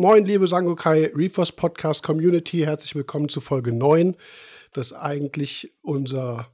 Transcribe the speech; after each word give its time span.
Moin, 0.00 0.24
liebe 0.24 0.46
Sangokai 0.46 1.10
Reefers 1.12 1.50
Podcast 1.50 2.04
Community. 2.04 2.58
Herzlich 2.58 2.94
willkommen 2.94 3.28
zu 3.28 3.40
Folge 3.40 3.72
9, 3.72 4.14
das 4.72 4.92
eigentlich 4.92 5.74
unser 5.82 6.52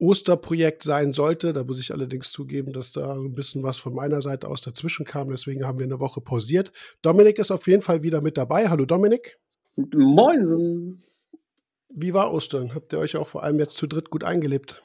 Osterprojekt 0.00 0.82
sein 0.82 1.12
sollte. 1.12 1.52
Da 1.52 1.62
muss 1.62 1.78
ich 1.78 1.92
allerdings 1.92 2.32
zugeben, 2.32 2.72
dass 2.72 2.90
da 2.90 3.14
ein 3.14 3.36
bisschen 3.36 3.62
was 3.62 3.78
von 3.78 3.94
meiner 3.94 4.20
Seite 4.20 4.48
aus 4.48 4.62
dazwischen 4.62 5.06
kam. 5.06 5.28
Deswegen 5.28 5.64
haben 5.64 5.78
wir 5.78 5.86
eine 5.86 6.00
Woche 6.00 6.20
pausiert. 6.20 6.72
Dominik 7.02 7.38
ist 7.38 7.52
auf 7.52 7.68
jeden 7.68 7.82
Fall 7.82 8.02
wieder 8.02 8.20
mit 8.20 8.36
dabei. 8.36 8.68
Hallo 8.68 8.84
Dominik. 8.84 9.38
Moin. 9.76 11.00
Wie 11.88 12.14
war 12.14 12.34
Ostern? 12.34 12.74
Habt 12.74 12.92
ihr 12.92 12.98
euch 12.98 13.16
auch 13.16 13.28
vor 13.28 13.44
allem 13.44 13.60
jetzt 13.60 13.76
zu 13.76 13.86
dritt 13.86 14.10
gut 14.10 14.24
eingelebt? 14.24 14.82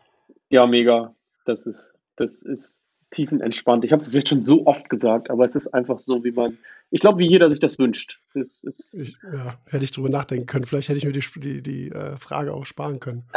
Ja, 0.51 0.67
mega. 0.67 1.15
Das 1.45 1.65
ist, 1.65 1.95
das 2.15 2.43
ist 2.43 2.75
tiefenentspannt. 3.09 3.85
Ich 3.85 3.91
habe 3.91 4.03
das 4.03 4.13
jetzt 4.13 4.29
schon 4.29 4.41
so 4.41 4.67
oft 4.67 4.87
gesagt, 4.87 5.31
aber 5.31 5.45
es 5.45 5.55
ist 5.55 5.69
einfach 5.69 5.97
so, 5.97 6.23
wie 6.23 6.31
man, 6.31 6.59
ich 6.91 6.99
glaube, 6.99 7.19
wie 7.19 7.27
jeder 7.27 7.49
sich 7.49 7.59
das 7.59 7.79
wünscht. 7.79 8.19
Das 8.33 8.61
ich, 8.91 9.15
ja, 9.23 9.57
hätte 9.69 9.83
ich 9.83 9.91
drüber 9.91 10.09
nachdenken 10.09 10.45
können. 10.45 10.65
Vielleicht 10.65 10.89
hätte 10.89 10.97
ich 10.97 11.05
mir 11.05 11.13
die, 11.13 11.23
die, 11.37 11.63
die 11.63 11.89
äh, 11.89 12.17
Frage 12.17 12.53
auch 12.53 12.65
sparen 12.65 12.99
können. 12.99 13.23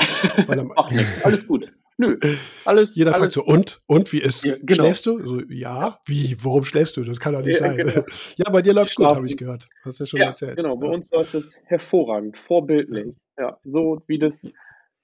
Ach, 0.77 0.91
nix, 0.91 1.25
alles 1.25 1.47
gut. 1.47 1.73
Nö, 1.97 2.19
alles. 2.65 2.97
Jeder 2.97 3.15
alles 3.15 3.21
fragt 3.21 3.33
so, 3.35 3.45
und? 3.45 3.81
Und 3.87 4.13
wie 4.13 4.19
ist? 4.19 4.45
Ja, 4.45 4.57
genau. 4.61 4.83
Schläfst 4.83 5.07
du? 5.07 5.21
So, 5.25 5.41
ja, 5.43 6.01
wie? 6.07 6.37
Worum 6.41 6.65
schläfst 6.65 6.97
du? 6.97 7.05
Das 7.05 7.21
kann 7.21 7.35
doch 7.35 7.43
nicht 7.43 7.61
ja, 7.61 7.69
sein. 7.69 7.77
Genau. 7.77 8.05
Ja, 8.37 8.51
bei 8.51 8.63
dir 8.63 8.73
läuft 8.73 8.97
gut, 8.97 9.07
habe 9.07 9.27
ich 9.27 9.37
gehört. 9.37 9.69
Hast 9.85 10.01
du 10.01 10.05
ja 10.05 10.07
schon 10.07 10.21
ja, 10.21 10.27
erzählt. 10.27 10.57
Genau, 10.57 10.77
bei 10.77 10.89
uns 10.89 11.13
läuft 11.13 11.35
es 11.35 11.61
hervorragend, 11.67 12.37
vorbildlich. 12.37 13.15
Ja, 13.39 13.59
so 13.63 14.03
wie 14.09 14.19
das, 14.19 14.45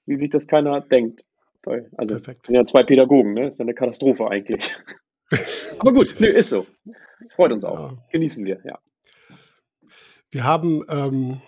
wie 0.05 0.17
sich 0.17 0.29
das 0.29 0.47
keiner 0.47 0.81
denkt. 0.81 1.23
Also, 1.95 2.15
Perfekt. 2.15 2.47
sind 2.47 2.55
ja 2.55 2.65
zwei 2.65 2.83
Pädagogen, 2.83 3.35
ne? 3.35 3.47
Ist 3.47 3.59
ja 3.59 3.63
eine 3.63 3.73
Katastrophe 3.73 4.27
eigentlich. 4.27 4.75
Aber 5.79 5.93
gut, 5.93 6.15
nö, 6.19 6.27
ist 6.27 6.49
so. 6.49 6.67
Freut 7.29 7.51
uns 7.51 7.65
auch. 7.65 7.91
Ja. 7.91 7.97
Genießen 8.11 8.45
wir, 8.45 8.61
ja. 8.63 8.79
Wir 10.29 10.43
haben, 10.43 10.83
ähm, 10.87 11.41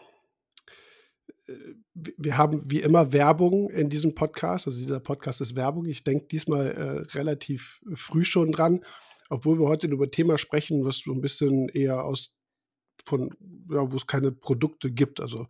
wir 1.86 2.38
haben 2.38 2.70
wie 2.70 2.81
immer 2.81 3.14
Werbung 3.14 3.70
in 3.70 3.89
diesem 3.89 4.14
Podcast. 4.16 4.67
Also 4.67 4.80
dieser 4.80 5.00
Podcast 5.00 5.42
ist 5.42 5.56
Werbung. 5.56 5.86
Ich 5.86 6.03
denke 6.03 6.28
diesmal 6.28 6.72
äh, 6.72 7.17
relativ 7.17 7.81
früh 7.94 8.25
schon 8.25 8.52
dran, 8.52 8.84
obwohl 9.30 9.59
wir 9.59 9.67
heute 9.67 9.88
über 9.88 10.06
ein 10.06 10.12
Thema 10.12 10.38
sprechen, 10.38 10.84
was 10.86 11.00
so 11.00 11.14
ein 11.14 11.22
bisschen 11.22 11.70
eher 11.70 12.03
aus 12.03 12.36
von, 13.06 13.30
ja, 13.69 13.92
wo 13.92 13.95
es 13.95 14.08
keine 14.08 14.31
Produkte 14.31 14.92
gibt. 14.92 15.19
Also 15.19 15.47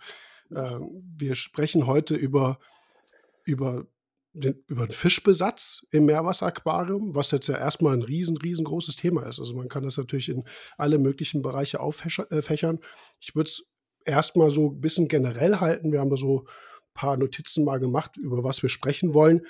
äh, 0.51 0.79
wir 1.17 1.35
sprechen 1.35 1.87
heute 1.87 2.15
über, 2.15 2.59
über 3.45 3.87
den, 4.33 4.63
über 4.67 4.87
den 4.87 4.93
Fischbesatz 4.93 5.85
im 5.91 6.05
Meerwasseraquarium, 6.05 7.15
was 7.15 7.31
jetzt 7.31 7.47
ja 7.47 7.57
erstmal 7.57 7.93
ein 7.93 8.01
riesen, 8.01 8.35
riesengroßes 8.37 8.95
Thema 8.95 9.25
ist. 9.27 9.39
Also 9.39 9.53
man 9.55 9.69
kann 9.69 9.83
das 9.83 9.97
natürlich 9.97 10.29
in 10.29 10.43
alle 10.77 10.97
möglichen 10.97 11.41
Bereiche 11.41 11.79
auffächern. 11.79 12.77
Äh, 12.77 12.87
ich 13.19 13.35
würde 13.35 13.49
es 13.49 13.69
erstmal 14.05 14.51
so 14.51 14.71
ein 14.71 14.81
bisschen 14.81 15.07
generell 15.07 15.57
halten. 15.57 15.91
Wir 15.91 15.99
haben 15.99 16.09
da 16.09 16.17
so 16.17 16.41
ein 16.41 16.93
paar 16.93 17.17
Notizen 17.17 17.63
mal 17.63 17.79
gemacht, 17.79 18.17
über 18.17 18.43
was 18.43 18.61
wir 18.63 18.69
sprechen 18.69 19.13
wollen. 19.13 19.41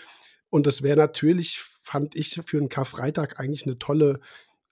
Und 0.50 0.68
das 0.68 0.84
wäre 0.84 0.98
natürlich, 0.98 1.60
fand 1.82 2.16
ich, 2.16 2.42
für 2.46 2.58
einen 2.58 2.70
Karfreitag 2.70 3.40
eigentlich 3.40 3.66
eine 3.66 3.80
tolle 3.80 4.20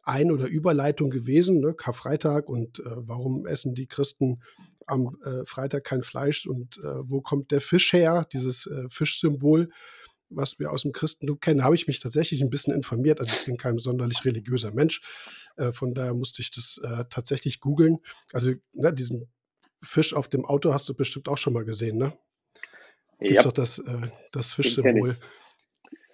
Ein- 0.04 0.32
oder 0.32 0.46
Überleitung 0.46 1.10
gewesen. 1.10 1.62
Ne? 1.62 1.74
Karfreitag 1.74 2.50
und 2.50 2.80
äh, 2.80 2.84
warum 2.86 3.48
essen 3.48 3.76
die 3.76 3.88
Christen 3.88 4.42
am 4.88 5.18
äh, 5.24 5.46
Freitag 5.46 5.86
kein 5.86 6.04
Fleisch 6.04 6.46
und 6.46 6.78
äh, 6.80 7.10
wo 7.10 7.22
kommt 7.22 7.52
der 7.52 7.62
Fisch 7.62 7.94
her, 7.94 8.28
dieses 8.34 8.68
äh, 8.68 8.90
Fischsymbol 8.90 9.70
was 10.32 10.60
wir 10.60 10.72
aus 10.72 10.84
dem 10.84 10.92
Christentum 10.92 11.40
kennen, 11.40 11.64
habe 11.64 11.76
ich 11.76 11.88
mich 11.88 12.00
tatsächlich 12.00 12.42
ein 12.42 12.50
bisschen 12.50 12.74
informiert. 12.74 13.20
Also 13.20 13.34
ich 13.38 13.46
bin 13.46 13.58
kein 13.58 13.78
sonderlich 13.78 14.24
religiöser 14.26 14.72
Mensch. 14.72 15.02
Äh, 15.58 15.72
von 15.72 15.94
daher 15.94 16.14
musste 16.14 16.42
ich 16.42 16.52
das 16.52 16.80
äh, 16.84 17.06
tatsächlich 17.10 17.60
googeln. 17.60 18.00
Also 18.34 18.54
ne, 18.74 18.94
diesen 18.94 19.30
Fisch 19.82 20.14
auf 20.14 20.28
dem 20.28 20.46
Auto 20.46 20.74
hast 20.74 20.88
du 20.90 20.94
bestimmt 20.94 21.28
auch 21.28 21.38
schon 21.38 21.54
mal 21.54 21.66
gesehen, 21.66 21.98
ne? 21.98 22.18
Gibt 23.20 23.36
ja. 23.36 23.44
doch 23.44 23.52
das, 23.52 23.80
äh, 23.80 24.08
das 24.32 24.54
Fischsymbol. 24.54 25.18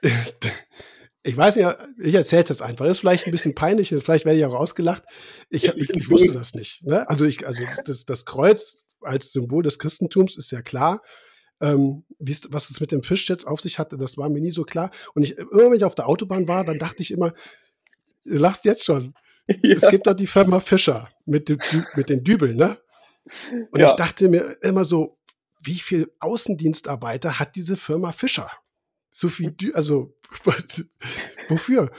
Ich, 0.02 0.12
ich 1.24 1.38
weiß 1.38 1.56
ja, 1.56 1.78
ich 2.02 2.14
erzähle 2.14 2.44
es 2.44 2.50
jetzt 2.50 2.62
einfach. 2.62 2.86
Das 2.86 2.98
ist 2.98 3.00
vielleicht 3.00 3.26
ein 3.26 3.32
bisschen 3.32 3.56
peinlich, 3.56 3.90
vielleicht 3.90 4.26
werde 4.26 4.40
ich 4.40 4.46
auch 4.46 4.56
ausgelacht. 4.56 5.04
Ich, 5.50 5.66
ich, 5.66 5.90
ich 5.90 6.10
wusste 6.10 6.32
das 6.32 6.54
nicht. 6.54 6.84
Ne? 6.84 7.08
Also, 7.10 7.26
ich, 7.26 7.46
also 7.46 7.64
das, 7.86 8.06
das 8.06 8.26
Kreuz 8.26 8.84
als 9.02 9.32
Symbol 9.32 9.64
des 9.64 9.80
Christentums 9.80 10.38
ist 10.38 10.52
ja 10.52 10.62
klar. 10.62 11.02
Ähm, 11.60 12.04
was 12.20 12.70
es 12.70 12.80
mit 12.80 12.92
dem 12.92 13.04
Fisch 13.04 13.28
jetzt 13.30 13.46
auf 13.46 13.62
sich 13.62 13.80
hatte, 13.80 13.98
das 13.98 14.18
war 14.18 14.30
mir 14.30 14.42
nie 14.42 14.52
so 14.52 14.64
klar. 14.64 14.92
Und 15.16 15.24
ich, 15.24 15.38
immer 15.38 15.72
wenn 15.72 15.74
ich 15.74 15.84
auf 15.84 15.96
der 15.96 16.08
Autobahn 16.08 16.48
war, 16.48 16.64
dann 16.64 16.78
dachte 16.78 17.02
ich 17.02 17.12
immer, 17.12 17.34
du 18.24 18.38
lachst 18.38 18.66
jetzt 18.66 18.84
schon. 18.84 19.14
Ja. 19.64 19.78
Es 19.78 19.88
gibt 19.88 20.06
da 20.06 20.14
die 20.14 20.28
Firma 20.28 20.60
Fischer 20.60 21.08
mit, 21.26 21.48
dem, 21.48 21.58
mit 21.96 22.10
den 22.10 22.22
Dübeln, 22.22 22.58
ne? 22.58 22.78
Und 23.72 23.80
ja. 23.80 23.88
ich 23.88 23.94
dachte 23.94 24.28
mir 24.28 24.58
immer 24.62 24.84
so, 24.84 25.18
wie 25.64 25.80
viel 25.80 26.12
Außendienstarbeiter 26.20 27.40
hat 27.40 27.56
diese 27.56 27.78
Firma 27.78 28.12
Fischer? 28.12 28.52
So 29.10 29.30
viel, 29.30 29.52
Dü 29.52 29.72
also 29.72 30.18
wofür? 31.48 31.92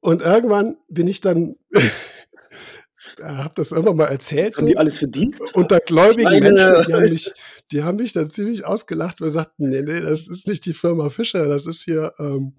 Und 0.00 0.22
irgendwann 0.22 0.76
bin 0.88 1.08
ich 1.08 1.20
dann 1.20 1.56
habe 3.22 3.54
das 3.54 3.72
irgendwann 3.72 3.96
mal 3.96 4.06
erzählt. 4.06 4.56
Haben 4.56 4.62
so. 4.62 4.66
die 4.66 4.76
alles 4.76 4.98
verdient? 4.98 5.40
Unter 5.54 5.80
gläubigen 5.80 6.24
Meine... 6.24 6.52
Menschen, 6.52 6.86
die 6.86 6.92
haben, 6.94 7.10
mich, 7.10 7.32
die 7.72 7.82
haben 7.82 7.96
mich 7.96 8.12
dann 8.12 8.28
ziemlich 8.28 8.64
ausgelacht 8.64 9.20
und 9.20 9.30
sagten, 9.30 9.68
nee, 9.68 9.82
nee, 9.82 10.00
das 10.00 10.28
ist 10.28 10.46
nicht 10.46 10.66
die 10.66 10.72
Firma 10.72 11.10
Fischer, 11.10 11.46
das 11.46 11.66
ist 11.66 11.82
hier, 11.82 12.12
ähm, 12.18 12.56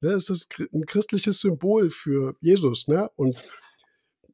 ne, 0.00 0.12
das 0.12 0.28
ist 0.30 0.54
ein 0.72 0.86
christliches 0.86 1.40
Symbol 1.40 1.90
für 1.90 2.34
Jesus, 2.40 2.88
ne? 2.88 3.10
Und 3.16 3.36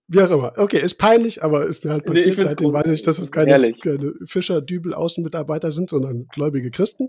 wie 0.08 0.20
auch 0.20 0.30
immer. 0.30 0.52
Okay, 0.56 0.80
ist 0.80 0.94
peinlich, 0.94 1.42
aber 1.42 1.66
ist 1.66 1.84
mir 1.84 1.90
halt 1.90 2.04
passiert. 2.04 2.38
Nee, 2.38 2.44
Seitdem 2.44 2.72
weiß 2.72 2.90
ich, 2.90 3.02
dass 3.02 3.18
es 3.18 3.32
keine, 3.32 3.72
keine 3.72 4.14
Fischer-Dübel-Außenmitarbeiter 4.24 5.72
sind, 5.72 5.90
sondern 5.90 6.28
gläubige 6.28 6.70
Christen. 6.70 7.08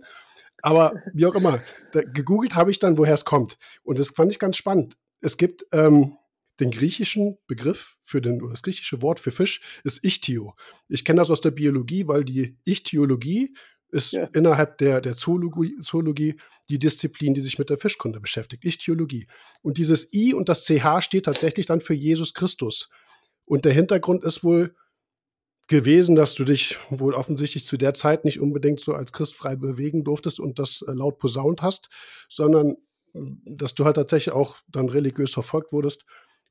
Aber 0.63 0.95
wie 1.13 1.27
auch 1.27 1.35
immer, 1.35 1.59
da, 1.91 2.01
gegoogelt 2.01 2.55
habe 2.55 2.71
ich 2.71 2.79
dann, 2.79 2.97
woher 2.97 3.13
es 3.13 3.25
kommt. 3.25 3.57
Und 3.83 3.99
das 3.99 4.09
fand 4.09 4.31
ich 4.31 4.39
ganz 4.39 4.57
spannend. 4.57 4.97
Es 5.21 5.37
gibt 5.37 5.65
ähm, 5.71 6.17
den 6.59 6.71
griechischen 6.71 7.37
Begriff 7.47 7.97
für 8.03 8.21
den, 8.21 8.41
oder 8.41 8.51
das 8.51 8.63
griechische 8.63 9.01
Wort 9.01 9.19
für 9.19 9.31
Fisch 9.31 9.61
ist 9.83 10.03
Ichtio. 10.03 10.55
Ich 10.87 11.05
kenne 11.05 11.21
das 11.21 11.31
aus 11.31 11.41
der 11.41 11.51
Biologie, 11.51 12.07
weil 12.07 12.23
die 12.23 12.57
Ichthyologie 12.65 13.53
ist 13.89 14.13
ja. 14.13 14.27
innerhalb 14.33 14.77
der, 14.79 15.01
der 15.01 15.15
Zoologie, 15.15 15.75
Zoologie 15.81 16.35
die 16.69 16.79
Disziplin, 16.79 17.33
die 17.33 17.41
sich 17.41 17.57
mit 17.57 17.69
der 17.69 17.77
Fischkunde 17.77 18.19
beschäftigt, 18.19 18.65
Ichthyologie. 18.65 19.27
Und 19.61 19.77
dieses 19.77 20.11
I 20.13 20.33
und 20.33 20.49
das 20.49 20.65
CH 20.65 21.01
steht 21.01 21.25
tatsächlich 21.25 21.65
dann 21.65 21.81
für 21.81 21.93
Jesus 21.93 22.33
Christus. 22.33 22.89
Und 23.45 23.63
der 23.63 23.73
Hintergrund 23.73 24.23
ist 24.23 24.43
wohl 24.43 24.75
gewesen, 25.67 26.15
dass 26.15 26.35
du 26.35 26.43
dich 26.43 26.77
wohl 26.89 27.13
offensichtlich 27.13 27.65
zu 27.65 27.77
der 27.77 27.93
Zeit 27.93 28.25
nicht 28.25 28.39
unbedingt 28.39 28.79
so 28.79 28.93
als 28.93 29.11
Christ 29.11 29.35
frei 29.35 29.55
bewegen 29.55 30.03
durftest 30.03 30.39
und 30.39 30.59
das 30.59 30.81
äh, 30.81 30.93
laut 30.93 31.19
posaunt 31.19 31.61
hast, 31.61 31.89
sondern 32.29 32.77
äh, 33.13 33.19
dass 33.45 33.73
du 33.73 33.85
halt 33.85 33.95
tatsächlich 33.95 34.33
auch 34.33 34.57
dann 34.69 34.89
religiös 34.89 35.33
verfolgt 35.33 35.71
wurdest 35.71 36.05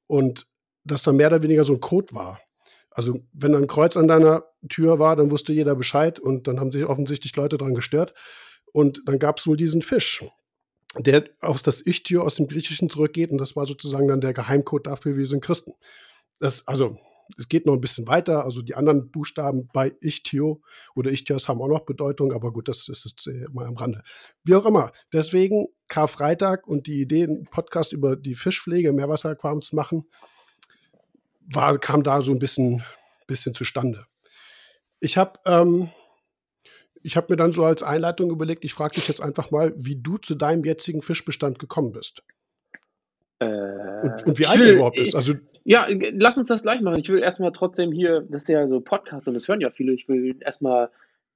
und 0.06 0.46
das 0.84 1.02
dann 1.02 1.16
mehr 1.16 1.28
oder 1.28 1.42
weniger 1.42 1.64
so 1.64 1.72
ein 1.72 1.80
Code 1.80 2.14
war. 2.14 2.40
Also 2.90 3.20
wenn 3.32 3.54
ein 3.54 3.66
Kreuz 3.66 3.96
an 3.96 4.08
deiner 4.08 4.44
Tür 4.68 4.98
war, 4.98 5.16
dann 5.16 5.30
wusste 5.30 5.52
jeder 5.52 5.74
Bescheid 5.74 6.18
und 6.18 6.46
dann 6.46 6.58
haben 6.58 6.72
sich 6.72 6.84
offensichtlich 6.84 7.36
Leute 7.36 7.58
dran 7.58 7.74
gestört. 7.74 8.14
Und 8.72 9.02
dann 9.06 9.18
gab 9.18 9.38
es 9.38 9.46
wohl 9.46 9.56
diesen 9.56 9.82
Fisch, 9.82 10.24
der 10.98 11.28
auf 11.40 11.62
das 11.62 11.84
Ich-Tür 11.84 12.24
aus 12.24 12.36
dem 12.36 12.46
Griechischen 12.46 12.88
zurückgeht 12.88 13.30
und 13.30 13.38
das 13.38 13.54
war 13.56 13.66
sozusagen 13.66 14.08
dann 14.08 14.20
der 14.20 14.32
Geheimcode 14.32 14.86
dafür, 14.86 15.16
wir 15.16 15.26
sind 15.26 15.42
Christen. 15.42 15.72
Das, 16.38 16.66
also 16.66 16.98
es 17.36 17.48
geht 17.48 17.66
noch 17.66 17.74
ein 17.74 17.80
bisschen 17.80 18.06
weiter. 18.06 18.44
Also 18.44 18.62
die 18.62 18.74
anderen 18.74 19.10
Buchstaben 19.10 19.68
bei 19.72 19.92
Ichtio 20.00 20.62
oder 20.94 21.10
Ichtios 21.10 21.48
haben 21.48 21.60
auch 21.60 21.68
noch 21.68 21.84
Bedeutung, 21.84 22.32
aber 22.32 22.52
gut, 22.52 22.68
das 22.68 22.88
ist 22.88 23.04
jetzt 23.04 23.26
äh, 23.26 23.46
mal 23.52 23.66
am 23.66 23.76
Rande. 23.76 24.02
Wie 24.44 24.54
auch 24.54 24.66
immer. 24.66 24.92
Deswegen 25.12 25.66
Karfreitag 25.88 26.66
und 26.66 26.86
die 26.86 27.00
Idee, 27.00 27.24
einen 27.24 27.44
Podcast 27.44 27.92
über 27.92 28.16
die 28.16 28.34
Fischpflege 28.34 28.88
im 28.88 28.96
Meerwasseraquarium 28.96 29.62
zu 29.62 29.76
machen, 29.76 30.04
war, 31.52 31.78
kam 31.78 32.02
da 32.02 32.20
so 32.20 32.32
ein 32.32 32.38
bisschen, 32.38 32.82
bisschen 33.26 33.54
zustande. 33.54 34.06
Ich 35.00 35.16
habe 35.16 35.38
ähm, 35.44 35.90
ich 37.02 37.14
mir 37.14 37.36
dann 37.36 37.52
so 37.52 37.64
als 37.64 37.82
Einleitung 37.82 38.30
überlegt, 38.30 38.64
ich 38.64 38.74
frage 38.74 38.96
dich 38.96 39.06
jetzt 39.06 39.22
einfach 39.22 39.50
mal, 39.52 39.72
wie 39.76 39.96
du 39.96 40.18
zu 40.18 40.34
deinem 40.34 40.64
jetzigen 40.64 41.02
Fischbestand 41.02 41.58
gekommen 41.58 41.92
bist. 41.92 42.22
Äh, 43.38 43.75
und, 44.12 44.26
und, 44.26 44.38
wie 44.38 44.46
alt 44.46 44.58
will, 44.58 44.68
er 44.68 44.74
überhaupt 44.74 44.98
ist. 44.98 45.14
Also, 45.14 45.34
ja, 45.64 45.86
lass 46.12 46.38
uns 46.38 46.48
das 46.48 46.62
gleich 46.62 46.80
machen. 46.80 46.98
Ich 46.98 47.08
will 47.08 47.18
erstmal 47.18 47.52
trotzdem 47.52 47.92
hier, 47.92 48.26
das 48.30 48.42
ist 48.42 48.48
ja 48.48 48.68
so 48.68 48.80
Podcast 48.80 49.28
und 49.28 49.34
das 49.34 49.48
hören 49.48 49.60
ja 49.60 49.70
viele, 49.70 49.92
ich 49.92 50.08
will 50.08 50.36
erstmal 50.40 50.90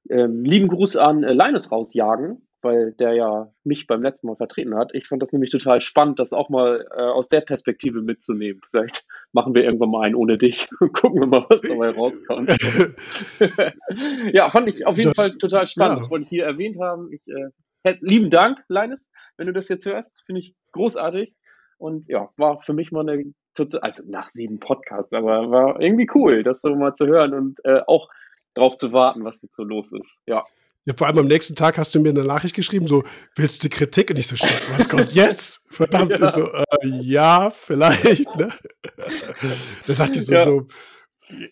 ähm, 0.09 0.45
lieben 0.45 0.69
Gruß 0.69 0.97
an 0.97 1.25
äh, 1.25 1.33
Linus 1.33 1.71
rausjagen, 1.71 2.41
weil 2.63 2.93
der 2.93 3.15
ja 3.15 3.53
mich 3.65 3.87
beim 3.87 4.03
letzten 4.03 4.29
Mal 4.29 4.37
vertreten 4.37 4.77
hat. 4.77 4.95
Ich 4.95 5.09
fand 5.09 5.23
das 5.23 5.33
nämlich 5.33 5.51
total 5.51 5.81
spannend, 5.81 6.19
das 6.19 6.33
auch 6.33 6.49
mal 6.49 6.87
äh, 6.97 7.01
aus 7.01 7.29
der 7.29 7.41
Perspektive 7.41 8.03
mitzunehmen. 8.03 8.61
Vielleicht 8.71 9.05
machen 9.33 9.55
wir 9.55 9.65
irgendwann 9.65 9.91
mal 9.91 10.03
einen 10.03 10.15
ohne 10.15 10.39
dich 10.39 10.69
und 10.81 10.93
gucken 10.93 11.21
wir 11.21 11.27
mal, 11.27 11.47
was 11.49 11.63
dabei 11.63 11.91
rauskommt. 11.91 12.51
ja, 14.33 14.51
fand 14.51 14.69
ich 14.69 14.87
auf 14.87 14.97
jeden 14.97 15.11
das, 15.11 15.17
Fall 15.17 15.39
total 15.39 15.67
spannend. 15.67 15.97
Ja. 15.97 15.99
Das 16.01 16.11
wollte 16.11 16.25
ich 16.25 16.29
hier 16.29 16.45
erwähnt 16.45 16.79
haben. 16.81 17.13
Ich, 17.13 17.23
äh, 17.29 17.97
lieben 18.01 18.31
Dank, 18.31 18.63
Linus, 18.69 19.11
wenn 19.37 19.47
du 19.47 19.53
das 19.53 19.69
jetzt 19.69 19.87
hörst. 19.87 20.23
Finde 20.27 20.41
ich 20.41 20.55
großartig. 20.73 21.35
Und 21.81 22.09
ja, 22.09 22.29
war 22.37 22.61
für 22.63 22.75
mich 22.75 22.93
mal 22.93 23.09
eine 23.09 23.33
also 23.81 24.05
nach 24.07 24.29
sieben 24.29 24.61
Podcasts, 24.61 25.13
aber 25.13 25.51
war 25.51 25.81
irgendwie 25.81 26.09
cool, 26.15 26.43
das 26.43 26.61
so 26.61 26.75
mal 26.75 26.95
zu 26.95 27.07
hören 27.07 27.35
und 27.35 27.65
äh, 27.65 27.81
auch 27.87 28.09
drauf 28.55 28.77
zu 28.77 28.93
warten, 28.93 29.25
was 29.25 29.43
jetzt 29.43 29.57
so 29.57 29.65
los 29.65 29.93
ist. 29.93 30.17
Ja. 30.27 30.45
Ja, 30.87 30.95
vor 30.97 31.07
allem 31.07 31.19
am 31.19 31.27
nächsten 31.27 31.55
Tag 31.55 31.77
hast 31.77 31.95
du 31.95 32.01
mir 32.01 32.09
eine 32.09 32.25
Nachricht 32.25 32.55
geschrieben, 32.55 32.87
so, 32.87 33.03
willst 33.35 33.63
du 33.63 33.69
Kritik? 33.69 34.11
Und 34.11 34.19
ich 34.19 34.27
so, 34.29 34.37
was 34.37 34.89
kommt 34.89 35.13
jetzt? 35.13 35.63
Verdammt, 35.71 36.19
ja. 36.19 36.27
ich 36.27 36.33
so, 36.33 36.51
äh, 36.51 36.65
ja, 37.03 37.51
vielleicht, 37.51 38.35
ne? 38.37 38.51
da 39.87 39.93
dachte 39.93 40.19
ich 40.19 40.27
so, 40.27 40.33
ja. 40.33 40.45
so, 40.45 40.67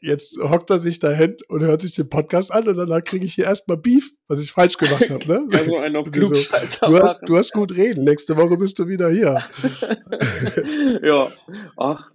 jetzt 0.00 0.38
hockt 0.38 0.70
er 0.70 0.78
sich 0.78 0.98
dahin 0.98 1.36
und 1.48 1.62
hört 1.62 1.82
sich 1.82 1.94
den 1.94 2.08
Podcast 2.08 2.52
an 2.52 2.66
und 2.68 2.76
danach 2.76 3.02
kriege 3.04 3.26
ich 3.26 3.34
hier 3.34 3.44
erstmal 3.44 3.76
Beef, 3.76 4.12
was 4.26 4.42
ich 4.42 4.52
falsch 4.52 4.76
gemacht 4.76 5.08
habe. 5.10 5.26
Ne? 5.26 5.48
Also 5.52 5.76
einen 5.76 5.96
auf 5.96 6.08
du, 6.10 6.34
so, 6.34 6.86
du, 6.86 6.98
hast, 6.98 7.20
du 7.26 7.36
hast 7.36 7.52
gut 7.52 7.76
reden, 7.76 8.04
nächste 8.04 8.36
Woche 8.36 8.56
bist 8.56 8.78
du 8.78 8.88
wieder 8.88 9.10
hier. 9.10 9.42
ja, 11.02 11.28
ach. 11.76 12.10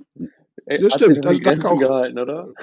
Ey, 0.66 0.82
ja, 0.82 0.90
stimmt. 0.90 1.26
Also, 1.26 1.42
danke 1.42 1.70
auch. 1.70 1.80
Gehalten, 1.80 2.20
oder? 2.20 2.54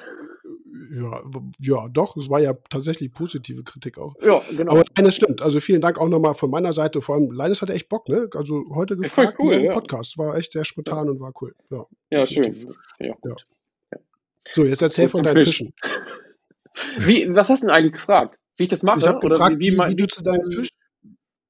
Ja, 0.93 1.23
ja, 1.61 1.89
doch, 1.89 2.17
es 2.17 2.29
war 2.31 2.41
ja 2.41 2.55
tatsächlich 2.69 3.13
positive 3.13 3.63
Kritik 3.63 3.99
auch. 3.99 4.15
Ja, 4.23 4.41
genau. 4.57 4.73
Aber 4.73 4.85
eines 4.97 5.15
stimmt. 5.15 5.43
Also 5.43 5.61
vielen 5.61 5.81
Dank 5.81 5.99
auch 5.99 6.09
nochmal 6.09 6.35
von 6.35 6.51
meiner 6.51 6.73
Seite. 6.73 7.01
Vor 7.01 7.17
allem, 7.17 7.31
Leines 7.31 7.63
hatte 7.63 7.75
echt 7.75 7.89
Bock, 7.89 8.09
ne? 8.09 8.29
Also 8.35 8.65
heute 8.75 8.97
gefragt, 8.97 9.39
cool, 9.39 9.55
ja. 9.63 9.73
Podcast. 9.73 10.19
War 10.19 10.37
echt 10.37 10.53
sehr 10.53 10.65
spontan 10.65 11.09
und 11.09 11.21
war 11.21 11.33
cool. 11.41 11.55
Ja, 11.71 11.87
ja 12.11 12.27
schön. 12.27 12.55
Ja, 12.99 13.15
ja. 13.25 13.37
So, 14.53 14.65
jetzt 14.65 14.83
erzähl 14.83 15.09
von 15.09 15.23
deinen 15.23 15.39
Fisch. 15.39 15.59
Fischen. 15.59 15.75
Wie, 16.99 17.33
was 17.35 17.51
hast 17.51 17.63
du 17.63 17.67
denn 17.67 17.77
eigentlich 17.77 17.93
gefragt? 17.93 18.39
Wie 18.57 18.65
ich 18.65 18.69
das 18.69 18.83
mache? 18.83 19.01
Ich 19.01 19.07
habe 19.07 19.27
gefragt, 19.27 19.57
wie, 19.59 19.73
wie, 19.73 19.79
wie, 19.79 19.89
wie 19.89 19.97
du 19.97 20.07
zu 20.07 20.23
deinem 20.23 20.51
Fisch 20.51 20.69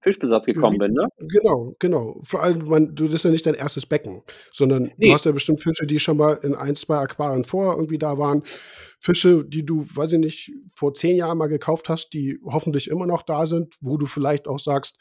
Fischbesatz 0.03 0.47
gekommen 0.47 0.79
bin, 0.79 0.93
ne? 0.93 1.09
Genau, 1.19 1.75
genau. 1.79 2.21
Vor 2.25 2.43
allem, 2.43 2.67
man, 2.67 2.95
du 2.95 3.05
das 3.05 3.17
ist 3.17 3.25
ja 3.25 3.31
nicht 3.31 3.45
dein 3.45 3.55
erstes 3.55 3.85
Becken, 3.85 4.23
sondern 4.51 4.93
nee. 4.97 5.09
du 5.09 5.13
hast 5.13 5.27
ja 5.27 5.33
bestimmt 5.33 5.61
Fische, 5.61 5.87
die 5.87 6.01
schon 6.01 6.17
mal 6.17 6.39
in 6.43 6.55
ein, 6.55 6.75
zwei 6.75 6.97
Aquarien 6.97 7.45
vor 7.45 7.75
irgendwie 7.75 7.99
da 7.99 8.17
waren. 8.17 8.43
Fische, 8.99 9.45
die 9.45 9.65
du, 9.65 9.85
weiß 9.95 10.13
ich 10.15 10.19
nicht, 10.19 10.53
vor 10.75 10.95
zehn 10.95 11.17
Jahren 11.17 11.37
mal 11.37 11.49
gekauft 11.49 11.89
hast, 11.89 12.11
die 12.11 12.39
hoffentlich 12.45 12.89
immer 12.89 13.07
noch 13.07 13.23
da 13.23 13.45
sind, 13.45 13.75
wo 13.81 13.99
du 13.99 14.07
vielleicht 14.07 14.49
auch 14.49 14.59
sagst, 14.59 14.99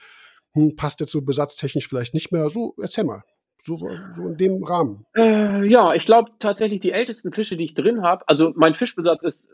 hm, 0.53 0.75
passt 0.75 0.99
jetzt 0.99 1.11
so 1.11 1.21
besatztechnisch 1.21 1.87
vielleicht 1.87 2.13
nicht 2.13 2.31
mehr. 2.31 2.49
So, 2.49 2.75
erzähl 2.81 3.05
mal. 3.05 3.23
So, 3.65 3.77
so 4.15 4.27
in 4.27 4.37
dem 4.37 4.63
Rahmen. 4.63 5.05
Äh, 5.15 5.65
ja, 5.65 5.93
ich 5.93 6.05
glaube 6.05 6.31
tatsächlich 6.39 6.79
die 6.79 6.91
ältesten 6.91 7.33
Fische, 7.33 7.57
die 7.57 7.65
ich 7.65 7.73
drin 7.73 8.01
habe, 8.01 8.23
also 8.27 8.53
mein 8.55 8.73
Fischbesatz 8.73 9.23
ist, 9.23 9.45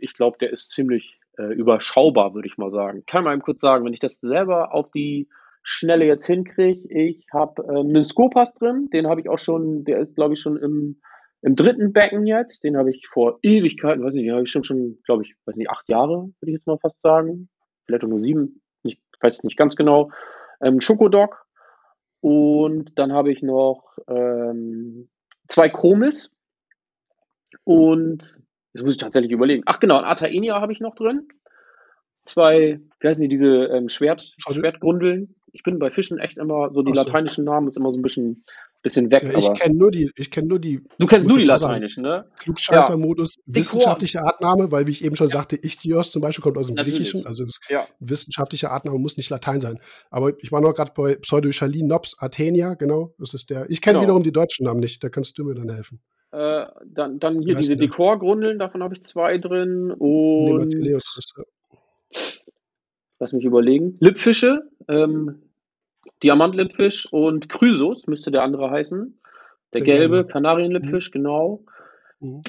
ich 0.00 0.14
glaube, 0.14 0.36
der 0.38 0.50
ist 0.50 0.72
ziemlich 0.72 1.20
äh, 1.38 1.54
überschaubar, 1.54 2.34
würde 2.34 2.48
ich 2.48 2.58
mal 2.58 2.70
sagen. 2.70 3.04
Kann 3.06 3.24
man 3.24 3.34
eben 3.34 3.42
kurz 3.42 3.60
sagen, 3.60 3.84
wenn 3.84 3.92
ich 3.92 4.00
das 4.00 4.16
selber 4.20 4.74
auf 4.74 4.90
die 4.90 5.28
Schnelle 5.62 6.04
jetzt 6.04 6.26
hinkriege, 6.26 6.88
ich 6.92 7.26
habe 7.32 7.62
äh, 7.62 7.80
einen 7.80 8.04
Skopas 8.04 8.52
drin, 8.52 8.88
den 8.92 9.06
habe 9.06 9.20
ich 9.20 9.28
auch 9.28 9.38
schon, 9.38 9.84
der 9.84 10.00
ist, 10.00 10.16
glaube 10.16 10.34
ich, 10.34 10.40
schon 10.40 10.56
im, 10.56 11.00
im 11.40 11.54
dritten 11.54 11.92
Becken 11.92 12.26
jetzt, 12.26 12.64
den 12.64 12.76
habe 12.76 12.88
ich 12.88 13.06
vor 13.08 13.38
Ewigkeiten, 13.42 14.04
weiß 14.04 14.14
nicht, 14.14 14.26
den 14.26 14.34
habe 14.34 14.44
ich 14.44 14.50
schon, 14.50 14.64
schon 14.64 14.98
glaube 15.04 15.22
ich, 15.22 15.34
weiß 15.46 15.56
nicht, 15.56 15.70
acht 15.70 15.88
Jahre, 15.88 16.30
würde 16.40 16.50
ich 16.50 16.54
jetzt 16.54 16.66
mal 16.66 16.78
fast 16.78 17.00
sagen, 17.00 17.48
vielleicht 17.86 18.04
auch 18.04 18.08
nur 18.08 18.20
sieben, 18.20 18.60
ich 18.82 19.00
weiß 19.20 19.38
es 19.38 19.44
nicht 19.44 19.56
ganz 19.56 19.76
genau. 19.76 20.10
Ähm, 20.60 20.80
Schokodog 20.80 21.46
und 22.22 22.98
dann 22.98 23.12
habe 23.12 23.30
ich 23.30 23.42
noch 23.42 23.98
ähm, 24.08 25.10
zwei 25.48 25.68
Chromis 25.68 26.30
und 27.64 28.24
Jetzt 28.72 28.84
muss 28.84 28.94
ich 28.94 28.98
tatsächlich 28.98 29.32
überlegen. 29.32 29.62
Ach 29.66 29.80
genau, 29.80 29.98
ein 29.98 30.04
Ataenia 30.04 30.60
habe 30.60 30.72
ich 30.72 30.80
noch 30.80 30.94
drin. 30.94 31.28
Zwei, 32.24 32.80
wie 33.00 33.08
heißen 33.08 33.22
die, 33.22 33.28
diese 33.28 33.66
ähm, 33.66 33.88
Schwert, 33.88 34.22
Schwertgrundeln. 34.38 35.34
Ich 35.52 35.62
bin 35.62 35.78
bei 35.78 35.90
Fischen 35.90 36.18
echt 36.18 36.38
immer 36.38 36.72
so, 36.72 36.82
die 36.82 36.94
so. 36.94 37.02
lateinischen 37.02 37.44
Namen 37.44 37.66
ist 37.66 37.76
immer 37.76 37.90
so 37.90 37.98
ein 37.98 38.02
bisschen, 38.02 38.44
bisschen 38.82 39.10
weg. 39.10 39.22
Ja, 39.24 39.38
ich 39.38 39.54
kenne 39.54 39.74
nur 39.74 39.90
die, 39.90 40.10
ich 40.16 40.30
kenne 40.30 40.48
nur 40.48 40.58
die. 40.58 40.80
Du 40.98 41.06
kennst 41.06 41.28
nur 41.28 41.38
die 41.38 41.44
lateinischen, 41.44 42.02
ne? 42.02 42.26
Klugscheißer-Modus, 42.38 43.34
ja. 43.36 43.54
wissenschaftliche 43.54 44.20
Artname, 44.22 44.70
weil 44.70 44.86
wie 44.86 44.90
ich 44.90 45.04
eben 45.04 45.16
schon 45.16 45.28
ja. 45.28 45.36
sagte, 45.36 45.56
Ichthios 45.56 46.10
zum 46.10 46.22
Beispiel 46.22 46.42
kommt 46.42 46.58
aus 46.58 46.66
dem 46.66 46.74
Natürlich. 46.74 46.98
Griechischen, 46.98 47.26
also 47.26 47.44
wissenschaftliche 48.00 48.70
Artname 48.70 48.98
muss 48.98 49.16
nicht 49.16 49.30
Latein 49.30 49.60
sein. 49.60 49.78
Aber 50.10 50.32
ich 50.42 50.52
war 50.52 50.60
noch 50.60 50.74
gerade 50.74 50.92
bei 50.94 51.16
Pseudochalin 51.16 51.86
Nops 51.86 52.18
Artenia, 52.18 52.74
genau, 52.74 53.14
das 53.18 53.34
ist 53.34 53.50
der. 53.50 53.70
Ich 53.70 53.80
kenne 53.80 53.94
genau. 53.94 54.04
wiederum 54.04 54.22
die 54.24 54.32
deutschen 54.32 54.66
Namen 54.66 54.80
nicht, 54.80 55.02
da 55.02 55.08
kannst 55.08 55.38
du 55.38 55.44
mir 55.44 55.54
dann 55.54 55.70
helfen. 55.70 56.00
Äh, 56.32 56.66
dann, 56.86 57.18
dann 57.18 57.42
hier 57.42 57.56
diese 57.56 57.76
Dekorgrundeln, 57.76 58.58
davon 58.58 58.82
habe 58.82 58.94
ich 58.94 59.02
zwei 59.02 59.38
drin. 59.38 59.90
Und 59.90 60.74
lass 63.18 63.32
mich 63.32 63.44
überlegen. 63.44 63.96
Lippfische, 64.00 64.62
ähm, 64.88 65.51
Diamantlippfisch 66.22 67.12
und 67.12 67.48
Chrysos 67.48 68.06
müsste 68.06 68.30
der 68.30 68.42
andere 68.42 68.70
heißen. 68.70 69.20
Der, 69.72 69.80
der 69.80 69.82
gelbe, 69.82 70.16
gelbe. 70.16 70.28
Kanarienlippfisch, 70.28 71.08
mhm. 71.10 71.12
genau. 71.12 71.64
Mhm. 72.20 72.42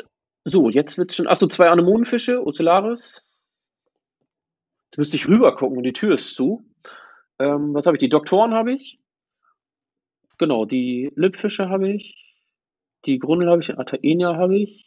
So, 0.45 0.69
jetzt 0.69 0.97
wird 0.97 1.11
es 1.11 1.15
schon. 1.15 1.27
Achso, 1.27 1.47
zwei 1.47 1.69
Anemonenfische, 1.69 2.45
Ocellaris. 2.45 3.23
Da 4.91 4.99
müsste 4.99 5.15
ich 5.15 5.27
rüber 5.27 5.53
gucken 5.53 5.77
und 5.77 5.83
die 5.83 5.93
Tür 5.93 6.15
ist 6.15 6.35
zu. 6.35 6.65
Ähm, 7.39 7.73
was 7.73 7.85
habe 7.85 7.97
ich? 7.97 8.01
Die 8.01 8.09
Doktoren 8.09 8.53
habe 8.53 8.73
ich. 8.73 8.99
Genau, 10.37 10.65
die 10.65 11.11
Lippfische 11.15 11.69
habe 11.69 11.89
ich. 11.89 12.35
Die 13.05 13.19
Grundel 13.19 13.49
habe 13.49 13.61
ich, 13.61 13.77
Ataenia 13.77 14.35
habe 14.35 14.57
ich. 14.57 14.85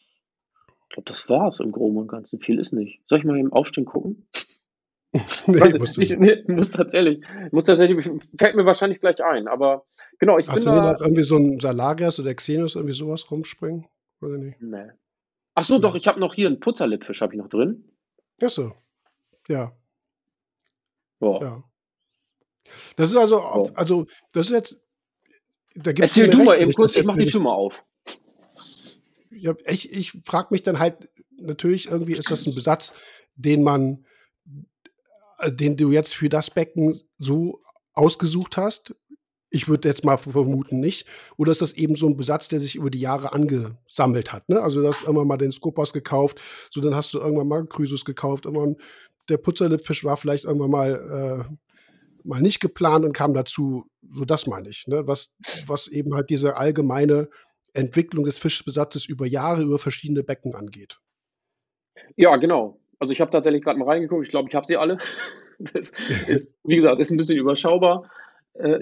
Ich 0.69 0.89
glaube, 0.91 1.09
das 1.11 1.29
war 1.29 1.49
es 1.49 1.61
im 1.61 1.73
Groben 1.73 1.97
und 1.97 2.09
Ganzen. 2.09 2.41
Viel 2.41 2.59
ist 2.59 2.73
nicht. 2.73 3.01
Soll 3.09 3.19
ich 3.19 3.25
mal 3.25 3.39
im 3.39 3.53
Aufstehen 3.53 3.85
gucken? 3.85 4.27
nee, 5.47 5.79
musst 5.79 5.97
du 5.97 6.01
nicht. 6.01 6.13
Ich, 6.13 6.49
muss 6.49 6.71
tatsächlich, 6.71 7.25
muss 7.53 7.65
tatsächlich, 7.65 8.05
fällt 8.39 8.57
mir 8.57 8.67
wahrscheinlich 8.67 9.01
gleich 9.01 9.23
ein, 9.23 9.49
aber 9.49 9.87
genau, 10.19 10.39
ich 10.39 10.49
Hast 10.49 10.65
bin 10.65 10.75
du 10.75 10.81
da, 10.81 10.93
noch 10.93 11.01
irgendwie 11.01 11.23
so 11.23 11.37
ein 11.37 11.61
Salagas 11.61 12.19
oder 12.19 12.35
Xenos 12.35 12.75
irgendwie 12.75 12.95
sowas 12.95 13.31
rumspringen? 13.31 13.87
Oder 14.21 14.39
nicht? 14.39 14.61
Nee. 14.61 14.91
Ach 15.55 15.65
so, 15.65 15.77
nee. 15.77 15.81
doch, 15.81 15.95
ich 15.95 16.07
habe 16.07 16.21
noch 16.21 16.35
hier 16.35 16.49
einen 16.49 16.61
Putzerlippfisch 16.61 17.21
habe 17.21 17.35
ich 17.35 17.39
noch 17.41 17.49
drin. 17.49 17.85
Ach 18.43 18.51
so. 18.51 18.73
Ja. 19.49 19.73
Boah. 21.19 21.43
Ja. 21.43 21.65
Das 22.97 23.11
ist 23.11 23.17
also, 23.17 23.41
Boah. 23.41 23.71
also, 23.75 24.07
das 24.33 24.49
ist 24.49 24.53
jetzt, 24.53 24.83
da 25.75 25.93
gibt's 25.93 26.17
Erzähl 26.17 26.31
du 26.31 26.43
mal 26.43 26.61
eben 26.61 26.73
kurz, 26.73 26.97
ich 26.97 27.05
mach 27.05 27.17
die 27.17 27.27
Tür 27.27 27.41
mal 27.41 27.55
auf 27.55 27.85
ja, 29.39 29.55
ich, 29.67 29.93
ich 29.93 30.13
frage 30.25 30.49
mich 30.51 30.63
dann 30.63 30.79
halt, 30.79 31.11
natürlich 31.39 31.91
irgendwie 31.91 32.13
ist 32.13 32.31
das 32.31 32.47
ein 32.47 32.55
Besatz, 32.55 32.95
den 33.35 33.63
man, 33.63 34.07
den 35.47 35.77
du 35.77 35.91
jetzt 35.91 36.15
für 36.15 36.29
das 36.29 36.51
Becken 36.51 36.99
so 37.19 37.59
ausgesucht 37.93 38.57
hast. 38.57 38.95
Ich 39.51 39.69
würde 39.69 39.89
jetzt 39.89 40.05
mal 40.05 40.17
vermuten 40.17 40.81
nicht. 40.81 41.07
Oder 41.37 41.53
ist 41.53 41.63
das 41.63 41.73
eben 41.73 41.97
so 41.97 42.07
ein 42.07 42.17
Besatz, 42.17 42.49
der 42.49 42.61
sich 42.61 42.75
über 42.75 42.91
die 42.91 43.01
Jahre 43.01 43.33
angesammelt 43.33 44.33
hat? 44.33 44.49
Ne? 44.49 44.61
Also 44.61 44.81
du 44.81 44.89
hast 44.89 45.03
irgendwann 45.03 45.29
mal 45.29 45.37
den 45.37 45.53
Skopas 45.53 45.93
gekauft, 45.93 46.41
so 46.71 46.81
dann 46.81 46.95
hast 46.95 47.15
du 47.15 47.19
irgendwann 47.19 47.49
mal 47.49 47.67
Chrysus 47.67 48.05
gekauft, 48.05 48.45
irgendwann 48.45 48.77
der 49.29 49.39
Putzerlippfisch 49.39 50.05
war 50.05 50.17
vielleicht 50.17 50.45
irgendwann 50.45 50.71
mal 50.71 51.45
äh, 51.49 51.57
mal 52.27 52.41
nicht 52.41 52.61
geplant 52.61 53.05
und 53.05 53.13
kam 53.13 53.35
dazu, 53.35 53.89
so 54.13 54.25
das 54.25 54.47
meine 54.47 54.69
ich, 54.69 54.87
ne? 54.89 55.07
was, 55.07 55.35
was 55.67 55.89
eben 55.89 56.15
halt 56.15 56.29
diese 56.31 56.57
allgemeine 56.57 57.29
Entwicklung 57.73 58.25
des 58.25 58.39
Fischbesatzes 58.39 59.07
über 59.07 59.27
Jahre, 59.27 59.63
über 59.63 59.79
verschiedene 59.79 60.23
Becken 60.23 60.55
angeht. 60.55 60.99
Ja, 62.17 62.37
genau. 62.37 62.81
Also 62.99 63.13
ich 63.13 63.21
habe 63.21 63.31
tatsächlich 63.31 63.63
gerade 63.63 63.79
mal 63.79 63.89
reingeguckt. 63.89 64.25
Ich 64.25 64.31
glaube, 64.31 64.49
ich 64.49 64.55
habe 64.55 64.67
sie 64.67 64.77
alle. 64.77 64.99
Das 65.59 65.91
ist, 66.29 66.53
wie 66.65 66.77
gesagt, 66.77 67.01
ist 67.01 67.11
ein 67.11 67.17
bisschen 67.17 67.39
überschaubar. 67.39 68.11
Äh, 68.53 68.81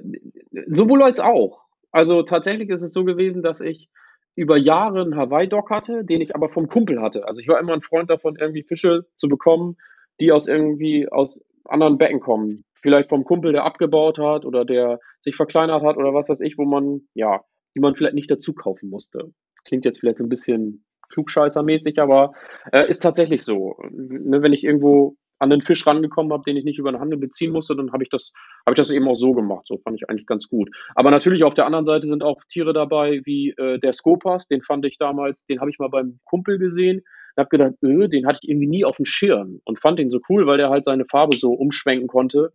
sowohl 0.66 1.04
als 1.04 1.20
auch. 1.20 1.62
Also 1.92 2.24
tatsächlich 2.24 2.68
ist 2.68 2.82
es 2.82 2.92
so 2.92 3.04
gewesen, 3.04 3.44
dass 3.44 3.60
ich 3.60 3.88
über 4.34 4.56
Jahre 4.56 5.02
einen 5.02 5.16
Hawaii-Dock 5.16 5.70
hatte, 5.70 6.04
den 6.04 6.20
ich 6.20 6.34
aber 6.34 6.48
vom 6.48 6.66
Kumpel 6.66 7.00
hatte. 7.00 7.28
Also 7.28 7.40
ich 7.40 7.46
war 7.48 7.60
immer 7.60 7.74
ein 7.74 7.82
Freund 7.82 8.10
davon, 8.10 8.36
irgendwie 8.36 8.64
Fische 8.64 9.06
zu 9.14 9.28
bekommen, 9.28 9.76
die 10.20 10.32
aus 10.32 10.48
irgendwie 10.48 11.08
aus 11.08 11.44
anderen 11.64 11.98
Becken 11.98 12.20
kommen. 12.20 12.64
Vielleicht 12.82 13.08
vom 13.08 13.24
Kumpel, 13.24 13.52
der 13.52 13.64
abgebaut 13.64 14.18
hat 14.18 14.44
oder 14.44 14.64
der 14.64 14.98
sich 15.20 15.36
verkleinert 15.36 15.82
hat 15.82 15.96
oder 15.96 16.12
was 16.12 16.28
weiß 16.28 16.40
ich, 16.40 16.58
wo 16.58 16.64
man, 16.64 17.02
ja, 17.14 17.44
die 17.74 17.80
man 17.80 17.94
vielleicht 17.94 18.14
nicht 18.14 18.30
dazu 18.30 18.52
kaufen 18.52 18.90
musste. 18.90 19.32
Klingt 19.64 19.84
jetzt 19.84 20.00
vielleicht 20.00 20.20
ein 20.20 20.28
bisschen 20.28 20.84
klugscheißermäßig, 21.10 22.00
aber 22.00 22.32
äh, 22.72 22.88
ist 22.88 23.02
tatsächlich 23.02 23.42
so. 23.42 23.76
Ne, 23.90 24.42
wenn 24.42 24.52
ich 24.52 24.64
irgendwo 24.64 25.16
an 25.38 25.50
den 25.50 25.62
Fisch 25.62 25.86
rangekommen 25.86 26.32
habe, 26.32 26.44
den 26.46 26.56
ich 26.56 26.64
nicht 26.64 26.78
über 26.78 26.92
den 26.92 27.00
Handel 27.00 27.18
beziehen 27.18 27.52
musste, 27.52 27.76
dann 27.76 27.92
habe 27.92 28.02
ich 28.02 28.08
das, 28.08 28.32
ich 28.68 28.74
das 28.74 28.90
eben 28.90 29.08
auch 29.08 29.16
so 29.16 29.32
gemacht. 29.32 29.66
So 29.66 29.76
fand 29.76 29.96
ich 30.00 30.08
eigentlich 30.08 30.26
ganz 30.26 30.48
gut. 30.48 30.70
Aber 30.94 31.10
natürlich 31.10 31.44
auf 31.44 31.54
der 31.54 31.66
anderen 31.66 31.84
Seite 31.84 32.06
sind 32.06 32.22
auch 32.22 32.40
Tiere 32.48 32.72
dabei 32.72 33.20
wie 33.24 33.50
äh, 33.50 33.78
der 33.78 33.92
Skopas, 33.92 34.46
den 34.46 34.62
fand 34.62 34.86
ich 34.86 34.96
damals, 34.98 35.44
den 35.46 35.60
habe 35.60 35.70
ich 35.70 35.78
mal 35.78 35.90
beim 35.90 36.18
Kumpel 36.24 36.58
gesehen. 36.58 37.02
Ich 37.32 37.38
habe 37.38 37.48
gedacht, 37.48 37.74
öh, 37.82 38.08
den 38.08 38.26
hatte 38.26 38.40
ich 38.42 38.48
irgendwie 38.48 38.68
nie 38.68 38.84
auf 38.84 38.96
dem 38.96 39.04
Schirm 39.04 39.60
und 39.64 39.80
fand 39.80 39.98
den 39.98 40.10
so 40.10 40.20
cool, 40.28 40.46
weil 40.46 40.56
der 40.56 40.70
halt 40.70 40.84
seine 40.84 41.04
Farbe 41.04 41.36
so 41.36 41.52
umschwenken 41.52 42.06
konnte. 42.06 42.52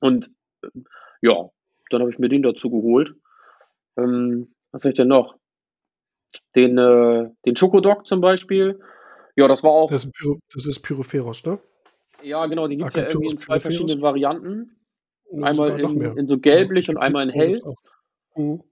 Und 0.00 0.30
äh, 0.62 0.68
ja, 1.20 1.48
dann 1.90 2.00
habe 2.00 2.10
ich 2.10 2.18
mir 2.18 2.28
den 2.28 2.42
dazu 2.42 2.70
geholt. 2.70 3.14
Ähm, 3.98 4.54
was 4.70 4.84
habe 4.84 4.90
ich 4.90 4.96
denn 4.96 5.08
noch? 5.08 5.36
Den, 6.54 6.78
äh, 6.78 7.30
den 7.46 7.56
Schokodog 7.56 8.06
zum 8.06 8.20
Beispiel. 8.20 8.80
Ja, 9.36 9.48
das 9.48 9.62
war 9.62 9.70
auch. 9.70 9.90
Das 9.90 10.04
ist, 10.04 10.12
Pyro, 10.12 10.38
das 10.52 10.66
ist 10.66 10.80
Pyropheros, 10.80 11.44
ne? 11.44 11.58
Ja, 12.22 12.46
genau, 12.46 12.68
die 12.68 12.76
gibt 12.76 12.90
es 12.90 12.96
ja 12.96 13.08
irgendwie 13.08 13.30
in 13.30 13.38
zwei 13.38 13.60
verschiedenen 13.60 14.00
Varianten. 14.02 14.76
Einmal 15.40 15.80
in, 15.80 16.18
in, 16.18 16.26
so 16.26 16.38
gelblich 16.38 16.88
ja, 16.88 16.94
und 16.94 16.98
einmal 16.98 17.22
in 17.24 17.30
hell. 17.30 17.62
Mhm. 18.36 18.62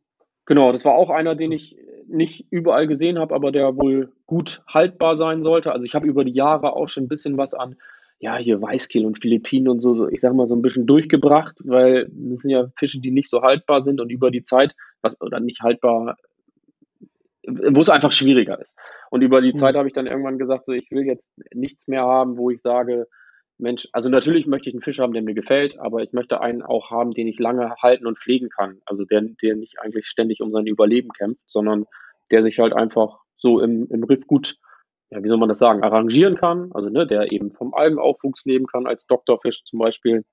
Genau, 0.44 0.72
das 0.72 0.84
war 0.84 0.94
auch 0.94 1.10
einer, 1.10 1.34
den 1.34 1.52
ich, 1.52 1.76
nicht 2.10 2.46
überall 2.50 2.86
gesehen 2.86 3.18
habe, 3.18 3.34
aber 3.34 3.52
der 3.52 3.76
wohl 3.76 4.12
gut 4.26 4.62
haltbar 4.66 5.16
sein 5.16 5.42
sollte. 5.42 5.72
Also 5.72 5.84
ich 5.84 5.94
habe 5.94 6.06
über 6.06 6.24
die 6.24 6.32
Jahre 6.32 6.74
auch 6.74 6.88
schon 6.88 7.04
ein 7.04 7.08
bisschen 7.08 7.38
was 7.38 7.54
an, 7.54 7.76
ja, 8.18 8.36
hier 8.36 8.60
Weißkehl 8.60 9.06
und 9.06 9.20
Philippinen 9.20 9.68
und 9.68 9.80
so, 9.80 10.08
ich 10.08 10.20
sag 10.20 10.34
mal, 10.34 10.48
so 10.48 10.54
ein 10.54 10.62
bisschen 10.62 10.86
durchgebracht, 10.86 11.56
weil 11.64 12.10
das 12.12 12.40
sind 12.40 12.50
ja 12.50 12.68
Fische, 12.76 13.00
die 13.00 13.10
nicht 13.10 13.30
so 13.30 13.42
haltbar 13.42 13.82
sind 13.82 14.00
und 14.00 14.10
über 14.10 14.30
die 14.30 14.44
Zeit, 14.44 14.74
was 15.00 15.20
oder 15.20 15.40
nicht 15.40 15.62
haltbar, 15.62 16.16
wo 17.46 17.80
es 17.80 17.88
einfach 17.88 18.12
schwieriger 18.12 18.60
ist. 18.60 18.74
Und 19.10 19.22
über 19.22 19.40
die 19.40 19.52
mhm. 19.52 19.56
Zeit 19.56 19.76
habe 19.76 19.88
ich 19.88 19.94
dann 19.94 20.06
irgendwann 20.06 20.38
gesagt, 20.38 20.66
so 20.66 20.72
ich 20.72 20.90
will 20.90 21.04
jetzt 21.04 21.30
nichts 21.54 21.88
mehr 21.88 22.02
haben, 22.02 22.36
wo 22.36 22.50
ich 22.50 22.60
sage, 22.60 23.06
Mensch, 23.60 23.88
also 23.92 24.08
natürlich 24.08 24.46
möchte 24.46 24.68
ich 24.68 24.74
einen 24.74 24.82
Fisch 24.82 24.98
haben, 24.98 25.12
der 25.12 25.22
mir 25.22 25.34
gefällt, 25.34 25.78
aber 25.78 26.02
ich 26.02 26.12
möchte 26.12 26.40
einen 26.40 26.62
auch 26.62 26.90
haben, 26.90 27.12
den 27.12 27.28
ich 27.28 27.38
lange 27.38 27.74
halten 27.76 28.06
und 28.06 28.18
pflegen 28.18 28.48
kann. 28.48 28.80
Also 28.86 29.04
der, 29.04 29.22
der 29.42 29.56
nicht 29.56 29.78
eigentlich 29.80 30.06
ständig 30.06 30.40
um 30.40 30.50
sein 30.50 30.66
Überleben 30.66 31.10
kämpft, 31.10 31.42
sondern 31.46 31.84
der 32.30 32.42
sich 32.42 32.58
halt 32.58 32.72
einfach 32.72 33.18
so 33.36 33.60
im, 33.60 33.86
im 33.90 34.04
Riff 34.04 34.26
gut, 34.26 34.56
ja, 35.10 35.22
wie 35.22 35.28
soll 35.28 35.38
man 35.38 35.48
das 35.48 35.58
sagen, 35.58 35.82
arrangieren 35.82 36.36
kann. 36.36 36.70
Also 36.72 36.88
ne, 36.88 37.06
der 37.06 37.32
eben 37.32 37.50
vom 37.52 37.74
Algenaufwuchs 37.74 38.44
leben 38.44 38.66
kann, 38.66 38.86
als 38.86 39.06
Doktorfisch 39.06 39.64
zum 39.64 39.78
Beispiel. 39.78 40.24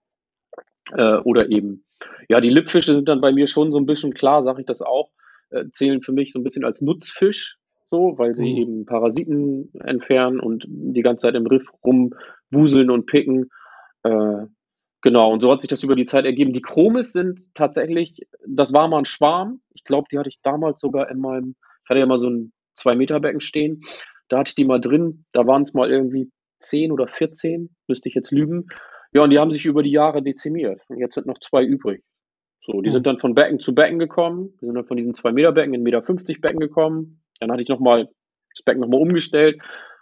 Äh, 0.93 1.17
oder 1.17 1.49
eben, 1.49 1.85
ja, 2.29 2.39
die 2.39 2.49
Lippfische 2.49 2.93
sind 2.93 3.09
dann 3.09 3.19
bei 3.19 3.33
mir 3.33 3.47
schon 3.47 3.71
so 3.71 3.77
ein 3.77 3.85
bisschen, 3.85 4.13
klar 4.13 4.41
sage 4.43 4.61
ich 4.61 4.67
das 4.67 4.81
auch, 4.81 5.09
äh, 5.49 5.65
zählen 5.71 6.01
für 6.01 6.11
mich 6.11 6.31
so 6.31 6.39
ein 6.39 6.43
bisschen 6.43 6.65
als 6.65 6.81
Nutzfisch, 6.81 7.57
so, 7.89 8.15
weil 8.17 8.35
sie 8.35 8.51
mhm. 8.51 8.57
eben 8.57 8.85
Parasiten 8.85 9.71
entfernen 9.83 10.39
und 10.39 10.65
die 10.67 11.01
ganze 11.01 11.23
Zeit 11.23 11.35
im 11.35 11.47
Riff 11.47 11.67
rumwuseln 11.83 12.89
und 12.89 13.05
picken. 13.05 13.49
Äh, 14.03 14.45
genau, 15.01 15.31
und 15.31 15.41
so 15.41 15.51
hat 15.51 15.61
sich 15.61 15.69
das 15.69 15.83
über 15.83 15.95
die 15.95 16.05
Zeit 16.05 16.25
ergeben. 16.25 16.53
Die 16.53 16.61
Chromis 16.61 17.13
sind 17.13 17.39
tatsächlich, 17.53 18.19
das 18.45 18.73
war 18.73 18.87
mal 18.87 18.99
ein 18.99 19.05
Schwarm. 19.05 19.61
Ich 19.73 19.83
glaube, 19.83 20.07
die 20.11 20.17
hatte 20.17 20.29
ich 20.29 20.39
damals 20.43 20.81
sogar 20.81 21.09
in 21.09 21.19
meinem, 21.19 21.55
ich 21.83 21.89
hatte 21.89 21.99
ja 21.99 22.05
mal 22.05 22.19
so 22.19 22.29
ein 22.29 22.51
2-Meter-Becken 22.77 23.41
stehen. 23.41 23.79
Da 24.29 24.39
hatte 24.39 24.49
ich 24.49 24.55
die 24.55 24.65
mal 24.65 24.81
drin. 24.81 25.25
Da 25.31 25.47
waren 25.47 25.61
es 25.61 25.73
mal 25.73 25.89
irgendwie 25.89 26.29
10 26.59 26.91
oder 26.91 27.07
14, 27.07 27.69
müsste 27.87 28.09
ich 28.09 28.15
jetzt 28.15 28.31
lügen. 28.31 28.67
Ja, 29.13 29.23
und 29.23 29.29
die 29.29 29.39
haben 29.39 29.51
sich 29.51 29.65
über 29.65 29.83
die 29.83 29.91
Jahre 29.91 30.21
dezimiert. 30.21 30.81
Und 30.89 30.99
jetzt 30.99 31.15
sind 31.15 31.27
noch 31.27 31.39
zwei 31.39 31.63
übrig. 31.63 32.03
So, 32.67 32.81
die 32.81 32.89
mhm. 32.89 32.95
sind 32.95 33.07
dann 33.07 33.19
von 33.19 33.33
Becken 33.33 33.61
zu 33.61 33.73
Becken 33.73 33.97
gekommen. 33.97 34.53
Die 34.59 34.65
sind 34.65 34.75
dann 34.75 34.85
von 34.85 34.97
diesen 34.97 35.13
2 35.13 35.31
Meter 35.31 35.53
Becken 35.53 35.73
in 35.73 35.87
1,50 35.87 36.27
Meter 36.27 36.41
Becken 36.41 36.59
gekommen. 36.59 37.21
Dann 37.39 37.49
hatte 37.49 37.61
ich 37.61 37.69
nochmal 37.69 38.09
das 38.53 38.61
Becken 38.65 38.81
nochmal 38.81 38.99
umgestellt. 38.99 39.61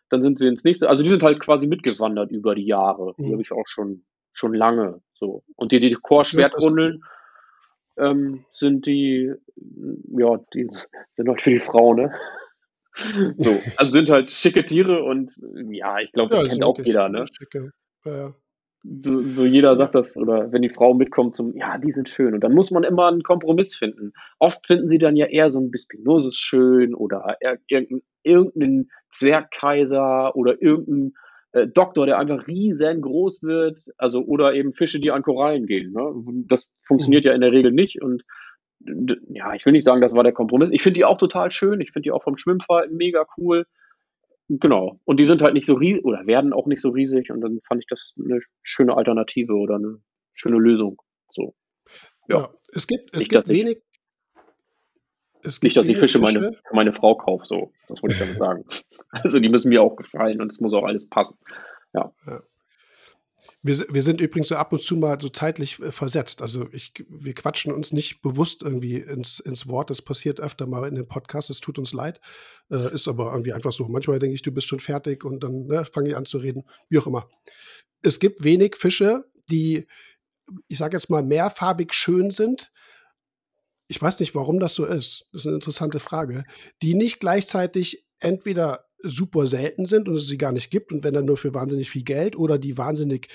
Dann 0.09 0.23
sind 0.23 0.39
sie 0.39 0.47
ins 0.47 0.63
nächste. 0.63 0.89
Also 0.89 1.03
die 1.03 1.11
sind 1.11 1.21
halt 1.21 1.39
quasi 1.39 1.67
mitgewandert 1.67 2.31
über 2.31 2.55
die 2.55 2.65
Jahre. 2.65 3.13
Die 3.19 3.27
mhm. 3.27 3.33
habe 3.33 3.43
ich 3.43 3.51
auch 3.51 3.67
schon, 3.67 4.03
schon 4.33 4.55
lange. 4.55 4.99
So. 5.13 5.43
Und 5.55 5.73
die, 5.73 5.79
die 5.79 5.93
Chor-Schwertrundeln 5.93 7.03
ähm, 7.97 8.45
sind 8.51 8.87
die, 8.87 9.31
ja, 10.17 10.39
die 10.55 10.67
sind 11.13 11.29
halt 11.29 11.41
für 11.41 11.51
die 11.51 11.59
Frau, 11.59 11.93
ne? 11.93 12.13
so. 13.37 13.61
Also 13.77 13.91
sind 13.91 14.09
halt 14.09 14.31
schicke 14.31 14.65
Tiere 14.65 15.03
und 15.03 15.35
ja, 15.69 15.99
ich 15.99 16.11
glaube, 16.13 16.31
das 16.31 16.41
ja, 16.41 16.49
kennt 16.49 16.63
auch 16.63 16.79
jeder, 16.79 17.09
ne? 17.09 17.25
Schicke. 17.31 17.73
Ja 18.05 18.33
so, 19.01 19.21
so 19.21 19.45
jeder 19.45 19.75
sagt 19.75 19.95
das, 19.95 20.15
oder 20.17 20.51
wenn 20.51 20.61
die 20.61 20.69
Frau 20.69 20.93
mitkommt 20.93 21.33
zum, 21.33 21.55
ja, 21.55 21.77
die 21.77 21.91
sind 21.91 22.09
schön. 22.09 22.33
Und 22.33 22.43
dann 22.43 22.53
muss 22.53 22.71
man 22.71 22.83
immer 22.83 23.07
einen 23.07 23.23
Kompromiss 23.23 23.75
finden. 23.75 24.13
Oft 24.39 24.65
finden 24.67 24.87
sie 24.87 24.99
dann 24.99 25.15
ja 25.15 25.25
eher 25.25 25.49
so 25.49 25.59
ein 25.59 25.71
Bispinosus 25.71 26.37
schön 26.37 26.93
oder 26.93 27.37
irgendeinen 27.41 28.03
irgendein 28.23 28.89
Zwergkaiser 29.09 30.35
oder 30.35 30.61
irgendein 30.61 31.13
äh, 31.53 31.67
Doktor, 31.67 32.05
der 32.05 32.19
einfach 32.19 32.47
riesengroß 32.47 33.41
wird. 33.43 33.79
Also, 33.97 34.21
oder 34.21 34.53
eben 34.53 34.71
Fische, 34.71 34.99
die 34.99 35.11
an 35.11 35.23
Korallen 35.23 35.65
gehen. 35.65 35.91
Ne? 35.91 36.45
Das 36.47 36.67
funktioniert 36.85 37.23
mhm. 37.23 37.29
ja 37.29 37.35
in 37.35 37.41
der 37.41 37.51
Regel 37.51 37.71
nicht. 37.71 38.01
Und 38.01 38.23
ja, 39.29 39.53
ich 39.53 39.65
will 39.65 39.73
nicht 39.73 39.85
sagen, 39.85 40.01
das 40.01 40.13
war 40.13 40.23
der 40.23 40.33
Kompromiss. 40.33 40.69
Ich 40.71 40.83
finde 40.83 40.99
die 40.99 41.05
auch 41.05 41.17
total 41.17 41.51
schön. 41.51 41.81
Ich 41.81 41.91
finde 41.91 42.03
die 42.03 42.11
auch 42.11 42.23
vom 42.23 42.37
Schwimmverhalten 42.37 42.97
mega 42.97 43.25
cool. 43.37 43.65
Genau. 44.47 44.99
Und 45.05 45.19
die 45.19 45.25
sind 45.25 45.41
halt 45.41 45.53
nicht 45.53 45.65
so 45.65 45.73
riesig 45.73 46.05
oder 46.05 46.25
werden 46.27 46.53
auch 46.53 46.67
nicht 46.67 46.81
so 46.81 46.89
riesig 46.89 47.31
und 47.31 47.41
dann 47.41 47.59
fand 47.67 47.81
ich 47.81 47.87
das 47.87 48.13
eine 48.23 48.39
schöne 48.61 48.95
Alternative 48.95 49.53
oder 49.53 49.75
eine 49.75 50.01
schöne 50.33 50.57
Lösung. 50.57 51.01
So. 51.31 51.55
Ja, 52.27 52.37
ja 52.37 52.53
es 52.73 52.85
gibt, 52.85 53.09
es 53.13 53.19
nicht, 53.19 53.29
gibt 53.29 53.47
wenig. 53.47 53.81
Es 55.41 55.61
nicht, 55.61 55.77
dass 55.77 55.85
ich 55.85 55.97
Fische, 55.97 56.19
Fische 56.19 56.19
meine, 56.19 56.57
meine 56.71 56.93
Frau 56.93 57.15
kaufe, 57.15 57.45
so. 57.45 57.71
Das 57.87 58.01
wollte 58.01 58.15
ich 58.15 58.19
damit 58.19 58.37
sagen. 58.39 58.59
also 59.09 59.39
die 59.39 59.49
müssen 59.49 59.69
mir 59.69 59.81
auch 59.81 59.95
gefallen 59.95 60.41
und 60.41 60.51
es 60.51 60.59
muss 60.59 60.73
auch 60.73 60.83
alles 60.83 61.09
passen. 61.09 61.37
ja. 61.93 62.13
ja. 62.27 62.41
Wir, 63.65 63.83
wir 63.89 64.03
sind 64.03 64.21
übrigens 64.21 64.49
so 64.49 64.57
ab 64.57 64.73
und 64.73 64.83
zu 64.83 64.95
mal 64.95 65.19
so 65.19 65.27
zeitlich 65.27 65.79
äh, 65.79 65.91
versetzt. 65.91 66.43
Also 66.43 66.67
ich, 66.71 66.93
wir 67.09 67.33
quatschen 67.33 67.73
uns 67.73 67.91
nicht 67.91 68.21
bewusst 68.21 68.61
irgendwie 68.61 68.97
ins, 68.97 69.39
ins 69.39 69.67
Wort. 69.67 69.89
Das 69.89 70.03
passiert 70.03 70.39
öfter 70.39 70.67
mal 70.67 70.87
in 70.87 70.93
den 70.93 71.07
Podcasts. 71.07 71.49
Es 71.49 71.61
tut 71.61 71.79
uns 71.79 71.91
leid. 71.91 72.21
Äh, 72.69 72.93
ist 72.93 73.07
aber 73.07 73.31
irgendwie 73.31 73.53
einfach 73.53 73.71
so. 73.71 73.87
Manchmal 73.87 74.19
denke 74.19 74.35
ich, 74.35 74.43
du 74.43 74.51
bist 74.51 74.67
schon 74.67 74.79
fertig 74.79 75.25
und 75.25 75.43
dann 75.43 75.65
ne, 75.65 75.83
fange 75.83 76.09
ich 76.09 76.15
an 76.15 76.27
zu 76.27 76.37
reden. 76.37 76.63
Wie 76.89 76.99
auch 76.99 77.07
immer. 77.07 77.27
Es 78.03 78.19
gibt 78.19 78.43
wenig 78.43 78.75
Fische, 78.75 79.25
die, 79.49 79.87
ich 80.67 80.77
sage 80.77 80.95
jetzt 80.95 81.09
mal, 81.09 81.23
mehrfarbig 81.23 81.91
schön 81.91 82.29
sind. 82.29 82.71
Ich 83.87 83.99
weiß 83.99 84.19
nicht, 84.19 84.35
warum 84.35 84.59
das 84.59 84.75
so 84.75 84.85
ist. 84.85 85.27
Das 85.31 85.41
ist 85.41 85.47
eine 85.47 85.55
interessante 85.55 85.97
Frage. 85.97 86.43
Die 86.83 86.93
nicht 86.93 87.19
gleichzeitig 87.19 88.05
entweder 88.19 88.84
super 88.99 89.47
selten 89.47 89.85
sind 89.85 90.07
und 90.07 90.15
es 90.15 90.27
sie 90.27 90.37
gar 90.37 90.51
nicht 90.51 90.71
gibt 90.71 90.91
und 90.91 91.03
wenn 91.03 91.13
dann 91.13 91.25
nur 91.25 91.37
für 91.37 91.53
wahnsinnig 91.53 91.89
viel 91.89 92.03
Geld 92.03 92.35
oder 92.35 92.57
die 92.57 92.77
wahnsinnig 92.77 93.27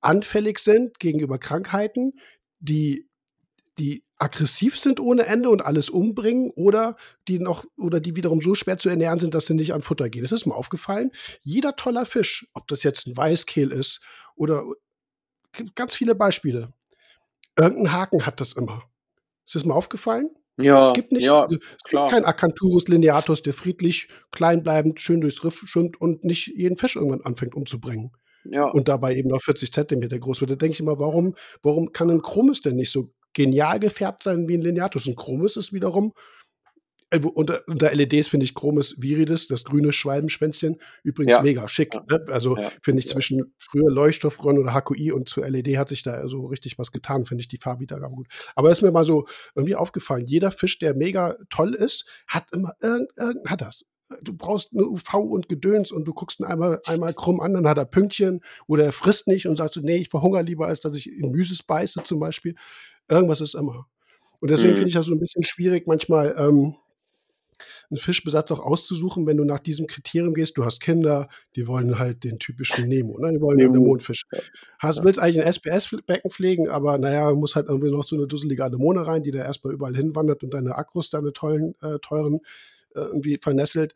anfällig 0.00 0.58
sind 0.58 0.98
gegenüber 0.98 1.38
Krankheiten, 1.38 2.12
die 2.60 3.08
die 3.78 4.04
aggressiv 4.18 4.78
sind 4.78 5.00
ohne 5.00 5.26
Ende 5.26 5.50
und 5.50 5.60
alles 5.60 5.90
umbringen 5.90 6.50
oder 6.50 6.96
die 7.28 7.38
noch 7.38 7.64
oder 7.76 8.00
die 8.00 8.16
wiederum 8.16 8.40
so 8.40 8.54
schwer 8.54 8.78
zu 8.78 8.88
ernähren 8.88 9.18
sind, 9.18 9.34
dass 9.34 9.46
sie 9.46 9.54
nicht 9.54 9.74
an 9.74 9.82
Futter 9.82 10.08
gehen. 10.08 10.22
Das 10.22 10.32
ist 10.32 10.46
mir 10.46 10.54
aufgefallen. 10.54 11.10
Jeder 11.42 11.76
toller 11.76 12.06
Fisch, 12.06 12.48
ob 12.54 12.66
das 12.68 12.82
jetzt 12.82 13.06
ein 13.06 13.16
Weißkehl 13.16 13.72
ist 13.72 14.00
oder 14.34 14.64
ganz 15.74 15.94
viele 15.94 16.14
Beispiele. 16.14 16.72
Irgendein 17.58 17.92
Haken 17.92 18.24
hat 18.24 18.40
das 18.40 18.54
immer. 18.54 18.82
Ist 19.44 19.54
das 19.54 19.64
mal 19.64 19.74
aufgefallen? 19.74 20.30
Ja, 20.58 20.84
es 20.84 20.92
gibt 20.94 21.12
nicht, 21.12 21.24
ja, 21.24 21.42
also, 21.42 21.56
es 21.56 21.90
gibt 21.90 22.10
kein 22.10 22.24
Acanthurus 22.24 22.88
lineatus, 22.88 23.42
der 23.42 23.52
friedlich, 23.52 24.08
kleinbleibend, 24.32 25.00
schön 25.00 25.20
durchs 25.20 25.44
Riff 25.44 25.62
schwimmt 25.66 26.00
und 26.00 26.24
nicht 26.24 26.46
jeden 26.48 26.76
Fisch 26.78 26.96
irgendwann 26.96 27.20
anfängt 27.22 27.54
umzubringen. 27.54 28.12
Ja. 28.44 28.64
Und 28.64 28.88
dabei 28.88 29.14
eben 29.14 29.28
noch 29.28 29.42
40 29.42 29.72
Zentimeter 29.72 30.18
groß 30.18 30.40
wird. 30.40 30.52
Da 30.52 30.56
denke 30.56 30.74
ich 30.74 30.80
immer, 30.80 30.98
warum, 30.98 31.34
warum 31.62 31.92
kann 31.92 32.10
ein 32.10 32.22
Chromis 32.22 32.62
denn 32.62 32.76
nicht 32.76 32.90
so 32.90 33.12
genial 33.34 33.80
gefärbt 33.80 34.22
sein 34.22 34.48
wie 34.48 34.54
ein 34.54 34.62
Lineatus? 34.62 35.06
Ein 35.06 35.16
Chromis 35.16 35.56
ist 35.56 35.72
wiederum 35.72 36.12
äh, 37.10 37.20
unter, 37.20 37.62
unter 37.68 37.94
LEDs 37.94 38.28
finde 38.28 38.44
ich 38.44 38.54
Chromis 38.54 38.96
viridis, 38.98 39.46
das 39.46 39.64
grüne 39.64 39.92
Schwalbenschwänzchen, 39.92 40.80
übrigens 41.04 41.34
ja. 41.34 41.42
mega 41.42 41.68
schick. 41.68 41.94
Ne? 41.94 42.24
Also 42.28 42.56
ja. 42.56 42.70
finde 42.82 43.00
ich 43.00 43.08
zwischen 43.08 43.54
früher 43.58 43.90
Leuchtstoffröhren 43.90 44.58
oder 44.58 44.74
HQI 44.74 45.12
und 45.12 45.28
zu 45.28 45.40
LED 45.40 45.76
hat 45.76 45.88
sich 45.88 46.02
da 46.02 46.28
so 46.28 46.46
richtig 46.46 46.78
was 46.78 46.90
getan, 46.90 47.24
finde 47.24 47.42
ich 47.42 47.48
die 47.48 47.58
Farbwiedergabe 47.58 48.14
gut. 48.14 48.28
Aber 48.56 48.70
ist 48.70 48.82
mir 48.82 48.90
mal 48.90 49.04
so 49.04 49.26
irgendwie 49.54 49.76
aufgefallen, 49.76 50.26
jeder 50.26 50.50
Fisch, 50.50 50.78
der 50.78 50.94
mega 50.94 51.36
toll 51.50 51.74
ist, 51.74 52.08
hat 52.26 52.46
immer 52.52 52.72
irgend, 52.82 53.10
irgend 53.16 53.48
hat 53.48 53.60
das. 53.60 53.84
Du 54.22 54.32
brauchst 54.36 54.72
eine 54.72 54.86
UV 54.86 55.14
und 55.14 55.48
Gedöns 55.48 55.90
und 55.90 56.04
du 56.04 56.14
guckst 56.14 56.38
ihn 56.40 56.46
einmal, 56.46 56.80
einmal 56.86 57.12
krumm 57.12 57.40
an, 57.40 57.54
dann 57.54 57.66
hat 57.66 57.78
er 57.78 57.86
Pünktchen 57.86 58.40
oder 58.68 58.84
er 58.84 58.92
frisst 58.92 59.26
nicht 59.26 59.46
und 59.46 59.56
sagst, 59.56 59.76
nee, 59.82 59.96
ich 59.96 60.08
verhungere 60.08 60.42
lieber, 60.42 60.66
als 60.68 60.80
dass 60.80 60.94
ich 60.94 61.10
in 61.10 61.30
Müses 61.30 61.62
beiße 61.62 62.02
zum 62.04 62.20
Beispiel. 62.20 62.54
Irgendwas 63.08 63.40
ist 63.40 63.54
immer. 63.54 63.86
Und 64.40 64.50
deswegen 64.50 64.72
mhm. 64.72 64.76
finde 64.76 64.88
ich 64.88 64.94
das 64.94 65.06
so 65.06 65.14
ein 65.14 65.20
bisschen 65.20 65.44
schwierig, 65.44 65.86
manchmal 65.86 66.36
ähm, 66.38 66.76
einen 67.90 67.98
Fischbesatz 67.98 68.50
auch 68.52 68.60
auszusuchen, 68.60 69.26
wenn 69.26 69.36
du 69.36 69.44
nach 69.44 69.60
diesem 69.60 69.86
Kriterium 69.86 70.34
gehst. 70.34 70.56
Du 70.56 70.64
hast 70.64 70.80
Kinder, 70.80 71.28
die 71.54 71.66
wollen 71.66 71.98
halt 71.98 72.24
den 72.24 72.38
typischen 72.38 72.88
Nemo, 72.88 73.18
ne? 73.18 73.32
die 73.32 73.40
wollen 73.40 73.58
Nemo. 73.58 73.74
einen 73.74 73.84
Mondfisch. 73.84 74.24
Hast, 74.78 75.04
willst 75.04 75.18
eigentlich 75.18 75.44
ein 75.44 75.52
SPS-Becken 75.52 76.30
pflegen, 76.30 76.68
aber 76.68 76.98
naja, 76.98 77.32
muss 77.34 77.56
halt 77.56 77.68
irgendwie 77.68 77.90
noch 77.90 78.04
so 78.04 78.16
eine 78.16 78.26
dusselige 78.26 78.64
Anemone 78.64 79.06
rein, 79.06 79.22
die 79.22 79.30
da 79.30 79.38
erstmal 79.38 79.74
überall 79.74 79.94
hinwandert 79.94 80.42
und 80.42 80.52
deine 80.54 80.74
Akkus, 80.76 81.10
deine 81.10 81.32
tollen, 81.32 81.74
äh, 81.80 81.98
teuren 82.00 82.40
äh, 82.94 83.00
irgendwie 83.00 83.38
vernässelt. 83.40 83.94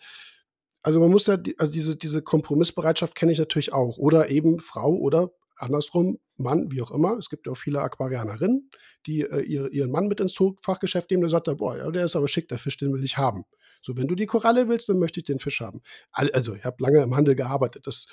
Also 0.83 1.01
man 1.01 1.11
muss 1.11 1.27
ja, 1.27 1.39
also 1.59 1.73
diese, 1.73 1.97
diese 1.97 2.23
Kompromissbereitschaft 2.23 3.15
kenne 3.15 3.33
ich 3.33 3.39
natürlich 3.39 3.73
auch. 3.73 3.99
Oder 3.99 4.31
eben 4.31 4.61
Frau 4.61 4.95
oder 4.95 5.31
andersrum, 5.57 6.19
Mann, 6.43 6.71
wie 6.71 6.83
auch 6.83 6.91
immer. 6.91 7.17
Es 7.19 7.29
gibt 7.29 7.47
ja 7.47 7.53
auch 7.53 7.57
viele 7.57 7.81
Aquarianerinnen, 7.81 8.71
die 9.07 9.23
äh, 9.23 9.41
ihren 9.43 9.91
Mann 9.91 10.07
mit 10.07 10.21
ins 10.21 10.39
Fachgeschäft 10.63 11.11
nehmen 11.11 11.25
und 11.25 11.31
sagt, 11.31 11.47
boah, 11.57 11.77
ja, 11.77 11.91
der 11.91 12.05
ist 12.05 12.17
aber 12.17 12.29
schick, 12.29 12.49
der 12.49 12.59
Fisch, 12.59 12.77
den 12.77 12.93
will 12.93 13.05
ich 13.05 13.17
haben. 13.17 13.45
So, 13.83 13.97
wenn 13.97 14.07
du 14.07 14.15
die 14.15 14.27
Koralle 14.27 14.69
willst, 14.69 14.91
dann 14.91 14.99
möchte 14.99 15.21
ich 15.21 15.25
den 15.25 15.39
Fisch 15.39 15.61
haben. 15.61 15.81
Also, 16.13 16.55
ich 16.55 16.65
habe 16.65 16.77
lange 16.81 17.03
im 17.03 17.15
Handel 17.17 17.35
gearbeitet. 17.35 17.87
Das, 17.87 18.07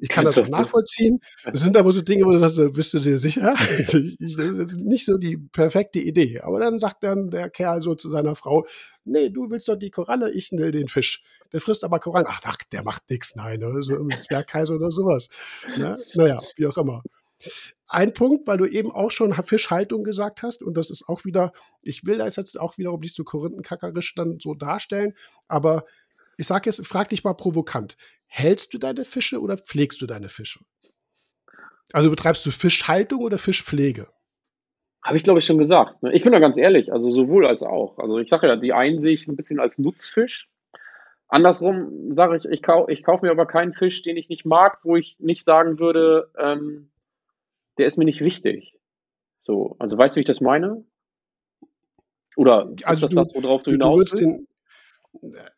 ich 0.00 0.08
kann 0.08 0.24
das 0.24 0.38
auch 0.38 0.48
nachvollziehen. 0.48 1.20
Das 1.44 1.60
sind 1.60 1.76
aber 1.76 1.92
so 1.92 2.00
Dinge, 2.00 2.24
wo 2.24 2.30
du 2.30 2.38
sagst, 2.38 2.72
bist 2.72 2.94
du 2.94 3.00
dir 3.00 3.18
sicher? 3.18 3.54
das 3.78 3.92
ist 3.92 4.76
nicht 4.78 5.04
so 5.04 5.18
die 5.18 5.36
perfekte 5.36 6.00
Idee. 6.00 6.40
Aber 6.40 6.58
dann 6.58 6.80
sagt 6.80 7.02
dann 7.04 7.30
der 7.30 7.50
Kerl 7.50 7.82
so 7.82 7.94
zu 7.94 8.08
seiner 8.08 8.34
Frau, 8.34 8.66
nee, 9.04 9.28
du 9.28 9.50
willst 9.50 9.68
doch 9.68 9.76
die 9.76 9.90
Koralle, 9.90 10.32
ich 10.32 10.52
will 10.52 10.70
den 10.70 10.88
Fisch. 10.88 11.22
Der 11.52 11.60
frisst 11.60 11.84
aber 11.84 11.98
Korallen. 11.98 12.26
Ach, 12.30 12.40
ach 12.44 12.56
der 12.72 12.82
macht 12.82 13.10
nichts, 13.10 13.36
nein, 13.36 13.62
oder 13.62 13.82
so 13.82 13.96
ein 13.96 14.20
Zwergkaiser 14.20 14.74
oder 14.74 14.90
sowas. 14.90 15.28
Ja? 15.76 15.98
Naja, 16.14 16.40
wie 16.56 16.66
auch 16.66 16.78
immer. 16.78 17.02
Ein 17.86 18.12
Punkt, 18.12 18.46
weil 18.46 18.58
du 18.58 18.66
eben 18.66 18.92
auch 18.92 19.10
schon 19.10 19.32
Fischhaltung 19.32 20.04
gesagt 20.04 20.42
hast, 20.42 20.62
und 20.62 20.74
das 20.76 20.90
ist 20.90 21.08
auch 21.08 21.24
wieder, 21.24 21.52
ich 21.82 22.04
will 22.04 22.18
das 22.18 22.36
jetzt 22.36 22.58
auch 22.58 22.78
wiederum 22.78 23.00
nicht 23.00 23.14
so 23.14 23.24
korinthenkackerisch 23.24 24.14
dann 24.14 24.38
so 24.38 24.54
darstellen, 24.54 25.14
aber 25.48 25.84
ich 26.36 26.46
sage 26.46 26.70
jetzt, 26.70 26.86
frag 26.86 27.08
dich 27.08 27.24
mal 27.24 27.34
provokant. 27.34 27.96
Hältst 28.26 28.72
du 28.72 28.78
deine 28.78 29.04
Fische 29.04 29.40
oder 29.40 29.58
pflegst 29.58 30.00
du 30.00 30.06
deine 30.06 30.28
Fische? 30.28 30.60
Also 31.92 32.10
betreibst 32.10 32.46
du 32.46 32.50
Fischhaltung 32.50 33.22
oder 33.22 33.38
Fischpflege? 33.38 34.06
Habe 35.02 35.16
ich, 35.16 35.22
glaube 35.22 35.38
ich, 35.40 35.46
schon 35.46 35.58
gesagt. 35.58 36.02
Ne? 36.02 36.12
Ich 36.12 36.22
bin 36.22 36.32
da 36.32 36.38
ganz 36.38 36.58
ehrlich, 36.58 36.92
also 36.92 37.10
sowohl 37.10 37.46
als 37.46 37.62
auch. 37.62 37.98
Also 37.98 38.18
ich 38.18 38.28
sage 38.28 38.46
ja, 38.46 38.56
die 38.56 38.72
einen 38.72 38.98
sehe 38.98 39.14
ich 39.14 39.26
ein 39.26 39.36
bisschen 39.36 39.58
als 39.58 39.78
Nutzfisch. 39.78 40.48
Andersrum 41.26 42.12
sage 42.12 42.36
ich, 42.36 42.44
ich, 42.44 42.62
kau 42.62 42.88
ich 42.88 43.02
kaufe 43.02 43.24
mir 43.24 43.30
aber 43.30 43.46
keinen 43.46 43.72
Fisch, 43.72 44.02
den 44.02 44.16
ich 44.16 44.28
nicht 44.28 44.44
mag, 44.44 44.78
wo 44.82 44.96
ich 44.96 45.16
nicht 45.18 45.44
sagen 45.44 45.78
würde, 45.78 46.30
ähm, 46.38 46.89
der 47.78 47.86
ist 47.86 47.98
mir 47.98 48.04
nicht 48.04 48.20
wichtig. 48.20 48.76
So, 49.42 49.76
also 49.78 49.96
weißt 49.96 50.14
du, 50.14 50.18
wie 50.18 50.20
ich 50.20 50.26
das 50.26 50.40
meine? 50.40 50.84
Oder 52.36 52.66
also 52.84 52.92
ist 52.92 53.02
das 53.02 53.10
du, 53.10 53.16
das, 53.16 53.34
worauf 53.34 53.62
du 53.62 53.70
hinaus 53.72 53.98
willst? 53.98 54.18
Den, 54.18 54.46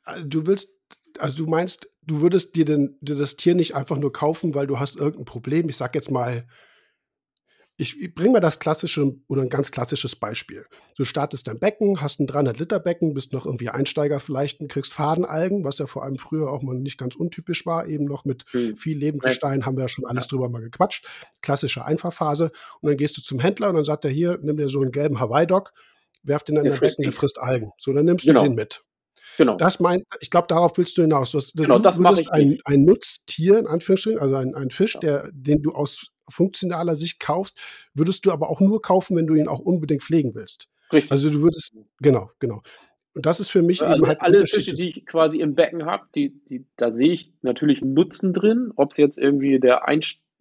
äh, 0.07 0.25
du 0.25 0.47
willst, 0.47 0.75
also 1.19 1.37
du 1.37 1.47
meinst, 1.47 1.89
du 2.03 2.21
würdest 2.21 2.57
dir, 2.57 2.65
den, 2.65 2.97
dir 3.01 3.17
das 3.17 3.37
Tier 3.37 3.55
nicht 3.55 3.75
einfach 3.75 3.99
nur 3.99 4.13
kaufen, 4.13 4.55
weil 4.55 4.67
du 4.67 4.79
hast 4.79 4.97
irgendein 4.97 5.25
Problem. 5.25 5.69
Ich 5.69 5.77
sag 5.77 5.95
jetzt 5.95 6.11
mal, 6.11 6.47
ich 7.83 8.15
bringe 8.15 8.35
mal 8.35 8.41
das 8.41 8.61
klassische 8.61 9.15
oder 9.29 9.43
ein 9.43 9.49
ganz 9.49 9.73
klassisches 9.73 10.17
Beispiel. 10.17 10.65
Du 10.97 11.05
startest 11.05 11.49
dein 11.49 11.59
Becken, 11.59 12.01
hast 12.01 12.21
ein 12.21 12.29
300-Liter-Becken, 12.29 13.15
bist 13.15 13.33
noch 13.33 13.47
irgendwie 13.47 13.69
Einsteiger 13.69 14.21
vielleicht 14.21 14.61
und 14.61 14.71
kriegst 14.71 14.95
Fadenalgen, 14.95 15.65
was 15.65 15.79
ja 15.79 15.87
vor 15.87 16.05
allem 16.05 16.19
früher 16.19 16.51
auch 16.51 16.63
mal 16.63 16.75
nicht 16.75 16.99
ganz 16.99 17.17
untypisch 17.17 17.67
war, 17.67 17.87
eben 17.87 18.05
noch 18.05 18.25
mit 18.25 18.45
mhm. 18.53 18.77
viel 18.77 18.97
Lebendgestein, 18.97 19.67
haben 19.67 19.77
wir 19.77 19.83
ja 19.83 19.89
schon 19.89 20.07
alles 20.07 20.29
drüber 20.29 20.49
mal 20.49 20.63
gequatscht. 20.63 21.07
Klassische 21.41 21.85
Einfahrphase. 21.85 22.53
Und 22.81 22.89
dann 22.89 22.97
gehst 22.97 23.17
du 23.17 23.23
zum 23.23 23.41
Händler 23.41 23.69
und 23.69 23.77
dann 23.77 23.85
sagt 23.85 24.05
er 24.05 24.11
hier, 24.11 24.39
nimm 24.43 24.57
dir 24.57 24.69
so 24.69 24.81
einen 24.81 24.93
gelben 24.93 25.19
Hawaii-Dog, 25.19 25.73
werf 26.23 26.45
den 26.45 26.57
in 26.57 26.65
dein 26.65 26.79
Becken, 26.79 27.03
der 27.03 27.13
frisst 27.13 27.41
Algen. 27.41 27.73
So, 27.79 27.93
dann 27.93 28.05
nimmst 28.05 28.25
genau. 28.25 28.41
du 28.41 28.49
den 28.49 28.55
mit. 28.55 28.83
Genau. 29.39 29.57
Das 29.57 29.81
meint, 29.81 30.05
ich 30.21 30.31
glaube, 30.31 30.47
darauf 30.49 30.77
willst 30.77 30.99
du 30.99 31.03
hinaus. 31.03 31.31
Du, 31.31 31.39
genau, 31.55 31.79
du 31.79 31.83
das 31.83 31.99
würdest 31.99 32.31
ein, 32.31 32.59
ein 32.65 32.85
Nutztier, 32.85 33.59
in 33.59 33.67
Anführungsstrichen, 33.67 34.21
also 34.21 34.37
ein, 34.37 34.55
ein 34.55 34.71
Fisch, 34.71 34.95
ja. 34.95 35.01
der, 35.01 35.31
den 35.33 35.63
du 35.63 35.73
aus 35.73 36.12
funktionaler 36.29 36.97
Sicht 36.97 37.21
kaufst, 37.21 37.61
würdest 37.95 38.27
du 38.27 38.33
aber 38.33 38.51
auch 38.51 38.61
nur 38.61 38.83
kaufen, 38.83 39.17
wenn 39.17 39.27
du 39.27 39.35
ihn 39.35 39.49
auch 39.49 39.61
unbedingt 39.61 40.03
pflegen 40.03 40.35
willst. 40.35 40.69
Richtig. 40.93 41.11
Also 41.11 41.31
du 41.31 41.41
würdest, 41.41 41.75
genau, 42.01 42.31
genau. 42.39 42.63
Und 43.15 43.27
das 43.27 43.41
ist 43.41 43.51
für 43.51 43.63
mich 43.63 43.83
also 43.83 44.05
eben 44.05 44.09
halt 44.09 44.23
alle 44.23 44.47
Fische, 44.47 44.73
die 44.73 44.91
ich 44.91 45.07
quasi 45.07 45.41
im 45.41 45.55
Becken 45.55 45.85
habe, 45.85 46.07
die, 46.15 46.41
die, 46.49 46.65
da 46.77 46.91
sehe 46.91 47.13
ich 47.13 47.33
natürlich 47.43 47.83
Nutzen 47.83 48.33
drin, 48.33 48.73
ob 48.77 48.93
es 48.93 48.97
jetzt 48.97 49.19
irgendwie 49.19 49.61
der 49.61 49.87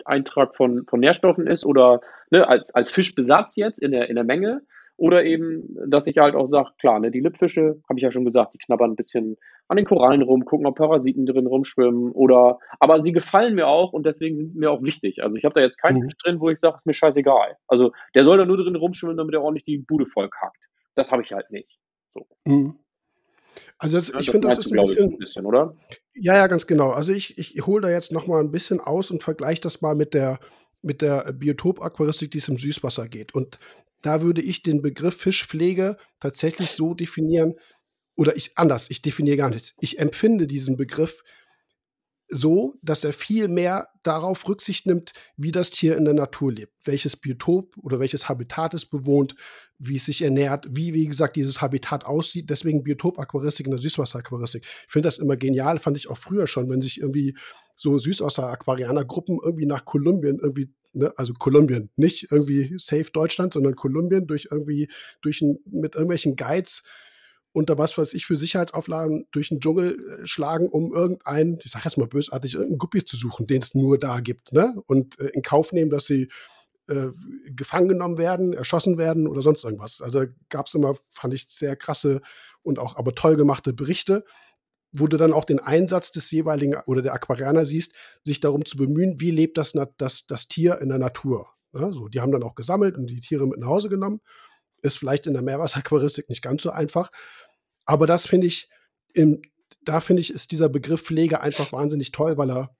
Eintrag 0.05 0.55
von, 0.55 0.85
von 0.87 0.99
Nährstoffen 0.99 1.47
ist 1.47 1.65
oder 1.65 2.01
ne, 2.29 2.47
als, 2.47 2.73
als 2.73 2.91
Fischbesatz 2.91 3.55
jetzt 3.57 3.79
in 3.79 3.91
der, 3.91 4.09
in 4.09 4.15
der 4.15 4.23
Menge. 4.23 4.61
Oder 4.97 5.23
eben, 5.25 5.75
dass 5.87 6.07
ich 6.07 6.17
halt 6.17 6.35
auch 6.35 6.47
sage, 6.47 6.69
klar, 6.79 6.99
ne, 6.99 7.11
die 7.11 7.21
Lippfische, 7.21 7.81
habe 7.89 7.97
ich 7.97 8.03
ja 8.03 8.11
schon 8.11 8.25
gesagt, 8.25 8.53
die 8.53 8.59
knabbern 8.59 8.91
ein 8.91 8.95
bisschen 8.95 9.37
an 9.67 9.77
den 9.77 9.85
Korallen 9.85 10.21
rum, 10.21 10.45
gucken, 10.45 10.67
ob 10.67 10.75
Parasiten 10.75 11.25
drin 11.25 11.47
rumschwimmen 11.47 12.11
oder, 12.11 12.59
aber 12.79 13.01
sie 13.01 13.11
gefallen 13.11 13.55
mir 13.55 13.67
auch 13.67 13.93
und 13.93 14.05
deswegen 14.05 14.37
sind 14.37 14.49
sie 14.49 14.57
mir 14.59 14.69
auch 14.69 14.83
wichtig. 14.83 15.23
Also 15.23 15.35
ich 15.35 15.45
habe 15.45 15.53
da 15.53 15.61
jetzt 15.61 15.77
keinen 15.77 16.03
mhm. 16.03 16.09
Drin, 16.23 16.39
wo 16.39 16.49
ich 16.49 16.59
sage, 16.59 16.75
ist 16.75 16.85
mir 16.85 16.93
scheißegal. 16.93 17.57
Also 17.67 17.91
der 18.13 18.25
soll 18.25 18.37
da 18.37 18.45
nur 18.45 18.57
drin 18.57 18.75
rumschwimmen, 18.75 19.17
damit 19.17 19.33
er 19.33 19.41
ordentlich 19.41 19.65
die 19.65 19.77
Bude 19.77 20.05
voll 20.05 20.29
kackt. 20.29 20.67
Das 20.95 21.11
habe 21.11 21.23
ich 21.23 21.31
halt 21.31 21.49
nicht. 21.51 21.79
So. 22.13 22.27
Mhm. 22.45 22.75
Also 23.77 23.97
das, 23.97 24.09
ja, 24.09 24.19
ich 24.19 24.29
finde, 24.29 24.49
das 24.49 24.59
ist 24.59 24.71
ein 24.71 24.79
bisschen, 24.79 25.09
ein 25.09 25.17
bisschen, 25.17 25.45
oder? 25.45 25.75
Ja, 26.13 26.35
ja, 26.35 26.47
ganz 26.47 26.67
genau. 26.67 26.91
Also 26.91 27.13
ich, 27.13 27.37
ich 27.37 27.65
hole 27.65 27.81
da 27.81 27.89
jetzt 27.89 28.11
noch 28.11 28.27
mal 28.27 28.39
ein 28.39 28.51
bisschen 28.51 28.79
aus 28.79 29.09
und 29.09 29.23
vergleiche 29.23 29.61
das 29.61 29.81
mal 29.81 29.95
mit 29.95 30.13
der 30.13 30.39
mit 30.81 31.01
der 31.01 31.31
Biotop-Aquaristik, 31.33 32.31
die 32.31 32.39
es 32.39 32.49
im 32.49 32.57
Süßwasser 32.57 33.07
geht. 33.07 33.33
Und 33.33 33.59
da 34.01 34.21
würde 34.21 34.41
ich 34.41 34.63
den 34.63 34.81
Begriff 34.81 35.17
Fischpflege 35.17 35.97
tatsächlich 36.19 36.71
so 36.71 36.93
definieren, 36.93 37.55
oder 38.15 38.35
ich 38.35 38.57
anders, 38.57 38.89
ich 38.89 39.01
definiere 39.01 39.37
gar 39.37 39.49
nichts. 39.49 39.73
Ich 39.79 39.99
empfinde 39.99 40.45
diesen 40.47 40.77
Begriff 40.77 41.23
so, 42.33 42.75
dass 42.81 43.03
er 43.03 43.11
viel 43.11 43.49
mehr 43.49 43.89
darauf 44.03 44.47
Rücksicht 44.47 44.87
nimmt, 44.87 45.11
wie 45.35 45.51
das 45.51 45.69
Tier 45.69 45.97
in 45.97 46.05
der 46.05 46.13
Natur 46.13 46.53
lebt, 46.53 46.73
welches 46.85 47.17
Biotop 47.17 47.75
oder 47.77 47.99
welches 47.99 48.29
Habitat 48.29 48.73
es 48.73 48.85
bewohnt, 48.85 49.35
wie 49.77 49.97
es 49.97 50.05
sich 50.05 50.21
ernährt, 50.21 50.65
wie, 50.69 50.93
wie 50.93 51.05
gesagt, 51.07 51.35
dieses 51.35 51.61
Habitat 51.61 52.05
aussieht. 52.05 52.49
Deswegen 52.49 52.83
Biotop-Aquaristik 52.83 53.65
in 53.65 53.71
der 53.71 53.81
Süßwasser-Aquaristik. 53.81 54.63
Ich 54.63 54.91
finde 54.91 55.07
das 55.07 55.17
immer 55.17 55.35
genial, 55.35 55.77
fand 55.77 55.97
ich 55.97 56.09
auch 56.09 56.17
früher 56.17 56.47
schon, 56.47 56.69
wenn 56.69 56.81
sich 56.81 57.01
irgendwie 57.01 57.35
so 57.75 57.97
Süßwasser-Aquarianer-Gruppen 57.97 59.39
irgendwie 59.43 59.65
nach 59.65 59.83
Kolumbien 59.83 60.39
irgendwie, 60.41 60.73
ne, 60.93 61.13
also 61.17 61.33
Kolumbien, 61.33 61.89
nicht 61.97 62.31
irgendwie 62.31 62.75
safe 62.77 63.11
Deutschland, 63.11 63.51
sondern 63.51 63.75
Kolumbien 63.75 64.25
durch 64.25 64.47
irgendwie, 64.49 64.89
durch 65.21 65.41
ein, 65.41 65.59
mit 65.65 65.95
irgendwelchen 65.95 66.37
Guides 66.37 66.83
unter 67.53 67.77
was 67.77 67.97
weiß 67.97 68.13
ich 68.13 68.25
für 68.25 68.37
Sicherheitsauflagen 68.37 69.27
durch 69.31 69.49
den 69.49 69.59
Dschungel 69.59 69.97
äh, 69.99 70.27
schlagen, 70.27 70.69
um 70.69 70.93
irgendeinen, 70.93 71.59
ich 71.63 71.71
sage 71.71 71.85
jetzt 71.85 71.97
mal 71.97 72.07
bösartig, 72.07 72.53
irgendeinen 72.53 72.79
Guppi 72.79 73.03
zu 73.03 73.17
suchen, 73.17 73.47
den 73.47 73.61
es 73.61 73.75
nur 73.75 73.97
da 73.97 74.19
gibt, 74.19 74.53
ne? 74.53 74.75
Und 74.87 75.19
äh, 75.19 75.27
in 75.33 75.41
Kauf 75.41 75.73
nehmen, 75.73 75.91
dass 75.91 76.05
sie 76.05 76.29
äh, 76.87 77.09
gefangen 77.45 77.89
genommen 77.89 78.17
werden, 78.17 78.53
erschossen 78.53 78.97
werden 78.97 79.27
oder 79.27 79.41
sonst 79.41 79.63
irgendwas. 79.63 80.01
Also 80.01 80.25
gab 80.49 80.67
es 80.67 80.73
immer, 80.73 80.95
fand 81.09 81.33
ich, 81.33 81.47
sehr 81.47 81.75
krasse 81.75 82.21
und 82.63 82.79
auch 82.79 82.95
aber 82.95 83.13
toll 83.15 83.35
gemachte 83.35 83.73
Berichte, 83.73 84.25
wo 84.91 85.07
du 85.07 85.17
dann 85.17 85.33
auch 85.33 85.45
den 85.45 85.59
Einsatz 85.59 86.11
des 86.11 86.29
jeweiligen 86.31 86.75
oder 86.85 87.01
der 87.01 87.13
Aquarianer 87.13 87.65
siehst, 87.65 87.93
sich 88.23 88.39
darum 88.39 88.65
zu 88.65 88.77
bemühen, 88.77 89.21
wie 89.21 89.31
lebt 89.31 89.57
das, 89.57 89.73
das, 89.97 90.27
das 90.27 90.47
Tier 90.47 90.79
in 90.81 90.89
der 90.89 90.97
Natur. 90.97 91.47
Ne? 91.71 91.93
So, 91.93 92.07
die 92.07 92.19
haben 92.19 92.31
dann 92.31 92.43
auch 92.43 92.55
gesammelt 92.55 92.97
und 92.97 93.07
die 93.07 93.21
Tiere 93.21 93.47
mit 93.47 93.59
nach 93.59 93.67
Hause 93.67 93.89
genommen. 93.89 94.19
Ist 94.81 94.97
vielleicht 94.97 95.27
in 95.27 95.33
der 95.33 95.41
Meerwasseraquaristik 95.41 96.29
nicht 96.29 96.41
ganz 96.41 96.63
so 96.63 96.71
einfach. 96.71 97.11
Aber 97.85 98.07
das 98.07 98.25
finde 98.25 98.47
ich, 98.47 98.69
im, 99.13 99.41
da 99.83 99.99
finde 99.99 100.21
ich, 100.21 100.31
ist 100.31 100.51
dieser 100.51 100.69
Begriff 100.69 101.03
Pflege 101.03 101.41
einfach 101.41 101.71
wahnsinnig 101.71 102.11
toll, 102.11 102.37
weil 102.37 102.51
er 102.51 102.75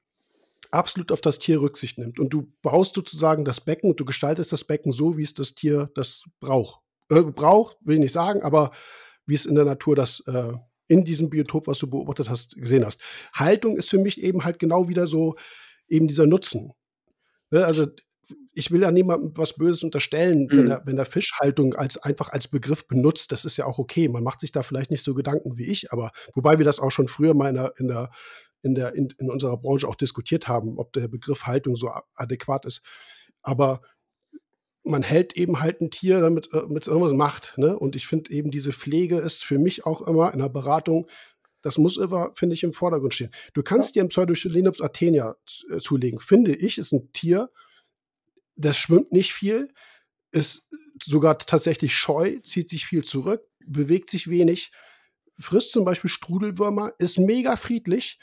absolut 0.72 1.12
auf 1.12 1.22
das 1.22 1.40
Tier 1.40 1.62
Rücksicht 1.62 1.98
nimmt. 1.98 2.20
Und 2.20 2.30
du 2.30 2.52
baust 2.62 2.96
sozusagen 2.96 3.46
das 3.46 3.62
Becken 3.62 3.90
und 3.90 4.00
du 4.00 4.06
gestaltest 4.06 4.52
das 4.52 4.64
Becken 4.64 4.92
so, 4.94 5.18
wie 5.18 5.24
es 5.24 5.34
das 5.34 5.54
Tier 5.54 5.90
das 5.96 6.24
braucht. 6.40 6.82
Äh, 7.10 7.24
braucht, 7.24 7.78
will 7.82 7.96
ich 7.96 8.02
nicht 8.02 8.14
sagen, 8.14 8.42
aber 8.42 8.72
wie 9.26 9.36
es 9.36 9.46
in 9.46 9.56
der 9.56 9.66
Natur 9.66 9.96
das 9.96 10.24
äh, 10.28 10.54
in 10.88 11.06
diesem 11.06 11.30
Biotop, 11.30 11.68
was 11.68 11.80
du 11.80 11.88
beobachtet 11.88 12.30
hast, 12.30 12.56
gesehen 12.56 12.86
hast. 12.86 13.02
Haltung 13.34 13.78
ist 13.78 13.90
für 13.90 13.98
mich 13.98 14.22
eben 14.22 14.44
halt 14.44 14.60
genau 14.60 14.90
wieder 14.90 15.08
so 15.08 15.36
eben 15.88 16.08
dieser 16.08 16.26
Nutzen. 16.26 16.74
Ne, 17.50 17.66
also 17.66 17.88
ich 18.54 18.72
will 18.72 18.82
ja 18.82 18.92
niemandem 18.92 19.32
was 19.36 19.56
Böses 19.56 19.84
unterstellen, 19.84 20.44
mhm. 20.44 20.58
wenn, 20.58 20.72
er, 20.72 20.82
wenn 20.86 20.98
er 20.98 21.06
Fischhaltung 21.06 21.74
als 21.76 21.98
einfach 21.98 22.30
als 22.30 22.48
Begriff 22.48 22.88
benutzt. 22.88 23.32
Das 23.32 23.46
ist 23.46 23.58
ja 23.58 23.66
auch 23.66 23.80
okay. 23.80 24.08
Man 24.10 24.24
macht 24.24 24.42
sich 24.42 24.52
da 24.52 24.64
vielleicht 24.64 24.92
nicht 24.92 25.04
so 25.04 25.14
Gedanken 25.14 25.58
wie 25.58 25.66
ich, 25.66 25.92
aber 25.92 26.12
wobei 26.34 26.58
wir 26.58 26.66
das 26.66 26.80
auch 26.80 26.92
schon 26.92 27.08
früher 27.08 27.34
mal 27.34 27.50
in 27.50 27.56
der, 27.56 27.74
in 27.78 27.88
der, 27.88 28.12
in, 28.62 28.76
der, 28.76 28.94
in, 28.94 29.14
in 29.18 29.30
unserer 29.30 29.58
Branche 29.58 29.88
auch 29.88 29.96
diskutiert 29.96 30.48
haben, 30.48 30.78
ob 30.78 30.94
der 30.94 31.08
Begriff 31.08 31.46
Haltung 31.46 31.76
so 31.76 31.92
adäquat 32.16 32.66
ist. 32.66 32.82
Aber 33.42 33.82
man 34.84 35.04
hält 35.04 35.38
eben 35.38 35.62
halt 35.62 35.82
ein 35.82 35.92
Tier, 35.92 36.22
damit 36.22 36.50
äh, 36.54 36.64
es 36.80 36.88
irgendwas 36.88 37.14
macht. 37.14 37.58
Ne? 37.58 37.78
Und 37.78 37.96
ich 37.96 38.08
finde 38.08 38.32
eben, 38.32 38.52
diese 38.52 38.72
Pflege 38.72 39.18
ist 39.18 39.44
für 39.44 39.60
mich 39.60 39.86
auch 39.86 40.02
immer 40.02 40.34
in 40.34 40.40
der 40.40 40.50
Beratung 40.50 41.08
das 41.62 41.78
muss 41.78 41.98
immer, 41.98 42.32
finde 42.34 42.56
ich, 42.56 42.64
im 42.64 42.74
Vordergrund 42.74 43.14
stehen. 43.14 43.32
Du 43.54 43.64
kannst 43.64 43.96
dir 43.96 44.04
ein 44.04 44.10
Pseudochelinops 44.10 44.82
athenia 44.82 45.36
äh, 45.70 45.78
zulegen. 45.78 46.20
Finde 46.20 46.56
ich, 46.56 46.78
ist 46.78 46.92
ein 46.92 47.12
Tier, 47.14 47.50
das 48.56 48.78
schwimmt 48.78 49.12
nicht 49.12 49.34
viel, 49.34 49.74
ist 50.32 50.68
sogar 51.04 51.38
tatsächlich 51.38 51.96
scheu, 51.96 52.38
zieht 52.44 52.70
sich 52.70 52.86
viel 52.86 53.04
zurück, 53.04 53.44
bewegt 53.66 54.10
sich 54.10 54.30
wenig, 54.30 54.72
frisst 55.38 55.72
zum 55.72 55.86
Beispiel 55.86 56.10
Strudelwürmer, 56.10 56.94
ist 57.00 57.18
mega 57.18 57.56
friedlich. 57.56 58.20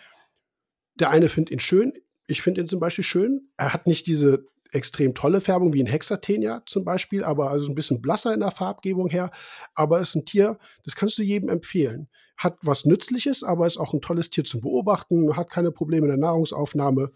Der 0.95 1.11
eine 1.11 1.29
findet 1.29 1.53
ihn 1.53 1.61
schön, 1.61 1.93
ich 2.27 2.43
finde 2.43 2.61
ihn 2.61 2.69
zum 2.69 2.79
Beispiel 2.79 3.05
schön. 3.05 3.51
Er 3.57 3.73
hat 3.73 3.87
nicht 3.87 4.07
diese 4.07 4.47
extrem 4.71 5.15
tolle 5.15 5.41
Färbung 5.41 5.73
wie 5.73 5.83
ein 5.83 5.87
Hexatenia 5.87 6.63
zum 6.67 6.85
Beispiel, 6.85 7.25
aber 7.25 7.51
also 7.51 7.71
ein 7.73 7.75
bisschen 7.75 8.03
blasser 8.03 8.35
in 8.35 8.41
der 8.41 8.51
Farbgebung 8.51 9.09
her. 9.09 9.31
Aber 9.75 10.01
ist 10.01 10.15
ein 10.15 10.27
Tier, 10.27 10.59
das 10.85 10.95
kannst 10.95 11.17
du 11.19 11.23
jedem 11.23 11.49
empfehlen. 11.49 12.09
Hat 12.37 12.59
was 12.63 12.85
Nützliches, 12.85 13.43
aber 13.43 13.67
ist 13.67 13.79
auch 13.79 13.95
ein 13.95 14.03
tolles 14.03 14.29
Tier 14.31 14.45
zum 14.45 14.61
Beobachten, 14.61 15.37
hat 15.37 15.51
keine 15.51 15.73
Probleme 15.73 16.07
in 16.07 16.11
der 16.11 16.19
Nahrungsaufnahme. 16.19 17.13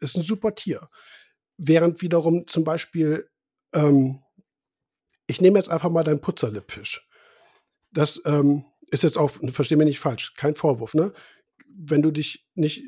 Ist 0.00 0.16
ein 0.16 0.24
super 0.24 0.54
Tier. 0.56 0.88
Während 1.64 2.02
wiederum 2.02 2.48
zum 2.48 2.64
Beispiel, 2.64 3.30
ähm, 3.72 4.20
ich 5.28 5.40
nehme 5.40 5.58
jetzt 5.60 5.70
einfach 5.70 5.90
mal 5.90 6.02
deinen 6.02 6.20
Putzerlippfisch. 6.20 7.08
Das 7.92 8.20
ähm, 8.24 8.64
ist 8.90 9.04
jetzt 9.04 9.16
auch, 9.16 9.30
versteh 9.30 9.76
mich 9.76 9.86
nicht 9.86 10.00
falsch, 10.00 10.34
kein 10.34 10.56
Vorwurf, 10.56 10.94
ne? 10.94 11.12
Wenn 11.68 12.02
du 12.02 12.10
dich 12.10 12.48
nicht, 12.56 12.82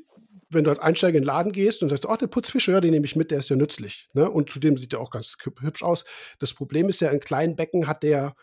wenn 0.48 0.64
du 0.64 0.70
als 0.70 0.80
Einsteiger 0.80 1.18
in 1.18 1.22
den 1.22 1.28
Laden 1.28 1.52
gehst 1.52 1.84
und 1.84 1.88
sagst, 1.88 2.04
oh, 2.04 2.16
der 2.16 2.26
Putzfisch, 2.26 2.66
ja, 2.66 2.80
den 2.80 2.90
nehme 2.90 3.06
ich 3.06 3.14
mit, 3.14 3.30
der 3.30 3.38
ist 3.38 3.48
ja 3.48 3.54
nützlich. 3.54 4.08
Ne? 4.12 4.28
Und 4.28 4.50
zudem 4.50 4.76
sieht 4.76 4.92
er 4.92 5.00
auch 5.00 5.10
ganz 5.10 5.36
hübsch 5.60 5.84
aus. 5.84 6.04
Das 6.40 6.52
Problem 6.52 6.88
ist 6.88 7.00
ja, 7.00 7.10
in 7.10 7.20
kleinen 7.20 7.54
Becken 7.54 7.86
hat 7.86 8.02
der, 8.02 8.34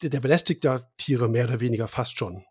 der, 0.00 0.10
der 0.10 0.20
belästigt 0.20 0.64
ja 0.64 0.80
Tiere 0.96 1.28
mehr 1.28 1.44
oder 1.46 1.60
weniger 1.60 1.88
fast 1.88 2.16
schon. 2.16 2.44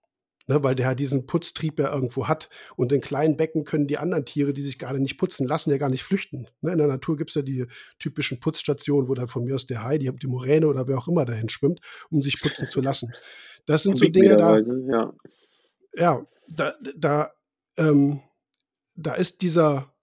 Ne, 0.48 0.64
weil 0.64 0.74
der 0.74 0.88
halt 0.88 1.00
diesen 1.00 1.28
Putztrieb 1.28 1.80
ja 1.80 1.94
irgendwo 1.94 2.28
hat. 2.28 2.50
Und 2.76 2.92
in 2.92 3.02
kleinen 3.02 3.38
Becken 3.38 3.64
können 3.64 3.88
die 3.88 4.00
anderen 4.00 4.26
Tiere, 4.26 4.54
die 4.54 4.64
sich 4.64 4.80
gerade 4.80 5.00
nicht 5.00 5.18
putzen 5.18 5.48
lassen, 5.48 5.70
ja 5.70 5.78
gar 5.78 5.90
nicht 5.90 6.04
flüchten. 6.04 6.48
Ne, 6.62 6.72
in 6.72 6.78
der 6.80 6.88
Natur 6.88 7.16
gibt 7.16 7.30
es 7.30 7.36
ja 7.36 7.42
die 7.44 7.68
typischen 8.00 8.40
Putzstationen, 8.40 9.08
wo 9.08 9.14
dann 9.14 9.28
von 9.28 9.44
mir 9.44 9.56
aus 9.56 9.68
der 9.68 9.84
Hai, 9.84 9.98
die, 9.98 10.12
die 10.12 10.28
Moräne 10.28 10.68
oder 10.68 10.88
wer 10.88 10.98
auch 10.98 11.08
immer 11.08 11.26
dahin 11.26 11.50
schwimmt, 11.50 11.80
um 12.10 12.22
sich 12.22 12.42
putzen 12.42 12.68
zu 12.68 12.82
lassen. 12.82 13.14
Das 13.66 13.84
sind 13.84 13.98
so 13.98 14.06
Dinge 14.06 14.38
da. 14.38 14.58
Ja, 14.58 15.14
ja 15.94 16.26
da, 16.48 16.74
da, 16.96 17.32
ähm, 17.78 18.22
da 18.96 19.14
ist 19.14 19.42
dieser 19.42 19.94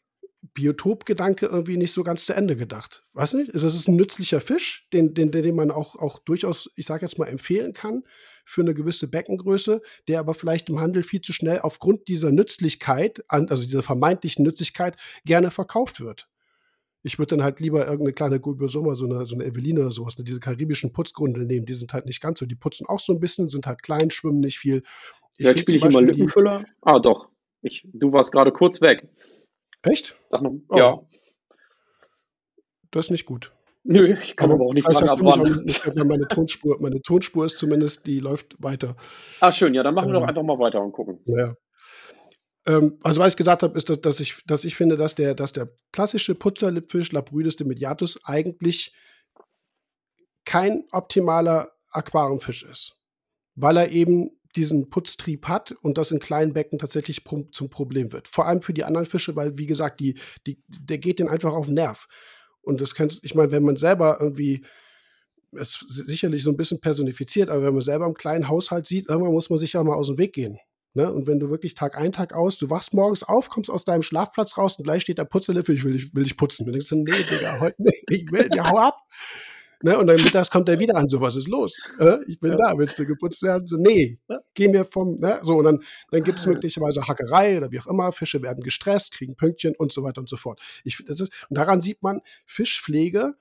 Biotopgedanke 0.54 1.46
irgendwie 1.46 1.76
nicht 1.76 1.92
so 1.92 2.02
ganz 2.02 2.24
zu 2.26 2.32
Ende 2.32 2.56
gedacht. 2.56 3.04
Weißt 3.12 3.32
du 3.32 3.38
nicht? 3.38 3.54
Es 3.54 3.62
ist 3.62 3.88
ein 3.88 3.96
nützlicher 3.96 4.40
Fisch, 4.40 4.88
den, 4.92 5.14
den, 5.14 5.30
den 5.30 5.54
man 5.54 5.70
auch, 5.70 5.96
auch 5.96 6.18
durchaus, 6.20 6.70
ich 6.76 6.86
sage 6.86 7.04
jetzt 7.04 7.18
mal, 7.18 7.26
empfehlen 7.26 7.72
kann 7.72 8.04
für 8.44 8.60
eine 8.60 8.74
gewisse 8.74 9.08
Beckengröße, 9.08 9.82
der 10.06 10.20
aber 10.20 10.34
vielleicht 10.34 10.68
im 10.68 10.80
Handel 10.80 11.02
viel 11.02 11.20
zu 11.20 11.32
schnell 11.32 11.60
aufgrund 11.60 12.08
dieser 12.08 12.30
Nützlichkeit, 12.30 13.22
also 13.28 13.64
dieser 13.64 13.82
vermeintlichen 13.82 14.44
Nützlichkeit, 14.44 14.96
gerne 15.24 15.50
verkauft 15.50 16.00
wird. 16.00 16.28
Ich 17.02 17.18
würde 17.18 17.36
dann 17.36 17.44
halt 17.44 17.60
lieber 17.60 17.80
irgendeine 17.80 18.12
kleine 18.12 18.40
Gulbosoma, 18.40 18.94
so 18.94 19.04
eine, 19.06 19.26
so 19.26 19.34
eine 19.34 19.44
Eveline 19.44 19.80
oder 19.80 19.90
sowas, 19.90 20.18
ne, 20.18 20.24
diese 20.24 20.40
karibischen 20.40 20.92
Putzgrundel 20.92 21.46
nehmen. 21.46 21.66
Die 21.66 21.74
sind 21.74 21.92
halt 21.92 22.06
nicht 22.06 22.20
ganz 22.20 22.38
so. 22.38 22.46
Die 22.46 22.56
putzen 22.56 22.86
auch 22.86 23.00
so 23.00 23.12
ein 23.12 23.20
bisschen, 23.20 23.48
sind 23.48 23.66
halt 23.66 23.82
klein, 23.82 24.10
schwimmen 24.10 24.40
nicht 24.40 24.58
viel. 24.58 24.82
Ich 25.36 25.44
ja, 25.44 25.50
jetzt 25.50 25.60
spiele 25.60 25.78
ich 25.78 25.84
immer 25.84 26.00
Lückenfüller. 26.00 26.64
ah, 26.82 26.98
doch. 26.98 27.28
Ich, 27.62 27.86
du 27.92 28.12
warst 28.12 28.32
gerade 28.32 28.52
kurz 28.52 28.80
weg. 28.80 29.08
Echt? 29.82 30.14
Sag 30.30 30.42
noch, 30.42 30.52
oh. 30.68 30.76
ja. 30.76 31.00
Das 32.90 33.06
ist 33.06 33.10
nicht 33.10 33.26
gut. 33.26 33.52
Nö, 33.84 34.16
ich 34.20 34.36
kann 34.36 34.50
aber, 34.50 34.60
aber 34.60 34.70
auch 34.70 34.74
nicht 34.74 34.86
sagen, 34.86 35.08
ab 35.08 35.18
wann. 35.22 35.64
Nicht, 35.64 35.84
meine, 35.96 36.28
Tonspur, 36.28 36.76
meine 36.80 37.00
Tonspur 37.00 37.46
ist 37.46 37.58
zumindest, 37.58 38.06
die 38.06 38.20
läuft 38.20 38.62
weiter. 38.62 38.96
Ah, 39.40 39.52
schön, 39.52 39.72
ja, 39.74 39.82
dann 39.82 39.94
machen 39.94 40.10
wir 40.10 40.16
ähm, 40.16 40.22
doch 40.22 40.28
einfach 40.28 40.42
mal 40.42 40.58
weiter 40.58 40.82
und 40.82 40.92
gucken. 40.92 41.20
Ja. 41.26 41.54
Ähm, 42.66 42.98
also, 43.02 43.20
was 43.20 43.32
ich 43.32 43.36
gesagt 43.36 43.62
habe, 43.62 43.76
ist, 43.78 43.88
dass, 43.88 44.00
dass, 44.00 44.20
ich, 44.20 44.42
dass 44.46 44.64
ich 44.64 44.76
finde, 44.76 44.96
dass 44.96 45.14
der, 45.14 45.34
dass 45.34 45.52
der 45.52 45.70
klassische 45.92 46.34
Putzerlippfisch 46.34 47.12
Labrydes 47.12 47.56
demediatus 47.56 48.24
eigentlich 48.24 48.94
kein 50.44 50.84
optimaler 50.92 51.70
Aquariumfisch 51.92 52.64
ist. 52.64 52.94
Weil 53.54 53.76
er 53.78 53.90
eben 53.90 54.30
diesen 54.56 54.90
Putztrieb 54.90 55.46
hat 55.48 55.72
und 55.82 55.98
das 55.98 56.10
in 56.10 56.18
kleinen 56.18 56.52
Becken 56.52 56.78
tatsächlich 56.78 57.22
zum 57.24 57.70
Problem 57.70 58.12
wird. 58.12 58.28
Vor 58.28 58.46
allem 58.46 58.62
für 58.62 58.72
die 58.72 58.84
anderen 58.84 59.06
Fische, 59.06 59.36
weil, 59.36 59.58
wie 59.58 59.66
gesagt, 59.66 60.00
die, 60.00 60.18
die, 60.46 60.62
der 60.68 60.98
geht 60.98 61.18
den 61.18 61.28
einfach 61.28 61.52
auf 61.52 61.66
den 61.66 61.74
Nerv. 61.74 62.06
Und 62.60 62.80
das 62.80 62.94
kannst, 62.94 63.24
ich 63.24 63.34
meine, 63.34 63.52
wenn 63.52 63.62
man 63.62 63.76
selber 63.76 64.18
irgendwie 64.20 64.64
es 65.56 65.82
sicherlich 65.86 66.42
so 66.42 66.50
ein 66.50 66.56
bisschen 66.56 66.80
personifiziert, 66.80 67.48
aber 67.50 67.62
wenn 67.62 67.72
man 67.72 67.82
selber 67.82 68.06
im 68.06 68.14
kleinen 68.14 68.48
Haushalt 68.48 68.86
sieht, 68.86 69.08
irgendwann 69.08 69.32
muss 69.32 69.50
man 69.50 69.58
sich 69.58 69.72
ja 69.72 69.82
mal 69.82 69.94
aus 69.94 70.08
dem 70.08 70.18
Weg 70.18 70.34
gehen. 70.34 70.58
Ne? 70.94 71.12
Und 71.12 71.26
wenn 71.26 71.38
du 71.38 71.50
wirklich 71.50 71.74
Tag 71.74 71.96
ein, 71.96 72.12
Tag 72.12 72.34
aus, 72.34 72.58
du 72.58 72.70
wachst 72.70 72.94
morgens 72.94 73.22
auf, 73.22 73.48
kommst 73.48 73.70
aus 73.70 73.84
deinem 73.84 74.02
Schlafplatz 74.02 74.58
raus 74.58 74.76
und 74.78 74.84
gleich 74.84 75.02
steht 75.02 75.18
der 75.18 75.24
Putzerliffel, 75.24 75.74
ich 75.74 75.84
will, 75.84 75.96
ich 75.96 76.14
will 76.14 76.24
dich 76.24 76.36
putzen. 76.36 76.66
Und 76.66 76.72
denkst 76.72 76.88
du, 76.88 76.96
nee, 76.96 77.22
Digga, 77.30 77.60
heute 77.60 77.82
nicht, 77.82 78.04
ich 78.08 78.30
will, 78.30 78.48
ja, 78.54 78.70
hau 78.70 78.78
ab. 78.78 78.96
Ne? 79.82 79.96
Und 79.96 80.08
dann 80.08 80.16
mittags 80.16 80.50
kommt 80.50 80.68
er 80.68 80.80
wieder 80.80 80.96
an, 80.96 81.08
so, 81.08 81.20
was 81.20 81.36
ist 81.36 81.48
los? 81.48 81.78
Äh, 81.98 82.18
ich 82.26 82.40
bin 82.40 82.52
ja. 82.52 82.56
da, 82.56 82.78
willst 82.78 82.98
du 82.98 83.06
geputzt 83.06 83.42
werden? 83.42 83.66
So, 83.66 83.76
nee, 83.76 84.18
geh 84.54 84.68
mir 84.68 84.84
vom, 84.84 85.18
ne? 85.18 85.38
so, 85.42 85.54
und 85.54 85.64
dann, 85.64 85.82
dann 86.10 86.24
gibt 86.24 86.40
es 86.40 86.46
ah. 86.46 86.50
möglicherweise 86.50 87.06
Hackerei 87.06 87.58
oder 87.58 87.70
wie 87.70 87.78
auch 87.78 87.86
immer, 87.86 88.10
Fische 88.10 88.42
werden 88.42 88.62
gestresst, 88.62 89.12
kriegen 89.12 89.36
Pünktchen 89.36 89.74
und 89.78 89.92
so 89.92 90.02
weiter 90.02 90.20
und 90.20 90.28
so 90.28 90.36
fort. 90.36 90.60
Ich, 90.84 91.04
das 91.06 91.20
ist, 91.20 91.46
und 91.48 91.56
daran 91.58 91.80
sieht 91.80 92.02
man, 92.02 92.20
Fischpflege 92.46 93.34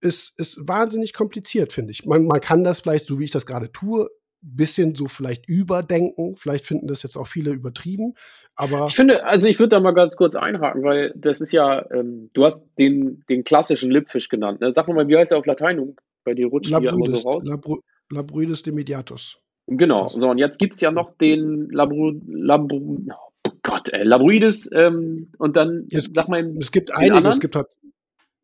ist, 0.00 0.38
ist 0.38 0.66
wahnsinnig 0.66 1.12
kompliziert, 1.12 1.72
finde 1.72 1.92
ich. 1.92 2.04
Man, 2.06 2.26
man 2.26 2.40
kann 2.40 2.64
das 2.64 2.80
vielleicht, 2.80 3.06
so 3.06 3.20
wie 3.20 3.24
ich 3.24 3.30
das 3.30 3.46
gerade 3.46 3.70
tue, 3.70 4.10
bisschen 4.42 4.94
so 4.94 5.06
vielleicht 5.06 5.48
überdenken. 5.48 6.34
Vielleicht 6.36 6.66
finden 6.66 6.88
das 6.88 7.02
jetzt 7.02 7.16
auch 7.16 7.26
viele 7.26 7.52
übertrieben. 7.52 8.14
Aber 8.56 8.88
ich 8.88 8.96
finde, 8.96 9.24
also 9.24 9.48
ich 9.48 9.58
würde 9.58 9.70
da 9.70 9.80
mal 9.80 9.92
ganz 9.92 10.16
kurz 10.16 10.34
einhaken, 10.34 10.82
weil 10.82 11.12
das 11.16 11.40
ist 11.40 11.52
ja, 11.52 11.90
ähm, 11.92 12.28
du 12.34 12.44
hast 12.44 12.64
den, 12.78 13.24
den 13.30 13.44
klassischen 13.44 13.90
Lippfisch 13.90 14.28
genannt. 14.28 14.60
Ne? 14.60 14.72
Sag 14.72 14.88
mal, 14.88 15.08
wie 15.08 15.16
heißt 15.16 15.32
er 15.32 15.38
auf 15.38 15.46
Latein? 15.46 15.96
Bei 16.24 16.34
dir 16.34 16.46
rutscht 16.46 16.70
die 16.70 16.74
immer 16.74 17.08
so 17.08 17.28
raus. 17.28 17.44
Labru, 17.44 17.80
Labruides 18.10 18.62
de 18.62 18.72
mediatus. 18.72 19.38
Genau, 19.68 20.08
so 20.08 20.28
und 20.28 20.38
jetzt 20.38 20.58
gibt 20.58 20.74
es 20.74 20.80
ja 20.80 20.90
noch 20.90 21.16
den 21.16 21.70
Labru, 21.70 22.20
Labru, 22.26 22.98
oh 23.46 23.50
Gott, 23.62 23.92
ey, 23.92 24.02
Labruides 24.02 24.68
ähm, 24.72 25.30
und 25.38 25.56
dann, 25.56 25.86
es, 25.90 26.10
sag 26.12 26.28
mal, 26.28 26.52
es 26.58 26.72
gibt 26.72 26.92
einige, 26.92 27.16
anderen? 27.16 27.32
es 27.32 27.40
gibt 27.40 27.54
halt 27.54 27.68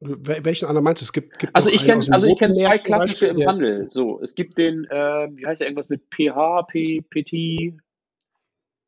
welchen 0.01 0.67
anderen 0.67 0.85
meinst 0.85 1.03
du? 1.03 1.05
Es 1.05 1.13
gibt, 1.13 1.39
gibt 1.39 1.55
also 1.55 1.71
ich 1.71 1.85
kenne 1.85 2.05
also 2.11 2.27
ich 2.27 2.39
kenne 2.39 2.55
zwei 2.55 2.77
klassische 2.77 3.27
im 3.27 3.47
Handel. 3.47 3.91
So, 3.91 4.21
es 4.23 4.35
gibt 4.35 4.57
den, 4.57 4.85
äh, 4.85 5.29
wie 5.33 5.45
heißt 5.45 5.61
der 5.61 5.69
irgendwas 5.69 5.89
mit 5.89 6.03
PH, 6.11 6.63
P, 6.69 7.03
PT. 7.03 7.75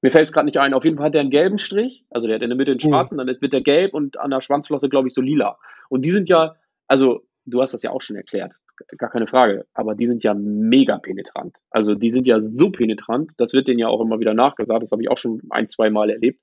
Mir 0.02 0.10
fällt 0.10 0.28
es 0.28 0.32
gerade 0.32 0.46
nicht 0.46 0.56
ein. 0.56 0.72
Auf 0.72 0.84
jeden 0.84 0.96
Fall 0.96 1.06
hat 1.06 1.14
der 1.14 1.20
einen 1.20 1.30
gelben 1.30 1.58
Strich, 1.58 2.04
also 2.10 2.26
der 2.26 2.36
hat 2.36 2.42
in 2.42 2.48
der 2.48 2.56
Mitte 2.56 2.70
einen 2.70 2.80
hm. 2.80 2.88
schwarzen, 2.88 3.16
mhm. 3.16 3.26
dann 3.26 3.40
wird 3.40 3.52
der 3.52 3.60
gelb 3.60 3.92
und 3.92 4.18
an 4.18 4.30
der 4.30 4.40
Schwanzflosse 4.40 4.88
glaube 4.88 5.08
ich 5.08 5.14
so 5.14 5.20
lila. 5.20 5.58
Und 5.88 6.04
die 6.04 6.10
sind 6.12 6.28
ja, 6.28 6.54
also 6.86 7.26
du 7.44 7.60
hast 7.60 7.74
das 7.74 7.82
ja 7.82 7.90
auch 7.90 8.02
schon 8.02 8.16
erklärt, 8.16 8.54
gar 8.96 9.10
keine 9.10 9.26
Frage, 9.26 9.66
aber 9.74 9.94
die 9.94 10.06
sind 10.06 10.22
ja 10.22 10.32
mega 10.32 10.98
penetrant. 10.98 11.58
Also 11.70 11.94
die 11.96 12.10
sind 12.10 12.26
ja 12.26 12.40
so 12.40 12.70
penetrant, 12.70 13.32
das 13.36 13.52
wird 13.52 13.68
denen 13.68 13.80
ja 13.80 13.88
auch 13.88 14.00
immer 14.00 14.20
wieder 14.20 14.32
nachgesagt, 14.32 14.82
das 14.82 14.92
habe 14.92 15.02
ich 15.02 15.10
auch 15.10 15.18
schon 15.18 15.42
ein, 15.50 15.68
zwei 15.68 15.90
Mal 15.90 16.08
erlebt, 16.08 16.40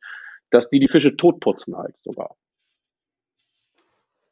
dass 0.49 0.69
die 0.69 0.79
die 0.79 0.89
Fische 0.89 1.15
totputzen 1.15 1.77
halt 1.77 1.95
sogar. 2.03 2.35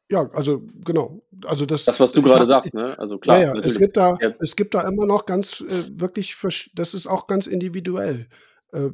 Ja, 0.09 0.29
also 0.33 0.61
genau. 0.83 1.21
Also 1.45 1.65
das, 1.65 1.85
das 1.85 1.99
was 1.99 2.11
du 2.11 2.21
gerade 2.21 2.45
sagst, 2.45 2.73
ne? 2.73 2.97
Also 2.99 3.17
klar. 3.17 3.41
Ja, 3.41 3.55
ja. 3.55 3.61
Es, 3.61 3.79
gibt 3.79 3.97
da, 3.97 4.17
ja. 4.21 4.33
es 4.39 4.55
gibt 4.55 4.73
da 4.73 4.87
immer 4.87 5.05
noch 5.05 5.25
ganz 5.25 5.61
äh, 5.61 5.99
wirklich, 5.99 6.35
das 6.75 6.93
ist 6.93 7.07
auch 7.07 7.27
ganz 7.27 7.47
individuell. 7.47 8.27
Äh, 8.71 8.91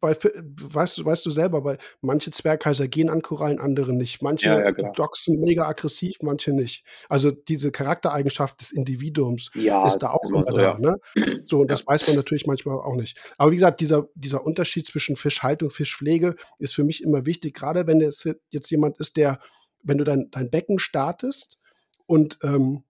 bei, 0.00 0.16
weißt, 0.16 0.98
du, 0.98 1.04
weißt 1.04 1.26
du 1.26 1.30
selber, 1.30 1.60
bei 1.60 1.76
manche 2.00 2.30
Zwergheiser 2.30 2.88
gehen 2.88 3.10
an 3.10 3.20
Korallen, 3.20 3.60
andere 3.60 3.92
nicht. 3.92 4.22
Manche 4.22 4.48
ja, 4.48 4.70
ja, 4.70 4.92
Dogs 4.92 5.24
sind 5.24 5.40
mega 5.40 5.66
aggressiv, 5.66 6.16
manche 6.22 6.52
nicht. 6.52 6.84
Also 7.08 7.30
diese 7.30 7.70
Charaktereigenschaft 7.70 8.60
des 8.60 8.72
Individuums 8.72 9.50
ja, 9.54 9.86
ist 9.86 9.98
da 9.98 10.10
auch 10.10 10.28
immer 10.28 10.44
so, 10.46 10.54
da. 10.54 10.78
Ne? 10.78 10.96
So, 11.46 11.60
und 11.60 11.70
das 11.70 11.86
weiß 11.86 12.06
man 12.08 12.16
natürlich 12.16 12.46
manchmal 12.46 12.76
auch 12.76 12.96
nicht. 12.96 13.18
Aber 13.36 13.52
wie 13.52 13.56
gesagt, 13.56 13.80
dieser, 13.80 14.08
dieser 14.14 14.44
Unterschied 14.44 14.86
zwischen 14.86 15.16
Fischhaltung 15.16 15.68
und 15.68 15.74
Fischpflege 15.74 16.34
ist 16.58 16.74
für 16.74 16.82
mich 16.82 17.02
immer 17.02 17.26
wichtig, 17.26 17.54
gerade 17.54 17.86
wenn 17.86 18.00
jetzt, 18.00 18.28
jetzt 18.50 18.70
jemand 18.70 18.98
ist, 18.98 19.16
der 19.16 19.38
wenn 19.86 19.98
du 19.98 20.04
dein, 20.04 20.30
dein 20.30 20.50
Becken 20.50 20.78
startest 20.78 21.58
und 22.06 22.38
ähm, 22.42 22.84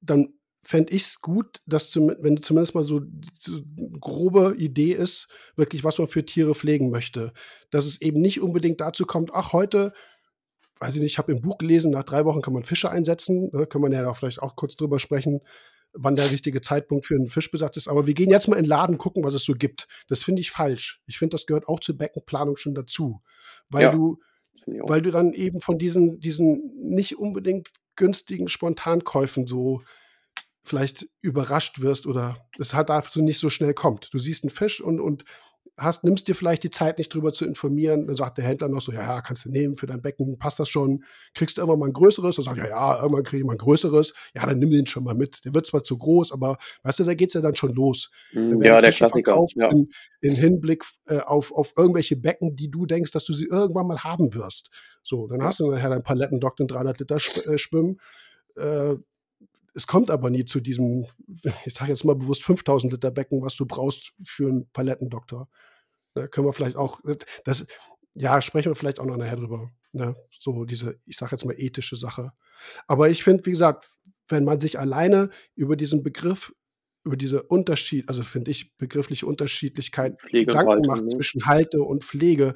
dann 0.00 0.34
fände 0.64 0.92
ich 0.92 1.02
es 1.02 1.20
gut, 1.20 1.60
dass 1.66 1.90
zum, 1.90 2.08
wenn 2.20 2.36
du 2.36 2.42
zumindest 2.42 2.74
mal 2.74 2.84
so, 2.84 3.00
so 3.38 3.56
eine 3.56 3.98
grobe 3.98 4.54
Idee 4.58 4.92
ist, 4.92 5.28
wirklich, 5.56 5.82
was 5.82 5.98
man 5.98 6.06
für 6.06 6.24
Tiere 6.24 6.54
pflegen 6.54 6.90
möchte. 6.90 7.32
Dass 7.70 7.86
es 7.86 8.00
eben 8.00 8.20
nicht 8.20 8.40
unbedingt 8.40 8.80
dazu 8.80 9.04
kommt, 9.04 9.32
ach, 9.34 9.52
heute, 9.52 9.92
weiß 10.78 10.94
ich 10.94 11.02
nicht, 11.02 11.12
ich 11.12 11.18
habe 11.18 11.32
im 11.32 11.40
Buch 11.40 11.58
gelesen, 11.58 11.90
nach 11.90 12.04
drei 12.04 12.24
Wochen 12.24 12.40
kann 12.40 12.54
man 12.54 12.64
Fische 12.64 12.90
einsetzen. 12.90 13.50
Ne, 13.52 13.66
können 13.66 13.84
wir 13.84 13.92
ja 13.92 14.02
da 14.02 14.14
vielleicht 14.14 14.40
auch 14.40 14.54
kurz 14.54 14.76
drüber 14.76 15.00
sprechen, 15.00 15.40
wann 15.92 16.16
der 16.16 16.30
richtige 16.30 16.60
Zeitpunkt 16.60 17.06
für 17.06 17.16
einen 17.16 17.28
Fischbesatz 17.28 17.76
ist. 17.76 17.88
Aber 17.88 18.06
wir 18.06 18.14
gehen 18.14 18.30
jetzt 18.30 18.46
mal 18.46 18.56
in 18.56 18.64
den 18.64 18.68
Laden 18.68 18.98
gucken, 18.98 19.24
was 19.24 19.34
es 19.34 19.44
so 19.44 19.54
gibt. 19.54 19.88
Das 20.08 20.22
finde 20.22 20.40
ich 20.40 20.52
falsch. 20.52 21.02
Ich 21.06 21.18
finde, 21.18 21.34
das 21.34 21.46
gehört 21.46 21.66
auch 21.66 21.80
zur 21.80 21.98
Beckenplanung 21.98 22.56
schon 22.56 22.74
dazu. 22.74 23.20
Weil 23.68 23.82
ja. 23.82 23.92
du 23.92 24.18
weil 24.66 25.02
du 25.02 25.10
dann 25.10 25.32
eben 25.32 25.60
von 25.60 25.78
diesen, 25.78 26.20
diesen 26.20 26.76
nicht 26.78 27.18
unbedingt 27.18 27.68
günstigen 27.96 28.48
Spontankäufen 28.48 29.46
so 29.46 29.82
vielleicht 30.64 31.08
überrascht 31.20 31.80
wirst 31.80 32.06
oder 32.06 32.48
es 32.58 32.74
halt 32.74 32.88
dafür 32.88 33.22
nicht 33.22 33.38
so 33.38 33.50
schnell 33.50 33.74
kommt. 33.74 34.10
Du 34.12 34.18
siehst 34.18 34.44
einen 34.44 34.50
Fisch 34.50 34.80
und, 34.80 35.00
und 35.00 35.24
hast, 35.82 36.04
nimmst 36.04 36.28
dir 36.28 36.34
vielleicht 36.34 36.62
die 36.64 36.70
Zeit 36.70 36.98
nicht 36.98 37.12
drüber 37.12 37.32
zu 37.32 37.44
informieren. 37.44 38.06
Dann 38.06 38.16
sagt 38.16 38.38
der 38.38 38.44
Händler 38.44 38.68
noch 38.68 38.80
so, 38.80 38.92
ja, 38.92 39.02
ja, 39.02 39.20
kannst 39.20 39.44
du 39.44 39.50
nehmen 39.50 39.76
für 39.76 39.86
dein 39.86 40.02
Becken, 40.02 40.38
passt 40.38 40.58
das 40.58 40.68
schon. 40.68 41.04
Kriegst 41.34 41.56
du 41.56 41.62
irgendwann 41.62 41.80
mal 41.80 41.86
ein 41.86 41.92
größeres? 41.92 42.36
Dann 42.36 42.44
sagt 42.44 42.58
ja, 42.58 42.68
ja, 42.68 43.02
irgendwann 43.02 43.24
kriege 43.24 43.40
ich 43.40 43.46
mal 43.46 43.52
ein 43.52 43.58
größeres. 43.58 44.14
Ja, 44.34 44.46
dann 44.46 44.58
nimm 44.58 44.70
den 44.70 44.86
schon 44.86 45.04
mal 45.04 45.14
mit. 45.14 45.44
Der 45.44 45.54
wird 45.54 45.66
zwar 45.66 45.82
zu 45.82 45.98
groß, 45.98 46.32
aber 46.32 46.58
weißt 46.82 47.00
du, 47.00 47.04
da 47.04 47.14
geht 47.14 47.28
es 47.28 47.34
ja 47.34 47.40
dann 47.40 47.56
schon 47.56 47.74
los. 47.74 48.10
Mm, 48.32 48.62
ja, 48.62 48.80
der 48.80 48.92
Klassiker. 48.92 49.44
Ja. 49.56 49.70
In, 49.70 49.90
in 50.20 50.34
Hinblick 50.34 50.84
äh, 51.06 51.18
auf, 51.18 51.52
auf 51.52 51.74
irgendwelche 51.76 52.16
Becken, 52.16 52.56
die 52.56 52.70
du 52.70 52.86
denkst, 52.86 53.10
dass 53.10 53.24
du 53.24 53.32
sie 53.32 53.46
irgendwann 53.46 53.86
mal 53.86 54.02
haben 54.02 54.34
wirst. 54.34 54.70
So, 55.02 55.26
dann 55.26 55.42
hast 55.42 55.60
du 55.60 55.70
nachher 55.70 55.90
dein 55.90 56.02
Palettendock 56.02 56.60
in 56.60 56.68
300 56.68 57.00
Liter 57.00 57.16
äh, 57.16 57.58
schwimmen. 57.58 57.98
Äh, 58.56 58.94
es 59.74 59.86
kommt 59.86 60.10
aber 60.10 60.30
nie 60.30 60.44
zu 60.44 60.60
diesem, 60.60 61.06
ich 61.64 61.74
sage 61.74 61.90
jetzt 61.90 62.04
mal 62.04 62.14
bewusst 62.14 62.44
5000 62.44 62.92
Liter 62.92 63.10
Becken, 63.10 63.42
was 63.42 63.56
du 63.56 63.66
brauchst 63.66 64.12
für 64.24 64.48
einen 64.48 64.68
Palettendoktor. 64.72 65.48
Da 66.14 66.26
können 66.26 66.46
wir 66.46 66.52
vielleicht 66.52 66.76
auch, 66.76 67.00
das, 67.44 67.66
ja, 68.14 68.40
sprechen 68.40 68.70
wir 68.70 68.76
vielleicht 68.76 69.00
auch 69.00 69.06
noch 69.06 69.16
nachher 69.16 69.36
drüber. 69.36 69.70
Ne? 69.92 70.16
So 70.38 70.64
diese, 70.64 70.98
ich 71.04 71.16
sage 71.16 71.32
jetzt 71.32 71.44
mal 71.44 71.58
ethische 71.58 71.96
Sache. 71.96 72.32
Aber 72.86 73.10
ich 73.10 73.24
finde, 73.24 73.46
wie 73.46 73.50
gesagt, 73.50 73.88
wenn 74.28 74.44
man 74.44 74.60
sich 74.60 74.78
alleine 74.78 75.30
über 75.54 75.76
diesen 75.76 76.02
Begriff, 76.02 76.54
über 77.04 77.16
diese 77.16 77.42
Unterschied, 77.42 78.08
also 78.08 78.22
finde 78.22 78.50
ich 78.50 78.76
begriffliche 78.76 79.26
Unterschiedlichkeit 79.26 80.20
Pflege 80.20 80.46
Gedanken 80.46 80.86
macht 80.86 81.02
ne? 81.02 81.08
zwischen 81.10 81.46
Halte 81.46 81.82
und 81.82 82.04
Pflege. 82.04 82.54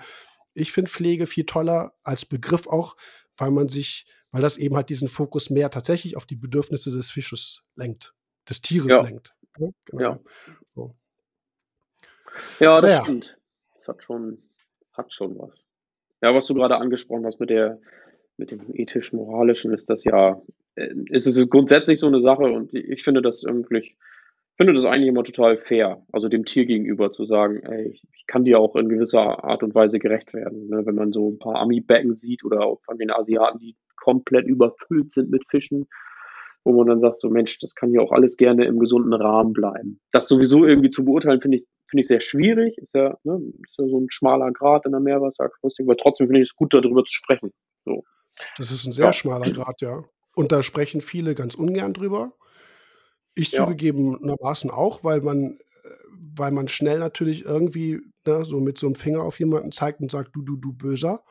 Ich 0.54 0.72
finde 0.72 0.90
Pflege 0.90 1.26
viel 1.26 1.44
toller 1.44 1.94
als 2.02 2.24
Begriff 2.24 2.66
auch, 2.66 2.96
weil 3.36 3.50
man 3.50 3.68
sich 3.68 4.06
weil 4.36 4.42
das 4.42 4.58
eben 4.58 4.76
halt 4.76 4.90
diesen 4.90 5.08
Fokus 5.08 5.48
mehr 5.48 5.70
tatsächlich 5.70 6.16
auf 6.16 6.26
die 6.26 6.36
Bedürfnisse 6.36 6.90
des 6.90 7.10
Fisches 7.10 7.62
lenkt, 7.74 8.14
des 8.46 8.60
Tieres 8.60 8.88
ja. 8.88 9.00
lenkt. 9.00 9.34
Ne? 9.56 9.72
Genau. 9.86 10.02
Ja. 10.02 10.20
So. 10.74 10.94
Ja, 12.60 12.80
das 12.82 12.90
naja. 12.90 13.02
stimmt. 13.02 13.35
Hat 13.88 14.04
schon, 14.04 14.38
hat 14.92 15.12
schon 15.12 15.38
was. 15.38 15.64
Ja, 16.22 16.34
was 16.34 16.46
du 16.46 16.54
gerade 16.54 16.78
angesprochen 16.78 17.26
hast 17.26 17.40
mit 17.40 17.50
der, 17.50 17.80
mit 18.36 18.50
dem 18.50 18.74
ethisch-moralischen, 18.74 19.72
ist 19.72 19.90
das 19.90 20.04
ja, 20.04 20.40
äh, 20.74 20.94
ist 21.10 21.26
es 21.26 21.48
grundsätzlich 21.48 22.00
so 22.00 22.06
eine 22.06 22.20
Sache 22.20 22.44
und 22.44 22.72
ich 22.74 23.02
finde 23.02 23.22
das 23.22 23.42
irgendwie, 23.42 23.96
finde 24.56 24.72
das 24.72 24.84
eigentlich 24.84 25.08
immer 25.08 25.24
total 25.24 25.58
fair, 25.58 26.02
also 26.12 26.28
dem 26.28 26.44
Tier 26.44 26.64
gegenüber 26.64 27.12
zu 27.12 27.24
sagen, 27.26 27.60
ey, 27.62 27.90
ich, 27.90 28.02
ich 28.14 28.26
kann 28.26 28.44
dir 28.44 28.58
auch 28.58 28.74
in 28.76 28.88
gewisser 28.88 29.44
Art 29.44 29.62
und 29.62 29.74
Weise 29.74 29.98
gerecht 29.98 30.32
werden. 30.32 30.68
Ne? 30.68 30.86
Wenn 30.86 30.94
man 30.94 31.12
so 31.12 31.30
ein 31.30 31.38
paar 31.38 31.56
Ami-Becken 31.56 32.14
sieht 32.14 32.44
oder 32.44 32.62
auch 32.62 32.80
von 32.84 32.98
den 32.98 33.10
Asiaten, 33.10 33.58
die 33.58 33.76
komplett 33.96 34.46
überfüllt 34.46 35.12
sind 35.12 35.30
mit 35.30 35.44
Fischen, 35.48 35.86
wo 36.64 36.72
man 36.72 36.86
dann 36.86 37.00
sagt, 37.00 37.20
so 37.20 37.30
Mensch, 37.30 37.58
das 37.58 37.74
kann 37.74 37.92
ja 37.92 38.00
auch 38.00 38.12
alles 38.12 38.36
gerne 38.36 38.64
im 38.64 38.78
gesunden 38.78 39.12
Rahmen 39.12 39.52
bleiben. 39.52 40.00
Das 40.10 40.26
sowieso 40.26 40.64
irgendwie 40.64 40.90
zu 40.90 41.04
beurteilen, 41.04 41.40
finde 41.40 41.58
ich, 41.58 41.66
finde 41.88 42.02
ich 42.02 42.08
sehr 42.08 42.20
schwierig. 42.20 42.78
Ist 42.78 42.94
ja, 42.94 43.16
ne, 43.24 43.40
ist 43.62 43.78
ja 43.78 43.88
so 43.88 44.00
ein 44.00 44.10
schmaler 44.10 44.52
Grad 44.52 44.86
in 44.86 44.92
der 44.92 45.00
Meerwasseraquaristik, 45.00 45.86
aber 45.86 45.96
trotzdem 45.96 46.26
finde 46.26 46.42
ich 46.42 46.50
es 46.50 46.56
gut, 46.56 46.74
darüber 46.74 47.04
zu 47.04 47.12
sprechen. 47.12 47.52
So. 47.84 48.04
Das 48.56 48.70
ist 48.70 48.86
ein 48.86 48.92
sehr 48.92 49.06
ja. 49.06 49.12
schmaler 49.12 49.50
Grad, 49.50 49.80
ja. 49.80 50.04
Und 50.34 50.52
da 50.52 50.62
sprechen 50.62 51.00
viele 51.00 51.34
ganz 51.34 51.54
ungern 51.54 51.94
drüber. 51.94 52.32
Ich 53.34 53.52
ja. 53.52 53.64
zugegebenermaßen 53.64 54.70
auch, 54.70 55.04
weil 55.04 55.20
man, 55.20 55.58
äh, 55.84 55.88
weil 56.36 56.52
man 56.52 56.68
schnell 56.68 56.98
natürlich 56.98 57.44
irgendwie 57.44 58.00
ne, 58.26 58.44
so 58.44 58.60
mit 58.60 58.78
so 58.78 58.86
einem 58.86 58.96
Finger 58.96 59.22
auf 59.22 59.38
jemanden 59.38 59.72
zeigt 59.72 60.00
und 60.00 60.10
sagt, 60.10 60.34
du, 60.34 60.42
du, 60.42 60.56
du 60.56 60.72
Böser. 60.72 61.22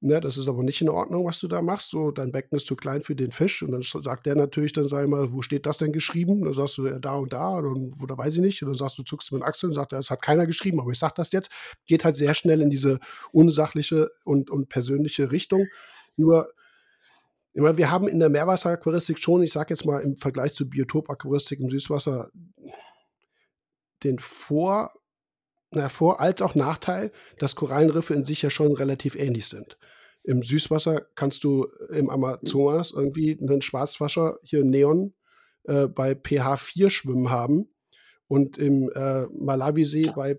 Ne, 0.00 0.20
das 0.20 0.36
ist 0.36 0.46
aber 0.46 0.62
nicht 0.62 0.80
in 0.80 0.88
Ordnung, 0.88 1.26
was 1.26 1.40
du 1.40 1.48
da 1.48 1.60
machst. 1.60 1.90
So, 1.90 2.12
dein 2.12 2.30
Becken 2.30 2.56
ist 2.56 2.68
zu 2.68 2.76
klein 2.76 3.02
für 3.02 3.16
den 3.16 3.32
Fisch. 3.32 3.62
Und 3.64 3.72
dann 3.72 3.82
sagt 3.82 4.26
der 4.26 4.36
natürlich, 4.36 4.72
dann 4.72 4.88
sag 4.88 5.02
ich 5.02 5.10
mal, 5.10 5.32
wo 5.32 5.42
steht 5.42 5.66
das 5.66 5.78
denn 5.78 5.92
geschrieben? 5.92 6.44
Dann 6.44 6.54
sagst 6.54 6.78
du, 6.78 6.86
ja, 6.86 7.00
da 7.00 7.14
und 7.14 7.32
da 7.32 7.58
oder, 7.58 7.74
oder 8.00 8.16
weiß 8.16 8.34
ich 8.34 8.40
nicht. 8.40 8.62
Und 8.62 8.68
dann 8.68 8.78
sagst 8.78 8.96
du, 8.98 9.02
zuckst 9.02 9.30
du 9.30 9.34
mit 9.34 9.42
den 9.42 9.48
Achseln 9.48 9.70
und 9.70 9.74
sagst, 9.74 9.90
das 9.90 10.10
hat 10.10 10.22
keiner 10.22 10.46
geschrieben, 10.46 10.78
aber 10.78 10.92
ich 10.92 11.00
sag 11.00 11.16
das 11.16 11.32
jetzt. 11.32 11.50
Geht 11.86 12.04
halt 12.04 12.14
sehr 12.14 12.34
schnell 12.34 12.60
in 12.60 12.70
diese 12.70 13.00
unsachliche 13.32 14.08
und, 14.24 14.50
und 14.50 14.68
persönliche 14.68 15.32
Richtung. 15.32 15.66
Nur, 16.16 16.48
ich 17.52 17.60
meine, 17.62 17.76
wir 17.76 17.90
haben 17.90 18.06
in 18.06 18.20
der 18.20 18.28
Meerwasseraquaristik 18.28 19.18
schon, 19.18 19.42
ich 19.42 19.52
sage 19.52 19.74
jetzt 19.74 19.84
mal 19.84 20.00
im 20.00 20.16
Vergleich 20.16 20.54
zu 20.54 20.68
Biotopaquaristik 20.68 21.58
im 21.58 21.70
Süßwasser, 21.70 22.30
den 24.04 24.20
Vor- 24.20 24.92
na, 25.70 25.88
Vor- 25.88 26.20
als 26.20 26.42
auch 26.42 26.54
Nachteil, 26.54 27.12
dass 27.38 27.56
Korallenriffe 27.56 28.14
in 28.14 28.24
sich 28.24 28.42
ja 28.42 28.50
schon 28.50 28.72
relativ 28.72 29.16
ähnlich 29.16 29.46
sind. 29.46 29.78
Im 30.24 30.42
Süßwasser 30.42 31.06
kannst 31.14 31.44
du 31.44 31.66
im 31.90 32.10
Amazonas 32.10 32.90
irgendwie 32.92 33.38
einen 33.40 33.62
Schwarzwasser, 33.62 34.38
hier 34.42 34.64
Neon, 34.64 35.14
äh, 35.64 35.86
bei 35.86 36.14
pH 36.14 36.56
4 36.56 36.90
schwimmen 36.90 37.30
haben 37.30 37.70
und 38.26 38.58
im 38.58 38.90
äh, 38.94 39.26
Malawisee 39.30 40.12
bei 40.14 40.38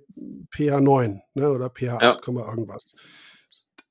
pH 0.51 0.79
9 0.79 1.21
ne, 1.33 1.51
oder 1.51 1.69
pH 1.69 1.97
8, 1.97 2.01
ja. 2.27 2.49
irgendwas. 2.49 2.93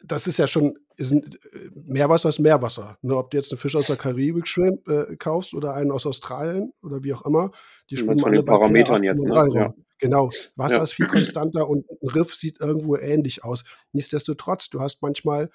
Das 0.04 0.26
ist 0.26 0.36
ja 0.36 0.46
schon 0.46 0.78
ist 0.96 1.12
ein, 1.12 1.22
äh, 1.22 1.70
Meerwasser 1.86 2.28
ist 2.28 2.40
Meerwasser. 2.40 2.98
Ne? 3.02 3.16
Ob 3.16 3.30
du 3.30 3.36
jetzt 3.36 3.52
einen 3.52 3.58
Fisch 3.58 3.76
aus 3.76 3.86
der 3.86 3.96
Karibik 3.96 4.46
schwimm, 4.46 4.80
äh, 4.88 5.16
kaufst 5.16 5.54
oder 5.54 5.74
einen 5.74 5.92
aus 5.92 6.06
Australien 6.06 6.72
oder 6.82 7.02
wie 7.04 7.14
auch 7.14 7.24
immer, 7.24 7.52
die 7.88 7.96
schwimmen 7.96 8.22
alle 8.24 8.42
bei 8.42 8.52
Parametern 8.52 9.02
jetzt. 9.04 9.22
Ne? 9.22 9.48
Ja. 9.52 9.74
Genau, 9.98 10.30
Wasser 10.54 10.76
ja. 10.76 10.82
ist 10.82 10.92
viel 10.92 11.06
konstanter 11.06 11.68
und 11.68 11.84
ein 11.90 12.08
Riff 12.08 12.34
sieht 12.34 12.60
irgendwo 12.60 12.96
ähnlich 12.96 13.44
aus. 13.44 13.64
Nichtsdestotrotz, 13.92 14.70
du 14.70 14.80
hast 14.80 15.02
manchmal, 15.02 15.50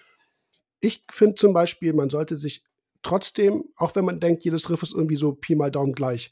ich 0.82 1.04
finde 1.10 1.36
zum 1.36 1.54
Beispiel, 1.54 1.94
man 1.94 2.10
sollte 2.10 2.36
sich 2.36 2.64
trotzdem, 3.04 3.66
auch 3.76 3.96
wenn 3.96 4.06
man 4.06 4.20
denkt, 4.20 4.44
jedes 4.44 4.70
Riff 4.70 4.84
ist 4.84 4.94
irgendwie 4.94 5.16
so 5.16 5.34
Pi 5.34 5.56
mal 5.56 5.72
Daumen 5.72 5.94
gleich, 5.94 6.32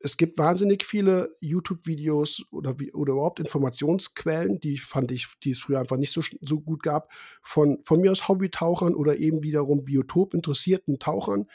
es 0.00 0.16
gibt 0.16 0.38
wahnsinnig 0.38 0.84
viele 0.84 1.28
YouTube-Videos 1.40 2.44
oder, 2.50 2.76
oder 2.92 3.12
überhaupt 3.14 3.40
Informationsquellen, 3.40 4.60
die 4.60 4.78
fand 4.78 5.10
ich, 5.10 5.26
die 5.42 5.50
es 5.50 5.58
früher 5.58 5.80
einfach 5.80 5.96
nicht 5.96 6.12
so, 6.12 6.22
so 6.40 6.60
gut 6.60 6.82
gab, 6.82 7.12
von, 7.42 7.80
von 7.84 8.00
mir 8.00 8.12
aus 8.12 8.28
Hobbytauchern 8.28 8.94
oder 8.94 9.16
eben 9.16 9.42
wiederum 9.42 9.84
Biotop-interessierten 9.84 10.98
Tauchern, 10.98 11.46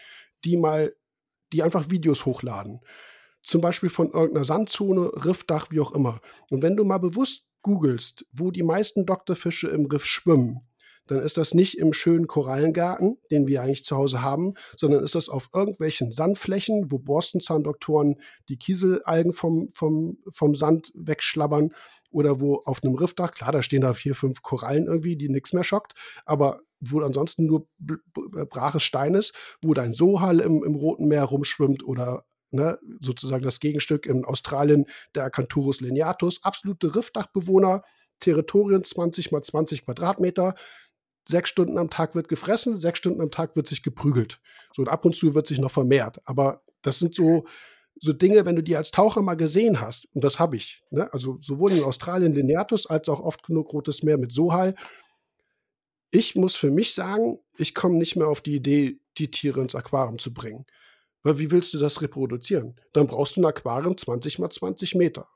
die 0.44 0.58
mal, 0.58 0.94
die 1.54 1.64
einfach 1.64 1.90
Videos 1.90 2.26
hochladen. 2.26 2.82
Zum 3.44 3.62
Beispiel 3.62 3.90
von 3.90 4.10
irgendeiner 4.12 4.46
Sandzone, 4.46 5.12
Riffdach, 5.26 5.68
wie 5.70 5.80
auch 5.80 5.94
immer. 5.94 6.20
Und 6.50 6.62
wenn 6.62 6.76
du 6.76 6.84
mal 6.84 7.00
bewusst 7.00 7.46
googelst, 7.62 8.26
wo 8.32 8.52
die 8.52 8.64
meisten 8.64 9.06
Doktorfische 9.06 9.70
im 9.70 9.86
Riff 9.86 10.06
schwimmen, 10.06 10.62
dann 11.08 11.20
ist 11.20 11.38
das 11.38 11.54
nicht 11.54 11.78
im 11.78 11.92
schönen 11.92 12.28
Korallengarten, 12.28 13.18
den 13.30 13.48
wir 13.48 13.62
eigentlich 13.62 13.84
zu 13.84 13.98
Hause 13.98 14.22
haben, 14.22 14.54
sondern 14.78 15.04
ist 15.04 15.16
das 15.16 15.28
auf 15.28 15.50
irgendwelchen 15.54 16.12
Sandflächen, 16.12 16.92
wo 16.92 17.00
Borstenzahndoktoren 17.00 18.22
die 18.48 18.58
Kieselalgen 18.58 19.34
vom, 19.34 19.68
vom, 19.70 20.18
vom 20.30 20.56
Sand 20.56 20.92
wegschlabbern 20.96 21.74
oder 22.10 22.40
wo 22.40 22.62
auf 22.64 22.84
einem 22.84 22.96
Riffdach, 22.96 23.34
klar, 23.34 23.52
da 23.52 23.62
stehen 23.62 23.82
da 23.82 23.94
vier, 23.94 24.16
fünf 24.16 24.42
Korallen 24.44 24.88
irgendwie, 24.88 25.18
die 25.18 25.30
nichts 25.30 25.52
mehr 25.52 25.64
schockt, 25.64 25.94
aber 26.26 26.62
wo 26.80 27.02
ansonsten 27.02 27.46
nur 27.46 27.68
braches 27.80 28.84
Stein 28.84 29.16
ist, 29.16 29.34
wo 29.62 29.74
dein 29.74 29.94
Sohal 29.94 30.40
im, 30.40 30.64
im 30.64 30.76
Roten 30.76 31.08
Meer 31.08 31.24
rumschwimmt 31.24 31.84
oder 31.86 32.26
Ne, 32.56 32.78
sozusagen 33.00 33.44
das 33.44 33.60
Gegenstück 33.60 34.06
in 34.06 34.26
Australien 34.26 34.86
der 35.16 35.24
Acanthurus 35.24 35.82
lineatus, 35.82 36.44
absolute 36.44 36.96
Riffdachbewohner, 36.96 37.82
Territorien 38.20 38.84
20 38.84 39.32
mal 39.32 39.42
20 39.42 39.86
Quadratmeter, 39.86 40.54
sechs 41.28 41.50
Stunden 41.50 41.80
am 41.80 41.90
Tag 41.90 42.14
wird 42.14 42.28
gefressen, 42.28 42.78
sechs 42.78 43.00
Stunden 43.00 43.22
am 43.22 43.32
Tag 43.32 43.56
wird 43.56 43.68
sich 43.68 43.82
geprügelt. 43.82 44.40
So 44.72 44.84
und 44.84 44.90
ab 44.90 45.04
und 45.04 45.16
zu 45.16 45.34
wird 45.34 45.48
sich 45.48 45.58
noch 45.58 45.72
vermehrt. 45.72 46.22
Aber 46.26 46.62
das 46.84 47.00
sind 47.00 47.16
so, 47.16 47.46
so 48.00 48.14
Dinge, 48.14 48.46
wenn 48.46 48.56
du 48.56 48.62
die 48.62 48.76
als 48.76 48.92
Taucher 48.92 49.24
mal 49.24 49.36
gesehen 49.36 49.82
hast, 49.82 50.08
und 50.14 50.24
das 50.24 50.40
habe 50.40 50.56
ich, 50.56 50.84
ne? 50.92 51.12
also 51.12 51.38
sowohl 51.42 51.72
in 51.72 51.84
Australien 51.84 52.34
Lineatus 52.34 52.86
als 52.86 53.10
auch 53.10 53.20
oft 53.20 53.44
genug 53.44 53.74
Rotes 53.74 54.04
Meer 54.04 54.18
mit 54.18 54.32
Sohal. 54.32 54.76
Ich 56.12 56.36
muss 56.36 56.56
für 56.56 56.70
mich 56.70 56.94
sagen, 56.94 57.40
ich 57.58 57.74
komme 57.74 57.98
nicht 57.98 58.16
mehr 58.16 58.28
auf 58.28 58.42
die 58.42 58.56
Idee, 58.56 59.00
die 59.18 59.32
Tiere 59.32 59.62
ins 59.62 59.76
Aquarium 59.76 60.20
zu 60.20 60.34
bringen. 60.34 60.66
Weil 61.24 61.40
wie 61.40 61.52
willst 61.52 61.74
du 61.74 61.80
das 61.80 62.02
reproduzieren? 62.02 62.76
Dann 62.92 63.08
brauchst 63.08 63.38
du 63.38 63.42
ein 63.42 63.46
Aquarium 63.46 63.98
20 63.98 64.40
mal 64.40 64.50
20 64.50 64.96
Meter. 64.96 65.28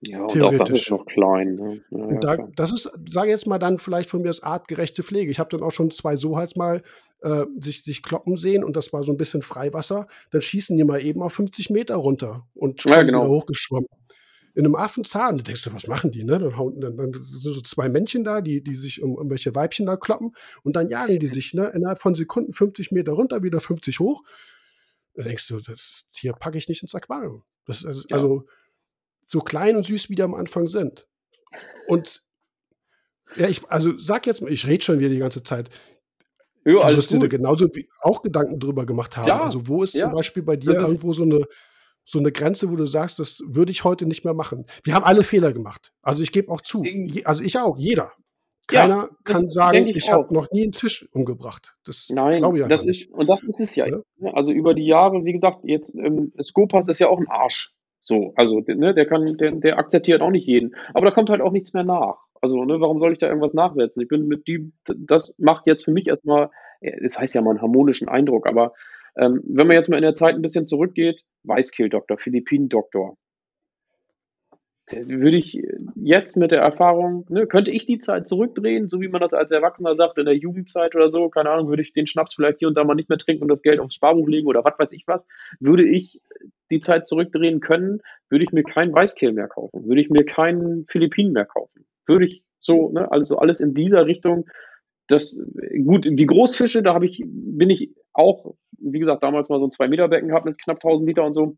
Ja, 0.00 0.22
und 0.22 0.42
auch 0.42 0.56
das 0.58 0.70
ist 0.70 0.90
noch 0.90 1.06
klein. 1.06 1.56
Ne? 1.56 1.80
Ja, 1.90 2.18
da, 2.20 2.48
das 2.54 2.72
ist, 2.72 2.90
sage 3.08 3.30
jetzt 3.30 3.48
mal 3.48 3.58
dann 3.58 3.78
vielleicht 3.78 4.10
von 4.10 4.22
mir 4.22 4.28
als 4.28 4.42
artgerechte 4.42 5.02
Pflege. 5.02 5.30
Ich 5.30 5.40
habe 5.40 5.50
dann 5.50 5.62
auch 5.62 5.72
schon 5.72 5.90
zwei 5.90 6.14
Sohals 6.14 6.54
mal 6.54 6.82
äh, 7.22 7.44
sich, 7.60 7.82
sich 7.82 8.02
kloppen 8.02 8.36
sehen 8.36 8.62
und 8.62 8.76
das 8.76 8.92
war 8.92 9.02
so 9.02 9.10
ein 9.10 9.16
bisschen 9.16 9.42
Freiwasser. 9.42 10.06
Dann 10.30 10.40
schießen 10.40 10.76
die 10.76 10.84
mal 10.84 11.02
eben 11.02 11.20
auf 11.20 11.32
50 11.32 11.70
Meter 11.70 11.96
runter 11.96 12.46
und 12.54 12.84
ja, 12.84 13.02
genau. 13.02 13.22
wieder 13.22 13.28
hochgeschwommen. 13.28 13.88
In 14.54 14.64
einem 14.64 14.76
Affenzahn, 14.76 15.38
da 15.38 15.42
denkst 15.42 15.64
du, 15.64 15.74
was 15.74 15.88
machen 15.88 16.12
die? 16.12 16.24
Ne? 16.24 16.38
Dann, 16.38 16.56
hauen, 16.56 16.80
dann, 16.80 16.96
dann 16.96 17.12
sind 17.12 17.54
so 17.54 17.60
zwei 17.60 17.88
Männchen 17.88 18.22
da, 18.22 18.40
die, 18.40 18.62
die 18.62 18.76
sich 18.76 19.02
um 19.02 19.16
irgendwelche 19.16 19.54
Weibchen 19.54 19.86
da 19.86 19.96
kloppen 19.96 20.32
und 20.62 20.76
dann 20.76 20.90
jagen 20.90 21.18
die 21.18 21.26
sich 21.28 21.54
ne? 21.54 21.72
innerhalb 21.74 22.00
von 22.00 22.14
Sekunden 22.14 22.52
50 22.52 22.92
Meter 22.92 23.12
runter, 23.12 23.42
wieder 23.42 23.60
50 23.60 23.98
hoch. 23.98 24.22
Da 25.18 25.24
denkst 25.24 25.48
du, 25.48 25.58
das 25.58 26.06
Tier 26.12 26.32
packe 26.32 26.58
ich 26.58 26.68
nicht 26.68 26.80
ins 26.82 26.94
Aquarium. 26.94 27.42
Das, 27.66 27.84
also, 27.84 28.04
ja. 28.08 28.14
also 28.14 28.46
so 29.26 29.40
klein 29.40 29.74
und 29.74 29.84
süß 29.84 30.08
wie 30.10 30.14
die 30.14 30.22
am 30.22 30.32
Anfang 30.32 30.68
sind. 30.68 31.08
Und 31.88 32.22
ja, 33.34 33.48
ich, 33.48 33.68
also 33.68 33.98
sag 33.98 34.28
jetzt 34.28 34.42
mal, 34.42 34.52
ich 34.52 34.68
rede 34.68 34.84
schon 34.84 35.00
wieder 35.00 35.08
die 35.08 35.18
ganze 35.18 35.42
Zeit. 35.42 35.70
Ja, 36.64 36.88
du 36.88 36.96
wirst 36.96 37.10
dir 37.10 37.18
da 37.18 37.26
genauso 37.26 37.66
wie 37.74 37.88
auch 38.00 38.22
Gedanken 38.22 38.60
drüber 38.60 38.86
gemacht 38.86 39.16
haben. 39.16 39.26
Ja, 39.26 39.42
also, 39.42 39.66
wo 39.66 39.82
ist 39.82 39.94
ja, 39.94 40.02
zum 40.02 40.12
Beispiel 40.12 40.44
bei 40.44 40.54
dir 40.54 40.74
irgendwo 40.74 41.12
so 41.12 41.24
eine, 41.24 41.44
so 42.04 42.20
eine 42.20 42.30
Grenze, 42.30 42.70
wo 42.70 42.76
du 42.76 42.86
sagst, 42.86 43.18
das 43.18 43.42
würde 43.44 43.72
ich 43.72 43.82
heute 43.82 44.06
nicht 44.06 44.24
mehr 44.24 44.34
machen? 44.34 44.66
Wir 44.84 44.94
haben 44.94 45.04
alle 45.04 45.24
Fehler 45.24 45.52
gemacht. 45.52 45.92
Also, 46.00 46.22
ich 46.22 46.30
gebe 46.30 46.52
auch 46.52 46.60
zu. 46.60 46.84
Also, 47.24 47.42
ich 47.42 47.58
auch, 47.58 47.76
jeder. 47.76 48.12
Keiner 48.68 48.94
ja, 48.94 49.08
kann 49.24 49.48
sagen, 49.48 49.86
ich, 49.86 49.96
ich 49.96 50.12
habe 50.12 50.32
noch 50.32 50.46
nie 50.52 50.62
einen 50.62 50.72
Tisch 50.72 51.08
umgebracht. 51.12 51.74
Das 51.84 52.08
glaube 52.08 52.58
ich 52.58 52.66
das 52.66 52.84
nicht. 52.84 53.08
Ist, 53.08 53.14
und 53.14 53.26
das 53.26 53.42
ist 53.42 53.60
es 53.60 53.74
ja. 53.74 53.86
ja. 53.86 54.00
Also 54.34 54.52
über 54.52 54.74
die 54.74 54.86
Jahre, 54.86 55.24
wie 55.24 55.32
gesagt, 55.32 55.60
jetzt 55.62 55.94
ähm, 55.94 56.32
Skopas 56.42 56.86
ist 56.88 56.98
ja 56.98 57.08
auch 57.08 57.18
ein 57.18 57.28
Arsch. 57.28 57.74
So, 58.02 58.32
also 58.36 58.60
ne, 58.66 58.94
der 58.94 59.06
kann, 59.06 59.36
der, 59.36 59.52
der 59.52 59.78
akzeptiert 59.78 60.20
auch 60.20 60.30
nicht 60.30 60.46
jeden. 60.46 60.74
Aber 60.94 61.06
da 61.06 61.12
kommt 61.12 61.30
halt 61.30 61.40
auch 61.40 61.52
nichts 61.52 61.72
mehr 61.72 61.84
nach. 61.84 62.18
Also, 62.40 62.64
ne, 62.64 62.80
warum 62.80 62.98
soll 62.98 63.12
ich 63.12 63.18
da 63.18 63.26
irgendwas 63.26 63.54
nachsetzen? 63.54 64.02
Ich 64.02 64.08
bin 64.08 64.28
mit 64.28 64.46
die, 64.46 64.72
das 64.96 65.34
macht 65.38 65.66
jetzt 65.66 65.84
für 65.84 65.92
mich 65.92 66.06
erstmal, 66.06 66.50
das 66.80 67.18
heißt 67.18 67.34
ja 67.34 67.42
mal 67.42 67.50
einen 67.50 67.62
harmonischen 67.62 68.08
Eindruck, 68.08 68.46
aber 68.46 68.72
ähm, 69.16 69.42
wenn 69.44 69.66
man 69.66 69.76
jetzt 69.76 69.88
mal 69.88 69.96
in 69.96 70.02
der 70.02 70.14
Zeit 70.14 70.36
ein 70.36 70.42
bisschen 70.42 70.66
zurückgeht, 70.66 71.24
Weißkehl-Doktor, 71.42 72.18
Philippinen-Doktor, 72.18 73.16
würde 74.92 75.36
ich 75.36 75.62
jetzt 75.94 76.36
mit 76.36 76.50
der 76.50 76.60
Erfahrung, 76.60 77.26
ne, 77.28 77.46
könnte 77.46 77.70
ich 77.70 77.86
die 77.86 77.98
Zeit 77.98 78.26
zurückdrehen, 78.26 78.88
so 78.88 79.00
wie 79.00 79.08
man 79.08 79.20
das 79.20 79.32
als 79.32 79.50
Erwachsener 79.50 79.94
sagt, 79.94 80.18
in 80.18 80.24
der 80.24 80.36
Jugendzeit 80.36 80.94
oder 80.94 81.10
so, 81.10 81.28
keine 81.28 81.50
Ahnung, 81.50 81.68
würde 81.68 81.82
ich 81.82 81.92
den 81.92 82.06
Schnaps 82.06 82.34
vielleicht 82.34 82.58
hier 82.58 82.68
und 82.68 82.74
da 82.74 82.84
mal 82.84 82.94
nicht 82.94 83.08
mehr 83.08 83.18
trinken 83.18 83.42
und 83.42 83.48
das 83.48 83.62
Geld 83.62 83.80
aufs 83.80 83.94
Sparbuch 83.94 84.28
legen 84.28 84.46
oder 84.46 84.64
was 84.64 84.78
weiß 84.78 84.92
ich 84.92 85.06
was, 85.06 85.26
würde 85.60 85.86
ich 85.86 86.20
die 86.70 86.80
Zeit 86.80 87.06
zurückdrehen 87.06 87.60
können, 87.60 88.00
würde 88.28 88.44
ich 88.44 88.52
mir 88.52 88.62
keinen 88.62 88.92
Weißkehl 88.92 89.32
mehr 89.32 89.48
kaufen, 89.48 89.86
würde 89.86 90.00
ich 90.00 90.10
mir 90.10 90.24
keinen 90.24 90.86
Philippinen 90.86 91.32
mehr 91.32 91.46
kaufen. 91.46 91.86
Würde 92.06 92.26
ich 92.26 92.42
so, 92.60 92.90
ne, 92.90 93.10
also 93.10 93.38
alles 93.38 93.60
in 93.60 93.74
dieser 93.74 94.06
Richtung. 94.06 94.48
Das, 95.06 95.38
gut, 95.86 96.06
die 96.10 96.26
Großfische, 96.26 96.82
da 96.82 96.92
habe 96.92 97.06
ich, 97.06 97.22
bin 97.26 97.70
ich 97.70 97.94
auch, 98.12 98.54
wie 98.78 98.98
gesagt, 98.98 99.22
damals 99.22 99.48
mal 99.48 99.58
so 99.58 99.66
ein 99.66 99.70
2-Meter-Becken 99.70 100.28
gehabt 100.28 100.44
mit 100.44 100.60
knapp 100.62 100.76
1000 100.76 101.08
Liter 101.08 101.24
und 101.24 101.34
so. 101.34 101.56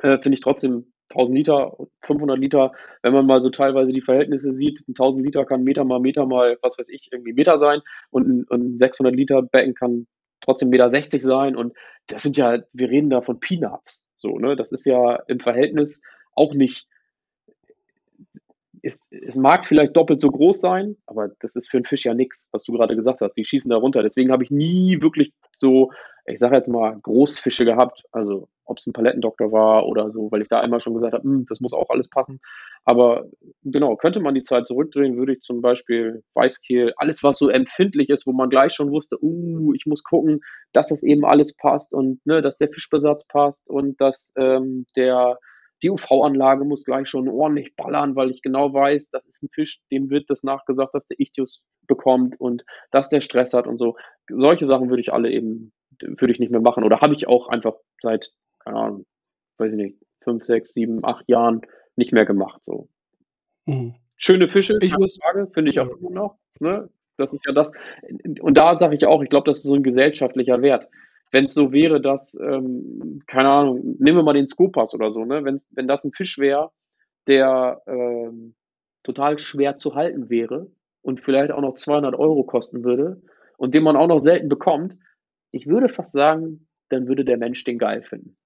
Äh, 0.00 0.18
Finde 0.18 0.34
ich 0.34 0.40
trotzdem 0.40 0.93
1000 1.10 1.36
Liter, 1.36 1.76
500 2.02 2.38
Liter, 2.38 2.72
wenn 3.02 3.12
man 3.12 3.26
mal 3.26 3.40
so 3.40 3.50
teilweise 3.50 3.92
die 3.92 4.00
Verhältnisse 4.00 4.52
sieht, 4.52 4.84
1000 4.88 5.24
Liter 5.24 5.44
kann 5.44 5.62
Meter 5.62 5.84
mal 5.84 6.00
Meter 6.00 6.26
mal, 6.26 6.58
was 6.62 6.78
weiß 6.78 6.88
ich, 6.88 7.08
irgendwie 7.12 7.32
Meter 7.32 7.58
sein 7.58 7.80
und 8.10 8.28
ein, 8.28 8.46
ein 8.50 8.78
600 8.78 9.14
Liter 9.14 9.42
Becken 9.42 9.74
kann 9.74 10.06
trotzdem 10.40 10.70
Meter 10.70 10.88
60 10.88 11.22
sein 11.22 11.56
und 11.56 11.74
das 12.06 12.22
sind 12.22 12.36
ja, 12.36 12.58
wir 12.72 12.90
reden 12.90 13.10
da 13.10 13.20
von 13.22 13.40
Peanuts, 13.40 14.04
so, 14.16 14.38
ne, 14.38 14.56
das 14.56 14.72
ist 14.72 14.86
ja 14.86 15.16
im 15.28 15.40
Verhältnis 15.40 16.02
auch 16.34 16.54
nicht 16.54 16.86
es, 18.84 19.06
es 19.10 19.36
mag 19.36 19.64
vielleicht 19.64 19.96
doppelt 19.96 20.20
so 20.20 20.30
groß 20.30 20.60
sein, 20.60 20.96
aber 21.06 21.30
das 21.40 21.56
ist 21.56 21.70
für 21.70 21.78
einen 21.78 21.86
Fisch 21.86 22.04
ja 22.04 22.14
nichts, 22.14 22.48
was 22.52 22.64
du 22.64 22.72
gerade 22.72 22.94
gesagt 22.94 23.22
hast. 23.22 23.34
Die 23.34 23.44
schießen 23.44 23.70
da 23.70 23.76
runter. 23.76 24.02
Deswegen 24.02 24.30
habe 24.30 24.44
ich 24.44 24.50
nie 24.50 25.00
wirklich 25.00 25.32
so, 25.56 25.90
ich 26.26 26.38
sage 26.38 26.56
jetzt 26.56 26.68
mal, 26.68 26.98
Großfische 27.02 27.64
gehabt. 27.64 28.04
Also 28.12 28.48
ob 28.64 28.78
es 28.78 28.86
ein 28.86 28.92
Palettendoktor 28.92 29.52
war 29.52 29.86
oder 29.86 30.10
so, 30.10 30.30
weil 30.32 30.42
ich 30.42 30.48
da 30.48 30.60
einmal 30.60 30.80
schon 30.80 30.94
gesagt 30.94 31.12
habe, 31.12 31.22
hm, 31.22 31.44
das 31.48 31.60
muss 31.60 31.74
auch 31.74 31.90
alles 31.90 32.08
passen. 32.08 32.40
Aber 32.84 33.26
genau, 33.62 33.96
könnte 33.96 34.20
man 34.20 34.34
die 34.34 34.42
Zeit 34.42 34.66
zurückdrehen, 34.66 35.16
würde 35.16 35.34
ich 35.34 35.40
zum 35.40 35.60
Beispiel 35.60 36.22
Weißkehl, 36.34 36.94
alles 36.96 37.22
was 37.22 37.38
so 37.38 37.48
empfindlich 37.48 38.08
ist, 38.08 38.26
wo 38.26 38.32
man 38.32 38.50
gleich 38.50 38.72
schon 38.72 38.90
wusste, 38.90 39.18
uh, 39.22 39.72
ich 39.74 39.86
muss 39.86 40.02
gucken, 40.02 40.40
dass 40.72 40.88
das 40.88 41.02
eben 41.02 41.24
alles 41.24 41.54
passt 41.54 41.92
und 41.92 42.24
ne, 42.26 42.42
dass 42.42 42.56
der 42.56 42.70
Fischbesatz 42.70 43.26
passt 43.26 43.68
und 43.68 44.00
dass 44.00 44.30
ähm, 44.36 44.86
der 44.96 45.38
die 45.82 45.90
UV-Anlage 45.90 46.64
muss 46.64 46.84
gleich 46.84 47.08
schon 47.08 47.28
ordentlich 47.28 47.76
ballern, 47.76 48.16
weil 48.16 48.30
ich 48.30 48.40
genau 48.40 48.72
weiß, 48.72 49.10
das 49.10 49.26
ist 49.26 49.42
ein 49.42 49.50
Fisch, 49.52 49.82
dem 49.90 50.08
wird 50.08 50.30
das 50.30 50.42
nachgesagt, 50.42 50.94
dass 50.94 51.06
der 51.06 51.20
Ichthus 51.20 51.62
bekommt 51.86 52.40
und 52.40 52.64
dass 52.90 53.10
der 53.10 53.20
Stress 53.20 53.52
hat 53.52 53.66
und 53.66 53.76
so. 53.76 53.96
Solche 54.30 54.66
Sachen 54.66 54.88
würde 54.88 55.02
ich 55.02 55.12
alle 55.12 55.30
eben, 55.30 55.72
würde 56.06 56.32
ich 56.32 56.38
nicht 56.38 56.50
mehr 56.50 56.60
machen. 56.60 56.84
Oder 56.84 57.00
habe 57.00 57.14
ich 57.14 57.26
auch 57.26 57.48
einfach 57.48 57.74
seit, 58.02 58.32
keine 58.60 58.78
Ahnung, 58.78 59.06
weiß 59.58 59.70
ich 59.72 59.76
nicht, 59.76 59.98
fünf, 60.20 60.44
sechs, 60.44 60.72
sieben, 60.72 61.04
acht 61.04 61.28
Jahren 61.28 61.62
nicht 61.96 62.12
mehr 62.12 62.24
gemacht. 62.24 62.62
So. 62.64 62.88
Mhm. 63.66 63.94
Schöne 64.16 64.48
Fische, 64.48 64.78
ich 64.80 64.96
muss, 64.96 65.18
Frage, 65.20 65.48
finde 65.52 65.70
ich 65.70 65.76
ja. 65.76 65.84
auch 65.84 65.96
immer 65.98 66.10
noch. 66.10 66.38
Ne? 66.60 66.88
Das 67.16 67.32
ist 67.32 67.44
ja 67.46 67.52
das. 67.52 67.72
Und 68.40 68.56
da 68.56 68.78
sage 68.78 68.96
ich 68.96 69.06
auch, 69.06 69.22
ich 69.22 69.28
glaube, 69.28 69.50
das 69.50 69.58
ist 69.58 69.64
so 69.64 69.74
ein 69.74 69.82
gesellschaftlicher 69.82 70.62
Wert 70.62 70.88
wenn 71.34 71.46
es 71.46 71.54
so 71.54 71.72
wäre, 71.72 72.00
dass, 72.00 72.38
ähm, 72.40 73.20
keine 73.26 73.48
Ahnung, 73.48 73.96
nehmen 73.98 74.18
wir 74.18 74.22
mal 74.22 74.34
den 74.34 74.46
Skopas 74.46 74.94
oder 74.94 75.10
so, 75.10 75.24
ne? 75.24 75.44
Wenn's, 75.44 75.66
wenn 75.72 75.88
das 75.88 76.04
ein 76.04 76.12
Fisch 76.12 76.38
wäre, 76.38 76.70
der 77.26 77.82
ähm, 77.88 78.54
total 79.02 79.36
schwer 79.38 79.76
zu 79.76 79.96
halten 79.96 80.30
wäre 80.30 80.68
und 81.02 81.20
vielleicht 81.20 81.50
auch 81.50 81.60
noch 81.60 81.74
200 81.74 82.14
Euro 82.14 82.44
kosten 82.44 82.84
würde 82.84 83.20
und 83.56 83.74
den 83.74 83.82
man 83.82 83.96
auch 83.96 84.06
noch 84.06 84.20
selten 84.20 84.48
bekommt, 84.48 84.96
ich 85.54 85.66
würde 85.66 85.88
fast 85.88 86.12
sagen, 86.12 86.66
dann 86.88 87.06
würde 87.06 87.24
der 87.24 87.36
Mensch 87.36 87.62
den 87.64 87.78
geil 87.78 88.02
finden. 88.02 88.36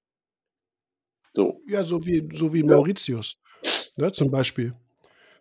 So. 1.34 1.62
Ja, 1.66 1.82
so 1.82 2.04
wie, 2.04 2.28
so 2.34 2.52
wie 2.52 2.62
Mauritius, 2.62 3.40
ja. 3.96 4.04
ne, 4.04 4.12
zum 4.12 4.30
Beispiel. 4.30 4.74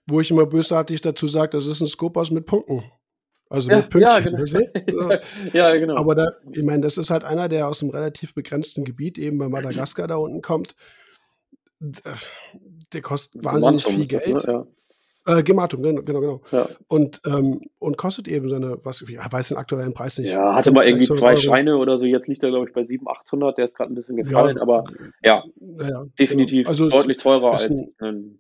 Wo 0.08 0.22
ich 0.22 0.32
immer 0.32 0.46
bösartig 0.46 1.02
dazu 1.02 1.28
sage, 1.28 1.50
das 1.52 1.68
ist 1.68 1.82
ein 1.82 1.88
Skopas 1.88 2.32
mit 2.32 2.46
Punkten. 2.46 2.84
Also 3.50 3.70
ja, 3.70 3.78
mit 3.78 3.90
Pünktchen. 3.90 4.46
Ja, 4.46 4.82
genau. 4.82 5.12
ja, 5.54 5.76
genau. 5.76 5.96
Aber 5.98 6.16
da, 6.16 6.32
ich 6.52 6.64
meine, 6.64 6.82
das 6.82 6.98
ist 6.98 7.10
halt 7.10 7.26
einer, 7.26 7.50
der 7.50 7.68
aus 7.68 7.82
einem 7.82 7.92
relativ 7.92 8.34
begrenzten 8.34 8.86
Gebiet, 8.86 9.18
eben 9.18 9.38
bei 9.38 9.50
Madagaskar 9.50 10.08
da 10.08 10.16
unten 10.16 10.42
kommt. 10.42 10.76
Der 11.80 13.02
kostet 13.02 13.44
wahnsinnig 13.44 13.86
viel 13.86 14.06
Geld. 14.06 14.36
Das, 14.36 14.48
ne? 14.48 14.68
Äh, 15.28 15.44
Gematum, 15.44 15.84
genau, 15.84 16.02
genau. 16.04 16.20
genau. 16.22 16.42
Ja. 16.52 16.70
Und, 16.88 17.20
ähm, 17.26 17.60
und 17.80 17.98
kostet 17.98 18.30
eben 18.30 18.50
seine, 18.50 18.80
was, 18.84 19.02
ich 19.02 19.18
weiß 19.18 19.50
den 19.50 19.58
aktuellen 19.58 19.94
Preis 19.94 20.18
nicht. 20.18 20.32
Ja, 20.32 20.56
hatte 20.56 20.72
mal 20.72 20.86
irgendwie 20.86 21.08
zwei 21.08 21.32
Euro. 21.32 21.38
Scheine 21.38 21.78
oder 21.78 21.98
so. 21.98 22.06
Jetzt 22.06 22.30
liegt 22.30 22.44
er, 22.44 22.50
glaube 22.50 22.68
ich, 22.68 22.74
bei 22.74 22.86
700, 22.86 23.20
800. 23.24 23.58
Der 23.58 23.66
ist 23.66 23.76
gerade 23.76 23.92
ein 23.92 23.96
bisschen 23.96 24.16
gefallen, 24.16 24.56
ja, 24.56 24.62
aber 24.62 24.86
ja, 25.22 25.44
ja 25.82 26.06
definitiv 26.18 26.60
genau. 26.60 26.70
also 26.70 26.90
deutlich 26.90 27.18
teurer 27.18 27.52
als. 27.52 27.66
Ein, 27.66 27.92
ein, 28.00 28.40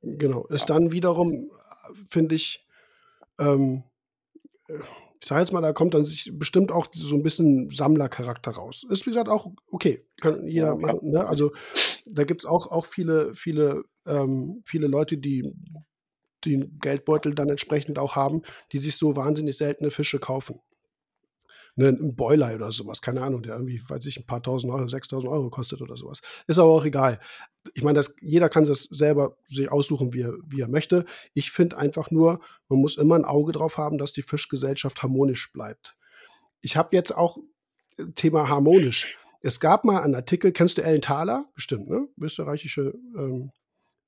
genau, 0.00 0.46
ist 0.46 0.70
dann 0.70 0.90
wiederum, 0.92 1.50
finde 2.10 2.34
ich, 2.34 2.66
ähm, 3.38 3.82
ich 5.20 5.28
sage 5.28 5.42
jetzt 5.42 5.52
mal, 5.52 5.60
da 5.60 5.74
kommt 5.74 5.92
dann 5.92 6.06
sich 6.06 6.32
bestimmt 6.38 6.72
auch 6.72 6.86
so 6.94 7.14
ein 7.14 7.22
bisschen 7.22 7.68
Sammlercharakter 7.68 8.52
raus. 8.52 8.86
Ist 8.88 9.04
wie 9.04 9.10
gesagt 9.10 9.28
auch 9.28 9.48
okay, 9.70 10.02
kann 10.22 10.46
jeder 10.48 10.68
ja, 10.68 10.76
machen. 10.76 11.10
Ne? 11.10 11.26
Also 11.26 11.52
da 12.06 12.24
gibt 12.24 12.42
es 12.42 12.46
auch, 12.46 12.68
auch 12.68 12.86
viele, 12.86 13.34
viele, 13.34 13.84
ähm, 14.06 14.62
viele 14.64 14.86
Leute, 14.86 15.18
die 15.18 15.54
den 16.44 16.78
Geldbeutel 16.78 17.34
dann 17.34 17.48
entsprechend 17.48 17.98
auch 17.98 18.16
haben, 18.16 18.42
die 18.72 18.78
sich 18.78 18.96
so 18.96 19.16
wahnsinnig 19.16 19.56
seltene 19.56 19.90
Fische 19.90 20.18
kaufen 20.18 20.60
ne, 21.76 21.88
ein 21.88 22.14
Boiler 22.14 22.54
oder 22.54 22.72
sowas, 22.72 23.00
keine 23.00 23.22
Ahnung, 23.22 23.42
der 23.42 23.54
irgendwie, 23.54 23.80
weiß 23.86 24.04
ich, 24.06 24.18
ein 24.18 24.26
paar 24.26 24.42
tausend 24.42 24.72
Euro, 24.72 24.86
6000 24.86 25.30
Euro 25.30 25.50
kostet 25.50 25.80
oder 25.80 25.96
sowas. 25.96 26.20
Ist 26.46 26.58
aber 26.58 26.70
auch 26.70 26.84
egal. 26.84 27.20
Ich 27.74 27.82
meine, 27.82 27.96
das, 27.96 28.14
jeder 28.20 28.48
kann 28.48 28.64
das 28.64 28.84
selber 28.84 29.36
sich 29.46 29.70
aussuchen, 29.70 30.12
wie 30.12 30.22
er, 30.22 30.34
wie 30.46 30.60
er 30.60 30.68
möchte. 30.68 31.04
Ich 31.34 31.50
finde 31.50 31.78
einfach 31.78 32.10
nur, 32.10 32.40
man 32.68 32.80
muss 32.80 32.96
immer 32.96 33.14
ein 33.14 33.24
Auge 33.24 33.52
drauf 33.52 33.78
haben, 33.78 33.98
dass 33.98 34.12
die 34.12 34.22
Fischgesellschaft 34.22 35.02
harmonisch 35.02 35.52
bleibt. 35.52 35.96
Ich 36.60 36.76
habe 36.76 36.94
jetzt 36.94 37.16
auch 37.16 37.38
äh, 37.98 38.04
Thema 38.14 38.48
harmonisch. 38.48 39.18
Es 39.40 39.58
gab 39.58 39.84
mal 39.84 40.02
einen 40.02 40.14
Artikel, 40.14 40.52
kennst 40.52 40.78
du 40.78 40.82
Ellen 40.82 41.02
Thaler? 41.02 41.46
Bestimmt, 41.54 41.88
ne? 41.88 42.06
Österreichische 42.20 42.94
ähm, 43.16 43.50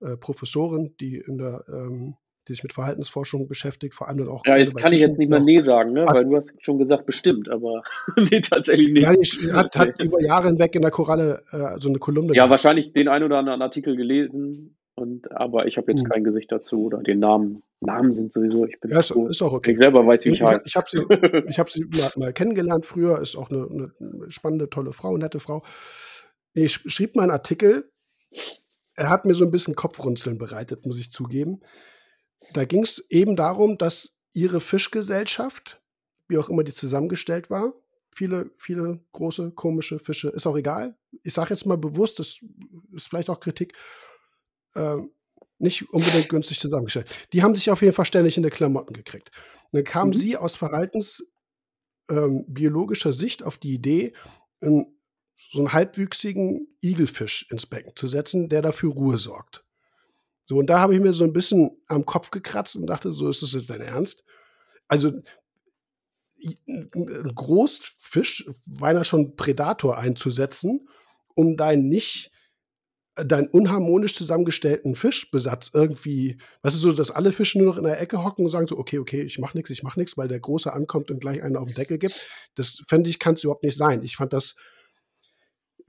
äh, 0.00 0.16
Professorin, 0.16 0.94
die 1.00 1.16
in 1.16 1.38
der 1.38 1.64
ähm, 1.68 2.16
die 2.48 2.52
sich 2.52 2.62
mit 2.62 2.72
Verhaltensforschung 2.72 3.48
beschäftigt, 3.48 3.94
vor 3.94 4.08
allem 4.08 4.18
dann 4.18 4.28
auch. 4.28 4.42
Ja, 4.46 4.56
jetzt 4.56 4.76
kann 4.76 4.92
ich 4.92 5.00
jetzt 5.00 5.18
nicht 5.18 5.30
mehr 5.30 5.40
Nee 5.40 5.60
sagen, 5.60 5.92
ne? 5.92 6.04
weil 6.06 6.24
du 6.24 6.36
hast 6.36 6.54
schon 6.58 6.78
gesagt 6.78 7.06
bestimmt, 7.06 7.48
aber 7.48 7.82
nee, 8.16 8.40
tatsächlich 8.40 8.92
nicht. 8.92 9.02
Ja, 9.02 9.14
ich 9.18 9.52
hat, 9.52 9.76
hat 9.76 10.00
über 10.02 10.20
Jahre 10.22 10.48
hinweg 10.48 10.74
in 10.74 10.82
der 10.82 10.90
Koralle 10.90 11.40
äh, 11.52 11.80
so 11.80 11.88
eine 11.88 11.98
Kolumne. 11.98 12.28
Ja, 12.28 12.44
gehabt. 12.44 12.50
wahrscheinlich 12.50 12.92
den 12.92 13.08
einen 13.08 13.24
oder 13.24 13.38
anderen 13.38 13.62
Artikel 13.62 13.96
gelesen, 13.96 14.76
und, 14.96 15.32
aber 15.32 15.66
ich 15.66 15.76
habe 15.76 15.90
jetzt 15.90 16.02
hm. 16.02 16.08
kein 16.08 16.24
Gesicht 16.24 16.52
dazu 16.52 16.84
oder 16.84 16.98
den 16.98 17.18
Namen. 17.18 17.62
Namen 17.80 18.14
sind 18.14 18.32
sowieso, 18.32 18.64
ich 18.64 18.80
bin 18.80 18.92
ja, 18.92 19.00
ist, 19.00 19.10
ist 19.10 19.42
auch 19.42 19.52
okay. 19.52 19.72
Ich 19.72 19.78
selber 19.78 20.06
weiß, 20.06 20.24
wie 20.24 20.30
ich, 20.30 20.36
ich 20.36 20.42
heiße. 20.42 20.66
Ich 20.66 20.76
habe 20.76 20.86
sie, 20.88 21.00
ich 21.48 21.58
hab 21.58 21.68
sie 21.68 21.84
mal, 21.84 22.10
mal, 22.16 22.32
kennengelernt 22.32 22.86
früher, 22.86 23.20
ist 23.20 23.36
auch 23.36 23.50
eine, 23.50 23.66
eine 23.68 24.30
spannende, 24.30 24.70
tolle 24.70 24.92
Frau, 24.92 25.16
nette 25.16 25.40
Frau. 25.40 25.62
Ich 26.54 26.72
schrieb 26.72 27.16
mal 27.16 27.24
einen 27.24 27.32
Artikel, 27.32 27.90
er 28.94 29.10
hat 29.10 29.26
mir 29.26 29.34
so 29.34 29.44
ein 29.44 29.50
bisschen 29.50 29.74
Kopfrunzeln 29.74 30.38
bereitet, 30.38 30.86
muss 30.86 31.00
ich 31.00 31.10
zugeben. 31.10 31.60
Da 32.52 32.64
ging 32.64 32.82
es 32.82 33.04
eben 33.10 33.36
darum, 33.36 33.78
dass 33.78 34.16
ihre 34.32 34.60
Fischgesellschaft, 34.60 35.80
wie 36.28 36.38
auch 36.38 36.48
immer 36.48 36.64
die 36.64 36.72
zusammengestellt 36.72 37.50
war, 37.50 37.72
viele, 38.14 38.50
viele 38.58 39.00
große, 39.12 39.52
komische 39.52 39.98
Fische, 39.98 40.28
ist 40.28 40.46
auch 40.46 40.56
egal. 40.56 40.96
Ich 41.22 41.32
sage 41.34 41.50
jetzt 41.50 41.66
mal 41.66 41.76
bewusst, 41.76 42.18
das 42.18 42.38
ist 42.92 43.08
vielleicht 43.08 43.28
auch 43.30 43.40
Kritik, 43.40 43.74
äh, 44.74 44.96
nicht 45.58 45.90
unbedingt 45.92 46.28
günstig 46.28 46.60
zusammengestellt. 46.60 47.08
Die 47.32 47.42
haben 47.42 47.54
sich 47.54 47.70
auf 47.70 47.80
jeden 47.82 47.94
Fall 47.94 48.04
ständig 48.04 48.36
in 48.36 48.42
der 48.42 48.52
Klamotten 48.52 48.92
gekriegt. 48.92 49.30
Und 49.70 49.78
dann 49.78 49.84
kamen 49.84 50.10
mhm. 50.10 50.14
sie 50.14 50.36
aus 50.36 50.54
verhaltensbiologischer 50.54 53.10
ähm, 53.10 53.14
Sicht 53.14 53.42
auf 53.42 53.58
die 53.58 53.74
Idee, 53.74 54.12
einen, 54.60 54.96
so 55.50 55.58
einen 55.58 55.72
halbwüchsigen 55.72 56.68
Igelfisch 56.80 57.50
ins 57.50 57.66
Becken 57.66 57.96
zu 57.96 58.06
setzen, 58.08 58.48
der 58.48 58.62
dafür 58.62 58.92
Ruhe 58.92 59.18
sorgt. 59.18 59.63
So, 60.46 60.58
und 60.58 60.68
da 60.68 60.80
habe 60.80 60.94
ich 60.94 61.00
mir 61.00 61.12
so 61.12 61.24
ein 61.24 61.32
bisschen 61.32 61.78
am 61.88 62.04
Kopf 62.04 62.30
gekratzt 62.30 62.76
und 62.76 62.86
dachte, 62.86 63.12
so 63.12 63.28
ist 63.28 63.42
das 63.42 63.52
jetzt 63.52 63.70
dein 63.70 63.80
Ernst? 63.80 64.24
Also, 64.88 65.12
ein 66.66 67.34
Großfisch, 67.34 68.46
beinahe 68.66 69.04
schon 69.04 69.36
Prädator 69.36 69.96
einzusetzen, 69.96 70.88
um 71.34 71.56
deinen 71.56 71.88
nicht, 71.88 72.30
deinen 73.16 73.48
unharmonisch 73.48 74.14
zusammengestellten 74.14 74.94
Fischbesatz 74.94 75.70
irgendwie, 75.72 76.38
weißt 76.62 76.76
du, 76.76 76.80
so, 76.80 76.92
dass 76.92 77.10
alle 77.10 77.32
Fische 77.32 77.58
nur 77.58 77.68
noch 77.68 77.78
in 77.78 77.84
der 77.84 78.00
Ecke 78.00 78.22
hocken 78.22 78.44
und 78.44 78.50
sagen 78.50 78.66
so, 78.66 78.76
okay, 78.76 78.98
okay, 78.98 79.22
ich 79.22 79.38
mach 79.38 79.54
nichts, 79.54 79.70
ich 79.70 79.82
mach 79.82 79.96
nichts, 79.96 80.18
weil 80.18 80.28
der 80.28 80.40
Große 80.40 80.72
ankommt 80.72 81.10
und 81.10 81.20
gleich 81.20 81.42
einen 81.42 81.56
auf 81.56 81.66
den 81.66 81.76
Deckel 81.76 81.96
gibt. 81.96 82.20
Das 82.56 82.82
fände 82.88 83.08
ich, 83.08 83.18
kann 83.18 83.34
es 83.34 83.44
überhaupt 83.44 83.64
nicht 83.64 83.78
sein. 83.78 84.02
Ich 84.02 84.16
fand 84.16 84.32
das 84.32 84.56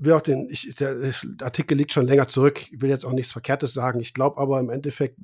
will 0.05 0.13
auch 0.13 0.21
den, 0.21 0.47
ich, 0.49 0.75
der 0.75 1.11
Artikel 1.41 1.77
liegt 1.77 1.91
schon 1.91 2.05
länger 2.05 2.27
zurück, 2.27 2.71
ich 2.71 2.81
will 2.81 2.89
jetzt 2.89 3.05
auch 3.05 3.11
nichts 3.11 3.31
Verkehrtes 3.31 3.73
sagen. 3.73 3.99
Ich 3.99 4.13
glaube 4.13 4.39
aber 4.39 4.59
im 4.59 4.69
Endeffekt, 4.69 5.17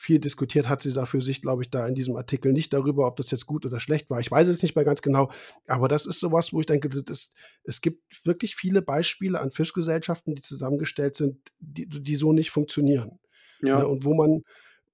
viel 0.00 0.18
diskutiert 0.18 0.66
hat 0.66 0.80
sie 0.80 0.94
da 0.94 1.04
für 1.04 1.20
sich, 1.20 1.42
glaube 1.42 1.62
ich, 1.62 1.70
da 1.70 1.86
in 1.86 1.94
diesem 1.94 2.16
Artikel 2.16 2.52
nicht 2.52 2.72
darüber, 2.72 3.06
ob 3.06 3.16
das 3.16 3.30
jetzt 3.30 3.44
gut 3.44 3.66
oder 3.66 3.80
schlecht 3.80 4.08
war. 4.08 4.18
Ich 4.18 4.30
weiß 4.30 4.48
es 4.48 4.62
nicht 4.62 4.74
mehr 4.74 4.84
ganz 4.84 5.02
genau, 5.02 5.30
aber 5.66 5.88
das 5.88 6.06
ist 6.06 6.20
sowas, 6.20 6.54
wo 6.54 6.60
ich 6.60 6.66
denke, 6.66 6.88
das, 6.88 7.32
es 7.64 7.82
gibt 7.82 8.24
wirklich 8.24 8.56
viele 8.56 8.80
Beispiele 8.80 9.38
an 9.38 9.50
Fischgesellschaften, 9.50 10.34
die 10.34 10.40
zusammengestellt 10.40 11.16
sind, 11.16 11.38
die, 11.58 11.86
die 11.86 12.16
so 12.16 12.32
nicht 12.32 12.50
funktionieren. 12.50 13.18
Ja. 13.60 13.80
Ne, 13.80 13.86
und 13.86 14.04
wo 14.06 14.14
man, 14.14 14.42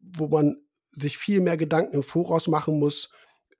wo 0.00 0.26
man 0.26 0.56
sich 0.90 1.18
viel 1.18 1.40
mehr 1.40 1.56
Gedanken 1.56 1.94
im 1.94 2.02
Voraus 2.02 2.48
machen 2.48 2.80
muss, 2.80 3.08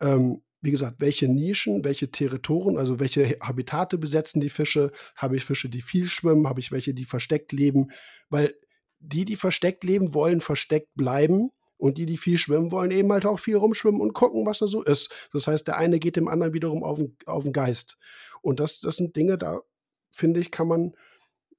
ähm, 0.01 0.43
wie 0.61 0.70
gesagt, 0.70 1.00
welche 1.00 1.28
Nischen, 1.28 1.84
welche 1.84 2.11
Territorien, 2.11 2.78
also 2.78 2.98
welche 2.98 3.36
Habitate 3.40 3.98
besetzen 3.98 4.40
die 4.40 4.48
Fische? 4.48 4.90
Habe 5.14 5.36
ich 5.36 5.44
Fische, 5.44 5.68
die 5.68 5.82
viel 5.82 6.07
schwimmen? 6.07 6.48
Habe 6.48 6.61
ich 6.61 6.72
welche, 6.72 6.94
die 6.94 7.04
versteckt 7.04 7.52
leben? 7.52 7.90
Weil 8.30 8.54
die, 8.98 9.24
die 9.24 9.36
versteckt 9.36 9.84
leben, 9.84 10.14
wollen 10.14 10.40
versteckt 10.40 10.94
bleiben. 10.94 11.50
Und 11.78 11.98
die, 11.98 12.07
die 12.07 12.16
viel 12.16 12.38
schwimmen 12.38 12.72
wollen, 12.72 12.90
eben 12.90 13.12
halt 13.12 13.26
auch 13.26 13.38
viel 13.38 13.57
rumschwimmen 13.57 14.00
und 14.00 14.14
gucken, 14.14 14.46
was 14.46 14.61
da 14.61 14.66
so 14.66 14.82
ist. 14.82 15.28
Das 15.34 15.46
heißt, 15.46 15.68
der 15.68 15.76
eine 15.76 15.98
geht 15.98 16.16
dem 16.16 16.26
anderen 16.26 16.54
wiederum 16.54 16.82
auf 16.82 16.96
den, 16.96 17.14
auf 17.26 17.44
den 17.44 17.52
Geist. 17.52 17.98
Und 18.40 18.61
das, 18.61 18.80
das 18.80 18.96
sind 18.96 19.14
Dinge, 19.14 19.36
da 19.36 19.61
finde 20.11 20.40
ich, 20.40 20.50
kann 20.50 20.68
man 20.68 20.96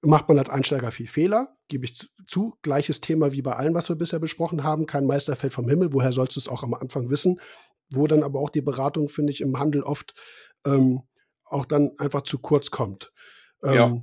macht 0.01 0.27
man 0.27 0.37
als 0.37 0.49
Einsteiger 0.49 0.91
viel 0.91 1.07
Fehler, 1.07 1.55
gebe 1.67 1.85
ich 1.85 2.07
zu. 2.27 2.55
Gleiches 2.61 3.01
Thema 3.01 3.31
wie 3.31 3.41
bei 3.41 3.53
allem, 3.53 3.73
was 3.73 3.89
wir 3.89 3.95
bisher 3.95 4.19
besprochen 4.19 4.63
haben. 4.63 4.85
Kein 4.85 5.05
Meister 5.05 5.35
fällt 5.35 5.53
vom 5.53 5.67
Himmel. 5.69 5.93
Woher 5.93 6.11
sollst 6.11 6.35
du 6.35 6.39
es 6.39 6.47
auch 6.47 6.63
am 6.63 6.73
Anfang 6.73 7.09
wissen? 7.09 7.39
Wo 7.89 8.07
dann 8.07 8.23
aber 8.23 8.39
auch 8.39 8.49
die 8.49 8.61
Beratung, 8.61 9.09
finde 9.09 9.31
ich, 9.31 9.41
im 9.41 9.57
Handel 9.57 9.83
oft 9.83 10.13
ähm, 10.65 11.01
auch 11.45 11.65
dann 11.65 11.91
einfach 11.97 12.21
zu 12.21 12.39
kurz 12.39 12.69
kommt. 12.71 13.11
Ähm, 13.63 13.73
ja. 13.73 14.01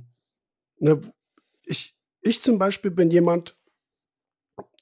ne, 0.79 1.01
ich, 1.63 1.97
ich 2.21 2.41
zum 2.41 2.57
Beispiel 2.57 2.91
bin 2.91 3.11
jemand, 3.11 3.57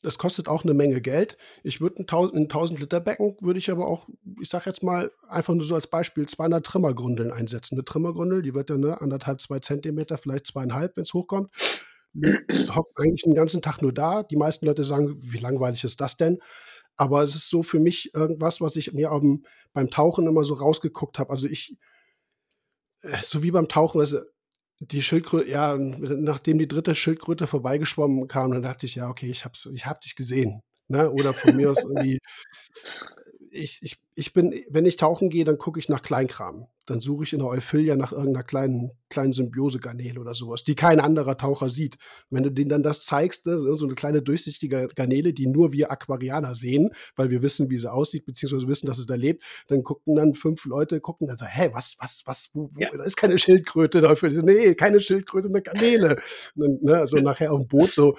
das 0.04 0.18
kostet 0.18 0.48
auch 0.50 0.64
eine 0.64 0.74
Menge 0.74 1.02
Geld. 1.02 1.38
Ich 1.64 1.82
würde 1.82 2.02
ein 2.02 2.08
1000, 2.08 2.36
1000 2.54 2.80
Liter 2.82 3.00
Becken, 3.00 3.38
würde 3.40 3.58
ich 3.58 3.72
aber 3.72 3.88
auch, 3.88 4.10
ich 4.42 4.50
sage 4.50 4.66
jetzt 4.68 4.84
mal 4.84 5.12
einfach 5.28 5.54
nur 5.54 5.66
so 5.66 5.76
als 5.76 5.88
Beispiel, 5.88 6.28
200 6.28 6.66
Trimmergründeln 6.66 7.32
einsetzen. 7.32 7.76
Eine 7.76 7.86
Trimmergründel, 7.86 8.42
die 8.42 8.54
wird 8.54 8.70
dann 8.70 8.82
ne, 8.82 9.02
anderthalb, 9.02 9.42
zwei 9.42 9.60
Zentimeter, 9.60 10.18
vielleicht 10.18 10.46
zweieinhalb, 10.46 10.98
wenn 10.98 11.04
es 11.04 11.14
hochkommt. 11.14 11.50
Hockt 12.76 13.00
eigentlich 13.00 13.24
den 13.24 13.34
ganzen 13.34 13.62
Tag 13.62 13.82
nur 13.82 13.94
da. 13.94 14.24
Die 14.24 14.36
meisten 14.36 14.66
Leute 14.66 14.84
sagen, 14.84 15.16
wie 15.20 15.40
langweilig 15.40 15.84
ist 15.86 16.02
das 16.02 16.18
denn? 16.18 16.40
Aber 16.98 17.24
es 17.24 17.34
ist 17.34 17.50
so 17.50 17.64
für 17.64 17.80
mich 17.80 18.14
irgendwas, 18.14 18.62
was 18.62 18.76
ich 18.76 18.94
mir 18.94 19.10
beim 19.72 19.90
Tauchen 19.90 20.28
immer 20.28 20.44
so 20.44 20.54
rausgeguckt 20.54 21.18
habe. 21.18 21.32
Also 21.32 21.48
ich, 21.48 21.78
äh, 23.02 23.18
so 23.22 23.42
wie 23.42 23.52
beim 23.52 23.70
Tauchen, 23.70 24.02
also 24.02 24.20
die 24.80 25.02
Schildkröte, 25.02 25.50
ja, 25.50 25.78
nachdem 25.78 26.58
die 26.60 26.68
dritte 26.68 26.96
Schildkröte 26.96 27.48
vorbeigeschwommen 27.48 28.28
kam, 28.28 28.52
dann 28.52 28.62
dachte 28.62 28.86
ich, 28.86 28.96
ja, 28.96 29.10
okay, 29.10 29.30
ich 29.30 29.46
hab's, 29.46 29.68
ich 29.74 29.86
hab 29.86 30.02
dich 30.02 30.16
gesehen. 30.16 30.62
Ne? 30.90 31.10
Oder 31.12 31.34
von 31.34 31.56
mir 31.56 31.72
aus 31.72 31.84
irgendwie, 31.84 32.20
ich, 33.54 33.80
ich, 33.82 33.98
ich 34.16 34.34
bin, 34.34 34.54
wenn 34.70 34.86
ich 34.86 34.96
tauchen 34.96 35.30
gehe, 35.30 35.46
dann 35.46 35.58
gucke 35.58 35.80
ich 35.80 35.88
nach 35.88 36.02
Kleinkram. 36.02 36.68
Dann 36.86 37.00
suche 37.00 37.24
ich 37.24 37.32
in 37.32 37.40
der 37.40 37.48
Euphilia 37.48 37.96
nach 37.96 38.12
irgendeiner 38.12 38.44
kleinen, 38.44 38.92
kleinen 39.10 39.32
Symbiose-Garnele 39.32 40.20
oder 40.20 40.34
sowas, 40.34 40.64
die 40.64 40.76
kein 40.76 41.00
anderer 41.00 41.38
Taucher 41.38 41.70
sieht. 41.70 41.98
Wenn 42.30 42.44
du 42.44 42.50
denen 42.50 42.70
dann 42.70 42.84
das 42.84 43.06
zeigst, 43.06 43.46
ne, 43.46 43.58
so 43.76 43.86
eine 43.86 43.96
kleine 43.96 44.22
durchsichtige 44.22 44.90
Garnele, 44.94 45.34
die 45.34 45.48
nur 45.48 45.72
wir 45.72 45.92
Aquarianer 45.92 46.56
sehen, 46.56 46.90
weil 47.16 47.30
wir 47.30 47.42
wissen, 47.42 47.70
wie 47.70 47.78
sie 47.78 47.92
aussieht, 47.92 48.26
beziehungsweise 48.26 48.68
wissen, 48.68 48.88
dass 48.88 48.98
es 48.98 49.06
da 49.06 49.16
lebt, 49.16 49.44
dann 49.68 49.84
gucken 49.84 50.16
dann 50.16 50.34
fünf 50.34 50.66
Leute, 50.66 51.00
gucken 51.00 51.28
dann 51.28 51.38
so, 51.38 51.46
hä, 51.46 51.70
was, 51.72 51.96
was, 52.00 52.24
was, 52.26 52.50
wo, 52.54 52.70
wo, 52.74 52.82
ja. 52.82 52.90
da 52.92 53.04
ist 53.04 53.16
keine 53.16 53.38
Schildkröte 53.38 54.02
dafür. 54.02 54.30
Nee, 54.44 54.76
keine 54.76 55.00
Schildkröte, 55.00 55.48
eine 55.48 55.62
Garnele. 55.62 56.18
Ne, 56.56 56.98
also 56.98 57.18
nachher 57.18 57.54
auf 57.54 57.62
dem 57.62 57.68
Boot 57.68 57.94
so, 57.94 58.18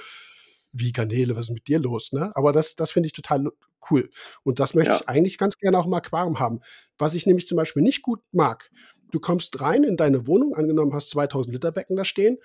wie 0.75 0.93
Garnele, 0.93 1.37
was 1.37 1.49
ist 1.49 1.55
mit 1.55 1.69
dir 1.69 1.79
los? 1.79 2.13
Ne? 2.13 2.33
Aber 2.35 2.53
das, 2.53 2.75
das 2.75 2.91
finde 2.91 3.07
ich 3.07 3.13
total 3.13 3.51
cool. 3.91 4.11
Und 4.43 4.59
das 4.59 4.75
möchte 4.75 4.91
ja. 4.91 4.97
ich 5.01 5.09
eigentlich 5.09 5.39
ganz 5.39 5.57
gerne 5.57 5.79
auch 5.79 5.87
im 5.87 5.95
Aquarium 5.95 6.41
haben. 6.41 6.61
Was 6.99 7.15
ich 7.15 7.27
nämlich 7.27 7.47
zum 7.47 7.57
Beispiel 7.57 7.83
nicht 7.83 8.03
gut 8.03 8.21
mag, 8.33 8.71
du 9.13 9.21
kommst 9.21 9.61
rein 9.61 9.85
in 9.85 9.97
deine 9.97 10.27
Wohnung, 10.27 10.55
angenommen 10.55 10.93
hast 10.93 11.11
2000 11.11 11.55
Liter 11.55 11.71
Becken 11.71 11.97
da 11.97 12.05
stehen. 12.05 12.39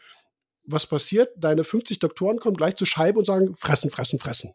Was 0.64 0.86
passiert? 0.86 1.32
Deine 1.38 1.64
50 1.64 1.98
Doktoren 1.98 2.38
kommen 2.38 2.56
gleich 2.56 2.76
zur 2.76 2.86
Scheibe 2.86 3.18
und 3.18 3.26
sagen, 3.26 3.56
fressen, 3.56 3.90
fressen, 3.90 4.20
fressen. 4.20 4.54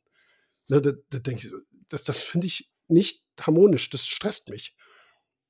Ne, 0.68 0.81
da, 0.81 0.93
da 1.11 1.18
denke 1.18 1.49
ich, 1.49 1.53
das, 1.89 2.05
das 2.05 2.22
finde 2.22 2.47
ich 2.47 2.70
nicht 2.87 3.25
harmonisch, 3.41 3.91
das 3.91 4.07
stresst 4.07 4.51
mich. 4.51 4.77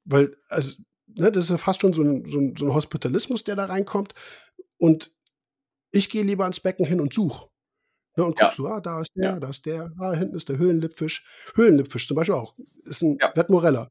Weil, 0.07 0.35
also, 0.49 0.83
ne, 1.07 1.31
das 1.31 1.45
ist 1.45 1.51
ja 1.51 1.59
fast 1.59 1.83
schon 1.83 1.93
so 1.93 2.03
ein, 2.03 2.25
so, 2.25 2.39
ein, 2.39 2.57
so 2.57 2.65
ein 2.65 2.75
Hospitalismus, 2.75 3.45
der 3.45 3.57
da 3.57 3.67
reinkommt. 3.67 4.15
Und 4.79 5.13
ich 5.91 6.09
gehe 6.09 6.23
lieber 6.23 6.45
ans 6.45 6.61
Becken 6.61 6.87
hin 6.87 7.03
und 7.03 7.13
suche. 7.13 7.51
Ne, 8.17 8.25
und 8.25 8.39
guckst 8.39 8.59
ja. 8.59 8.65
du, 8.65 8.69
ah, 8.69 8.81
da 8.81 9.01
ist 9.01 9.11
der, 9.17 9.25
ja. 9.25 9.41
da 9.41 9.51
ist 9.51 9.67
der, 9.67 9.93
ah, 9.99 10.13
hinten 10.13 10.37
ist 10.37 10.49
der 10.49 10.59
Höhenlippfisch. 10.59 11.25
Höhenlippfisch 11.55 12.07
zum 12.07 12.17
Beispiel 12.17 12.35
auch. 12.35 12.55
Ist 12.85 13.03
ein 13.03 13.19
ja. 13.21 13.33
Wettmorella. 13.35 13.91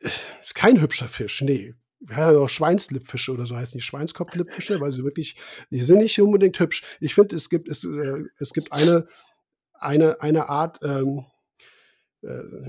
Ist 0.00 0.54
kein 0.54 0.80
hübscher 0.80 1.08
Fisch, 1.08 1.42
nee. 1.42 1.74
Wir 2.00 2.16
haben 2.16 2.34
ja 2.34 2.40
auch 2.40 2.48
Schweinslippfische 2.48 3.32
oder 3.32 3.44
so 3.44 3.54
heißen 3.54 3.78
die 3.78 3.84
Schweinskopflippfische, 3.84 4.80
weil 4.80 4.90
sie 4.90 5.04
wirklich, 5.04 5.36
die 5.70 5.80
sind 5.80 5.98
nicht 5.98 6.18
unbedingt 6.20 6.58
hübsch. 6.58 6.82
Ich 6.98 7.14
finde, 7.14 7.36
es 7.36 7.50
gibt, 7.50 7.68
es, 7.68 7.84
äh, 7.84 8.24
es 8.38 8.54
gibt 8.54 8.72
eine, 8.72 9.06
eine, 9.74 10.20
eine 10.22 10.48
Art, 10.48 10.80
ähm, 10.82 11.26
äh, 12.22 12.28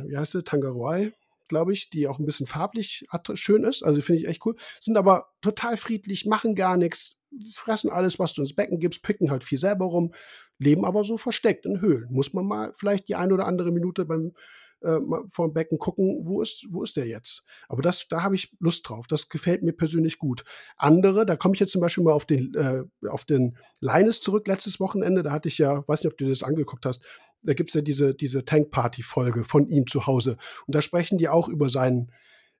wie 0.10 0.18
heißt 0.18 0.34
sie, 0.34 0.44
Tangaroy, 0.44 1.14
glaube 1.52 1.74
ich, 1.74 1.90
die 1.90 2.08
auch 2.08 2.18
ein 2.18 2.26
bisschen 2.26 2.48
farblich 2.48 3.06
schön 3.34 3.66
ist. 3.66 3.84
Also 3.84 4.02
finde 4.02 4.22
ich 4.22 4.28
echt 4.28 4.46
cool. 4.46 4.56
Sind 4.80 4.98
aber 4.98 5.28
total 5.42 5.76
friedlich, 5.76 6.26
machen 6.26 6.56
gar 6.56 6.78
nichts, 6.78 7.18
fressen 7.54 7.92
alles, 7.92 8.20
was 8.20 8.34
du 8.34 8.42
ins 8.42 8.56
Becken 8.56 8.80
gibst, 8.80 9.04
picken 9.04 9.30
halt 9.30 9.44
viel 9.44 9.58
selber 9.58 9.86
rum, 9.86 10.14
leben 10.58 10.86
aber 10.86 11.04
so 11.04 11.18
versteckt 11.18 11.66
in 11.66 11.82
Höhlen. 11.82 12.08
Muss 12.10 12.34
man 12.34 12.46
mal 12.46 12.74
vielleicht 12.74 13.10
die 13.10 13.16
eine 13.16 13.34
oder 13.34 13.46
andere 13.46 13.72
Minute 13.72 14.06
beim 14.06 14.34
äh, 14.82 15.00
vor 15.28 15.48
dem 15.48 15.54
Becken 15.54 15.78
gucken, 15.78 16.22
wo 16.26 16.42
ist, 16.42 16.66
wo 16.70 16.84
ist 16.84 16.98
der 16.98 17.08
jetzt? 17.08 17.44
Aber 17.68 17.82
das, 17.82 18.08
da 18.10 18.24
habe 18.24 18.36
ich 18.36 18.52
Lust 18.60 18.88
drauf. 18.88 19.08
Das 19.08 19.30
gefällt 19.30 19.64
mir 19.64 19.74
persönlich 19.74 20.18
gut. 20.18 20.44
Andere, 20.78 21.26
da 21.26 21.36
komme 21.36 21.54
ich 21.54 21.60
jetzt 21.60 21.72
zum 21.72 21.82
Beispiel 21.82 22.04
mal 22.04 22.14
auf 22.14 22.26
den, 22.26 22.54
äh, 22.56 22.84
auf 23.08 23.26
den 23.26 23.58
Leines 23.80 24.22
zurück, 24.22 24.48
letztes 24.48 24.80
Wochenende. 24.80 25.24
Da 25.24 25.32
hatte 25.32 25.48
ich 25.48 25.58
ja, 25.58 25.88
weiß 25.88 26.04
nicht, 26.04 26.12
ob 26.12 26.18
du 26.18 26.28
das 26.28 26.44
angeguckt 26.44 26.86
hast, 26.86 27.06
da 27.44 27.54
gibt 27.54 27.72
es 27.72 27.74
ja 27.74 27.82
diese, 27.82 28.14
diese 28.14 28.46
Tank-Party-Folge 28.46 29.44
von 29.44 29.68
ihm 29.68 29.88
zu 29.88 30.06
Hause. 30.06 30.38
Und 30.68 30.76
da 30.76 30.82
sprechen 30.82 31.18
die 31.18 31.30
auch 31.30 31.50
über 31.50 31.70
seinen 31.70 32.12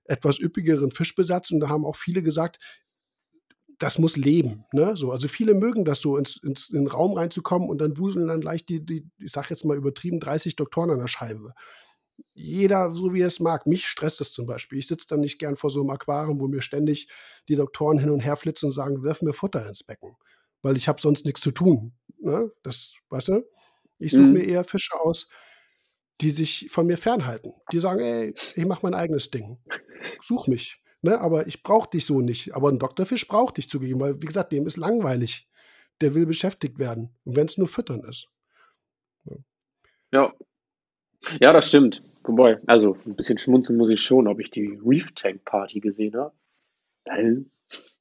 etwas 0.04 0.40
üppigeren 0.40 0.90
Fischbesatz. 0.90 1.50
Und 1.50 1.60
da 1.60 1.68
haben 1.68 1.84
auch 1.86 1.96
viele 1.96 2.22
gesagt, 2.22 2.58
das 3.78 3.98
muss 3.98 4.16
leben. 4.16 4.64
Ne? 4.72 4.96
So, 4.96 5.10
also 5.10 5.28
viele 5.28 5.54
mögen 5.54 5.84
das 5.84 6.00
so, 6.00 6.16
ins, 6.16 6.36
ins, 6.36 6.70
in 6.70 6.82
den 6.84 6.86
Raum 6.88 7.14
reinzukommen 7.14 7.68
und 7.68 7.78
dann 7.78 7.98
wuseln 7.98 8.28
dann 8.28 8.40
gleich 8.40 8.64
die, 8.64 8.84
die 8.84 9.08
ich 9.18 9.32
sag 9.32 9.50
jetzt 9.50 9.64
mal 9.64 9.76
übertrieben, 9.76 10.20
30 10.20 10.56
Doktoren 10.56 10.90
an 10.90 11.00
der 11.00 11.08
Scheibe. 11.08 11.52
Jeder 12.34 12.92
so 12.92 13.12
wie 13.12 13.20
er 13.20 13.26
es 13.26 13.40
mag. 13.40 13.66
Mich 13.66 13.86
stresst 13.86 14.20
es 14.20 14.32
zum 14.32 14.46
Beispiel. 14.46 14.78
Ich 14.78 14.86
sitze 14.86 15.06
dann 15.08 15.20
nicht 15.20 15.38
gern 15.38 15.56
vor 15.56 15.70
so 15.70 15.80
einem 15.80 15.90
Aquarium, 15.90 16.40
wo 16.40 16.48
mir 16.48 16.62
ständig 16.62 17.08
die 17.48 17.56
Doktoren 17.56 17.98
hin 17.98 18.10
und 18.10 18.20
her 18.20 18.36
flitzen 18.36 18.66
und 18.66 18.72
sagen, 18.72 19.02
wirf 19.02 19.22
mir 19.22 19.32
Futter 19.32 19.66
ins 19.68 19.84
Becken. 19.84 20.16
Weil 20.62 20.76
ich 20.76 20.88
habe 20.88 21.00
sonst 21.00 21.24
nichts 21.24 21.40
zu 21.40 21.50
tun. 21.50 21.92
Ne? 22.20 22.50
Das, 22.62 22.94
weißt 23.10 23.28
du? 23.28 23.44
Ich 23.98 24.12
suche 24.12 24.22
mhm. 24.22 24.32
mir 24.32 24.44
eher 24.44 24.64
Fische 24.64 24.98
aus, 25.00 25.28
die 26.20 26.30
sich 26.30 26.68
von 26.70 26.86
mir 26.86 26.96
fernhalten. 26.96 27.52
Die 27.72 27.78
sagen, 27.78 28.00
ey, 28.00 28.34
ich 28.54 28.66
mache 28.66 28.80
mein 28.82 28.94
eigenes 28.94 29.30
Ding. 29.30 29.58
Such 30.22 30.46
mich. 30.46 30.82
Ne, 31.04 31.20
aber 31.20 31.48
ich 31.48 31.64
brauche 31.64 31.90
dich 31.90 32.06
so 32.06 32.20
nicht. 32.20 32.54
Aber 32.54 32.68
ein 32.68 32.78
Doktorfisch 32.78 33.26
braucht 33.26 33.56
dich 33.56 33.68
zugegeben, 33.68 34.00
weil, 34.00 34.22
wie 34.22 34.26
gesagt, 34.26 34.52
dem 34.52 34.66
ist 34.66 34.76
langweilig. 34.76 35.48
Der 36.00 36.14
will 36.14 36.26
beschäftigt 36.26 36.78
werden. 36.78 37.16
Und 37.24 37.36
wenn 37.36 37.46
es 37.46 37.58
nur 37.58 37.66
Füttern 37.66 38.04
ist. 38.04 38.28
Ja. 40.12 40.32
Ja. 41.40 41.52
das 41.52 41.68
stimmt. 41.68 42.02
Wobei, 42.24 42.60
also 42.66 42.96
ein 43.04 43.16
bisschen 43.16 43.38
schmunzeln 43.38 43.78
muss 43.78 43.90
ich 43.90 44.00
schon, 44.00 44.28
ob 44.28 44.38
ich 44.40 44.50
die 44.50 44.78
Reef 44.84 45.12
Tank 45.14 45.44
Party 45.44 45.80
gesehen 45.80 46.16
habe. 46.16 46.32
Weil 47.04 47.46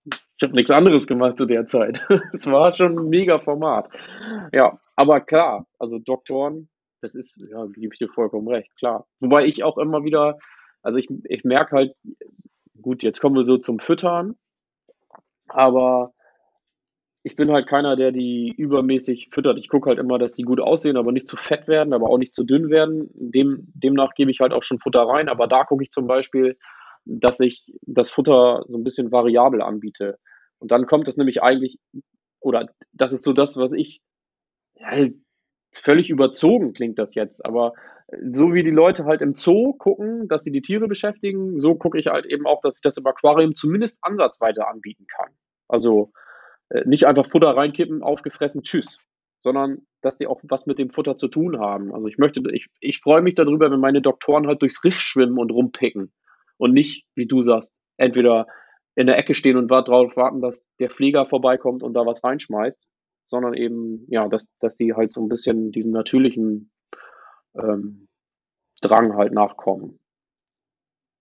ich 0.06 0.44
habe 0.44 0.56
nichts 0.56 0.72
anderes 0.72 1.08
gemacht 1.08 1.38
zu 1.38 1.46
der 1.46 1.68
Zeit. 1.68 2.06
Es 2.34 2.48
war 2.48 2.74
schon 2.74 2.98
ein 2.98 3.10
mega 3.10 3.40
Format. 3.40 3.90
Ja, 4.52 4.80
aber 4.96 5.22
klar, 5.22 5.68
also 5.80 6.00
Doktoren, 6.00 6.70
das 7.02 7.16
ist, 7.16 7.44
ja, 7.50 7.66
gebe 7.66 7.94
ich 7.94 8.00
dir 8.00 8.10
vollkommen 8.10 8.48
recht, 8.48 8.76
klar. 8.78 9.08
Wobei 9.20 9.46
ich 9.46 9.64
auch 9.64 9.78
immer 9.78 10.04
wieder, 10.04 10.38
also 10.82 10.98
ich, 10.98 11.08
ich 11.26 11.44
merke 11.44 11.76
halt, 11.76 11.96
gut, 12.82 13.04
jetzt 13.04 13.20
kommen 13.20 13.36
wir 13.36 13.44
so 13.44 13.58
zum 13.58 13.80
Füttern, 13.80 14.36
aber 15.48 16.14
ich 17.24 17.36
bin 17.36 17.52
halt 17.52 17.68
keiner, 17.68 17.96
der 17.96 18.12
die 18.12 18.54
übermäßig 18.58 19.30
füttert. 19.32 19.58
Ich 19.60 19.70
gucke 19.70 19.90
halt 19.90 20.00
immer, 20.00 20.18
dass 20.18 20.34
die 20.34 20.44
gut 20.44 20.60
aussehen, 20.60 20.98
aber 20.98 21.12
nicht 21.12 21.28
zu 21.28 21.38
fett 21.38 21.68
werden, 21.68 21.94
aber 21.94 22.10
auch 22.10 22.18
nicht 22.18 22.34
zu 22.34 22.44
dünn 22.44 22.70
werden. 22.70 23.10
Dem, 23.14 23.72
demnach 23.76 24.16
gebe 24.16 24.32
ich 24.32 24.40
halt 24.40 24.54
auch 24.54 24.64
schon 24.64 24.80
Futter 24.80 25.02
rein, 25.02 25.30
aber 25.30 25.48
da 25.48 25.64
gucke 25.64 25.84
ich 25.84 25.92
zum 25.92 26.08
Beispiel, 26.08 26.58
dass 27.06 27.40
ich 27.40 27.64
das 27.84 28.10
Futter 28.10 28.64
so 28.68 28.78
ein 28.78 28.84
bisschen 28.84 29.12
variabel 29.12 29.62
anbiete. 29.62 30.18
Und 30.60 30.72
dann 30.72 30.88
kommt 30.88 31.08
es 31.08 31.18
nämlich 31.18 31.44
eigentlich, 31.44 31.78
oder 32.40 32.70
das 32.92 33.14
ist 33.14 33.24
so 33.24 33.34
das, 33.34 33.56
was 33.58 33.74
ich, 33.74 34.02
ja, 34.76 35.08
völlig 35.74 36.10
überzogen 36.10 36.74
klingt 36.74 37.00
das 37.00 37.16
jetzt, 37.16 37.46
aber 37.46 37.74
so 38.34 38.54
wie 38.54 38.64
die 38.64 38.72
Leute 38.72 39.06
halt 39.06 39.22
im 39.22 39.36
Zoo 39.36 39.74
gucken, 39.74 40.28
dass 40.28 40.44
sie 40.44 40.52
die 40.52 40.62
Tiere 40.62 40.88
beschäftigen, 40.88 41.60
so 41.60 41.76
gucke 41.76 41.98
ich 41.98 42.08
halt 42.08 42.26
eben 42.26 42.46
auch, 42.46 42.62
dass 42.62 42.76
ich 42.76 42.82
das 42.82 42.98
im 42.98 43.06
Aquarium 43.06 43.56
zumindest 43.56 44.00
ansatzweise 44.02 44.68
anbieten 44.68 45.06
kann. 45.08 45.32
Also 45.70 46.12
nicht 46.86 47.06
einfach 47.06 47.28
Futter 47.28 47.50
reinkippen, 47.50 48.04
aufgefressen, 48.04 48.64
tschüss, 48.64 49.00
sondern 49.42 49.86
dass 50.02 50.18
die 50.18 50.28
auch 50.28 50.42
was 50.44 50.66
mit 50.66 50.80
dem 50.80 50.90
Futter 50.90 51.18
zu 51.18 51.28
tun 51.28 51.60
haben. 51.60 51.94
Also 51.94 52.08
ich 52.08 52.18
möchte, 52.18 52.42
ich, 52.52 52.68
ich 52.80 53.00
freue 53.00 53.22
mich 53.22 53.36
darüber, 53.36 53.72
wenn 53.72 53.80
meine 53.80 54.02
Doktoren 54.02 54.48
halt 54.48 54.62
durchs 54.62 54.84
Riff 54.84 55.00
schwimmen 55.00 55.38
und 55.38 55.52
rumpicken 55.52 56.12
und 56.58 56.74
nicht, 56.74 57.06
wie 57.16 57.28
du 57.28 57.42
sagst, 57.42 57.74
entweder 57.98 58.48
in 58.96 59.08
der 59.08 59.18
Ecke 59.18 59.34
stehen 59.34 59.58
und 59.58 59.70
darauf 59.70 60.16
warten, 60.18 60.42
dass 60.42 60.66
der 60.80 60.90
Flieger 60.90 61.26
vorbeikommt 61.26 61.84
und 61.84 61.94
da 61.94 62.06
was 62.06 62.24
reinschmeißt, 62.24 62.78
sondern 63.26 63.54
eben, 63.54 64.06
ja, 64.10 64.28
dass, 64.28 64.46
dass 64.60 64.76
die 64.76 64.94
halt 64.94 65.14
so 65.14 65.22
ein 65.22 65.30
bisschen 65.30 65.72
diesem 65.72 65.92
natürlichen 65.92 66.72
ähm, 67.56 68.08
Drang 68.82 69.16
halt 69.16 69.32
nachkommen. 69.34 70.00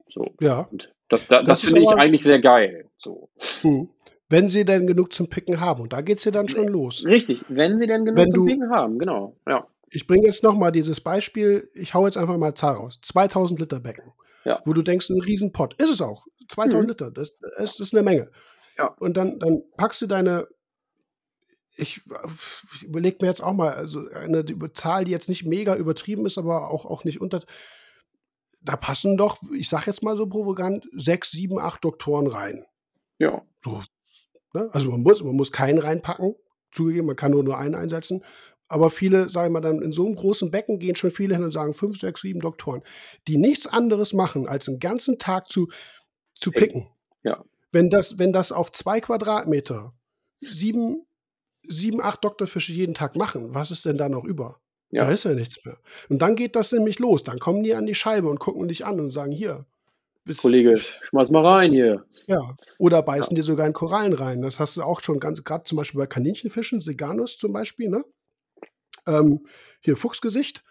So. 0.08 0.26
Ja. 0.40 0.62
Und 0.70 0.92
das, 1.08 1.28
das, 1.28 1.44
das, 1.44 1.62
das 1.62 1.70
finde 1.70 1.82
ich 1.82 1.88
eigentlich 1.88 2.22
sehr 2.22 2.40
geil. 2.40 2.90
So. 2.98 3.30
Hm. 3.62 3.88
Wenn 4.30 4.48
sie 4.48 4.64
denn 4.64 4.86
genug 4.86 5.12
zum 5.12 5.28
Picken 5.28 5.60
haben. 5.60 5.82
Und 5.82 5.92
da 5.92 6.00
geht 6.00 6.18
es 6.18 6.24
ja 6.24 6.30
dann 6.30 6.48
schon 6.48 6.68
los. 6.68 7.04
Richtig, 7.04 7.44
wenn 7.48 7.78
sie 7.78 7.86
denn 7.86 8.04
genug 8.04 8.16
wenn 8.16 8.30
zum 8.30 8.40
du, 8.40 8.46
Picken 8.46 8.70
haben, 8.70 8.98
genau. 8.98 9.36
Ja. 9.46 9.66
Ich 9.90 10.06
bringe 10.06 10.26
jetzt 10.26 10.44
nochmal 10.44 10.72
dieses 10.72 11.00
Beispiel, 11.00 11.68
ich 11.74 11.94
hau 11.94 12.06
jetzt 12.06 12.16
einfach 12.16 12.38
mal 12.38 12.54
Zahl 12.54 12.76
raus. 12.76 12.98
2000 13.02 13.58
Liter 13.58 13.80
Becken. 13.80 14.12
Ja. 14.44 14.62
Wo 14.64 14.72
du 14.72 14.82
denkst, 14.82 15.10
ein 15.10 15.20
Riesenpott. 15.20 15.74
Ist 15.82 15.90
es 15.90 16.00
auch. 16.00 16.26
2000 16.48 16.82
mhm. 16.82 16.88
Liter, 16.88 17.10
das, 17.10 17.32
das, 17.58 17.80
ist 17.80 17.92
eine 17.92 18.04
Menge. 18.04 18.30
Ja. 18.78 18.94
Und 19.00 19.16
dann, 19.16 19.38
dann 19.40 19.62
packst 19.76 20.00
du 20.00 20.06
deine 20.06 20.46
ich, 21.80 22.02
ich 22.76 22.82
überlege 22.82 23.18
mir 23.20 23.28
jetzt 23.28 23.42
auch 23.42 23.54
mal, 23.54 23.72
also 23.72 24.06
eine 24.08 24.44
Zahl, 24.74 25.04
die 25.04 25.10
jetzt 25.10 25.28
nicht 25.28 25.44
mega 25.44 25.74
übertrieben 25.76 26.26
ist, 26.26 26.38
aber 26.38 26.70
auch, 26.70 26.84
auch 26.84 27.04
nicht 27.04 27.20
unter. 27.20 27.42
Da 28.60 28.76
passen 28.76 29.16
doch, 29.16 29.38
ich 29.56 29.68
sag 29.68 29.86
jetzt 29.86 30.02
mal 30.02 30.16
so 30.16 30.26
provokant, 30.26 30.86
sechs, 30.92 31.30
sieben, 31.30 31.58
acht 31.58 31.82
Doktoren 31.84 32.26
rein. 32.26 32.66
Ja. 33.18 33.42
So, 33.64 33.80
ne? 34.54 34.68
Also 34.72 34.90
man 34.90 35.02
muss, 35.02 35.22
man 35.22 35.34
muss 35.34 35.52
keinen 35.52 35.78
reinpacken. 35.78 36.34
Zugegeben, 36.72 37.06
man 37.06 37.16
kann 37.16 37.32
nur, 37.32 37.42
nur 37.42 37.58
einen 37.58 37.74
einsetzen. 37.74 38.22
Aber 38.68 38.90
viele, 38.90 39.28
sagen 39.28 39.52
wir 39.52 39.60
mal, 39.60 39.68
dann 39.68 39.82
in 39.82 39.92
so 39.92 40.06
einem 40.06 40.14
großen 40.14 40.52
Becken 40.52 40.78
gehen 40.78 40.94
schon 40.94 41.10
viele 41.10 41.34
hin 41.34 41.42
und 41.42 41.50
sagen 41.50 41.74
fünf, 41.74 41.98
sechs, 41.98 42.20
sieben 42.20 42.38
Doktoren, 42.38 42.82
die 43.26 43.36
nichts 43.36 43.66
anderes 43.66 44.12
machen, 44.12 44.46
als 44.46 44.66
den 44.66 44.78
ganzen 44.78 45.18
Tag 45.18 45.48
zu, 45.48 45.68
zu 46.36 46.52
picken. 46.52 46.88
Ja. 47.24 47.44
Wenn 47.72 47.90
das, 47.90 48.18
wenn 48.18 48.32
das 48.32 48.52
auf 48.52 48.70
zwei 48.70 49.00
Quadratmeter 49.00 49.92
sieben, 50.38 51.02
sieben, 51.64 52.00
acht 52.00 52.24
Doktorfische 52.24 52.72
jeden 52.72 52.94
Tag 52.94 53.16
machen, 53.16 53.54
was 53.54 53.72
ist 53.72 53.84
denn 53.84 53.96
da 53.96 54.08
noch 54.08 54.24
über? 54.24 54.60
Ja. 54.90 55.04
Da 55.04 55.12
ist 55.12 55.24
ja 55.24 55.34
nichts 55.34 55.64
mehr. 55.64 55.78
Und 56.08 56.20
dann 56.20 56.36
geht 56.36 56.56
das 56.56 56.72
nämlich 56.72 56.98
los. 56.98 57.22
Dann 57.24 57.38
kommen 57.38 57.62
die 57.62 57.74
an 57.74 57.86
die 57.86 57.94
Scheibe 57.94 58.28
und 58.28 58.38
gucken 58.38 58.68
dich 58.68 58.84
an 58.84 59.00
und 59.00 59.10
sagen, 59.10 59.32
hier. 59.32 59.66
Bis- 60.34 60.42
Kollege, 60.42 60.76
schmeiß 60.78 61.30
mal 61.30 61.44
rein 61.46 61.72
hier. 61.72 62.04
Ja. 62.26 62.56
Oder 62.78 63.02
beißen 63.02 63.34
dir 63.34 63.42
sogar 63.42 63.66
in 63.66 63.72
Korallen 63.72 64.12
rein. 64.14 64.40
Das 64.42 64.58
hast 64.60 64.76
du 64.76 64.82
auch 64.82 65.00
schon 65.02 65.18
ganz, 65.20 65.42
gerade 65.44 65.64
zum 65.64 65.76
Beispiel 65.76 65.98
bei 66.00 66.06
Kaninchenfischen, 66.06 66.80
Seganus 66.80 67.36
zum 67.38 67.52
Beispiel, 67.52 67.88
ne? 67.90 68.04
Ähm, 69.06 69.46
hier 69.80 69.96
Fuchsgesicht, 69.96 70.62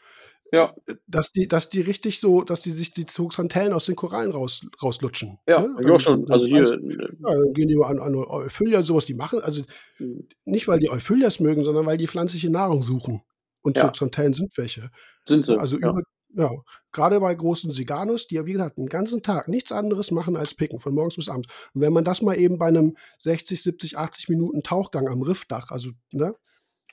Ja, 0.52 0.74
dass 1.08 1.32
die, 1.32 1.48
dass 1.48 1.70
die 1.70 1.82
richtig 1.82 2.20
so, 2.20 2.42
dass 2.44 2.62
die 2.62 2.72
sich 2.72 2.92
die 2.92 3.06
Zooxanthellen 3.06 3.74
aus 3.74 3.86
den 3.86 3.96
Korallen 3.96 4.32
raus, 4.32 4.62
rauslutschen. 4.82 5.40
ja, 5.48 5.62
ne? 5.62 5.76
ich 5.82 5.90
auch 5.90 6.00
schon. 6.00 6.30
Also 6.32 6.46
hier, 6.46 6.62
beißen- 6.64 7.18
ja, 7.28 7.34
dann 7.36 7.54
gehen 7.54 7.68
die 7.68 7.78
an, 7.84 8.00
an 8.00 8.16
Euphylia 8.16 8.80
und 8.80 8.86
sowas, 8.86 9.06
die 9.06 9.14
machen, 9.16 9.42
also 9.42 9.64
äh, 10.00 10.24
nicht, 10.46 10.68
weil 10.68 10.80
die 10.80 10.90
Euphylias 10.90 11.40
mögen, 11.40 11.64
sondern 11.64 11.86
weil 11.86 11.98
die 11.98 12.08
pflanzliche 12.08 12.50
Nahrung 12.50 12.82
suchen. 12.84 13.22
Und 13.62 13.76
Ja. 13.78 13.84
Zooxanthellen 13.84 14.34
sind 14.34 14.58
welche. 14.58 14.90
sind 15.26 15.46
sie. 15.46 15.60
Also 15.60 15.78
ja. 15.80 15.90
über, 15.90 16.02
ja, 16.36 16.52
gerade 16.92 17.20
bei 17.20 17.34
großen 17.34 17.72
Siganus, 17.72 18.28
die 18.28 18.36
ja 18.36 18.46
wie 18.46 18.54
gesagt 18.54 18.78
den 18.78 18.88
ganzen 18.88 19.24
Tag 19.24 19.48
nichts 19.48 19.72
anderes 19.72 20.12
machen 20.12 20.36
als 20.36 20.54
picken, 20.54 20.80
von 20.80 20.94
morgens 20.94 21.16
bis 21.16 21.30
abends. 21.30 21.48
Und 21.74 21.82
wenn 21.82 21.94
man 21.94 22.04
das 22.04 22.22
mal 22.22 22.38
eben 22.38 22.58
bei 22.58 22.68
einem 22.68 22.96
60, 23.20 23.62
70, 23.62 23.98
80 23.98 24.30
Minuten 24.30 24.62
Tauchgang 24.62 25.08
am 25.08 25.22
Riffdach, 25.22 25.72
also 25.72 25.92
ne, 26.12 26.36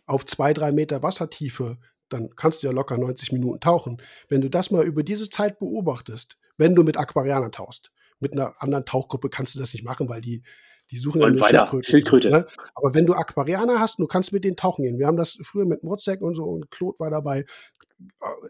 auf 0.06 0.24
zwei, 0.24 0.54
drei 0.54 0.72
Meter 0.72 1.02
Wassertiefe, 1.02 1.78
dann 2.08 2.30
kannst 2.36 2.62
du 2.62 2.68
ja 2.68 2.72
locker 2.72 2.96
90 2.96 3.32
Minuten 3.32 3.60
tauchen. 3.60 4.00
Wenn 4.28 4.40
du 4.40 4.48
das 4.48 4.70
mal 4.70 4.84
über 4.84 5.02
diese 5.02 5.28
Zeit 5.28 5.58
beobachtest, 5.58 6.38
wenn 6.56 6.74
du 6.74 6.82
mit 6.82 6.96
Aquarianern 6.96 7.52
tauchst, 7.52 7.90
mit 8.20 8.32
einer 8.32 8.54
anderen 8.62 8.84
Tauchgruppe 8.84 9.28
kannst 9.28 9.54
du 9.54 9.58
das 9.58 9.74
nicht 9.74 9.84
machen, 9.84 10.08
weil 10.08 10.20
die, 10.20 10.42
die 10.90 10.98
suchen 10.98 11.20
weiter, 11.20 11.66
Schildkröten. 11.66 11.84
Schildkröte. 11.84 12.30
Ne? 12.30 12.46
Aber 12.74 12.94
wenn 12.94 13.06
du 13.06 13.14
Aquarianer 13.14 13.80
hast, 13.80 13.98
du 13.98 14.06
kannst 14.06 14.32
mit 14.32 14.44
denen 14.44 14.56
tauchen 14.56 14.84
gehen. 14.84 14.98
Wir 14.98 15.06
haben 15.06 15.16
das 15.16 15.36
früher 15.42 15.66
mit 15.66 15.82
Mrotzek 15.82 16.22
und 16.22 16.36
so 16.36 16.44
und 16.44 16.70
Claude 16.70 16.98
war 16.98 17.10
dabei 17.10 17.44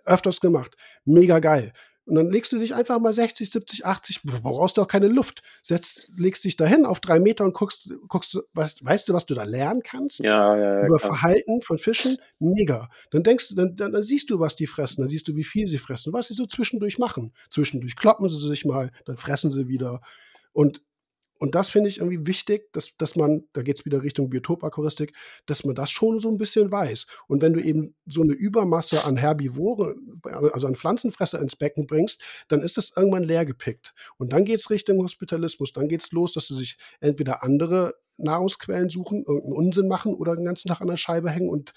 öfters 0.04 0.40
gemacht. 0.40 0.76
Mega 1.04 1.38
geil. 1.38 1.72
Und 2.06 2.14
dann 2.14 2.30
legst 2.30 2.52
du 2.52 2.58
dich 2.58 2.72
einfach 2.72 3.00
mal 3.00 3.12
60, 3.12 3.50
70, 3.50 3.84
80, 3.84 4.20
du 4.22 4.40
brauchst 4.40 4.76
du 4.76 4.82
auch 4.82 4.86
keine 4.86 5.08
Luft. 5.08 5.42
Setzt, 5.62 6.08
legst 6.16 6.44
dich 6.44 6.56
dahin 6.56 6.86
auf 6.86 7.00
drei 7.00 7.18
Meter 7.18 7.44
und 7.44 7.52
guckst, 7.52 7.88
guckst 8.06 8.38
weißt, 8.54 8.84
weißt 8.84 9.08
du, 9.08 9.12
was 9.12 9.26
du 9.26 9.34
da 9.34 9.42
lernen 9.42 9.82
kannst? 9.82 10.20
Ja, 10.20 10.56
ja, 10.56 10.62
ja. 10.62 10.86
Über 10.86 10.98
klar. 10.98 11.14
Verhalten 11.14 11.60
von 11.62 11.78
Fischen, 11.78 12.16
mega. 12.38 12.88
Dann 13.10 13.24
denkst 13.24 13.48
du, 13.48 13.54
dann, 13.56 13.74
dann, 13.74 13.92
dann 13.92 14.04
siehst 14.04 14.30
du, 14.30 14.38
was 14.38 14.54
die 14.54 14.68
fressen, 14.68 15.02
dann 15.02 15.08
siehst 15.08 15.26
du, 15.26 15.34
wie 15.34 15.42
viel 15.42 15.66
sie 15.66 15.78
fressen, 15.78 16.12
was 16.12 16.28
sie 16.28 16.34
so 16.34 16.46
zwischendurch 16.46 16.98
machen. 16.98 17.32
Zwischendurch 17.50 17.96
kloppen 17.96 18.28
sie 18.28 18.38
sich 18.38 18.64
mal, 18.64 18.92
dann 19.04 19.16
fressen 19.16 19.50
sie 19.50 19.66
wieder. 19.66 20.00
Und, 20.52 20.82
und 21.38 21.54
das 21.54 21.68
finde 21.68 21.88
ich 21.88 21.98
irgendwie 21.98 22.26
wichtig, 22.26 22.72
dass, 22.72 22.96
dass 22.96 23.16
man, 23.16 23.44
da 23.52 23.62
geht 23.62 23.78
es 23.78 23.84
wieder 23.84 24.02
Richtung 24.02 24.30
Biotopakuristik, 24.30 25.12
dass 25.44 25.64
man 25.64 25.74
das 25.74 25.90
schon 25.90 26.20
so 26.20 26.30
ein 26.30 26.38
bisschen 26.38 26.72
weiß. 26.72 27.06
Und 27.28 27.42
wenn 27.42 27.52
du 27.52 27.60
eben 27.60 27.94
so 28.06 28.22
eine 28.22 28.32
Übermasse 28.32 29.04
an 29.04 29.16
Herbivoren, 29.16 30.20
also 30.24 30.66
an 30.66 30.76
Pflanzenfresser 30.76 31.40
ins 31.40 31.56
Becken 31.56 31.86
bringst, 31.86 32.22
dann 32.48 32.62
ist 32.62 32.76
das 32.76 32.92
irgendwann 32.96 33.24
leer 33.24 33.44
gepickt. 33.44 33.92
Und 34.16 34.32
dann 34.32 34.44
geht 34.44 34.60
es 34.60 34.70
Richtung 34.70 34.98
Hospitalismus. 34.98 35.72
Dann 35.72 35.88
geht 35.88 36.02
es 36.02 36.12
los, 36.12 36.32
dass 36.32 36.48
sie 36.48 36.56
sich 36.56 36.78
entweder 37.00 37.42
andere 37.42 37.94
Nahrungsquellen 38.16 38.88
suchen, 38.88 39.24
irgendeinen 39.26 39.52
Unsinn 39.52 39.88
machen 39.88 40.14
oder 40.14 40.36
den 40.36 40.46
ganzen 40.46 40.68
Tag 40.68 40.80
an 40.80 40.88
der 40.88 40.96
Scheibe 40.96 41.30
hängen 41.30 41.50
und 41.50 41.72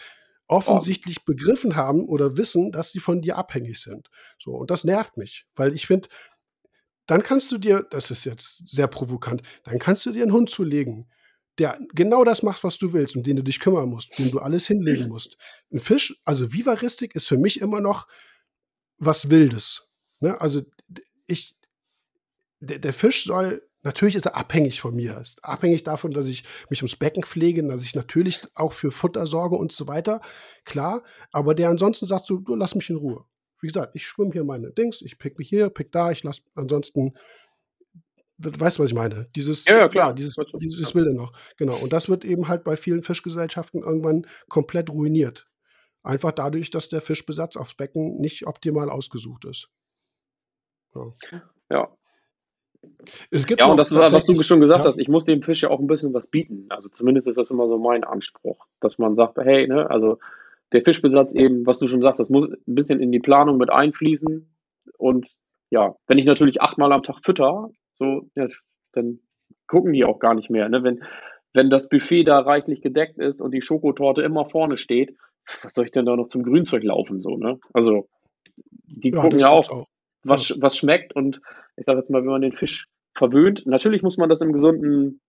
offensichtlich 0.48 1.26
begriffen 1.26 1.76
haben 1.76 2.08
oder 2.08 2.36
wissen, 2.36 2.72
dass 2.72 2.92
sie 2.92 3.00
von 3.00 3.22
dir 3.22 3.38
abhängig 3.38 3.80
sind. 3.80 4.10
So, 4.40 4.52
und 4.52 4.72
das 4.72 4.84
nervt 4.84 5.16
mich, 5.16 5.46
weil 5.56 5.74
ich 5.74 5.86
finde, 5.86 6.10
dann 7.10 7.24
kannst 7.24 7.52
du 7.52 7.58
dir, 7.58 7.88
das 7.90 8.12
ist 8.12 8.26
jetzt 8.26 8.68
sehr 8.68 8.88
provokant, 8.88 9.42
dann 9.64 9.80
kannst 9.80 10.06
du 10.06 10.12
dir 10.12 10.22
einen 10.22 10.32
Hund 10.32 10.50
zulegen, 10.50 11.10
der 11.58 11.80
genau 11.94 12.24
das 12.24 12.44
macht, 12.44 12.64
was 12.64 12.78
du 12.78 12.94
willst, 12.94 13.16
um 13.16 13.24
den 13.24 13.36
du 13.36 13.44
dich 13.44 13.60
kümmern 13.60 13.90
musst, 13.90 14.18
dem 14.20 14.30
du 14.30 14.40
alles 14.40 14.68
hinlegen 14.68 15.10
musst. 15.10 15.38
Ein 15.74 15.80
Fisch, 15.80 16.22
also 16.24 16.54
Vivaristik 16.54 17.16
ist 17.16 17.28
für 17.28 17.38
mich 17.38 17.62
immer 17.62 17.82
noch 17.82 18.08
was 18.98 19.32
Wildes. 19.32 19.92
Ne? 20.20 20.40
Also 20.40 20.62
ich, 21.26 21.58
der, 22.60 22.78
der 22.78 22.94
Fisch 22.94 23.24
soll, 23.26 23.68
natürlich 23.82 24.16
ist 24.16 24.28
er 24.28 24.38
abhängig 24.38 24.80
von 24.80 24.96
mir, 24.96 25.18
ist 25.20 25.44
abhängig 25.44 25.84
davon, 25.84 26.12
dass 26.12 26.28
ich 26.28 26.44
mich 26.70 26.82
ums 26.84 26.96
Becken 26.96 27.24
pflege, 27.24 27.68
dass 27.68 27.86
ich 27.86 27.96
natürlich 27.96 28.42
auch 28.54 28.74
für 28.74 28.92
Futter 28.92 29.26
sorge 29.26 29.56
und 29.56 29.72
so 29.72 29.88
weiter, 29.88 30.22
klar, 30.64 31.04
aber 31.32 31.56
der 31.56 31.70
ansonsten 31.70 32.06
sagt 32.06 32.28
so, 32.28 32.38
du 32.38 32.56
lass 32.56 32.76
mich 32.76 32.90
in 32.90 32.98
Ruhe. 32.98 33.26
Wie 33.62 33.68
gesagt, 33.68 33.96
ich 33.96 34.06
schwimme 34.06 34.32
hier 34.32 34.44
meine 34.44 34.72
Dings, 34.72 35.02
ich 35.02 35.18
pick 35.18 35.38
mich 35.38 35.50
hier, 35.50 35.70
pick 35.70 35.92
da, 35.92 36.12
ich 36.12 36.24
lass 36.24 36.42
ansonsten, 36.56 37.14
weißt 38.38 38.78
du, 38.78 38.84
was 38.84 38.90
ich 38.90 38.96
meine? 38.96 39.28
Dieses, 39.36 39.66
Ja, 39.66 39.78
ja, 39.78 39.88
klar. 39.88 40.14
dieses, 40.14 40.36
dieses. 40.60 40.96
Wilde 40.96 41.16
noch. 41.16 41.34
Genau. 41.58 41.76
Und 41.78 41.92
das 41.92 42.08
wird 42.10 42.24
eben 42.24 42.48
halt 42.48 42.64
bei 42.64 42.76
vielen 42.76 43.02
Fischgesellschaften 43.02 43.84
irgendwann 43.84 44.26
komplett 44.48 44.90
ruiniert. 44.90 45.48
Einfach 46.04 46.32
dadurch, 46.32 46.72
dass 46.72 46.88
der 46.88 47.02
Fischbesatz 47.02 47.58
aufs 47.58 47.76
Becken 47.76 48.20
nicht 48.22 48.48
optimal 48.48 48.90
ausgesucht 48.90 49.46
ist. 49.46 49.70
Ja. 50.96 51.14
Ja. 51.70 51.96
Es 53.30 53.46
gibt 53.46 53.60
Ja, 53.60 53.68
und 53.68 53.78
das, 53.78 53.94
war, 53.94 54.12
was 54.12 54.26
du 54.26 54.42
schon 54.42 54.62
gesagt 54.62 54.86
ja. 54.86 54.90
hast, 54.90 54.98
ich 54.98 55.10
muss 55.10 55.26
dem 55.26 55.42
Fisch 55.42 55.64
ja 55.64 55.70
auch 55.70 55.80
ein 55.80 55.88
bisschen 55.88 56.14
was 56.14 56.28
bieten. 56.28 56.68
Also 56.70 56.88
zumindest 56.90 57.28
ist 57.28 57.38
das 57.38 57.50
immer 57.50 57.68
so 57.68 57.78
mein 57.78 58.06
Anspruch, 58.06 58.66
dass 58.80 58.98
man 58.98 59.16
sagt, 59.16 59.38
hey, 59.38 59.68
ne, 59.68 59.90
also 59.90 60.20
der 60.72 60.84
Fischbesatz 60.84 61.34
eben, 61.34 61.66
was 61.66 61.80
du 61.80 61.88
schon 61.88 62.02
sagst, 62.02 62.20
das 62.20 62.30
muss 62.30 62.50
ein 62.50 62.76
bisschen 62.76 63.00
in 63.00 63.12
die 63.12 63.20
Planung 63.20 63.58
mit 63.58 63.70
einfließen. 63.70 64.54
Und 64.98 65.30
ja, 65.70 65.96
wenn 66.08 66.18
ich 66.18 66.26
natürlich 66.26 66.62
achtmal 66.62 66.92
am 66.92 67.04
Tag 67.04 67.20
fütter, 67.24 67.70
so, 67.98 68.30
ja, 68.36 68.48
dann 68.94 69.20
gucken 69.68 69.94
die 69.94 70.06
auch 70.06 70.20
gar 70.20 70.34
nicht 70.34 70.50
mehr. 70.50 70.70
Ne? 70.70 70.84
Wenn, 70.84 71.04
wenn 71.54 71.70
das 71.70 71.90
Buffet 71.90 72.24
da 72.24 72.40
reichlich 72.40 72.82
gedeckt 72.82 73.18
ist 73.18 73.42
und 73.42 73.52
die 73.52 73.62
Schokotorte 73.62 74.22
immer 74.22 74.46
vorne 74.46 74.78
steht, 74.78 75.16
was 75.64 75.74
soll 75.74 75.86
ich 75.86 75.92
denn 75.92 76.06
da 76.06 76.16
noch 76.16 76.28
zum 76.28 76.44
Grünzeug 76.44 76.84
laufen? 76.84 77.22
So, 77.22 77.38
ne? 77.38 77.60
Also 77.74 78.08
die 78.86 79.10
Ja, 79.10 79.22
gucken 79.22 79.40
ja 79.40 79.56
gibt's 79.56 79.70
auch, 79.70 79.88
was, 80.24 80.62
was 80.62 80.78
schmeckt. 80.78 81.16
Und 81.16 81.42
ich 81.76 81.86
sage 81.86 82.00
jetzt 82.00 82.10
mal, 82.10 82.22
wenn 82.22 82.30
man 82.30 82.42
den 82.42 82.54
Fisch 82.54 82.88
verwöhnt, 83.16 83.66
natürlich 83.66 84.04
muss 84.04 84.18
man 84.18 84.30
das 84.30 84.42
im 84.42 84.54
gesunden 84.54 85.22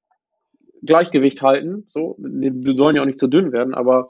Gleichgewicht 0.82 1.42
halten. 1.42 1.86
So, 1.88 2.16
wir 2.18 2.74
sollen 2.74 2.96
ja 2.96 3.02
auch 3.02 3.06
nicht 3.06 3.18
zu 3.18 3.28
dünn 3.28 3.52
werden, 3.52 3.74
aber 3.74 4.08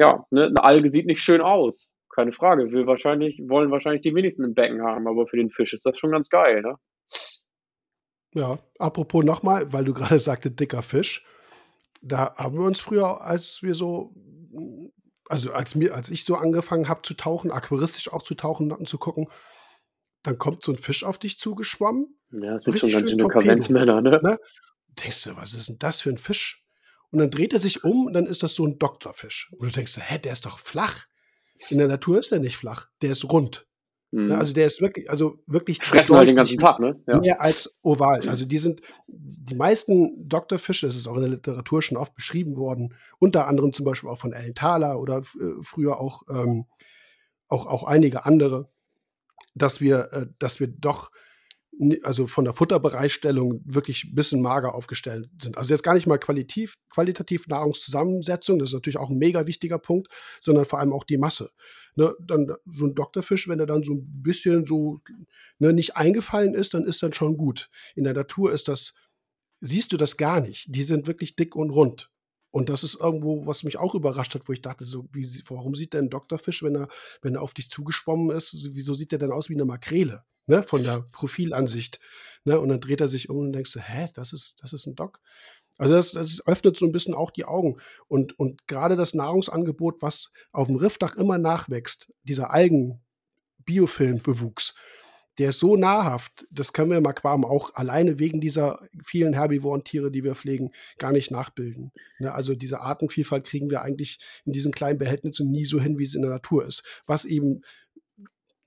ja, 0.00 0.24
ne, 0.30 0.46
eine 0.46 0.64
Alge 0.64 0.90
sieht 0.90 1.06
nicht 1.06 1.22
schön 1.22 1.42
aus. 1.42 1.88
Keine 2.08 2.32
Frage. 2.32 2.72
Wir 2.72 2.86
wahrscheinlich, 2.86 3.38
wollen 3.46 3.70
wahrscheinlich 3.70 4.00
die 4.00 4.14
wenigsten 4.14 4.42
im 4.44 4.54
Becken 4.54 4.82
haben, 4.82 5.06
aber 5.06 5.26
für 5.26 5.36
den 5.36 5.50
Fisch 5.50 5.74
ist 5.74 5.84
das 5.84 5.98
schon 5.98 6.10
ganz 6.10 6.30
geil, 6.30 6.62
ne? 6.62 6.74
Ja, 8.32 8.58
apropos 8.78 9.24
nochmal, 9.24 9.72
weil 9.72 9.84
du 9.84 9.92
gerade 9.94 10.18
sagte, 10.18 10.50
dicker 10.50 10.82
Fisch. 10.82 11.24
Da 12.02 12.34
haben 12.36 12.56
wir 12.56 12.64
uns 12.64 12.80
früher, 12.80 13.20
als 13.20 13.62
wir 13.62 13.74
so, 13.74 14.14
also 15.28 15.52
als 15.52 15.74
mir, 15.74 15.94
als 15.94 16.10
ich 16.10 16.24
so 16.24 16.34
angefangen 16.34 16.88
habe 16.88 17.02
zu 17.02 17.12
tauchen, 17.12 17.50
aquaristisch 17.50 18.10
auch 18.10 18.22
zu 18.22 18.34
tauchen 18.34 18.72
und 18.72 18.88
zu 18.88 18.96
gucken, 18.96 19.28
dann 20.22 20.38
kommt 20.38 20.64
so 20.64 20.72
ein 20.72 20.78
Fisch 20.78 21.04
auf 21.04 21.18
dich 21.18 21.38
zugeschwommen. 21.38 22.18
Ja, 22.32 22.54
das 22.54 22.64
sind 22.64 22.72
Richtig 22.72 22.92
schon 22.92 23.00
ganz 23.00 23.10
schön 23.10 23.18
schöne. 23.18 23.32
Kavenzmänner, 23.32 24.00
ne? 24.00 24.20
Ne? 24.22 24.38
Denkst 24.88 25.24
du, 25.24 25.36
was 25.36 25.52
ist 25.52 25.68
denn 25.68 25.78
das 25.78 26.00
für 26.00 26.08
ein 26.08 26.18
Fisch? 26.18 26.64
Und 27.10 27.18
dann 27.18 27.30
dreht 27.30 27.52
er 27.52 27.58
sich 27.58 27.84
um 27.84 28.06
und 28.06 28.12
dann 28.12 28.26
ist 28.26 28.42
das 28.42 28.54
so 28.54 28.64
ein 28.64 28.78
Doktorfisch. 28.78 29.52
Und 29.52 29.68
du 29.68 29.72
denkst, 29.72 29.98
hä, 30.00 30.18
der 30.18 30.32
ist 30.32 30.46
doch 30.46 30.58
flach. 30.58 31.06
In 31.68 31.78
der 31.78 31.88
Natur 31.88 32.18
ist 32.18 32.32
er 32.32 32.38
nicht 32.38 32.56
flach, 32.56 32.86
der 33.02 33.12
ist 33.12 33.24
rund. 33.24 33.66
Mhm. 34.12 34.32
Also 34.32 34.52
der 34.52 34.66
ist 34.66 34.80
wirklich, 34.80 35.08
also 35.08 35.38
wirklich 35.46 35.78
Fressen 35.82 36.16
halt 36.16 36.28
den 36.28 36.34
ganzen 36.34 36.58
Tag, 36.58 36.80
ne? 36.80 37.00
Ja. 37.06 37.18
mehr 37.18 37.40
als 37.40 37.76
oval. 37.82 38.28
Also 38.28 38.44
die 38.44 38.58
sind, 38.58 38.80
die 39.06 39.54
meisten 39.54 40.28
Doktorfische, 40.28 40.86
das 40.86 40.96
ist 40.96 41.06
auch 41.06 41.14
in 41.14 41.22
der 41.22 41.30
Literatur 41.30 41.80
schon 41.80 41.96
oft 41.96 42.14
beschrieben 42.14 42.56
worden, 42.56 42.94
unter 43.18 43.46
anderem 43.46 43.72
zum 43.72 43.84
Beispiel 43.84 44.10
auch 44.10 44.18
von 44.18 44.32
Ellen 44.32 44.54
Thaler 44.54 44.98
oder 44.98 45.18
äh, 45.18 45.62
früher 45.62 46.00
auch, 46.00 46.22
ähm, 46.28 46.66
auch, 47.46 47.66
auch 47.66 47.84
einige 47.84 48.26
andere, 48.26 48.68
dass 49.54 49.80
wir, 49.80 50.08
äh, 50.12 50.26
dass 50.38 50.58
wir 50.58 50.66
doch, 50.66 51.12
also 52.02 52.26
von 52.26 52.44
der 52.44 52.52
Futterbereitstellung 52.52 53.62
wirklich 53.64 54.04
ein 54.04 54.14
bisschen 54.14 54.42
mager 54.42 54.74
aufgestellt 54.74 55.30
sind. 55.40 55.56
Also 55.56 55.72
jetzt 55.72 55.82
gar 55.82 55.94
nicht 55.94 56.06
mal 56.06 56.18
qualitativ, 56.18 56.74
qualitativ 56.90 57.46
Nahrungszusammensetzung, 57.46 58.58
das 58.58 58.70
ist 58.70 58.74
natürlich 58.74 58.98
auch 58.98 59.10
ein 59.10 59.18
mega 59.18 59.46
wichtiger 59.46 59.78
Punkt, 59.78 60.08
sondern 60.40 60.66
vor 60.66 60.78
allem 60.78 60.92
auch 60.92 61.04
die 61.04 61.18
Masse. 61.18 61.50
Ne, 61.96 62.14
dann 62.20 62.52
so 62.70 62.86
ein 62.86 62.94
Doktorfisch, 62.94 63.48
wenn 63.48 63.58
er 63.58 63.66
dann 63.66 63.82
so 63.82 63.94
ein 63.94 64.22
bisschen 64.22 64.64
so 64.66 65.00
ne, 65.58 65.72
nicht 65.72 65.96
eingefallen 65.96 66.54
ist, 66.54 66.74
dann 66.74 66.84
ist 66.84 67.02
dann 67.02 67.12
schon 67.12 67.36
gut. 67.36 67.68
In 67.94 68.04
der 68.04 68.14
Natur 68.14 68.52
ist 68.52 68.68
das, 68.68 68.94
siehst 69.56 69.92
du 69.92 69.96
das 69.96 70.16
gar 70.16 70.40
nicht. 70.40 70.66
Die 70.68 70.82
sind 70.82 71.06
wirklich 71.06 71.34
dick 71.34 71.56
und 71.56 71.70
rund. 71.70 72.10
Und 72.52 72.68
das 72.68 72.84
ist 72.84 73.00
irgendwo, 73.00 73.46
was 73.46 73.64
mich 73.64 73.78
auch 73.78 73.94
überrascht 73.94 74.34
hat, 74.34 74.48
wo 74.48 74.52
ich 74.52 74.62
dachte, 74.62 74.84
so, 74.84 75.08
wie, 75.12 75.26
warum 75.48 75.74
sieht 75.74 75.94
denn 75.94 76.06
ein 76.06 76.10
Doktorfisch, 76.10 76.62
wenn 76.62 76.74
er, 76.74 76.88
wenn 77.22 77.36
er 77.36 77.42
auf 77.42 77.54
dich 77.54 77.70
zugeschwommen 77.70 78.36
ist, 78.36 78.70
wieso 78.72 78.94
sieht 78.94 79.12
er 79.12 79.18
denn 79.18 79.32
aus 79.32 79.48
wie 79.48 79.54
eine 79.54 79.64
Makrele? 79.64 80.24
Ne, 80.46 80.62
von 80.62 80.82
der 80.82 81.06
Profilansicht. 81.12 82.00
Ne, 82.44 82.58
und 82.58 82.70
dann 82.70 82.80
dreht 82.80 83.00
er 83.00 83.08
sich 83.08 83.28
um 83.28 83.38
und 83.38 83.52
denkst 83.52 83.72
du, 83.72 83.80
hä, 83.80 84.08
das 84.14 84.32
ist, 84.32 84.56
das 84.62 84.72
ist 84.72 84.86
ein 84.86 84.94
Dock. 84.94 85.20
Also 85.80 85.94
das, 85.94 86.12
das, 86.12 86.46
öffnet 86.46 86.76
so 86.76 86.84
ein 86.84 86.92
bisschen 86.92 87.14
auch 87.14 87.30
die 87.30 87.46
Augen. 87.46 87.78
Und, 88.06 88.38
und 88.38 88.66
gerade 88.66 88.96
das 88.96 89.14
Nahrungsangebot, 89.14 90.02
was 90.02 90.30
auf 90.52 90.66
dem 90.66 90.76
Riffdach 90.76 91.16
immer 91.16 91.38
nachwächst, 91.38 92.12
dieser 92.22 92.50
Algen-Biofilmbewuchs, 92.50 94.74
der 95.38 95.48
ist 95.48 95.58
so 95.58 95.76
nahrhaft, 95.76 96.46
das 96.50 96.74
können 96.74 96.90
wir 96.90 96.98
im 96.98 97.06
Aquarium 97.06 97.46
auch 97.46 97.74
alleine 97.74 98.18
wegen 98.18 98.42
dieser 98.42 98.86
vielen 99.02 99.32
herbivoren 99.32 99.84
Tiere, 99.84 100.10
die 100.10 100.22
wir 100.22 100.34
pflegen, 100.34 100.70
gar 100.98 101.12
nicht 101.12 101.30
nachbilden. 101.30 101.92
Ne? 102.18 102.30
Also 102.30 102.54
diese 102.54 102.80
Artenvielfalt 102.80 103.46
kriegen 103.46 103.70
wir 103.70 103.80
eigentlich 103.80 104.18
in 104.44 104.52
diesen 104.52 104.72
kleinen 104.72 104.98
Behältnissen 104.98 105.50
nie 105.50 105.64
so 105.64 105.80
hin, 105.80 105.98
wie 105.98 106.04
es 106.04 106.14
in 106.14 106.20
der 106.20 106.30
Natur 106.30 106.66
ist. 106.66 106.82
Was 107.06 107.24
eben 107.24 107.62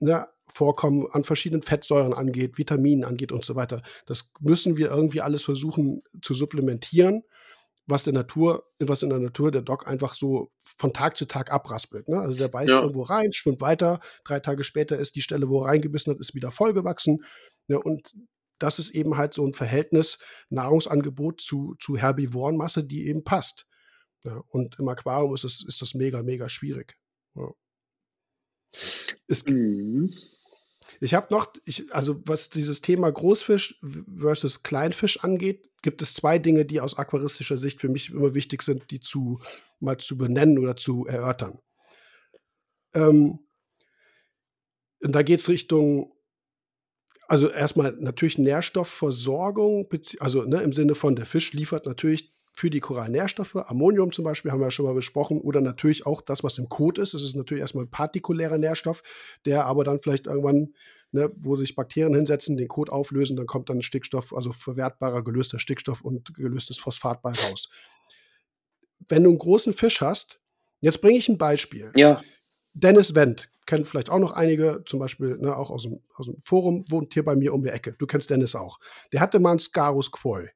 ne, 0.00 0.28
Vorkommen 0.46 1.06
an 1.10 1.24
verschiedenen 1.24 1.62
Fettsäuren 1.62 2.12
angeht, 2.12 2.58
Vitaminen 2.58 3.04
angeht 3.04 3.32
und 3.32 3.44
so 3.44 3.56
weiter. 3.56 3.82
Das 4.06 4.30
müssen 4.40 4.76
wir 4.76 4.90
irgendwie 4.90 5.22
alles 5.22 5.42
versuchen 5.42 6.02
zu 6.20 6.34
supplementieren 6.34 7.24
was 7.86 8.04
der 8.04 8.12
Natur, 8.12 8.70
was 8.78 9.02
in 9.02 9.10
der 9.10 9.18
Natur 9.18 9.50
der 9.50 9.62
Doc 9.62 9.86
einfach 9.86 10.14
so 10.14 10.50
von 10.78 10.92
Tag 10.92 11.16
zu 11.16 11.26
Tag 11.26 11.52
abraspelt. 11.52 12.08
Ne? 12.08 12.18
Also 12.18 12.38
der 12.38 12.48
beißt 12.48 12.72
ja. 12.72 12.80
irgendwo 12.80 13.02
rein, 13.02 13.32
schwimmt 13.32 13.60
weiter, 13.60 14.00
drei 14.24 14.40
Tage 14.40 14.64
später 14.64 14.98
ist 14.98 15.16
die 15.16 15.22
Stelle, 15.22 15.48
wo 15.48 15.62
er 15.62 15.68
reingebissen 15.68 16.12
hat, 16.12 16.20
ist 16.20 16.34
wieder 16.34 16.50
vollgewachsen. 16.50 17.22
Ne? 17.68 17.78
Und 17.78 18.14
das 18.58 18.78
ist 18.78 18.90
eben 18.90 19.16
halt 19.16 19.34
so 19.34 19.46
ein 19.46 19.52
Verhältnis 19.52 20.18
Nahrungsangebot 20.48 21.40
zu, 21.40 21.74
zu 21.78 21.96
Herbivorenmasse, 21.96 22.84
die 22.84 23.06
eben 23.08 23.24
passt. 23.24 23.66
Ja? 24.24 24.42
Und 24.48 24.76
im 24.78 24.88
Aquarium 24.88 25.34
ist, 25.34 25.44
es, 25.44 25.64
ist 25.66 25.82
das 25.82 25.94
mega, 25.94 26.22
mega 26.22 26.48
schwierig. 26.48 26.96
Ja. 27.34 27.50
Es, 29.26 29.46
mhm. 29.46 30.12
Ich 31.00 31.14
habe 31.14 31.26
noch, 31.30 31.52
ich, 31.64 31.92
also 31.94 32.20
was 32.26 32.50
dieses 32.50 32.80
Thema 32.80 33.10
Großfisch 33.10 33.80
versus 34.16 34.62
Kleinfisch 34.62 35.22
angeht, 35.22 35.68
gibt 35.82 36.02
es 36.02 36.14
zwei 36.14 36.38
Dinge, 36.38 36.64
die 36.64 36.80
aus 36.80 36.96
aquaristischer 36.96 37.58
Sicht 37.58 37.80
für 37.80 37.88
mich 37.88 38.10
immer 38.10 38.34
wichtig 38.34 38.62
sind, 38.62 38.90
die 38.90 39.00
zu 39.00 39.40
mal 39.80 39.98
zu 39.98 40.16
benennen 40.16 40.58
oder 40.58 40.76
zu 40.76 41.06
erörtern. 41.06 41.58
Ähm, 42.94 43.40
und 45.02 45.12
da 45.12 45.22
geht 45.22 45.40
es 45.40 45.48
Richtung, 45.48 46.12
also 47.28 47.50
erstmal 47.50 47.92
natürlich 47.98 48.38
Nährstoffversorgung, 48.38 49.88
also 50.20 50.42
ne, 50.44 50.62
im 50.62 50.72
Sinne 50.72 50.94
von 50.94 51.16
der 51.16 51.26
Fisch 51.26 51.52
liefert 51.52 51.86
natürlich 51.86 52.33
für 52.54 52.70
die 52.70 52.80
Korallen 52.80 53.12
Nährstoffe. 53.12 53.56
Ammonium 53.56 54.12
zum 54.12 54.24
Beispiel 54.24 54.52
haben 54.52 54.60
wir 54.60 54.66
ja 54.66 54.70
schon 54.70 54.86
mal 54.86 54.94
besprochen. 54.94 55.40
Oder 55.40 55.60
natürlich 55.60 56.06
auch 56.06 56.20
das, 56.20 56.44
was 56.44 56.58
im 56.58 56.68
Kot 56.68 56.98
ist. 56.98 57.12
Das 57.12 57.22
ist 57.22 57.34
natürlich 57.34 57.60
erstmal 57.60 57.84
ein 57.84 57.90
partikulärer 57.90 58.58
Nährstoff, 58.58 59.02
der 59.44 59.66
aber 59.66 59.82
dann 59.82 59.98
vielleicht 60.00 60.26
irgendwann, 60.26 60.74
ne, 61.10 61.30
wo 61.36 61.56
sich 61.56 61.74
Bakterien 61.74 62.14
hinsetzen, 62.14 62.56
den 62.56 62.68
Kot 62.68 62.90
auflösen, 62.90 63.36
dann 63.36 63.46
kommt 63.46 63.68
dann 63.68 63.82
Stickstoff, 63.82 64.32
also 64.32 64.52
verwertbarer 64.52 65.24
gelöster 65.24 65.58
Stickstoff 65.58 66.02
und 66.02 66.32
gelöstes 66.34 66.78
Phosphat 66.78 67.22
bei 67.22 67.32
raus. 67.32 67.68
Wenn 69.08 69.24
du 69.24 69.30
einen 69.30 69.38
großen 69.38 69.72
Fisch 69.72 70.00
hast, 70.00 70.40
jetzt 70.80 71.00
bringe 71.00 71.18
ich 71.18 71.28
ein 71.28 71.38
Beispiel. 71.38 71.90
Ja. 71.96 72.22
Dennis 72.72 73.14
Wendt, 73.16 73.48
kennen 73.66 73.84
vielleicht 73.84 74.10
auch 74.10 74.18
noch 74.18 74.32
einige, 74.32 74.82
zum 74.86 75.00
Beispiel 75.00 75.36
ne, 75.38 75.56
auch 75.56 75.70
aus 75.70 75.82
dem, 75.82 76.00
aus 76.14 76.26
dem 76.26 76.36
Forum, 76.40 76.84
wohnt 76.88 77.14
hier 77.14 77.24
bei 77.24 77.34
mir 77.34 77.52
um 77.52 77.62
die 77.62 77.70
Ecke. 77.70 77.94
Du 77.98 78.06
kennst 78.06 78.30
Dennis 78.30 78.54
auch. 78.54 78.78
Der 79.12 79.20
hatte 79.20 79.40
mal 79.40 79.50
einen 79.50 79.58
Scarus 79.58 80.10
Quoy. 80.10 80.48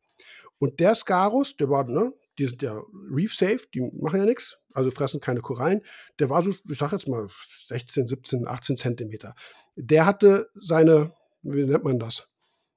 Und 0.59 0.81
der 0.81 0.95
Scarus, 0.95 1.57
der 1.57 1.71
war, 1.71 1.85
ne, 1.85 2.13
die 2.39 2.47
sind 2.47 2.63
ja 2.63 2.81
reef 3.11 3.35
safe, 3.35 3.61
die 3.75 3.81
machen 3.81 4.21
ja 4.21 4.27
nichts, 4.27 4.59
also 4.73 4.91
fressen 4.91 5.21
keine 5.21 5.41
Korallen. 5.41 5.83
Der 6.19 6.31
war 6.31 6.43
so, 6.43 6.51
ich 6.51 6.79
sag 6.79 6.93
jetzt 6.93 7.09
mal 7.09 7.27
16, 7.67 8.07
17, 8.07 8.47
18 8.47 8.77
Zentimeter. 8.77 9.35
Der 9.77 10.07
hatte 10.07 10.49
seine, 10.61 11.13
wie 11.43 11.65
nennt 11.65 11.85
man 11.85 11.99
das? 11.99 12.29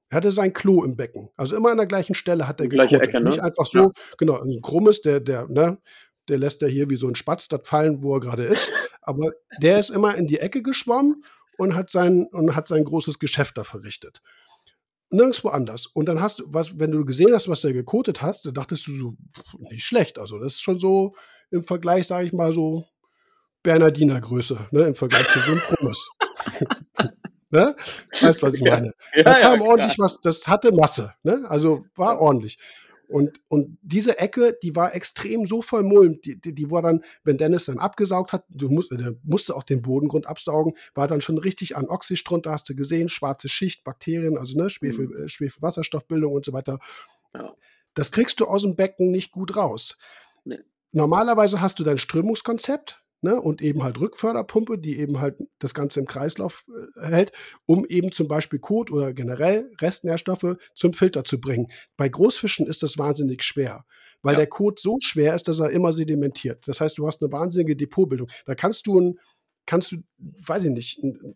Er 0.10 0.18
hatte 0.18 0.32
sein 0.32 0.52
Klo 0.52 0.84
im 0.84 0.96
Becken. 0.96 1.30
Also 1.38 1.56
immer 1.56 1.72
an 1.72 1.78
der 1.78 1.86
gleichen 1.86 2.16
Stelle 2.16 2.48
hat 2.48 2.60
er 2.60 2.68
gekotet. 2.68 3.02
Ecke, 3.02 3.22
ne? 3.22 3.30
Nicht 3.30 3.40
einfach 3.40 3.66
so, 3.66 3.80
ja. 3.80 3.92
genau, 4.18 4.42
ein 4.42 4.62
krummes, 4.62 5.02
der, 5.02 5.20
der, 5.20 5.48
ne, 5.48 5.78
der 6.28 6.38
lässt 6.38 6.62
ja 6.62 6.68
hier 6.68 6.90
wie 6.90 6.96
so 6.96 7.08
ein 7.08 7.16
Spatz 7.16 7.48
das 7.48 7.62
fallen, 7.64 8.04
wo 8.04 8.16
er 8.16 8.20
gerade 8.20 8.44
ist. 8.44 8.70
Aber 9.02 9.32
der 9.62 9.80
ist 9.80 9.90
immer 9.90 10.16
in 10.16 10.28
die 10.28 10.40
Ecke 10.40 10.62
geschwommen 10.62 11.24
und 11.58 11.76
hat 11.76 11.92
sein, 11.92 12.28
und 12.32 12.56
hat 12.56 12.68
sein 12.68 12.84
großes 12.84 13.20
Geschäft 13.20 13.58
da 13.58 13.64
verrichtet 13.64 14.22
nirgendwo 15.12 15.50
anders. 15.50 15.86
Und 15.86 16.08
dann 16.08 16.22
hast 16.22 16.40
du, 16.40 16.46
was, 16.48 16.80
wenn 16.80 16.92
du 16.92 17.06
gesehen 17.06 17.34
hast, 17.34 17.48
was 17.48 17.62
der 17.62 17.74
gekotet 17.74 18.22
hat, 18.22 18.44
dann 18.46 18.54
dachtest 18.54 18.88
du 18.88 18.98
so, 18.98 19.14
pff, 19.36 19.60
nicht 19.60 19.84
schlecht. 19.84 20.18
Also, 20.18 20.40
das 20.40 20.54
ist 20.54 20.62
schon 20.62 20.80
so 20.80 21.14
im 21.52 21.64
Vergleich, 21.64 22.08
sage 22.08 22.26
ich 22.26 22.34
mal, 22.34 22.54
so 22.54 22.86
Bernardiner 23.64 24.20
Größe, 24.20 24.58
ne, 24.72 24.84
im 24.84 24.96
Vergleich 24.96 25.28
zu 25.30 25.40
so 25.40 25.52
einem 25.52 25.62
Krummes. 25.62 26.10
ne? 27.52 27.76
Weißt, 28.20 28.42
was 28.42 28.56
ich 28.56 28.62
meine? 28.62 28.94
Ja, 29.14 29.24
da 29.24 29.40
kam 29.40 29.60
ja, 29.60 29.68
ordentlich 29.68 30.00
was, 30.00 30.20
das 30.22 30.48
hatte 30.48 30.72
Masse, 30.72 31.14
ne? 31.24 31.46
Also 31.48 31.86
war 31.96 32.20
ordentlich. 32.20 32.58
Und, 33.12 33.42
und 33.50 33.78
diese 33.82 34.18
Ecke, 34.20 34.58
die 34.64 34.76
war 34.76 34.96
extrem 34.96 35.46
so 35.46 35.62
vollmulmt, 35.62 36.26
die, 36.26 36.40
die, 36.40 36.56
die 36.56 36.72
war 36.72 36.82
dann, 36.82 37.04
wenn 37.24 37.38
Dennis 37.38 37.66
dann 37.66 37.78
abgesaugt 37.78 38.32
hat, 38.32 38.46
du 38.50 38.70
musst, 38.70 38.92
der 38.92 39.16
musste 39.24 39.56
auch 39.56 39.64
den 39.64 39.82
Bodengrund 39.82 40.28
absaugen, 40.28 40.74
war 40.94 41.08
dann 41.08 41.22
schon 41.22 41.38
richtig 41.38 41.76
an 41.76 41.90
Oxys 41.90 42.24
drunter, 42.24 42.52
hast 42.52 42.70
du 42.70 42.76
gesehen, 42.76 43.10
schwarze 43.10 43.50
Schicht, 43.50 43.84
Bakterien, 43.84 44.38
also 44.38 44.58
ne, 44.58 44.70
Schwefel, 44.70 45.08
mhm. 45.08 45.26
Äh, 45.26 45.28
Schwefelwasserstoffbildung 45.28 46.34
und 46.34 46.46
so 46.46 46.54
weiter. 46.54 46.80
Ja. 47.34 47.54
Das 47.94 48.12
kriegst 48.12 48.40
du 48.40 48.46
aus 48.46 48.62
dem 48.64 48.76
Becken 48.76 49.12
nicht 49.12 49.32
gut 49.32 49.58
raus. 49.58 49.98
Nee. 50.46 50.60
Normalerweise 50.94 51.62
hast 51.62 51.80
du 51.80 51.84
dein 51.84 51.98
Strömungskonzept, 51.98 53.01
ne, 53.22 53.40
und 53.40 53.62
eben 53.62 53.84
halt 53.84 54.00
Rückförderpumpe, 54.00 54.78
die 54.78 54.98
eben 54.98 55.20
halt 55.20 55.38
das 55.60 55.74
Ganze 55.74 56.00
im 56.00 56.06
Kreislauf 56.06 56.66
äh, 56.98 57.08
hält, 57.08 57.32
um 57.66 57.86
eben 57.86 58.12
zum 58.12 58.28
Beispiel 58.28 58.60
Kot 58.60 58.92
oder 58.92 59.14
generell 59.14 59.70
Restnährstoffe 59.80 60.56
zum 60.74 60.94
Filter 60.94 61.24
zu 61.24 61.40
bringen. 61.40 61.68
Bei 61.98 62.10
Großfischen 62.10 62.68
ist 62.68 62.84
das 62.84 62.98
wahnsinnig 62.98 63.44
schwer, 63.44 63.86
weil 64.22 64.34
ja. 64.34 64.40
der 64.40 64.48
Kot 64.48 64.80
so 64.80 64.98
schwer 65.02 65.36
ist, 65.36 65.48
dass 65.48 65.60
er 65.60 65.70
immer 65.70 65.94
sedimentiert. 65.94 66.68
Das 66.68 66.82
heißt, 66.82 66.98
du 66.98 67.08
hast 67.08 67.22
eine 67.22 67.32
wahnsinnige 67.32 67.76
Depotbildung. 67.76 68.30
Da 68.46 68.56
kannst 68.56 68.88
du 68.88 69.00
ein, 69.00 69.20
kannst 69.66 69.92
du, 69.92 69.98
weiß 70.18 70.66
ich 70.66 70.72
nicht, 70.72 71.04
ein, 71.04 71.36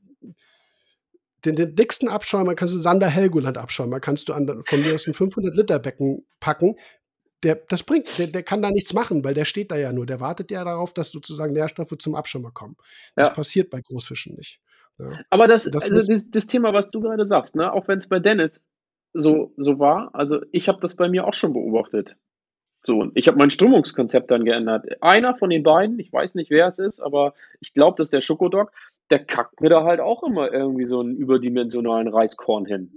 den, 1.46 1.56
den, 1.56 1.76
dicksten 1.76 2.10
Abschäumer 2.10 2.56
kannst 2.56 2.74
du 2.74 2.80
Sander 2.80 3.08
Helgoland 3.08 3.60
Abschäumer 3.60 4.00
kannst 4.00 4.30
du 4.30 4.34
an, 4.34 4.64
von 4.66 4.82
mir 4.82 4.96
aus 4.96 5.06
ein 5.06 5.14
500 5.14 5.54
Liter 5.54 5.78
Becken 5.78 6.26
packen 6.40 6.76
der, 7.44 7.56
das 7.70 7.84
bringt, 7.84 8.18
der, 8.18 8.28
der 8.28 8.44
kann 8.44 8.62
da 8.62 8.72
nichts 8.72 8.94
machen, 8.94 9.24
weil 9.24 9.34
der 9.34 9.46
steht 9.46 9.72
da 9.72 9.78
ja 9.78 9.94
nur. 9.94 10.06
Der 10.06 10.20
wartet 10.20 10.52
ja 10.52 10.64
darauf, 10.64 10.94
dass 10.94 11.12
sozusagen 11.12 11.54
Nährstoffe 11.54 11.96
zum 12.00 12.16
Abschirmer 12.16 12.52
kommen. 12.52 12.76
Das 13.16 13.30
ja. 13.30 13.34
passiert 13.34 13.70
bei 13.70 13.82
Großfischen 13.82 14.36
nicht. 14.36 14.60
Ja. 14.98 15.20
Aber 15.30 15.48
das, 15.48 15.64
das, 15.66 15.92
also 15.92 16.12
das, 16.12 16.30
das, 16.30 16.48
Thema, 16.48 16.74
was 16.74 16.90
du 16.90 17.02
gerade 17.02 17.28
sagst, 17.28 17.56
ne, 17.56 17.72
auch 17.72 17.88
wenn 17.88 17.98
es 17.98 18.08
bei 18.08 18.20
Dennis 18.20 18.64
so, 19.14 19.54
so 19.58 19.80
war, 19.80 20.10
also 20.14 20.42
ich 20.52 20.68
habe 20.68 20.80
das 20.80 20.96
bei 20.96 21.10
mir 21.10 21.28
auch 21.28 21.34
schon 21.34 21.54
beobachtet. 21.54 22.18
So, 22.86 23.10
ich 23.16 23.28
habe 23.28 23.38
mein 23.38 23.50
Strömungskonzept 23.50 24.30
dann 24.30 24.46
geändert. 24.46 25.02
Einer 25.02 25.36
von 25.36 25.50
den 25.50 25.64
beiden, 25.64 25.98
ich 26.00 26.14
weiß 26.14 26.36
nicht, 26.36 26.52
wer 26.52 26.68
es 26.68 26.78
ist, 26.78 27.00
aber 27.00 27.34
ich 27.60 27.74
glaube, 27.74 27.96
das 27.98 28.08
ist 28.08 28.14
der 28.14 28.22
Schokodog, 28.22 28.72
der 29.10 29.26
kackt 29.26 29.60
mir 29.60 29.70
da 29.70 29.84
halt 29.84 30.00
auch 30.00 30.24
immer 30.24 30.52
irgendwie 30.52 30.86
so 30.86 31.00
einen 31.00 31.16
überdimensionalen 31.16 32.08
Reiskorn 32.08 32.66
hin. 32.66 32.94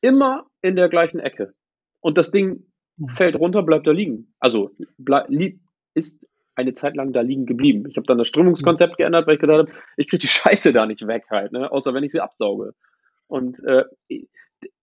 Immer 0.00 0.44
in 0.60 0.76
der 0.76 0.90
gleichen 0.90 1.20
Ecke. 1.20 1.54
Und 2.00 2.18
das 2.18 2.30
Ding 2.30 2.66
fällt 3.16 3.36
runter, 3.36 3.62
bleibt 3.62 3.86
da 3.86 3.92
liegen. 3.92 4.34
Also 4.38 4.70
bleib, 4.98 5.28
ist 5.94 6.26
eine 6.54 6.74
Zeit 6.74 6.96
lang 6.96 7.12
da 7.12 7.20
liegen 7.20 7.46
geblieben. 7.46 7.86
Ich 7.88 7.96
habe 7.96 8.06
dann 8.06 8.18
das 8.18 8.28
Strömungskonzept 8.28 8.94
mhm. 8.94 8.96
geändert, 8.96 9.26
weil 9.26 9.34
ich 9.34 9.40
gedacht 9.40 9.58
habe, 9.58 9.72
ich 9.96 10.08
kriege 10.08 10.20
die 10.20 10.26
Scheiße 10.28 10.72
da 10.72 10.86
nicht 10.86 11.06
weg 11.06 11.24
halt, 11.30 11.52
ne? 11.52 11.70
außer 11.70 11.94
wenn 11.94 12.04
ich 12.04 12.12
sie 12.12 12.20
absauge. 12.20 12.74
Und 13.26 13.62
äh, 13.64 13.84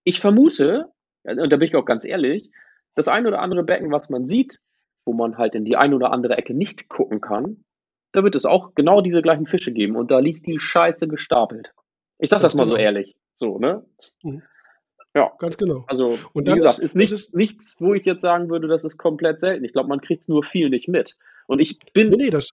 ich 0.03 0.19
vermute, 0.19 0.89
und 1.23 1.51
da 1.51 1.57
bin 1.57 1.67
ich 1.67 1.75
auch 1.75 1.85
ganz 1.85 2.05
ehrlich, 2.05 2.51
das 2.95 3.07
ein 3.07 3.25
oder 3.25 3.39
andere 3.39 3.63
Becken, 3.63 3.91
was 3.91 4.09
man 4.09 4.25
sieht, 4.25 4.59
wo 5.05 5.13
man 5.13 5.37
halt 5.37 5.55
in 5.55 5.65
die 5.65 5.77
ein 5.77 5.93
oder 5.93 6.11
andere 6.11 6.37
Ecke 6.37 6.53
nicht 6.53 6.89
gucken 6.89 7.21
kann, 7.21 7.63
da 8.11 8.23
wird 8.23 8.35
es 8.35 8.45
auch 8.45 8.75
genau 8.75 9.01
diese 9.01 9.21
gleichen 9.21 9.47
Fische 9.47 9.71
geben 9.71 9.95
und 9.95 10.11
da 10.11 10.19
liegt 10.19 10.45
die 10.45 10.59
Scheiße 10.59 11.07
gestapelt. 11.07 11.71
Ich 12.19 12.29
sag 12.29 12.41
das, 12.41 12.53
das 12.53 12.55
mal 12.55 12.65
genau. 12.65 12.75
so 12.75 12.81
ehrlich. 12.81 13.15
So, 13.35 13.57
ne? 13.57 13.85
Mhm. 14.23 14.43
Ja, 15.13 15.31
ganz 15.39 15.57
genau. 15.57 15.83
Also, 15.87 16.17
und 16.33 16.47
wie 16.47 16.53
gesagt, 16.53 16.79
ist, 16.79 16.83
ist, 16.83 16.95
nicht, 16.95 17.11
ist 17.11 17.35
nichts, 17.35 17.75
wo 17.79 17.93
ich 17.93 18.05
jetzt 18.05 18.21
sagen 18.21 18.49
würde, 18.49 18.67
das 18.67 18.85
ist 18.85 18.97
komplett 18.97 19.41
selten. 19.41 19.65
Ich 19.65 19.73
glaube, 19.73 19.89
man 19.89 19.99
kriegt 19.99 20.21
es 20.21 20.29
nur 20.29 20.43
viel 20.43 20.69
nicht 20.69 20.87
mit. 20.87 21.17
Und 21.47 21.59
ich 21.59 21.79
bin. 21.93 22.09
Nee, 22.09 22.15
nee, 22.17 22.29
das. 22.29 22.51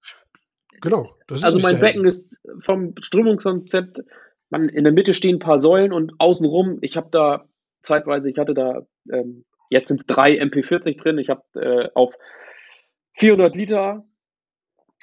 Genau. 0.81 1.15
Das 1.29 1.45
also, 1.45 1.61
mein. 1.61 1.79
Becken 1.79 2.05
ist 2.05 2.41
vom 2.61 2.95
Strömungskonzept, 3.01 4.03
man, 4.51 4.69
in 4.69 4.85
der 4.85 4.93
Mitte 4.93 5.15
stehen 5.15 5.37
ein 5.37 5.41
paar 5.41 5.59
Säulen 5.59 5.93
und 5.93 6.15
außenrum, 6.19 6.79
ich 6.81 6.97
habe 6.97 7.09
da 7.11 7.47
zeitweise, 7.83 8.31
ich 8.31 8.39
hatte 8.39 8.55
da, 8.55 8.87
ähm, 9.13 9.45
jetzt 9.71 9.89
sind 9.89 10.01
es 10.01 10.07
drei 10.07 10.41
MP40 10.41 11.01
drin. 11.01 11.19
Ich 11.19 11.29
habe 11.29 11.43
äh, 11.55 11.89
auf 11.95 12.15
400 13.15 13.55
Liter 13.55 14.05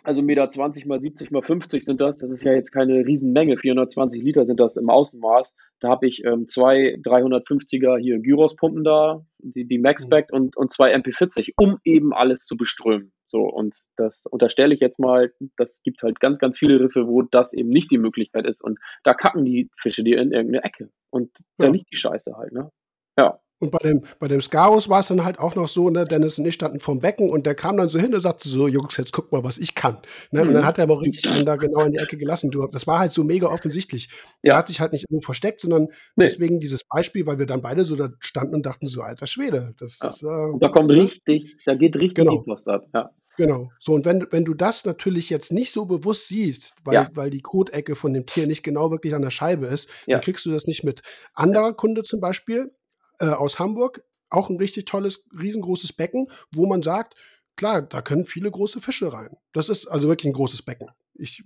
also 0.06 0.22
Meter 0.22 0.50
20 0.50 0.86
mal 0.86 1.02
70 1.02 1.32
mal 1.32 1.42
50 1.42 1.84
sind 1.84 2.00
das. 2.00 2.18
Das 2.18 2.32
ist 2.32 2.44
ja 2.44 2.54
jetzt 2.54 2.72
keine 2.72 3.06
Riesenmenge. 3.06 3.58
420 3.58 4.24
Liter 4.24 4.46
sind 4.46 4.60
das 4.60 4.78
im 4.78 4.90
Außenmaß. 4.90 5.56
Da 5.80 5.90
habe 5.90 6.08
ich 6.08 6.24
ähm, 6.24 6.48
zwei 6.48 6.96
350er 7.04 7.98
hier 7.98 8.20
Gyros-Pumpen 8.20 8.84
da, 8.84 9.26
die, 9.40 9.66
die 9.66 9.80
MaxBack 9.80 10.32
mhm. 10.32 10.38
und, 10.38 10.58
und 10.58 10.72
zwei 10.72 10.96
MP40, 10.96 11.54
um 11.58 11.80
eben 11.84 12.14
alles 12.14 12.46
zu 12.46 12.56
beströmen. 12.56 13.12
So, 13.28 13.42
und 13.42 13.76
das 13.98 14.22
unterstelle 14.30 14.74
ich 14.74 14.80
jetzt 14.80 15.00
mal, 15.00 15.34
das 15.58 15.82
gibt 15.84 16.04
halt 16.04 16.20
ganz, 16.20 16.40
ganz 16.40 16.58
viele 16.58 16.80
Riffe, 16.80 17.08
wo 17.08 17.24
das 17.24 17.54
eben 17.54 17.70
nicht 17.70 17.92
die 17.92 17.98
Möglichkeit 17.98 18.46
ist. 18.46 18.64
Und 18.64 18.80
da 19.04 19.14
kacken 19.14 19.44
die 19.44 19.70
Fische 19.82 20.04
dir 20.04 20.22
in 20.22 20.32
irgendeine 20.32 20.64
Ecke. 20.64 20.90
Und 21.10 21.32
da 21.58 21.66
ja. 21.66 21.72
liegt 21.72 21.92
die 21.92 21.98
Scheiße 21.98 22.38
halt, 22.38 22.54
ne? 22.54 22.72
Ja. 23.18 23.40
Und 23.60 23.72
bei 23.72 23.78
dem, 23.78 24.04
bei 24.20 24.28
dem 24.28 24.42
Scarus 24.42 24.90
war 24.90 25.00
es 25.00 25.08
dann 25.08 25.24
halt 25.24 25.40
auch 25.40 25.56
noch 25.56 25.70
so, 25.70 25.90
ne, 25.90 26.06
Dennis 26.06 26.38
und 26.38 26.46
ich 26.46 26.56
standen 26.56 26.82
vom 26.82 27.00
Becken 27.00 27.30
und 27.30 27.46
der 27.46 27.56
kam 27.56 27.78
dann 27.78 27.88
so 27.88 27.98
hin 27.98 28.14
und 28.14 28.20
sagte 28.20 28.50
so, 28.50 28.68
Jungs, 28.68 28.98
jetzt 28.98 29.14
guck 29.14 29.32
mal, 29.32 29.46
was 29.46 29.58
ich 29.58 29.76
kann. 29.76 30.00
Ne? 30.32 30.42
Mhm. 30.42 30.48
Und 30.48 30.54
dann 30.56 30.64
mhm. 30.64 30.68
hat 30.68 30.78
er 30.78 30.84
aber 30.84 31.00
richtig 31.00 31.32
einen 31.32 31.46
da 31.46 31.56
genau 31.56 31.82
in 31.82 31.94
die 31.94 32.00
Ecke 32.00 32.18
gelassen. 32.18 32.52
Du, 32.52 32.68
das 32.68 32.86
war 32.86 33.00
halt 33.00 33.14
so 33.14 33.24
mega 33.24 33.48
offensichtlich. 33.48 34.10
Ja. 34.44 34.54
Er 34.54 34.58
hat 34.58 34.68
sich 34.68 34.82
halt 34.82 34.92
nicht 34.92 35.10
nur 35.10 35.22
versteckt, 35.22 35.62
sondern 35.62 35.84
nee. 36.16 36.26
deswegen 36.26 36.60
dieses 36.60 36.84
Beispiel, 36.84 37.26
weil 37.26 37.40
wir 37.40 37.46
dann 37.46 37.62
beide 37.62 37.86
so 37.86 37.96
da 37.96 38.10
standen 38.20 38.56
und 38.56 38.66
dachten 38.66 38.88
so, 38.88 39.02
alter 39.02 39.26
Schwede. 39.26 39.74
Das 39.80 40.00
ja. 40.02 40.08
ist, 40.10 40.24
äh, 40.24 40.60
da 40.60 40.68
kommt 40.68 40.90
ne? 40.90 41.04
richtig, 41.04 41.56
da 41.66 41.76
geht 41.76 41.96
richtig 41.96 42.16
genau. 42.16 42.40
Post 42.40 42.68
ab. 42.68 42.88
Ja. 42.94 43.12
Genau. 43.38 43.70
So, 43.80 43.94
und 43.94 44.06
wenn, 44.06 44.26
wenn 44.32 44.46
du 44.46 44.54
das 44.54 44.86
natürlich 44.86 45.30
jetzt 45.30 45.52
nicht 45.52 45.72
so 45.72 45.86
bewusst 45.86 46.28
siehst, 46.28 46.74
weil, 46.84 46.94
ja. 46.94 47.10
weil 47.14 47.30
die 47.30 47.42
Kotecke 47.42 47.96
von 47.96 48.14
dem 48.14 48.26
Tier 48.26 48.48
nicht 48.48 48.64
genau 48.64 48.92
wirklich 48.92 49.14
an 49.14 49.22
der 49.22 49.30
Scheibe 49.30 49.68
ist, 49.68 49.90
ja. 50.06 50.16
dann 50.16 50.22
kriegst 50.22 50.46
du 50.46 50.52
das 50.52 50.68
nicht 50.68 50.84
mit. 50.84 51.02
Anderer 51.34 51.74
Kunde 51.74 52.04
zum 52.04 52.20
Beispiel 52.20 52.72
äh, 53.20 53.28
aus 53.28 53.60
Hamburg, 53.60 54.04
auch 54.30 54.50
ein 54.50 54.58
richtig 54.58 54.86
tolles, 54.86 55.26
riesengroßes 55.38 55.94
Becken, 55.94 56.28
wo 56.52 56.66
man 56.66 56.82
sagt, 56.84 57.16
klar, 57.56 57.82
da 57.82 58.02
können 58.02 58.26
viele 58.26 58.52
große 58.52 58.80
Fische 58.82 59.14
rein. 59.14 59.38
Das 59.54 59.70
ist 59.70 59.88
also 59.88 60.08
wirklich 60.08 60.30
ein 60.30 60.34
großes 60.34 60.64
Becken. 60.64 60.90
Ich 61.14 61.44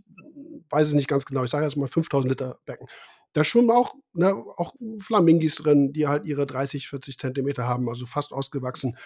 weiß 0.70 0.88
es 0.88 0.94
nicht 0.94 1.08
ganz 1.08 1.26
genau, 1.26 1.44
ich 1.44 1.52
sage 1.52 1.66
jetzt 1.66 1.78
mal 1.78 1.88
5000 1.88 2.32
Liter 2.32 2.60
Becken. 2.66 2.88
Da 3.34 3.44
schwimmen 3.44 3.70
auch, 3.70 3.94
ne, 4.14 4.34
auch 4.34 4.74
Flamingis 5.00 5.56
drin, 5.56 5.94
die 5.94 6.08
halt 6.08 6.26
ihre 6.26 6.48
30, 6.48 6.88
40 6.88 7.18
Zentimeter 7.20 7.68
haben, 7.68 7.88
also 7.88 8.06
fast 8.06 8.32
ausgewachsen. 8.34 8.98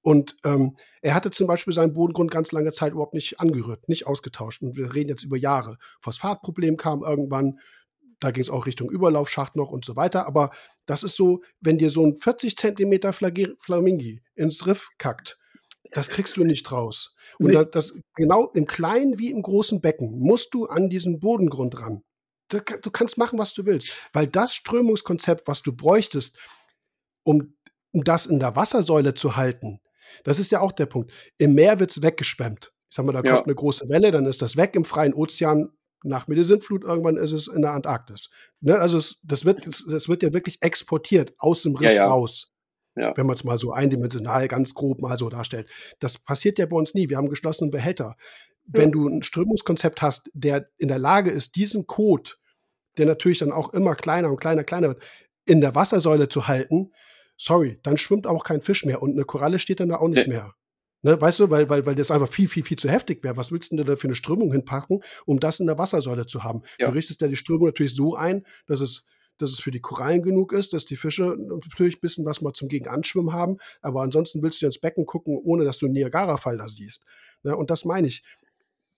Und 0.00 0.36
ähm, 0.44 0.76
er 1.02 1.14
hatte 1.14 1.30
zum 1.30 1.46
Beispiel 1.46 1.74
seinen 1.74 1.92
Bodengrund 1.92 2.30
ganz 2.30 2.52
lange 2.52 2.70
Zeit 2.72 2.92
überhaupt 2.92 3.14
nicht 3.14 3.40
angerührt, 3.40 3.88
nicht 3.88 4.06
ausgetauscht. 4.06 4.62
Und 4.62 4.76
wir 4.76 4.94
reden 4.94 5.10
jetzt 5.10 5.24
über 5.24 5.36
Jahre. 5.36 5.78
Phosphatproblem 6.00 6.76
kam 6.76 7.02
irgendwann, 7.02 7.58
da 8.20 8.30
ging 8.30 8.42
es 8.42 8.50
auch 8.50 8.66
Richtung 8.66 8.90
Überlaufschacht 8.90 9.56
noch 9.56 9.70
und 9.70 9.84
so 9.84 9.96
weiter. 9.96 10.26
Aber 10.26 10.50
das 10.86 11.02
ist 11.02 11.16
so, 11.16 11.42
wenn 11.60 11.78
dir 11.78 11.90
so 11.90 12.04
ein 12.04 12.16
40 12.16 12.56
Zentimeter 12.56 13.12
Flamingi 13.12 14.22
ins 14.34 14.66
Riff 14.66 14.88
kackt, 14.98 15.38
das 15.92 16.08
kriegst 16.08 16.36
du 16.36 16.44
nicht 16.44 16.70
raus. 16.72 17.14
Und 17.38 17.52
nee. 17.52 17.64
das 17.70 17.98
genau 18.14 18.50
im 18.54 18.66
kleinen 18.66 19.18
wie 19.18 19.30
im 19.30 19.42
großen 19.42 19.80
Becken 19.80 20.18
musst 20.18 20.54
du 20.54 20.66
an 20.66 20.88
diesen 20.88 21.20
Bodengrund 21.20 21.80
ran. 21.80 22.02
Du 22.48 22.90
kannst 22.90 23.18
machen, 23.18 23.38
was 23.38 23.54
du 23.54 23.66
willst, 23.66 23.92
weil 24.12 24.28
das 24.28 24.54
Strömungskonzept, 24.54 25.48
was 25.48 25.62
du 25.62 25.74
bräuchtest, 25.74 26.38
um, 27.24 27.56
um 27.92 28.04
das 28.04 28.26
in 28.26 28.38
der 28.38 28.54
Wassersäule 28.54 29.14
zu 29.14 29.36
halten, 29.36 29.80
das 30.24 30.38
ist 30.38 30.52
ja 30.52 30.60
auch 30.60 30.72
der 30.72 30.86
Punkt. 30.86 31.12
Im 31.38 31.54
Meer 31.54 31.80
wird 31.80 31.90
es 31.90 32.02
weggeschwemmt. 32.02 32.72
Ich 32.88 32.96
sag 32.96 33.04
mal, 33.04 33.12
da 33.12 33.22
ja. 33.22 33.34
kommt 33.34 33.46
eine 33.46 33.54
große 33.54 33.88
Welle, 33.88 34.12
dann 34.12 34.26
ist 34.26 34.42
das 34.42 34.56
weg 34.56 34.76
im 34.76 34.84
freien 34.84 35.12
Ozean 35.12 35.75
nach 36.02 36.28
Medizinflut, 36.28 36.84
irgendwann 36.84 37.16
ist 37.16 37.32
es 37.32 37.48
in 37.48 37.62
der 37.62 37.72
Antarktis. 37.72 38.30
Ne? 38.60 38.78
Also 38.78 38.98
es, 38.98 39.18
das, 39.22 39.44
wird, 39.44 39.66
das 39.66 40.08
wird 40.08 40.22
ja 40.22 40.32
wirklich 40.32 40.58
exportiert 40.60 41.34
aus 41.38 41.62
dem 41.62 41.74
Riff 41.74 41.88
ja, 41.88 41.92
ja. 41.92 42.06
raus. 42.06 42.52
Ja. 42.94 43.12
Wenn 43.14 43.26
man 43.26 43.34
es 43.34 43.44
mal 43.44 43.58
so 43.58 43.72
eindimensional 43.72 44.48
ganz 44.48 44.72
grob 44.72 45.02
mal 45.02 45.18
so 45.18 45.28
darstellt. 45.28 45.68
Das 46.00 46.16
passiert 46.16 46.58
ja 46.58 46.64
bei 46.64 46.76
uns 46.76 46.94
nie. 46.94 47.10
Wir 47.10 47.18
haben 47.18 47.28
geschlossenen 47.28 47.70
Behälter. 47.70 48.16
Wenn 48.64 48.90
du 48.90 49.06
ein 49.06 49.22
Strömungskonzept 49.22 50.00
hast, 50.00 50.30
der 50.32 50.70
in 50.78 50.88
der 50.88 50.98
Lage 50.98 51.30
ist, 51.30 51.56
diesen 51.56 51.86
Code, 51.86 52.32
der 52.96 53.06
natürlich 53.06 53.38
dann 53.38 53.52
auch 53.52 53.72
immer 53.74 53.94
kleiner 53.94 54.30
und 54.30 54.40
kleiner, 54.40 54.64
kleiner 54.64 54.88
wird, 54.88 55.02
in 55.44 55.60
der 55.60 55.74
Wassersäule 55.74 56.28
zu 56.28 56.48
halten, 56.48 56.92
sorry, 57.36 57.78
dann 57.82 57.98
schwimmt 57.98 58.26
auch 58.26 58.44
kein 58.44 58.62
Fisch 58.62 58.84
mehr 58.84 59.02
und 59.02 59.12
eine 59.12 59.24
Koralle 59.24 59.58
steht 59.58 59.80
dann 59.80 59.90
da 59.90 59.96
auch 59.96 60.08
nicht 60.08 60.26
nee. 60.26 60.34
mehr. 60.34 60.54
Ne, 61.06 61.20
weißt 61.20 61.38
du, 61.38 61.50
weil, 61.50 61.68
weil, 61.68 61.86
weil 61.86 61.94
das 61.94 62.10
einfach 62.10 62.28
viel, 62.28 62.48
viel, 62.48 62.64
viel 62.64 62.76
zu 62.76 62.88
heftig 62.88 63.22
wäre. 63.22 63.36
Was 63.36 63.52
willst 63.52 63.70
du 63.70 63.76
denn 63.76 63.86
da 63.86 63.94
für 63.94 64.08
eine 64.08 64.16
Strömung 64.16 64.50
hinpacken, 64.50 65.04
um 65.24 65.38
das 65.38 65.60
in 65.60 65.68
der 65.68 65.78
Wassersäule 65.78 66.26
zu 66.26 66.42
haben? 66.42 66.62
Ja. 66.80 66.88
Du 66.88 66.94
richtest 66.94 67.20
ja 67.20 67.28
die 67.28 67.36
Strömung 67.36 67.66
natürlich 67.66 67.94
so 67.94 68.16
ein, 68.16 68.44
dass 68.66 68.80
es, 68.80 69.04
dass 69.38 69.52
es 69.52 69.60
für 69.60 69.70
die 69.70 69.78
Korallen 69.78 70.20
genug 70.22 70.52
ist, 70.52 70.72
dass 70.72 70.84
die 70.84 70.96
Fische 70.96 71.36
natürlich 71.38 71.98
ein 71.98 72.00
bisschen 72.00 72.26
was 72.26 72.40
mal 72.40 72.54
zum 72.54 72.66
Gegenanschwimmen 72.66 73.32
haben. 73.32 73.58
Aber 73.82 74.02
ansonsten 74.02 74.42
willst 74.42 74.60
du 74.62 74.66
ins 74.66 74.80
Becken 74.80 75.06
gucken, 75.06 75.38
ohne 75.44 75.64
dass 75.64 75.78
du 75.78 75.86
einen 75.86 75.92
Niagara-Fall 75.92 76.58
da 76.58 76.68
siehst. 76.68 77.04
Ne, 77.44 77.56
und 77.56 77.70
das 77.70 77.84
meine 77.84 78.08
ich. 78.08 78.24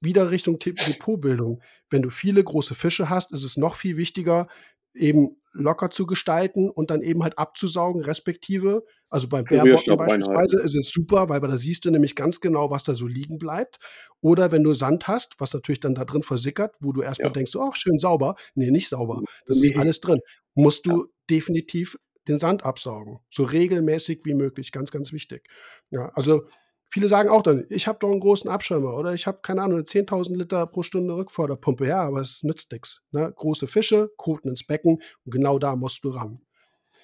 Wieder 0.00 0.30
Richtung 0.30 0.58
Depotbildung. 0.58 1.60
Wenn 1.90 2.00
du 2.00 2.08
viele 2.08 2.42
große 2.42 2.74
Fische 2.74 3.10
hast, 3.10 3.32
ist 3.32 3.44
es 3.44 3.58
noch 3.58 3.76
viel 3.76 3.98
wichtiger, 3.98 4.48
eben 4.94 5.36
locker 5.52 5.90
zu 5.90 6.06
gestalten 6.06 6.70
und 6.70 6.90
dann 6.90 7.02
eben 7.02 7.22
halt 7.22 7.38
abzusaugen, 7.38 8.02
respektive, 8.02 8.84
also 9.08 9.28
beim 9.28 9.44
Bärbocken 9.44 9.96
beispielsweise 9.96 10.60
ist 10.60 10.76
es 10.76 10.90
super, 10.90 11.28
weil 11.28 11.40
da 11.40 11.56
siehst 11.56 11.84
du 11.84 11.90
nämlich 11.90 12.14
ganz 12.14 12.40
genau, 12.40 12.70
was 12.70 12.84
da 12.84 12.94
so 12.94 13.06
liegen 13.06 13.38
bleibt. 13.38 13.78
Oder 14.20 14.52
wenn 14.52 14.62
du 14.62 14.74
Sand 14.74 15.08
hast, 15.08 15.34
was 15.38 15.54
natürlich 15.54 15.80
dann 15.80 15.94
da 15.94 16.04
drin 16.04 16.22
versickert, 16.22 16.74
wo 16.80 16.92
du 16.92 17.02
erstmal 17.02 17.30
ja. 17.30 17.32
denkst, 17.32 17.56
oh, 17.56 17.70
schön 17.72 17.98
sauber. 17.98 18.36
Nee, 18.54 18.70
nicht 18.70 18.88
sauber. 18.88 19.22
Das 19.46 19.60
nee. 19.60 19.68
ist 19.68 19.76
alles 19.76 20.00
drin. 20.00 20.20
Musst 20.54 20.86
du 20.86 21.02
ja. 21.02 21.04
definitiv 21.30 21.96
den 22.28 22.38
Sand 22.38 22.64
absaugen. 22.64 23.18
So 23.30 23.44
regelmäßig 23.44 24.20
wie 24.24 24.34
möglich. 24.34 24.72
Ganz, 24.72 24.90
ganz 24.90 25.12
wichtig. 25.12 25.48
Ja, 25.90 26.10
also 26.14 26.42
Viele 26.90 27.08
sagen 27.08 27.28
auch 27.28 27.42
dann, 27.42 27.66
ich 27.68 27.86
habe 27.86 27.98
doch 28.00 28.10
einen 28.10 28.20
großen 28.20 28.50
Abschirmer 28.50 28.94
oder 28.94 29.12
ich 29.12 29.26
habe, 29.26 29.40
keine 29.42 29.62
Ahnung, 29.62 29.80
10.000 29.80 30.36
Liter 30.36 30.66
pro 30.66 30.82
Stunde 30.82 31.14
Rückforderpumpe. 31.14 31.86
Ja, 31.86 32.00
aber 32.02 32.20
es 32.20 32.42
nützt 32.42 32.72
nichts. 32.72 33.02
Ne? 33.10 33.32
Große 33.36 33.66
Fische, 33.66 34.10
Koten 34.16 34.48
ins 34.48 34.66
Becken 34.66 35.02
und 35.24 35.32
genau 35.32 35.58
da 35.58 35.76
musst 35.76 36.04
du 36.04 36.10
ran. 36.10 36.40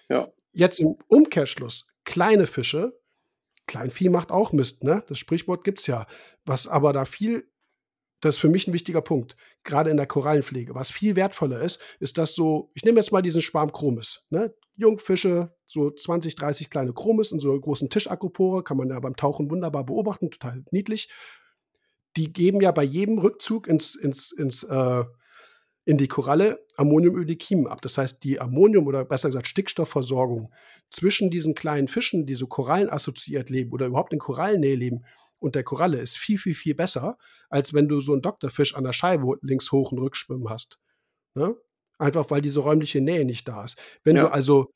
Ja. 0.08 0.28
Jetzt 0.52 0.80
im 0.80 0.96
Umkehrschluss, 1.08 1.86
kleine 2.04 2.46
Fische, 2.46 2.98
Kleinvieh 3.66 4.10
macht 4.10 4.30
auch 4.30 4.52
Mist, 4.52 4.84
ne? 4.84 5.02
Das 5.08 5.18
Sprichwort 5.18 5.64
gibt 5.64 5.80
es 5.80 5.86
ja. 5.86 6.06
Was 6.44 6.68
aber 6.68 6.92
da 6.92 7.06
viel 7.06 7.48
das 8.24 8.36
ist 8.36 8.40
für 8.40 8.48
mich 8.48 8.66
ein 8.66 8.72
wichtiger 8.72 9.02
Punkt, 9.02 9.36
gerade 9.64 9.90
in 9.90 9.98
der 9.98 10.06
Korallenpflege. 10.06 10.74
Was 10.74 10.90
viel 10.90 11.14
wertvoller 11.14 11.60
ist, 11.60 11.80
ist 12.00 12.16
dass 12.16 12.34
so, 12.34 12.70
ich 12.74 12.82
nehme 12.82 12.98
jetzt 12.98 13.12
mal 13.12 13.22
diesen 13.22 13.42
Schwarm 13.42 13.70
Chromis, 13.70 14.24
ne? 14.30 14.54
Jungfische, 14.76 15.54
so 15.64 15.90
20, 15.90 16.34
30 16.34 16.70
kleine 16.70 16.92
Chromis 16.92 17.32
in 17.32 17.40
so 17.40 17.50
einer 17.50 17.60
großen 17.60 17.90
Tischakropore, 17.90 18.64
kann 18.64 18.76
man 18.76 18.88
ja 18.88 18.98
beim 19.00 19.16
Tauchen 19.16 19.50
wunderbar 19.50 19.84
beobachten, 19.84 20.30
total 20.30 20.64
niedlich. 20.70 21.08
Die 22.16 22.32
geben 22.32 22.60
ja 22.60 22.72
bei 22.72 22.84
jedem 22.84 23.18
Rückzug 23.18 23.66
ins, 23.66 23.94
ins, 23.94 24.32
ins, 24.32 24.62
äh, 24.64 25.04
in 25.84 25.98
die 25.98 26.08
Koralle 26.08 26.64
Ammoniumödekim 26.76 27.66
ab. 27.66 27.82
Das 27.82 27.98
heißt, 27.98 28.22
die 28.24 28.40
Ammonium- 28.40 28.86
oder 28.86 29.04
besser 29.04 29.28
gesagt 29.28 29.46
Stickstoffversorgung 29.46 30.52
zwischen 30.90 31.30
diesen 31.30 31.54
kleinen 31.54 31.88
Fischen, 31.88 32.26
die 32.26 32.34
so 32.34 32.46
korallenassoziiert 32.46 33.50
leben 33.50 33.72
oder 33.72 33.86
überhaupt 33.86 34.12
in 34.12 34.18
Korallennähe 34.18 34.76
leben, 34.76 35.04
und 35.44 35.56
der 35.56 35.62
Koralle 35.62 36.00
ist 36.00 36.16
viel, 36.16 36.38
viel, 36.38 36.54
viel 36.54 36.74
besser, 36.74 37.18
als 37.50 37.74
wenn 37.74 37.86
du 37.86 38.00
so 38.00 38.12
einen 38.12 38.22
Doktorfisch 38.22 38.74
an 38.74 38.84
der 38.84 38.94
Scheibe 38.94 39.36
links 39.42 39.72
hoch 39.72 39.92
und 39.92 39.98
rückschwimmen 39.98 40.48
hast. 40.48 40.78
Ne? 41.34 41.54
Einfach 42.04 42.30
weil 42.30 42.42
diese 42.42 42.60
räumliche 42.60 43.00
Nähe 43.00 43.24
nicht 43.24 43.48
da 43.48 43.64
ist. 43.64 43.80
Wenn 44.02 44.16
ja. 44.16 44.24
du 44.24 44.32
also, 44.32 44.70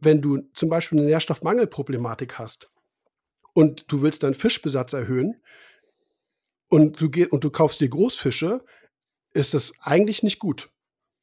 wenn 0.00 0.20
du 0.20 0.38
zum 0.52 0.68
Beispiel 0.68 0.98
eine 0.98 1.06
Nährstoffmangelproblematik 1.06 2.40
hast 2.40 2.72
und 3.54 3.84
du 3.86 4.02
willst 4.02 4.24
deinen 4.24 4.34
Fischbesatz 4.34 4.94
erhöhen 4.94 5.40
und 6.68 7.00
du, 7.00 7.08
geh, 7.08 7.26
und 7.26 7.44
du 7.44 7.50
kaufst 7.50 7.80
dir 7.80 7.88
Großfische, 7.88 8.64
ist 9.32 9.54
das 9.54 9.74
eigentlich 9.80 10.24
nicht 10.24 10.40
gut. 10.40 10.70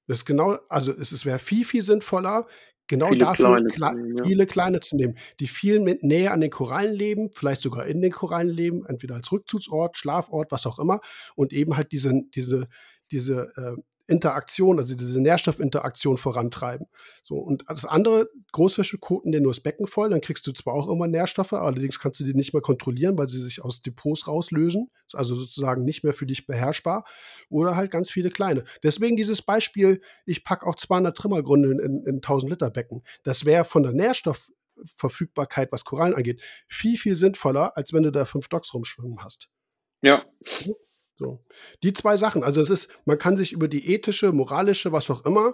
Das 0.07 0.19
ist 0.19 0.25
genau, 0.25 0.59
also 0.69 0.93
es 0.93 1.25
wäre 1.25 1.39
viel, 1.39 1.65
viel 1.65 1.81
sinnvoller, 1.81 2.47
Genau 2.87 3.07
viele 3.07 3.17
dafür 3.17 3.45
kleine 3.47 3.67
kle 3.67 3.95
nehmen, 3.95 4.17
ja. 4.17 4.23
viele 4.23 4.45
kleine 4.45 4.79
zu 4.79 4.95
nehmen, 4.95 5.17
die 5.39 5.47
viel 5.47 5.79
mit 5.79 6.03
näher 6.03 6.31
an 6.31 6.41
den 6.41 6.51
Korallen 6.51 6.93
leben, 6.93 7.31
vielleicht 7.33 7.61
sogar 7.61 7.87
in 7.87 8.01
den 8.01 8.11
Korallen 8.11 8.49
leben, 8.49 8.85
entweder 8.85 9.15
als 9.15 9.31
Rückzugsort, 9.31 9.97
Schlafort, 9.97 10.51
was 10.51 10.67
auch 10.67 10.77
immer, 10.77 11.01
und 11.35 11.51
eben 11.51 11.75
halt 11.77 11.91
diese, 11.91 12.13
diese, 12.35 12.67
diese 13.11 13.51
äh, 13.57 13.81
Interaktion, 14.07 14.79
also 14.79 14.95
diese 14.95 15.21
Nährstoffinteraktion 15.21 16.17
vorantreiben. 16.17 16.87
So, 17.23 17.37
und 17.37 17.63
das 17.67 17.85
andere, 17.85 18.29
Großfische 18.51 18.97
koten 18.99 19.31
dir 19.31 19.41
nur 19.41 19.51
das 19.51 19.61
Becken 19.61 19.87
voll, 19.87 20.09
dann 20.09 20.21
kriegst 20.21 20.45
du 20.45 20.51
zwar 20.51 20.73
auch 20.75 20.87
immer 20.87 21.07
Nährstoffe, 21.07 21.53
allerdings 21.53 21.99
kannst 21.99 22.19
du 22.19 22.23
die 22.23 22.33
nicht 22.33 22.53
mehr 22.53 22.61
kontrollieren, 22.61 23.17
weil 23.17 23.27
sie 23.27 23.39
sich 23.39 23.63
aus 23.63 23.81
Depots 23.81 24.27
rauslösen. 24.27 24.91
Ist 25.07 25.15
also 25.15 25.35
sozusagen 25.35 25.83
nicht 25.83 26.03
mehr 26.03 26.13
für 26.13 26.25
dich 26.25 26.45
beherrschbar. 26.45 27.05
Oder 27.49 27.75
halt 27.75 27.91
ganz 27.91 28.09
viele 28.09 28.29
kleine. 28.29 28.63
Deswegen 28.83 29.15
dieses 29.15 29.41
Beispiel, 29.41 30.01
ich 30.25 30.43
packe 30.43 30.65
auch 30.67 30.75
200 30.75 31.17
Trimmergründe 31.17 31.71
in, 31.71 31.79
in, 31.79 32.05
in 32.05 32.15
1000 32.15 32.51
Liter 32.51 32.69
Becken. 32.69 33.03
Das 33.23 33.45
wäre 33.45 33.65
von 33.65 33.83
der 33.83 33.93
Nährstoffverfügbarkeit, 33.93 35.71
was 35.71 35.83
Korallen 35.83 36.15
angeht, 36.15 36.41
viel, 36.67 36.97
viel 36.97 37.15
sinnvoller, 37.15 37.75
als 37.75 37.93
wenn 37.93 38.03
du 38.03 38.11
da 38.11 38.25
fünf 38.25 38.49
Docks 38.49 38.73
rumschwimmen 38.73 39.23
hast. 39.23 39.49
Ja. 40.01 40.25
So. 41.17 41.43
Die 41.83 41.93
zwei 41.93 42.17
Sachen. 42.17 42.43
Also 42.43 42.61
es 42.61 42.69
ist, 42.69 42.89
man 43.05 43.17
kann 43.17 43.37
sich 43.37 43.53
über 43.53 43.67
die 43.67 43.93
ethische, 43.93 44.31
moralische, 44.31 44.91
was 44.91 45.09
auch 45.09 45.25
immer, 45.25 45.53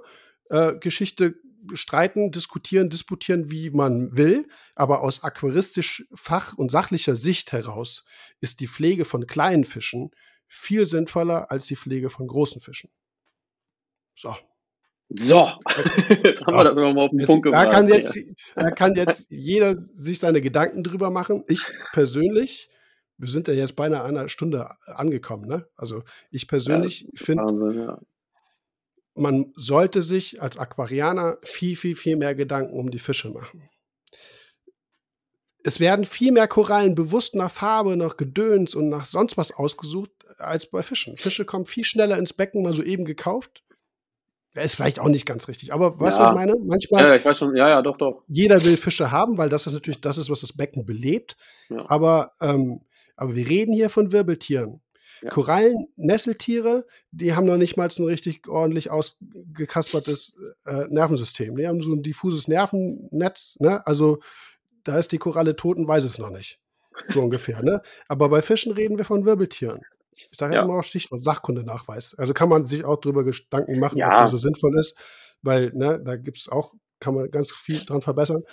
äh, 0.49 0.75
Geschichte 0.77 1.35
streiten, 1.73 2.31
diskutieren, 2.31 2.89
disputieren, 2.89 3.51
wie 3.51 3.69
man 3.69 4.15
will. 4.17 4.47
Aber 4.75 5.01
aus 5.01 5.23
aquaristisch 5.23 6.05
fach- 6.13 6.57
und 6.57 6.71
sachlicher 6.71 7.15
Sicht 7.15 7.51
heraus 7.51 8.05
ist 8.39 8.59
die 8.59 8.67
Pflege 8.67 9.05
von 9.05 9.27
kleinen 9.27 9.65
Fischen 9.65 10.11
viel 10.47 10.85
sinnvoller 10.85 11.51
als 11.51 11.67
die 11.67 11.75
Pflege 11.75 12.09
von 12.09 12.27
großen 12.27 12.59
Fischen. 12.61 12.89
So. 14.15 14.35
So, 15.13 15.49
jetzt 16.23 16.41
haben 16.45 16.55
wir 16.55 16.63
das 16.63 16.77
immer 16.77 16.93
mal 16.93 17.01
auf 17.03 17.09
den 17.11 17.19
Jetzt, 17.19 17.27
Punkt 17.27 17.45
da, 17.45 17.63
gebracht. 17.63 17.71
kann 17.71 17.85
hier. 17.85 17.95
jetzt, 17.95 18.17
da 18.55 18.71
kann 18.71 18.95
jetzt 18.95 19.25
jeder 19.29 19.75
sich 19.75 20.19
seine 20.19 20.41
Gedanken 20.41 20.83
drüber 20.83 21.09
machen. 21.09 21.43
Ich 21.47 21.63
persönlich, 21.91 22.69
wir 23.21 23.29
sind 23.29 23.47
ja 23.47 23.53
jetzt 23.53 23.75
beinahe 23.75 24.03
einer 24.03 24.27
Stunde 24.29 24.67
angekommen, 24.85 25.47
ne? 25.47 25.67
Also 25.75 26.03
ich 26.31 26.47
persönlich 26.47 27.07
finde, 27.15 27.43
Wahnsinn, 27.43 27.83
ja. 27.83 27.99
man 29.15 29.53
sollte 29.55 30.01
sich 30.01 30.41
als 30.41 30.57
Aquarianer 30.57 31.37
viel, 31.43 31.75
viel, 31.75 31.95
viel 31.95 32.17
mehr 32.17 32.33
Gedanken 32.33 32.73
um 32.77 32.89
die 32.89 32.99
Fische 32.99 33.29
machen. 33.29 33.69
Es 35.63 35.79
werden 35.79 36.05
viel 36.05 36.31
mehr 36.31 36.47
Korallen 36.47 36.95
bewusst 36.95 37.35
nach 37.35 37.51
Farbe, 37.51 37.95
nach 37.95 38.17
Gedöns 38.17 38.73
und 38.73 38.89
nach 38.89 39.05
sonst 39.05 39.37
was 39.37 39.51
ausgesucht 39.51 40.09
als 40.39 40.65
bei 40.65 40.81
Fischen. 40.81 41.15
Fische 41.15 41.45
kommen 41.45 41.65
viel 41.65 41.83
schneller 41.83 42.17
ins 42.17 42.33
Becken, 42.33 42.63
mal 42.63 42.73
so 42.73 42.81
eben 42.81 43.05
gekauft. 43.05 43.63
Ja, 44.55 44.63
ist 44.63 44.75
vielleicht 44.75 44.99
auch 44.99 45.07
nicht 45.07 45.25
ganz 45.27 45.47
richtig, 45.47 45.71
aber 45.71 45.97
weißt 45.99 46.17
du, 46.17 46.21
was 46.23 46.27
Ja. 46.27 46.29
ich 46.31 46.35
meine? 46.35 46.55
Manchmal, 46.65 47.03
ja, 47.05 47.15
ich 47.15 47.23
weiß 47.23 47.37
schon, 47.37 47.55
ja, 47.55 47.69
ja, 47.69 47.81
doch, 47.81 47.97
doch. 47.97 48.23
jeder 48.27 48.65
will 48.65 48.75
Fische 48.75 49.11
haben, 49.11 49.37
weil 49.37 49.47
das 49.49 49.67
ist 49.67 49.73
natürlich 49.73 50.01
das 50.01 50.17
ist, 50.17 50.29
was 50.29 50.41
das 50.41 50.51
Becken 50.53 50.85
belebt. 50.85 51.37
Ja. 51.69 51.89
Aber, 51.89 52.31
ähm, 52.41 52.81
aber 53.15 53.35
wir 53.35 53.47
reden 53.47 53.73
hier 53.73 53.89
von 53.89 54.11
Wirbeltieren. 54.11 54.81
Ja. 55.21 55.29
Korallen, 55.29 55.87
Nesseltiere, 55.97 56.85
die 57.11 57.35
haben 57.35 57.45
noch 57.45 57.57
nicht 57.57 57.77
mal 57.77 57.87
ein 57.95 58.05
richtig 58.05 58.47
ordentlich 58.47 58.89
ausgekaspertes 58.89 60.33
äh, 60.65 60.85
Nervensystem. 60.89 61.55
Die 61.55 61.67
haben 61.67 61.81
so 61.83 61.93
ein 61.93 62.01
diffuses 62.03 62.47
Nervennetz. 62.47 63.57
Ne? 63.59 63.85
Also 63.85 64.19
da 64.83 64.97
ist 64.97 65.11
die 65.11 65.17
Koralle 65.19 65.55
tot 65.55 65.77
und 65.77 65.87
weiß 65.87 66.03
es 66.05 66.17
noch 66.17 66.29
nicht. 66.31 66.59
So 67.09 67.19
ungefähr. 67.21 67.61
Ne? 67.61 67.81
Aber 68.07 68.29
bei 68.29 68.41
Fischen 68.41 68.71
reden 68.71 68.97
wir 68.97 69.05
von 69.05 69.25
Wirbeltieren. 69.25 69.81
Ich 70.15 70.27
sage 70.33 70.53
jetzt 70.53 70.61
Ja. 70.61 70.67
mal 70.67 70.79
auch 70.79 70.83
Stichwort 70.83 71.23
Sachkundenachweis. 71.23 72.15
Also 72.17 72.33
kann 72.33 72.49
man 72.49 72.65
sich 72.65 72.83
auch 72.83 72.99
darüber 72.99 73.23
Gedanken 73.23 73.79
machen, 73.79 73.95
ob 73.95 73.99
Ja. 73.99 74.21
das 74.23 74.31
so 74.31 74.37
sinnvoll 74.37 74.77
ist, 74.79 74.97
weil 75.41 75.71
ne, 75.73 76.01
da 76.03 76.15
gibt 76.15 76.37
es 76.37 76.49
auch, 76.49 76.73
kann 76.99 77.13
man 77.15 77.29
ganz 77.31 77.51
viel 77.51 77.83
dran 77.85 78.01
verbessern. 78.01 78.43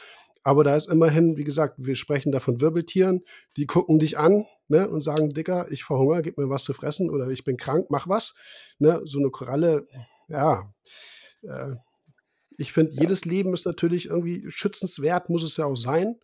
Aber 0.43 0.65
da 0.65 0.77
ist 0.77 0.89
immerhin, 0.89 1.37
wie 1.37 1.45
gesagt, 1.45 1.75
wir 1.79 1.97
sprechen 1.97 2.33
da 2.33 2.41
von 2.41 2.61
Wirbeltieren, 2.61 3.23
die 3.57 3.67
gucken 3.67 3.99
dich 3.99 4.19
an 4.19 4.47
ne, 4.69 4.89
und 4.89 5.03
sagen, 5.03 5.29
Dicker, 5.31 5.67
ich 5.71 5.85
verhungere, 5.85 6.23
gib 6.23 6.39
mir 6.39 6.49
was 6.49 6.65
zu 6.65 6.73
fressen 6.73 7.11
oder 7.11 7.29
ich 7.29 7.45
bin 7.45 7.57
krank, 7.57 7.87
mach 7.91 8.09
was. 8.09 8.35
Ne, 8.79 9.01
so 9.05 9.19
eine 9.19 9.31
Koralle, 9.31 9.87
ja. 10.29 10.73
Äh, 11.43 11.75
ich 12.57 12.73
finde, 12.73 12.93
jedes 12.93 13.25
Leben 13.25 13.55
ist 13.55 13.67
natürlich 13.67 14.07
irgendwie 14.07 14.45
schützenswert, 14.49 15.29
muss 15.31 15.43
es 15.45 15.57
ja 15.57 15.65
auch 15.67 15.77
sein. 15.77 16.17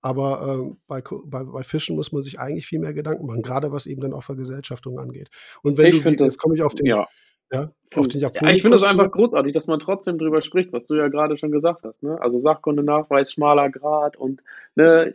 Aber 0.00 0.42
ähm, 0.48 0.80
bei, 0.88 1.00
bei, 1.26 1.44
bei 1.44 1.62
Fischen 1.62 1.94
muss 1.96 2.10
man 2.12 2.22
sich 2.22 2.40
eigentlich 2.40 2.66
viel 2.66 2.80
mehr 2.80 2.92
Gedanken 2.92 3.26
machen, 3.26 3.42
gerade 3.42 3.70
was 3.72 3.86
eben 3.86 4.00
dann 4.00 4.12
auch 4.12 4.24
Vergesellschaftung 4.24 4.98
angeht. 4.98 5.28
Und 5.62 5.78
wenn 5.78 5.94
Ich 5.94 6.02
du, 6.02 6.08
jetzt 6.10 6.20
das- 6.20 6.38
komme 6.38 6.56
ich 6.56 6.62
auf 6.62 6.74
den, 6.74 6.86
Ja. 6.86 7.06
Ja, 7.52 7.70
den 7.94 8.20
Ja, 8.48 8.54
ich 8.54 8.62
finde 8.62 8.76
das 8.76 8.84
einfach 8.84 9.10
großartig, 9.10 9.52
dass 9.52 9.66
man 9.66 9.78
trotzdem 9.78 10.18
drüber 10.18 10.42
spricht, 10.42 10.72
was 10.72 10.86
du 10.86 10.94
ja 10.94 11.08
gerade 11.08 11.36
schon 11.36 11.50
gesagt 11.50 11.84
hast. 11.84 12.02
Ne? 12.02 12.20
Also 12.20 12.40
Sachkunde, 12.40 12.82
Nachweis, 12.82 13.32
schmaler 13.32 13.70
Grad 13.70 14.16
und 14.16 14.42
ne, 14.74 15.14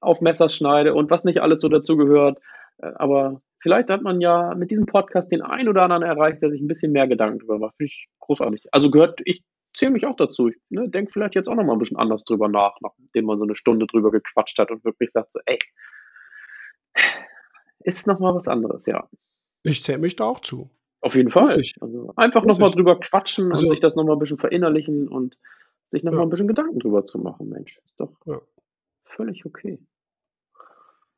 auf 0.00 0.20
Messerschneide 0.20 0.94
und 0.94 1.10
was 1.10 1.24
nicht 1.24 1.40
alles 1.40 1.60
so 1.60 1.68
dazugehört. 1.68 2.38
Äh, 2.78 2.92
Aber 2.96 3.42
vielleicht 3.60 3.90
hat 3.90 4.02
man 4.02 4.20
ja 4.20 4.54
mit 4.54 4.70
diesem 4.70 4.86
Podcast 4.86 5.30
den 5.30 5.42
einen 5.42 5.68
oder 5.68 5.82
anderen 5.82 6.02
erreicht, 6.02 6.42
der 6.42 6.50
sich 6.50 6.60
ein 6.60 6.68
bisschen 6.68 6.92
mehr 6.92 7.08
Gedanken 7.08 7.40
drüber 7.40 7.58
macht. 7.58 7.76
Finde 7.76 7.88
ich 7.88 8.08
großartig. 8.20 8.64
Also 8.72 8.90
gehört, 8.90 9.20
ich 9.24 9.42
zähle 9.74 9.92
mich 9.92 10.06
auch 10.06 10.16
dazu. 10.16 10.48
Ich 10.48 10.56
ne, 10.70 10.88
denke 10.88 11.12
vielleicht 11.12 11.34
jetzt 11.34 11.48
auch 11.48 11.54
noch 11.54 11.64
mal 11.64 11.74
ein 11.74 11.78
bisschen 11.78 11.98
anders 11.98 12.24
drüber 12.24 12.48
nach, 12.48 12.76
nachdem 12.80 13.26
man 13.26 13.38
so 13.38 13.44
eine 13.44 13.54
Stunde 13.54 13.86
drüber 13.86 14.10
gequatscht 14.10 14.58
hat 14.58 14.70
und 14.70 14.84
wirklich 14.84 15.10
sagt 15.10 15.32
so, 15.32 15.40
ey, 15.44 15.58
ist 17.80 18.06
noch 18.06 18.20
mal 18.20 18.34
was 18.34 18.48
anderes, 18.48 18.86
ja. 18.86 19.08
Ich 19.64 19.82
zähle 19.82 19.98
mich 19.98 20.16
da 20.16 20.24
auch 20.24 20.40
zu. 20.40 20.70
Auf 21.02 21.14
jeden 21.14 21.30
Fall. 21.30 21.60
Also 21.80 22.12
einfach 22.16 22.44
nochmal 22.44 22.70
drüber 22.70 22.98
quatschen 22.98 23.52
Also- 23.52 23.66
und 23.66 23.70
sich 23.72 23.80
das 23.80 23.94
nochmal 23.96 24.16
ein 24.16 24.20
bisschen 24.20 24.38
verinnerlichen 24.38 25.08
und 25.08 25.36
sich 25.90 26.02
nochmal 26.04 26.20
Ja. 26.20 26.26
ein 26.26 26.30
bisschen 26.30 26.48
Gedanken 26.48 26.78
drüber 26.78 27.04
zu 27.04 27.18
machen, 27.18 27.48
Mensch. 27.48 27.78
Ist 27.84 27.98
doch 28.00 28.12
Ja. 28.24 28.40
völlig 29.04 29.44
okay. 29.44 29.78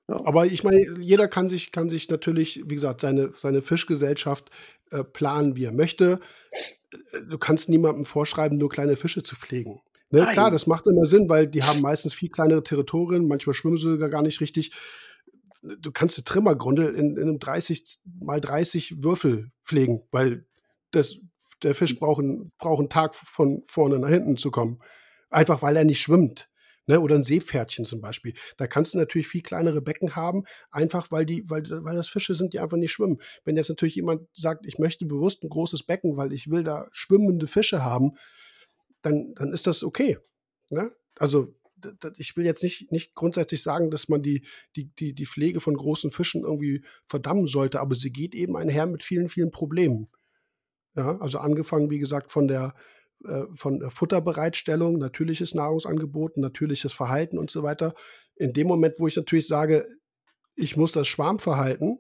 Aber 0.07 0.45
ich 0.47 0.64
meine, 0.64 0.99
jeder 1.01 1.28
kann 1.28 1.49
sich, 1.49 1.72
kann 1.72 1.89
sich 1.89 2.11
natürlich, 2.11 2.62
wie 2.66 2.74
gesagt, 2.74 3.01
seine, 3.01 3.30
seine 3.32 3.62
Fischgesellschaft 3.62 4.51
äh, 4.91 5.03
planen, 5.03 5.57
wie 5.57 5.64
er 5.64 5.72
möchte. 5.72 6.20
Du 7.28 7.39
kannst 7.39 7.68
niemandem 7.70 8.05
vorschreiben, 8.05 8.59
nur 8.59 8.68
kleine 8.68 8.97
Fische 8.97 9.22
zu 9.22 9.35
pflegen. 9.35 9.80
Ne? 10.11 10.28
Klar, 10.32 10.51
das 10.51 10.66
macht 10.66 10.87
immer 10.87 11.07
Sinn, 11.07 11.28
weil 11.28 11.47
die 11.47 11.62
haben 11.62 11.80
meistens 11.80 12.12
viel 12.12 12.28
kleinere 12.28 12.62
Territorien, 12.62 13.26
manchmal 13.26 13.55
schwimmen 13.55 13.78
sie 13.78 13.91
sogar 13.93 14.11
gar 14.11 14.22
nicht 14.22 14.41
richtig. 14.41 14.72
Du 15.79 15.93
kannst 15.93 16.19
eine 16.19 16.25
Trimmergrundel 16.25 16.95
in, 16.95 17.17
in 17.17 17.23
einem 17.23 17.39
30 17.39 18.01
mal 18.21 18.41
30 18.41 19.03
Würfel 19.03 19.51
pflegen, 19.62 20.03
weil 20.11 20.47
das, 20.91 21.17
der 21.62 21.75
Fisch 21.75 21.99
braucht 21.99 22.23
einen, 22.23 22.53
braucht 22.59 22.81
einen 22.81 22.91
Tag 22.91 23.15
von 23.15 23.62
vorne 23.65 23.99
nach 23.99 24.09
hinten 24.09 24.37
zu 24.37 24.51
kommen. 24.51 24.81
Einfach 25.31 25.62
weil 25.62 25.77
er 25.77 25.85
nicht 25.85 26.01
schwimmt. 26.01 26.49
Ne? 26.87 27.01
Oder 27.01 27.15
ein 27.15 27.25
Seepferdchen 27.25 27.85
zum 27.85 28.01
Beispiel. 28.01 28.35
Da 28.59 28.67
kannst 28.67 28.95
du 28.95 28.99
natürlich 28.99 29.27
viel 29.27 29.43
kleinere 29.43 29.81
Becken 29.81 30.17
haben, 30.17 30.45
einfach 30.71 31.11
weil 31.11 31.25
die, 31.25 31.49
weil, 31.49 31.65
weil 31.69 31.97
das 31.97 32.09
Fische 32.09 32.35
sind, 32.35 32.53
die 32.53 32.61
einfach 32.61 32.77
nicht 32.77 32.93
schwimmen. 32.93 33.19
Wenn 33.45 33.57
jetzt 33.57 33.71
natürlich 33.71 33.95
jemand 33.95 34.29
sagt, 34.35 34.67
ich 34.67 34.79
möchte 34.79 35.07
bewusst 35.07 35.43
ein 35.43 35.49
großes 35.49 35.85
Becken, 35.85 36.17
weil 36.17 36.33
ich 36.33 36.51
will 36.51 36.62
da 36.62 36.89
schwimmende 36.93 37.47
Fische 37.47 37.83
haben, 37.83 38.12
dann, 39.01 39.35
dann 39.37 39.53
ist 39.53 39.67
das 39.67 39.83
okay. 39.83 40.19
Ne? 40.69 40.93
Also 41.19 41.55
ich 42.16 42.37
will 42.37 42.45
jetzt 42.45 42.62
nicht, 42.62 42.91
nicht 42.93 43.14
grundsätzlich 43.14 43.62
sagen, 43.62 43.91
dass 43.91 44.09
man 44.09 44.22
die, 44.22 44.47
die, 44.76 44.87
die, 44.95 45.14
die 45.14 45.26
Pflege 45.26 45.61
von 45.61 45.74
großen 45.76 46.11
Fischen 46.11 46.43
irgendwie 46.43 46.85
verdammen 47.07 47.47
sollte, 47.47 47.80
aber 47.80 47.95
sie 47.95 48.12
geht 48.12 48.35
eben 48.35 48.57
einher 48.57 48.87
mit 48.87 49.03
vielen, 49.03 49.28
vielen 49.28 49.51
Problemen. 49.51 50.09
Ja, 50.97 51.18
also 51.18 51.39
angefangen, 51.39 51.91
wie 51.91 51.99
gesagt, 51.99 52.30
von 52.30 52.47
der, 52.47 52.74
äh, 53.24 53.45
von 53.55 53.80
der 53.80 53.91
Futterbereitstellung, 53.91 54.99
natürliches 54.99 55.55
Nahrungsangebot, 55.55 56.37
natürliches 56.37 56.93
Verhalten 56.93 57.39
und 57.39 57.51
so 57.51 57.62
weiter. 57.62 57.95
In 58.37 58.53
dem 58.53 58.68
Moment, 58.68 58.95
wo 58.99 59.07
ich 59.07 59.16
natürlich 59.16 59.49
sage, 59.49 59.87
ich 60.55 60.76
muss 60.76 60.93
das 60.93 61.09
Schwarmverhalten, 61.09 61.99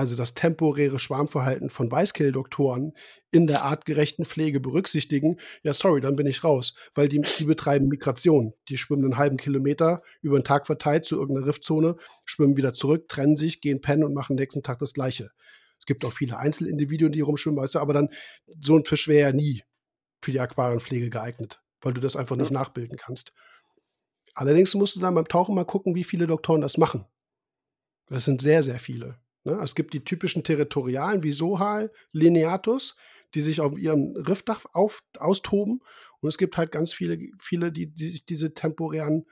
also 0.00 0.16
das 0.16 0.32
temporäre 0.32 0.98
Schwarmverhalten 0.98 1.68
von 1.68 1.90
Weißkehl-Doktoren 1.90 2.94
in 3.30 3.46
der 3.46 3.64
artgerechten 3.64 4.24
Pflege 4.24 4.58
berücksichtigen, 4.58 5.38
ja, 5.62 5.74
sorry, 5.74 6.00
dann 6.00 6.16
bin 6.16 6.26
ich 6.26 6.42
raus, 6.42 6.74
weil 6.94 7.10
die, 7.10 7.20
die 7.20 7.44
betreiben 7.44 7.86
Migration. 7.86 8.54
Die 8.70 8.78
schwimmen 8.78 9.04
einen 9.04 9.18
halben 9.18 9.36
Kilometer 9.36 10.00
über 10.22 10.38
den 10.38 10.44
Tag 10.44 10.64
verteilt 10.64 11.04
zu 11.04 11.16
irgendeiner 11.16 11.48
Riftzone, 11.48 11.96
schwimmen 12.24 12.56
wieder 12.56 12.72
zurück, 12.72 13.10
trennen 13.10 13.36
sich, 13.36 13.60
gehen 13.60 13.82
pennen 13.82 14.04
und 14.04 14.14
machen 14.14 14.36
nächsten 14.36 14.62
Tag 14.62 14.78
das 14.78 14.94
Gleiche. 14.94 15.32
Es 15.78 15.84
gibt 15.84 16.02
auch 16.06 16.14
viele 16.14 16.38
Einzelindividuen, 16.38 17.12
die 17.12 17.20
rumschwimmen, 17.20 17.60
weißt 17.60 17.74
du, 17.74 17.80
aber 17.80 17.92
dann 17.92 18.08
so 18.58 18.76
ein 18.76 18.86
Fisch 18.86 19.06
wäre 19.06 19.28
ja 19.28 19.32
nie 19.36 19.64
für 20.22 20.32
die 20.32 20.40
Aquarienpflege 20.40 21.10
geeignet, 21.10 21.60
weil 21.82 21.92
du 21.92 22.00
das 22.00 22.16
einfach 22.16 22.36
nicht 22.36 22.52
nachbilden 22.52 22.96
kannst. 22.96 23.34
Allerdings 24.32 24.74
musst 24.74 24.96
du 24.96 25.00
dann 25.00 25.14
beim 25.14 25.28
Tauchen 25.28 25.54
mal 25.54 25.66
gucken, 25.66 25.94
wie 25.94 26.04
viele 26.04 26.26
Doktoren 26.26 26.62
das 26.62 26.78
machen. 26.78 27.04
Das 28.06 28.24
sind 28.24 28.40
sehr, 28.40 28.62
sehr 28.62 28.78
viele. 28.78 29.20
Ne? 29.44 29.58
Es 29.62 29.74
gibt 29.74 29.94
die 29.94 30.04
typischen 30.04 30.44
Territorialen 30.44 31.22
wie 31.22 31.32
Sohal, 31.32 31.92
Lineatus, 32.12 32.96
die 33.34 33.40
sich 33.40 33.60
auf 33.60 33.78
ihrem 33.78 34.14
Riffdach 34.16 34.64
auf, 34.72 35.02
austoben. 35.18 35.82
Und 36.20 36.28
es 36.28 36.38
gibt 36.38 36.56
halt 36.56 36.72
ganz 36.72 36.92
viele, 36.92 37.18
viele 37.38 37.72
die, 37.72 37.86
die 37.86 38.08
sich 38.08 38.26
diese 38.26 38.54
temporären 38.54 39.26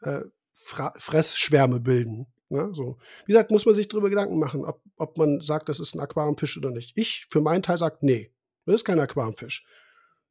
äh, 0.00 0.22
Fressschwärme 0.54 1.80
bilden. 1.80 2.26
Ne? 2.48 2.70
So. 2.72 2.98
Wie 3.26 3.32
gesagt, 3.32 3.50
muss 3.50 3.66
man 3.66 3.74
sich 3.74 3.88
darüber 3.88 4.10
Gedanken 4.10 4.38
machen, 4.38 4.64
ob, 4.64 4.82
ob 4.96 5.18
man 5.18 5.40
sagt, 5.40 5.68
das 5.68 5.80
ist 5.80 5.94
ein 5.94 6.00
Aquariumfisch 6.00 6.58
oder 6.58 6.70
nicht. 6.70 6.96
Ich 6.96 7.26
für 7.30 7.40
meinen 7.40 7.62
Teil 7.62 7.78
sage, 7.78 7.98
nee, 8.02 8.30
das 8.66 8.76
ist 8.76 8.84
kein 8.84 9.00
Aquariumfisch. 9.00 9.64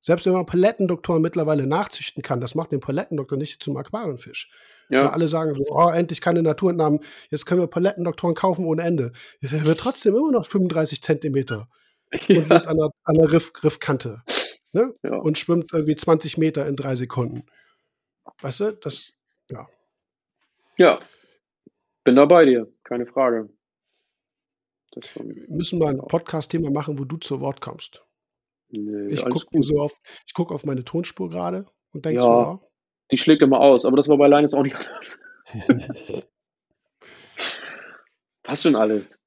Selbst 0.02 0.26
wenn 0.26 0.34
man 0.34 0.48
Palettendoktoren 0.48 1.22
mittlerweile 1.22 1.68
nachzüchten 1.68 2.24
kann, 2.24 2.42
das 2.42 2.56
macht 2.56 2.72
den 2.72 2.80
Palettendoktor 2.80 3.38
nicht 3.38 3.62
zum 3.62 3.78
Aquariumfisch. 3.78 4.50
Ja. 4.90 5.02
Weil 5.06 5.10
alle 5.10 5.28
sagen 5.28 5.56
so, 5.56 5.64
oh, 5.70 5.90
endlich 5.90 6.22
keine 6.22 6.42
Naturentnahmen, 6.42 7.00
jetzt 7.30 7.46
können 7.46 7.62
wir 7.62 7.68
Palettendoktoren 7.68 8.36
kaufen 8.36 8.66
ohne 8.66 8.82
Ende. 8.82 9.12
Der 9.42 9.66
wird 9.66 9.80
trotzdem 9.80 10.16
immer 10.16 10.32
noch 10.32 10.46
35 10.46 11.02
Zentimeter 11.02 11.70
und 12.12 12.28
Ja. 12.30 12.40
lebt 12.40 12.68
an 12.68 12.78
der, 12.78 12.90
an 13.04 13.16
der 13.16 13.32
Riff, 13.32 13.52
Riffkante. 13.64 14.24
Ne? 14.74 14.94
Ja. 15.04 15.18
Und 15.18 15.38
schwimmt 15.38 15.72
irgendwie 15.72 15.96
20 15.96 16.38
Meter 16.38 16.68
in 16.68 16.76
drei 16.76 16.96
Sekunden. 16.96 17.46
Weißt 18.42 18.60
du, 18.62 18.72
das, 18.74 19.14
ja. 19.50 19.68
ja, 20.78 21.00
bin 22.04 22.16
da 22.16 22.26
bei 22.26 22.46
dir, 22.46 22.68
keine 22.84 23.06
Frage. 23.06 23.50
Wir 24.96 25.56
müssen 25.56 25.80
mal 25.80 25.90
ein 25.94 26.00
Podcast-Thema 26.00 26.72
machen, 26.72 26.98
wo 27.00 27.06
du 27.06 27.18
zu 27.18 27.40
Wort 27.40 27.62
kommst. 27.62 28.04
Nee, 28.72 29.14
Ich 29.14 29.24
gucke 29.26 29.62
so 29.64 29.80
auf, 29.82 29.94
ich 30.28 30.34
guck 30.34 30.52
auf 30.52 30.66
meine 30.66 30.84
Tonspur 30.84 31.30
gerade 31.30 31.66
und 31.94 32.06
denke 32.06 32.20
Ja. 32.22 32.24
so, 32.26 32.30
ja, 32.30 32.60
Die 33.12 33.18
schlägt 33.18 33.42
immer 33.42 33.60
aus, 33.60 33.86
aber 33.86 33.98
das 33.98 34.08
war 34.08 34.18
bei 34.18 34.28
Linus 34.28 34.54
auch 34.54 34.64
nicht 34.64 34.76
anders. 35.68 36.28
Passt 38.44 38.64
schon 38.64 38.76
alles. 38.76 39.18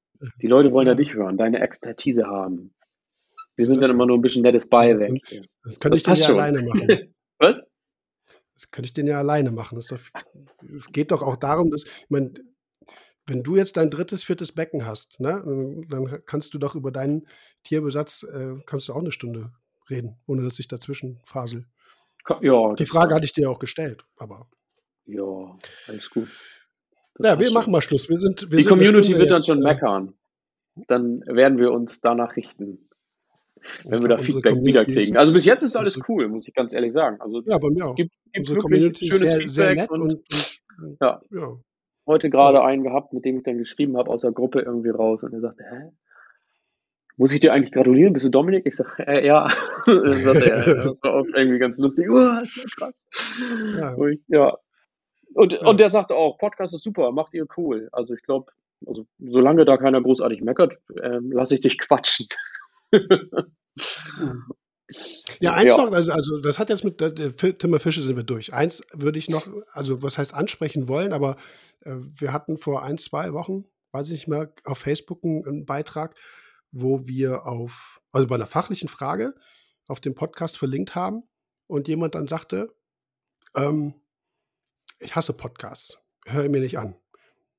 Die 0.41 0.47
Leute 0.47 0.71
wollen 0.71 0.87
ja, 0.87 0.93
Ja. 0.93 0.97
dich 0.97 1.13
hören, 1.13 1.37
deine 1.37 1.59
Expertise 1.59 2.25
haben. 2.25 2.73
Wir 3.55 3.65
sind 3.65 3.77
Das- 3.77 3.87
dann 3.87 3.95
immer 3.95 4.05
nur 4.05 4.17
ein 4.17 4.21
bisschen 4.21 4.41
nettes 4.43 4.67
Beiwerk. 4.67 5.11
Hier. 5.27 5.43
das 5.63 5.79
könnte 5.79 5.95
Das 5.95 5.99
ich 6.01 6.05
passt 6.05 6.21
ja 6.23 6.27
schon. 6.29 6.39
alleine 6.39 6.63
machen. 6.67 7.13
Was? 7.39 7.61
Das 8.55 8.71
könnte 8.71 8.85
ich 8.87 8.93
den 8.93 9.07
ja 9.07 9.17
alleine 9.17 9.51
machen. 9.51 9.75
Das 9.75 9.87
doch, 9.87 9.99
es 10.73 10.91
geht 10.91 11.11
doch 11.11 11.21
auch 11.21 11.35
darum, 11.35 11.69
dass, 11.71 11.83
ich 11.83 12.09
meine, 12.09 12.33
wenn 13.27 13.43
du 13.43 13.55
jetzt 13.55 13.77
dein 13.77 13.89
drittes, 13.89 14.23
viertes 14.23 14.51
Becken 14.51 14.85
hast, 14.85 15.19
ne, 15.19 15.41
dann 15.89 16.21
kannst 16.25 16.53
du 16.53 16.59
doch 16.59 16.75
über 16.75 16.91
deinen 16.91 17.27
Tierbesatz, 17.63 18.23
äh, 18.23 18.55
kannst 18.65 18.87
du 18.87 18.93
auch 18.93 18.99
eine 18.99 19.11
Stunde 19.11 19.51
reden, 19.89 20.17
ohne 20.27 20.43
dass 20.43 20.59
ich 20.59 20.67
dazwischen 20.67 21.19
fasel. 21.23 21.65
Ja, 22.41 22.73
Die 22.73 22.85
Frage 22.85 23.13
hatte 23.13 23.25
ich 23.25 23.33
dir 23.33 23.49
auch 23.49 23.59
gestellt, 23.59 24.03
aber. 24.17 24.47
Ja, 25.05 25.55
alles 25.87 26.09
gut. 26.09 26.27
Das 27.15 27.27
ja, 27.27 27.39
wir 27.39 27.51
machen 27.51 27.71
mal 27.71 27.81
Schluss. 27.81 28.09
Wir 28.09 28.17
sind, 28.17 28.49
wir 28.51 28.57
Die 28.57 28.63
sind 28.63 28.69
Community 28.69 29.17
wird 29.17 29.31
dann 29.31 29.45
schon 29.45 29.59
äh, 29.59 29.63
meckern. 29.63 30.13
Dann 30.87 31.21
werden 31.27 31.57
wir 31.59 31.71
uns 31.71 32.01
danach 32.01 32.35
richten. 32.35 32.89
Wenn 33.83 34.01
wir 34.01 34.09
da 34.09 34.17
Feedback 34.17 34.55
wiederkriegen. 34.63 35.17
Also 35.17 35.33
bis 35.33 35.45
jetzt 35.45 35.63
ist 35.63 35.75
alles 35.75 35.99
cool, 36.07 36.27
muss 36.27 36.47
ich 36.47 36.53
ganz 36.53 36.73
ehrlich 36.73 36.93
sagen. 36.93 37.19
Also 37.19 37.41
ja, 37.45 37.57
bei 37.57 37.69
mir 37.69 37.85
auch. 37.85 37.95
Gibt, 37.95 38.11
gibt 38.25 38.37
unsere 38.37 38.59
Community 38.59 39.07
ist 39.07 39.19
sehr, 39.19 39.47
sehr 39.47 39.75
nett 39.75 39.89
und, 39.89 40.01
und, 40.01 40.11
und 40.79 40.97
ja. 40.99 41.21
ja. 41.31 41.57
Heute 42.07 42.29
gerade 42.29 42.63
einen 42.63 42.83
gehabt, 42.83 43.13
mit 43.13 43.25
dem 43.25 43.37
ich 43.37 43.43
dann 43.43 43.57
geschrieben 43.57 43.97
habe, 43.97 44.09
aus 44.09 44.21
der 44.21 44.31
Gruppe 44.31 44.61
irgendwie 44.61 44.89
raus 44.89 45.23
und 45.23 45.33
er 45.33 45.41
sagte, 45.41 45.63
hä? 45.63 45.91
muss 47.17 47.31
ich 47.31 47.39
dir 47.39 47.53
eigentlich 47.53 47.71
gratulieren? 47.71 48.13
Bist 48.13 48.25
du 48.25 48.29
Dominik? 48.29 48.65
Ich 48.65 48.75
sage, 48.75 49.07
äh, 49.07 49.25
ja. 49.25 49.47
dann 49.85 50.23
sagte 50.23 50.51
er, 50.51 50.65
das 50.75 51.03
war 51.03 51.13
auch 51.13 51.25
irgendwie 51.33 51.59
ganz 51.59 51.77
lustig. 51.77 52.09
Oh, 52.09 52.41
ist 52.41 52.57
ja 52.57 52.63
krass. 52.77 52.95
Ja. 53.77 53.93
Und, 53.93 54.11
ich, 54.11 54.21
ja. 54.27 54.57
Und, 55.33 55.53
ja. 55.53 55.65
und 55.65 55.79
der 55.79 55.89
sagte 55.89 56.15
auch, 56.15 56.37
Podcast 56.37 56.73
ist 56.73 56.83
super, 56.83 57.11
macht 57.11 57.33
ihr 57.33 57.45
cool. 57.57 57.89
Also 57.91 58.13
ich 58.13 58.21
glaube, 58.23 58.51
also, 58.85 59.03
solange 59.19 59.65
da 59.65 59.77
keiner 59.77 60.01
großartig 60.01 60.41
meckert, 60.41 60.77
äh, 61.01 61.19
lasse 61.21 61.55
ich 61.55 61.61
dich 61.61 61.77
quatschen. 61.77 62.27
Ja, 65.39 65.53
eins 65.53 65.71
ja. 65.71 65.77
noch, 65.77 65.91
also, 65.91 66.11
also 66.11 66.39
das 66.39 66.59
hat 66.59 66.69
jetzt 66.69 66.83
mit 66.83 67.01
der 67.01 67.35
Timmer 67.35 67.79
Fische 67.79 68.01
sind 68.01 68.15
wir 68.15 68.23
durch. 68.23 68.53
Eins 68.53 68.83
würde 68.93 69.17
ich 69.17 69.29
noch, 69.29 69.47
also 69.71 70.03
was 70.03 70.17
heißt 70.17 70.33
ansprechen 70.33 70.87
wollen, 70.87 71.11
aber 71.11 71.37
äh, 71.81 71.95
wir 71.95 72.31
hatten 72.31 72.57
vor 72.57 72.83
ein, 72.83 72.97
zwei 72.97 73.33
Wochen, 73.33 73.65
weiß 73.91 74.07
ich 74.07 74.13
nicht 74.13 74.27
mehr, 74.27 74.53
auf 74.63 74.77
Facebook 74.77 75.23
einen, 75.23 75.45
einen 75.45 75.65
Beitrag, 75.65 76.15
wo 76.71 77.07
wir 77.07 77.47
auf, 77.47 77.99
also 78.11 78.27
bei 78.27 78.35
einer 78.35 78.45
fachlichen 78.45 78.89
Frage 78.89 79.33
auf 79.87 79.99
dem 79.99 80.13
Podcast 80.13 80.57
verlinkt 80.57 80.93
haben 80.95 81.23
und 81.67 81.87
jemand 81.87 82.15
dann 82.15 82.27
sagte, 82.27 82.75
ähm, 83.55 83.95
ich 84.99 85.15
hasse 85.15 85.33
Podcasts, 85.33 85.97
höre 86.27 86.49
mir 86.49 86.61
nicht 86.61 86.77
an. 86.77 86.95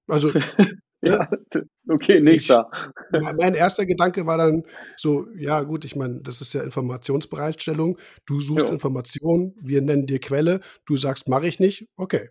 Also 0.07 0.31
ja, 1.07 1.31
okay, 1.89 2.21
nächster. 2.21 2.71
Ich, 3.13 3.21
mein 3.21 3.55
erster 3.55 3.87
Gedanke 3.87 4.27
war 4.27 4.39
dann 4.39 4.65
so, 4.97 5.27
ja 5.37 5.63
gut, 5.63 5.85
ich 5.85 5.97
meine, 5.97 6.21
das 6.23 6.41
ist 6.41 6.53
ja 6.53 6.63
Informationsbereitstellung. 6.63 7.99
Du 8.27 8.41
suchst 8.41 8.69
jo. 8.69 8.73
Informationen, 8.73 9.55
wir 9.61 9.83
nennen 9.83 10.07
dir 10.07 10.19
Quelle, 10.19 10.61
du 10.87 10.97
sagst, 10.97 11.29
mache 11.29 11.47
ich 11.47 11.61
nicht, 11.61 11.89
okay. 11.97 12.31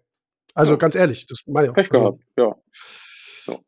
Also 0.53 0.73
ja. 0.73 0.77
ganz 0.77 0.95
ehrlich, 0.95 1.27
das 1.27 1.41
meine 1.47 1.67
ich 1.67 1.71
auch. 1.71 1.75
Pech 1.75 1.91
also, 1.91 2.19
ja. 2.37 2.55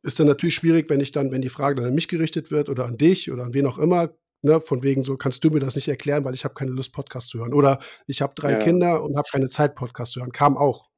Ist 0.02 0.20
dann 0.20 0.28
natürlich 0.28 0.56
schwierig, 0.56 0.90
wenn 0.90 1.02
ich 1.02 1.12
dann, 1.12 1.32
wenn 1.32 1.42
die 1.42 1.50
Frage 1.50 1.76
dann 1.76 1.86
an 1.86 1.94
mich 1.94 2.08
gerichtet 2.08 2.50
wird 2.50 2.70
oder 2.70 2.86
an 2.86 2.98
dich 2.98 3.32
oder 3.32 3.44
an 3.44 3.54
wen 3.54 3.68
auch 3.68 3.78
immer, 3.78 4.10
ne, 4.42 4.62
von 4.62 4.84
wegen 4.84 5.04
so, 5.04 5.18
kannst 5.18 5.44
du 5.44 5.50
mir 5.50 5.60
das 5.60 5.76
nicht 5.76 5.88
erklären, 5.88 6.26
weil 6.26 6.34
ich 6.34 6.44
habe 6.46 6.54
keine 6.54 6.72
Lust, 6.72 6.94
Podcast 6.94 7.30
zu 7.30 7.40
hören. 7.40 7.54
Oder 7.54 7.80
ich 8.08 8.22
habe 8.22 8.34
drei 8.36 8.54
ja. 8.54 8.60
Kinder 8.60 9.04
und 9.04 9.16
habe 9.18 9.28
keine 9.32 9.50
Zeit, 9.50 9.76
Podcast 9.76 10.14
zu 10.14 10.22
hören. 10.22 10.32
Kam 10.32 10.58
auch. 10.58 10.90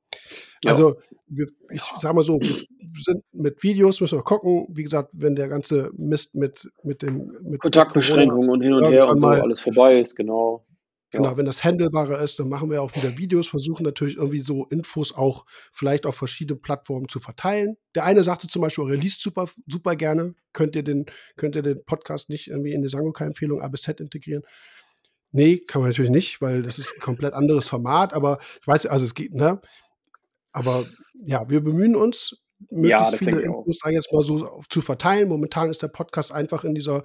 Ja. 0.63 0.71
Also, 0.71 0.99
wir, 1.27 1.47
ich 1.71 1.81
sag 1.99 2.13
mal 2.13 2.23
so, 2.23 2.39
wir 2.39 3.03
sind 3.03 3.23
mit 3.33 3.63
Videos, 3.63 4.01
müssen 4.01 4.17
wir 4.17 4.23
gucken. 4.23 4.67
Wie 4.69 4.83
gesagt, 4.83 5.11
wenn 5.15 5.35
der 5.35 5.47
ganze 5.47 5.91
Mist 5.95 6.35
mit, 6.35 6.69
mit 6.83 7.01
dem. 7.01 7.31
Mit 7.43 7.61
Kontaktbeschränkungen 7.61 8.49
und 8.49 8.61
hin 8.61 8.73
und 8.73 8.83
her 8.91 9.07
und 9.07 9.21
so 9.21 9.27
alles 9.27 9.61
vorbei 9.61 10.01
ist, 10.01 10.15
genau. 10.15 10.65
Genau, 11.11 11.31
ja. 11.31 11.37
wenn 11.37 11.45
das 11.47 11.63
handelbarer 11.63 12.21
ist, 12.21 12.37
dann 12.39 12.49
machen 12.49 12.69
wir 12.69 12.83
auch 12.83 12.95
wieder 12.95 13.17
Videos, 13.17 13.47
versuchen 13.47 13.83
natürlich 13.83 14.17
irgendwie 14.17 14.41
so 14.41 14.65
Infos 14.65 15.11
auch 15.11 15.45
vielleicht 15.73 16.05
auf 16.05 16.15
verschiedene 16.15 16.59
Plattformen 16.59 17.09
zu 17.09 17.19
verteilen. 17.19 17.77
Der 17.95 18.03
eine 18.03 18.23
sagte 18.23 18.47
zum 18.47 18.61
Beispiel, 18.61 18.85
Release 18.85 19.17
super, 19.19 19.47
super 19.65 19.95
gerne. 19.95 20.35
Könnt 20.53 20.75
ihr 20.75 20.83
den, 20.83 21.07
könnt 21.35 21.55
ihr 21.55 21.63
den 21.63 21.83
Podcast 21.83 22.29
nicht 22.29 22.47
irgendwie 22.47 22.73
in 22.73 22.83
die 22.83 22.89
Sangoka-Empfehlung 22.89 23.61
ABZ 23.61 23.87
integrieren? 23.99 24.43
Nee, 25.31 25.57
kann 25.57 25.81
man 25.81 25.89
natürlich 25.89 26.11
nicht, 26.11 26.41
weil 26.41 26.61
das 26.61 26.77
ist 26.77 26.93
ein 26.95 27.01
komplett 27.01 27.33
anderes 27.33 27.67
Format, 27.67 28.13
aber 28.13 28.39
ich 28.61 28.67
weiß, 28.67 28.85
also 28.85 29.05
es 29.05 29.15
geht, 29.15 29.33
ne? 29.33 29.61
Aber 30.51 30.85
ja, 31.13 31.49
wir 31.49 31.61
bemühen 31.61 31.95
uns, 31.95 32.41
möglichst 32.71 33.11
ja, 33.11 33.17
viele 33.17 33.41
Infos 33.41 33.79
jetzt 33.89 34.13
mal 34.13 34.21
so 34.21 34.61
zu 34.69 34.81
verteilen. 34.81 35.29
Momentan 35.29 35.69
ist 35.69 35.81
der 35.81 35.87
Podcast 35.87 36.31
einfach 36.31 36.63
in 36.63 36.75
dieser 36.75 37.03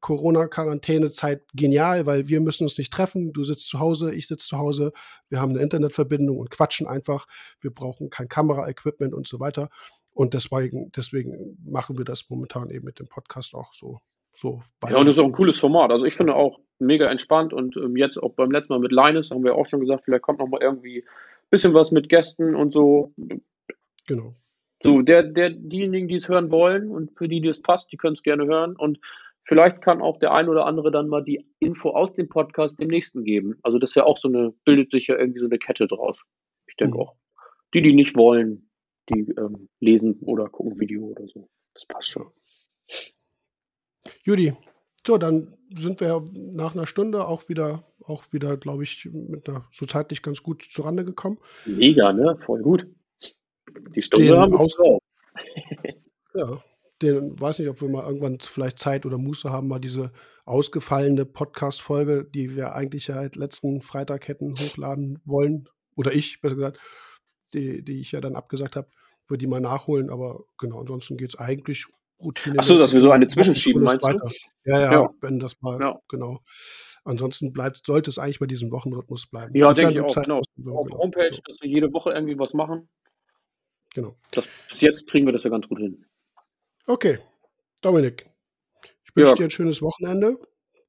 Corona-Quarantänezeit 0.00 1.42
genial, 1.54 2.06
weil 2.06 2.28
wir 2.28 2.40
müssen 2.40 2.64
uns 2.64 2.78
nicht 2.78 2.92
treffen. 2.92 3.32
Du 3.32 3.44
sitzt 3.44 3.68
zu 3.68 3.78
Hause, 3.78 4.14
ich 4.14 4.26
sitze 4.26 4.48
zu 4.48 4.58
Hause. 4.58 4.92
Wir 5.28 5.40
haben 5.40 5.50
eine 5.50 5.60
Internetverbindung 5.60 6.38
und 6.38 6.50
quatschen 6.50 6.86
einfach. 6.86 7.26
Wir 7.60 7.72
brauchen 7.72 8.10
kein 8.10 8.28
Kamera-Equipment 8.28 9.14
und 9.14 9.26
so 9.26 9.40
weiter. 9.40 9.68
Und 10.12 10.34
deswegen, 10.34 10.90
deswegen 10.96 11.56
machen 11.64 11.96
wir 11.96 12.04
das 12.04 12.24
momentan 12.28 12.70
eben 12.70 12.84
mit 12.84 12.98
dem 12.98 13.06
Podcast 13.06 13.54
auch 13.54 13.72
so. 13.72 14.00
so 14.32 14.62
weiter. 14.80 14.94
Ja, 14.94 15.00
und 15.00 15.06
das 15.06 15.14
ist 15.14 15.20
auch 15.20 15.26
ein 15.26 15.32
cooles 15.32 15.58
Format. 15.58 15.92
Also 15.92 16.04
ich 16.04 16.14
finde 16.14 16.34
auch 16.34 16.58
mega 16.80 17.08
entspannt 17.08 17.52
und 17.52 17.76
ähm, 17.76 17.96
jetzt 17.96 18.16
auch 18.16 18.34
beim 18.34 18.50
letzten 18.50 18.72
Mal 18.72 18.80
mit 18.80 18.92
Linus 18.92 19.30
haben 19.30 19.44
wir 19.44 19.54
auch 19.54 19.66
schon 19.66 19.80
gesagt, 19.80 20.04
vielleicht 20.04 20.22
kommt 20.22 20.40
noch 20.40 20.48
mal 20.48 20.60
irgendwie 20.60 21.04
bisschen 21.50 21.74
was 21.74 21.90
mit 21.90 22.08
Gästen 22.08 22.54
und 22.54 22.72
so. 22.72 23.14
Genau. 24.06 24.34
So, 24.80 25.02
der, 25.02 25.24
der, 25.24 25.50
diejenigen, 25.50 26.06
die 26.06 26.14
es 26.14 26.28
hören 26.28 26.50
wollen 26.50 26.90
und 26.90 27.16
für 27.18 27.28
die, 27.28 27.40
die 27.40 27.48
es 27.48 27.60
passt, 27.60 27.90
die 27.90 27.96
können 27.96 28.14
es 28.14 28.22
gerne 28.22 28.46
hören. 28.46 28.76
Und 28.76 29.00
vielleicht 29.42 29.82
kann 29.82 30.00
auch 30.00 30.18
der 30.18 30.32
ein 30.32 30.48
oder 30.48 30.66
andere 30.66 30.92
dann 30.92 31.08
mal 31.08 31.24
die 31.24 31.44
Info 31.58 31.90
aus 31.90 32.12
dem 32.14 32.28
Podcast 32.28 32.78
dem 32.80 32.88
nächsten 32.88 33.24
geben. 33.24 33.58
Also 33.62 33.78
das 33.78 33.90
ist 33.90 33.96
ja 33.96 34.04
auch 34.04 34.18
so 34.18 34.28
eine, 34.28 34.54
bildet 34.64 34.92
sich 34.92 35.08
ja 35.08 35.18
irgendwie 35.18 35.40
so 35.40 35.46
eine 35.46 35.58
Kette 35.58 35.88
draus. 35.88 36.22
Ich 36.68 36.76
denke 36.76 36.96
mhm. 36.96 37.02
auch. 37.02 37.16
Die, 37.74 37.82
die 37.82 37.92
nicht 37.92 38.16
wollen, 38.16 38.70
die 39.10 39.34
ähm, 39.36 39.68
lesen 39.80 40.20
oder 40.20 40.48
gucken 40.48 40.78
Video 40.78 41.06
oder 41.06 41.26
so. 41.26 41.48
Das 41.74 41.84
passt 41.84 42.08
schon. 42.08 42.30
Judy, 44.24 44.54
so, 45.08 45.16
dann 45.16 45.54
sind 45.74 46.00
wir 46.00 46.22
nach 46.34 46.76
einer 46.76 46.86
Stunde 46.86 47.26
auch 47.26 47.48
wieder, 47.48 47.82
auch 48.04 48.24
wieder, 48.30 48.58
glaube 48.58 48.82
ich, 48.82 49.08
mit 49.10 49.48
einer 49.48 49.66
so 49.72 49.86
zeitlich 49.86 50.20
ganz 50.20 50.42
gut 50.42 50.62
zurande 50.70 51.02
gekommen. 51.02 51.38
Mega, 51.64 52.12
ne? 52.12 52.38
Voll 52.44 52.60
gut. 52.60 52.86
Die 53.96 54.02
Stunde 54.02 54.26
den 54.26 54.36
haben 54.36 54.52
wir 54.52 54.60
aus 54.60 54.76
Ja, 56.34 56.62
den 57.00 57.40
weiß 57.40 57.58
nicht, 57.58 57.70
ob 57.70 57.80
wir 57.80 57.88
mal 57.88 58.04
irgendwann 58.04 58.38
vielleicht 58.38 58.78
Zeit 58.78 59.06
oder 59.06 59.16
Muße 59.16 59.50
haben, 59.50 59.68
mal 59.68 59.78
diese 59.78 60.12
ausgefallene 60.44 61.24
Podcast-Folge, 61.24 62.26
die 62.26 62.54
wir 62.54 62.74
eigentlich 62.74 63.06
ja 63.06 63.22
letzten 63.34 63.80
Freitag 63.80 64.28
hätten 64.28 64.56
hochladen 64.58 65.22
wollen, 65.24 65.70
oder 65.96 66.12
ich, 66.12 66.42
besser 66.42 66.56
gesagt, 66.56 66.80
die, 67.54 67.82
die 67.82 68.02
ich 68.02 68.12
ja 68.12 68.20
dann 68.20 68.36
abgesagt 68.36 68.76
habe, 68.76 68.88
würde 69.26 69.38
die 69.38 69.46
mal 69.46 69.62
nachholen, 69.62 70.10
aber 70.10 70.44
genau, 70.58 70.80
ansonsten 70.80 71.16
geht 71.16 71.30
es 71.30 71.38
eigentlich 71.38 71.86
Routine. 72.20 72.58
Achso, 72.58 72.76
dass 72.76 72.92
wir 72.92 73.00
so 73.00 73.10
eine 73.10 73.28
zwischenschieben, 73.28 73.82
meinst 73.82 74.04
weiter. 74.04 74.18
du? 74.18 74.70
Ja, 74.70 74.80
ja, 74.80 74.92
ja, 74.92 75.10
wenn 75.20 75.38
das 75.38 75.60
mal, 75.60 75.80
ja. 75.80 75.98
genau. 76.08 76.40
Ansonsten 77.04 77.52
bleibt, 77.52 77.84
sollte 77.86 78.10
es 78.10 78.18
eigentlich 78.18 78.38
bei 78.38 78.46
diesem 78.46 78.70
Wochenrhythmus 78.70 79.26
bleiben. 79.26 79.54
Ja, 79.56 79.72
denke 79.72 79.94
ich 79.94 80.00
auch, 80.00 80.08
Zeit 80.08 80.24
genau. 80.24 80.38
Auf 80.38 80.44
genau. 80.56 80.98
Homepage, 80.98 81.38
dass 81.46 81.60
wir 81.60 81.68
jede 81.68 81.92
Woche 81.92 82.10
irgendwie 82.10 82.38
was 82.38 82.52
machen. 82.52 82.88
Genau. 83.94 84.16
Das, 84.32 84.46
bis 84.68 84.80
jetzt 84.80 85.06
kriegen 85.06 85.26
wir 85.26 85.32
das 85.32 85.44
ja 85.44 85.50
ganz 85.50 85.68
gut 85.68 85.78
hin. 85.78 86.04
Okay. 86.86 87.18
Dominik, 87.80 88.28
ich 89.04 89.14
wünsche 89.14 89.30
ja. 89.30 89.34
dir 89.36 89.44
ein 89.44 89.50
schönes 89.50 89.80
Wochenende. 89.80 90.38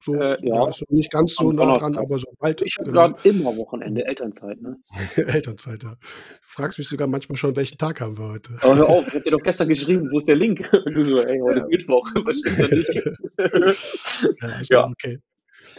So, 0.02 0.16
äh, 0.16 0.38
ja. 0.42 0.64
Also 0.64 0.86
nicht 0.90 1.12
ganz 1.12 1.36
so 1.36 1.52
nah 1.52 1.78
dran, 1.78 1.98
aber 1.98 2.20
so 2.20 2.28
bald. 2.40 2.62
Ich 2.62 2.78
habe 2.78 2.90
genau. 2.90 3.10
gerade 3.10 3.30
immer 3.30 3.56
Wochenende, 3.58 4.06
Elternzeit, 4.06 4.62
ne? 4.62 4.78
Elternzeit, 5.16 5.84
ja. 5.84 5.92
Du 5.92 5.98
fragst 6.42 6.78
mich 6.78 6.88
sogar 6.88 7.08
manchmal 7.08 7.36
schon, 7.36 7.56
welchen 7.56 7.78
Tag 7.78 8.00
haben 8.00 8.18
wir 8.18 8.30
heute. 8.30 8.56
Aber 8.62 8.76
hör 8.76 8.90
auf, 8.90 9.08
ich 9.08 9.16
hab 9.16 9.24
dir 9.24 9.32
doch 9.32 9.44
gestern 9.44 9.68
geschrieben, 9.68 10.10
wo 10.12 10.20
ist 10.20 10.28
der 10.28 10.36
Link? 10.36 10.68
Und 10.86 10.94
du 10.94 11.04
so, 11.04 11.18
ey, 11.18 11.40
heute 11.40 11.60
ja. 11.60 11.66
ist 11.66 11.70
Mittwoch, 11.70 12.08
was 12.26 12.40
stimmt 12.40 12.60
da 12.60 12.68
nicht? 12.68 14.42
ja, 14.42 14.60
ist 14.60 14.72
ja. 14.72 14.88
okay. 14.88 15.20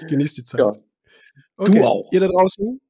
Genieß 0.06 0.34
die 0.34 0.44
Zeit. 0.44 0.60
Ja. 0.60 0.72
Okay. 1.56 1.78
Du 1.78 1.84
auch. 1.84 2.08
Ihr 2.12 2.20
da 2.20 2.28
draußen, 2.28 2.80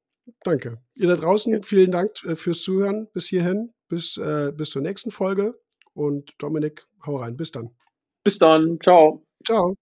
danke. 0.43 0.79
Ihr 0.95 1.09
da 1.09 1.17
draußen, 1.17 1.63
vielen 1.63 1.91
Dank 1.91 2.11
äh, 2.25 2.35
fürs 2.35 2.63
Zuhören 2.63 3.09
bis 3.13 3.29
hierhin 3.29 3.73
bis, 3.91 4.17
äh, 4.17 4.53
bis 4.57 4.71
zur 4.71 4.81
nächsten 4.81 5.11
Folge. 5.11 5.61
Und 5.93 6.33
Dominik, 6.39 6.87
hau 7.05 7.17
rein. 7.17 7.37
Bis 7.37 7.51
dann. 7.51 7.77
Bis 8.25 8.39
dann. 8.39 8.79
Ciao. 8.81 9.27
Ciao. 9.45 9.75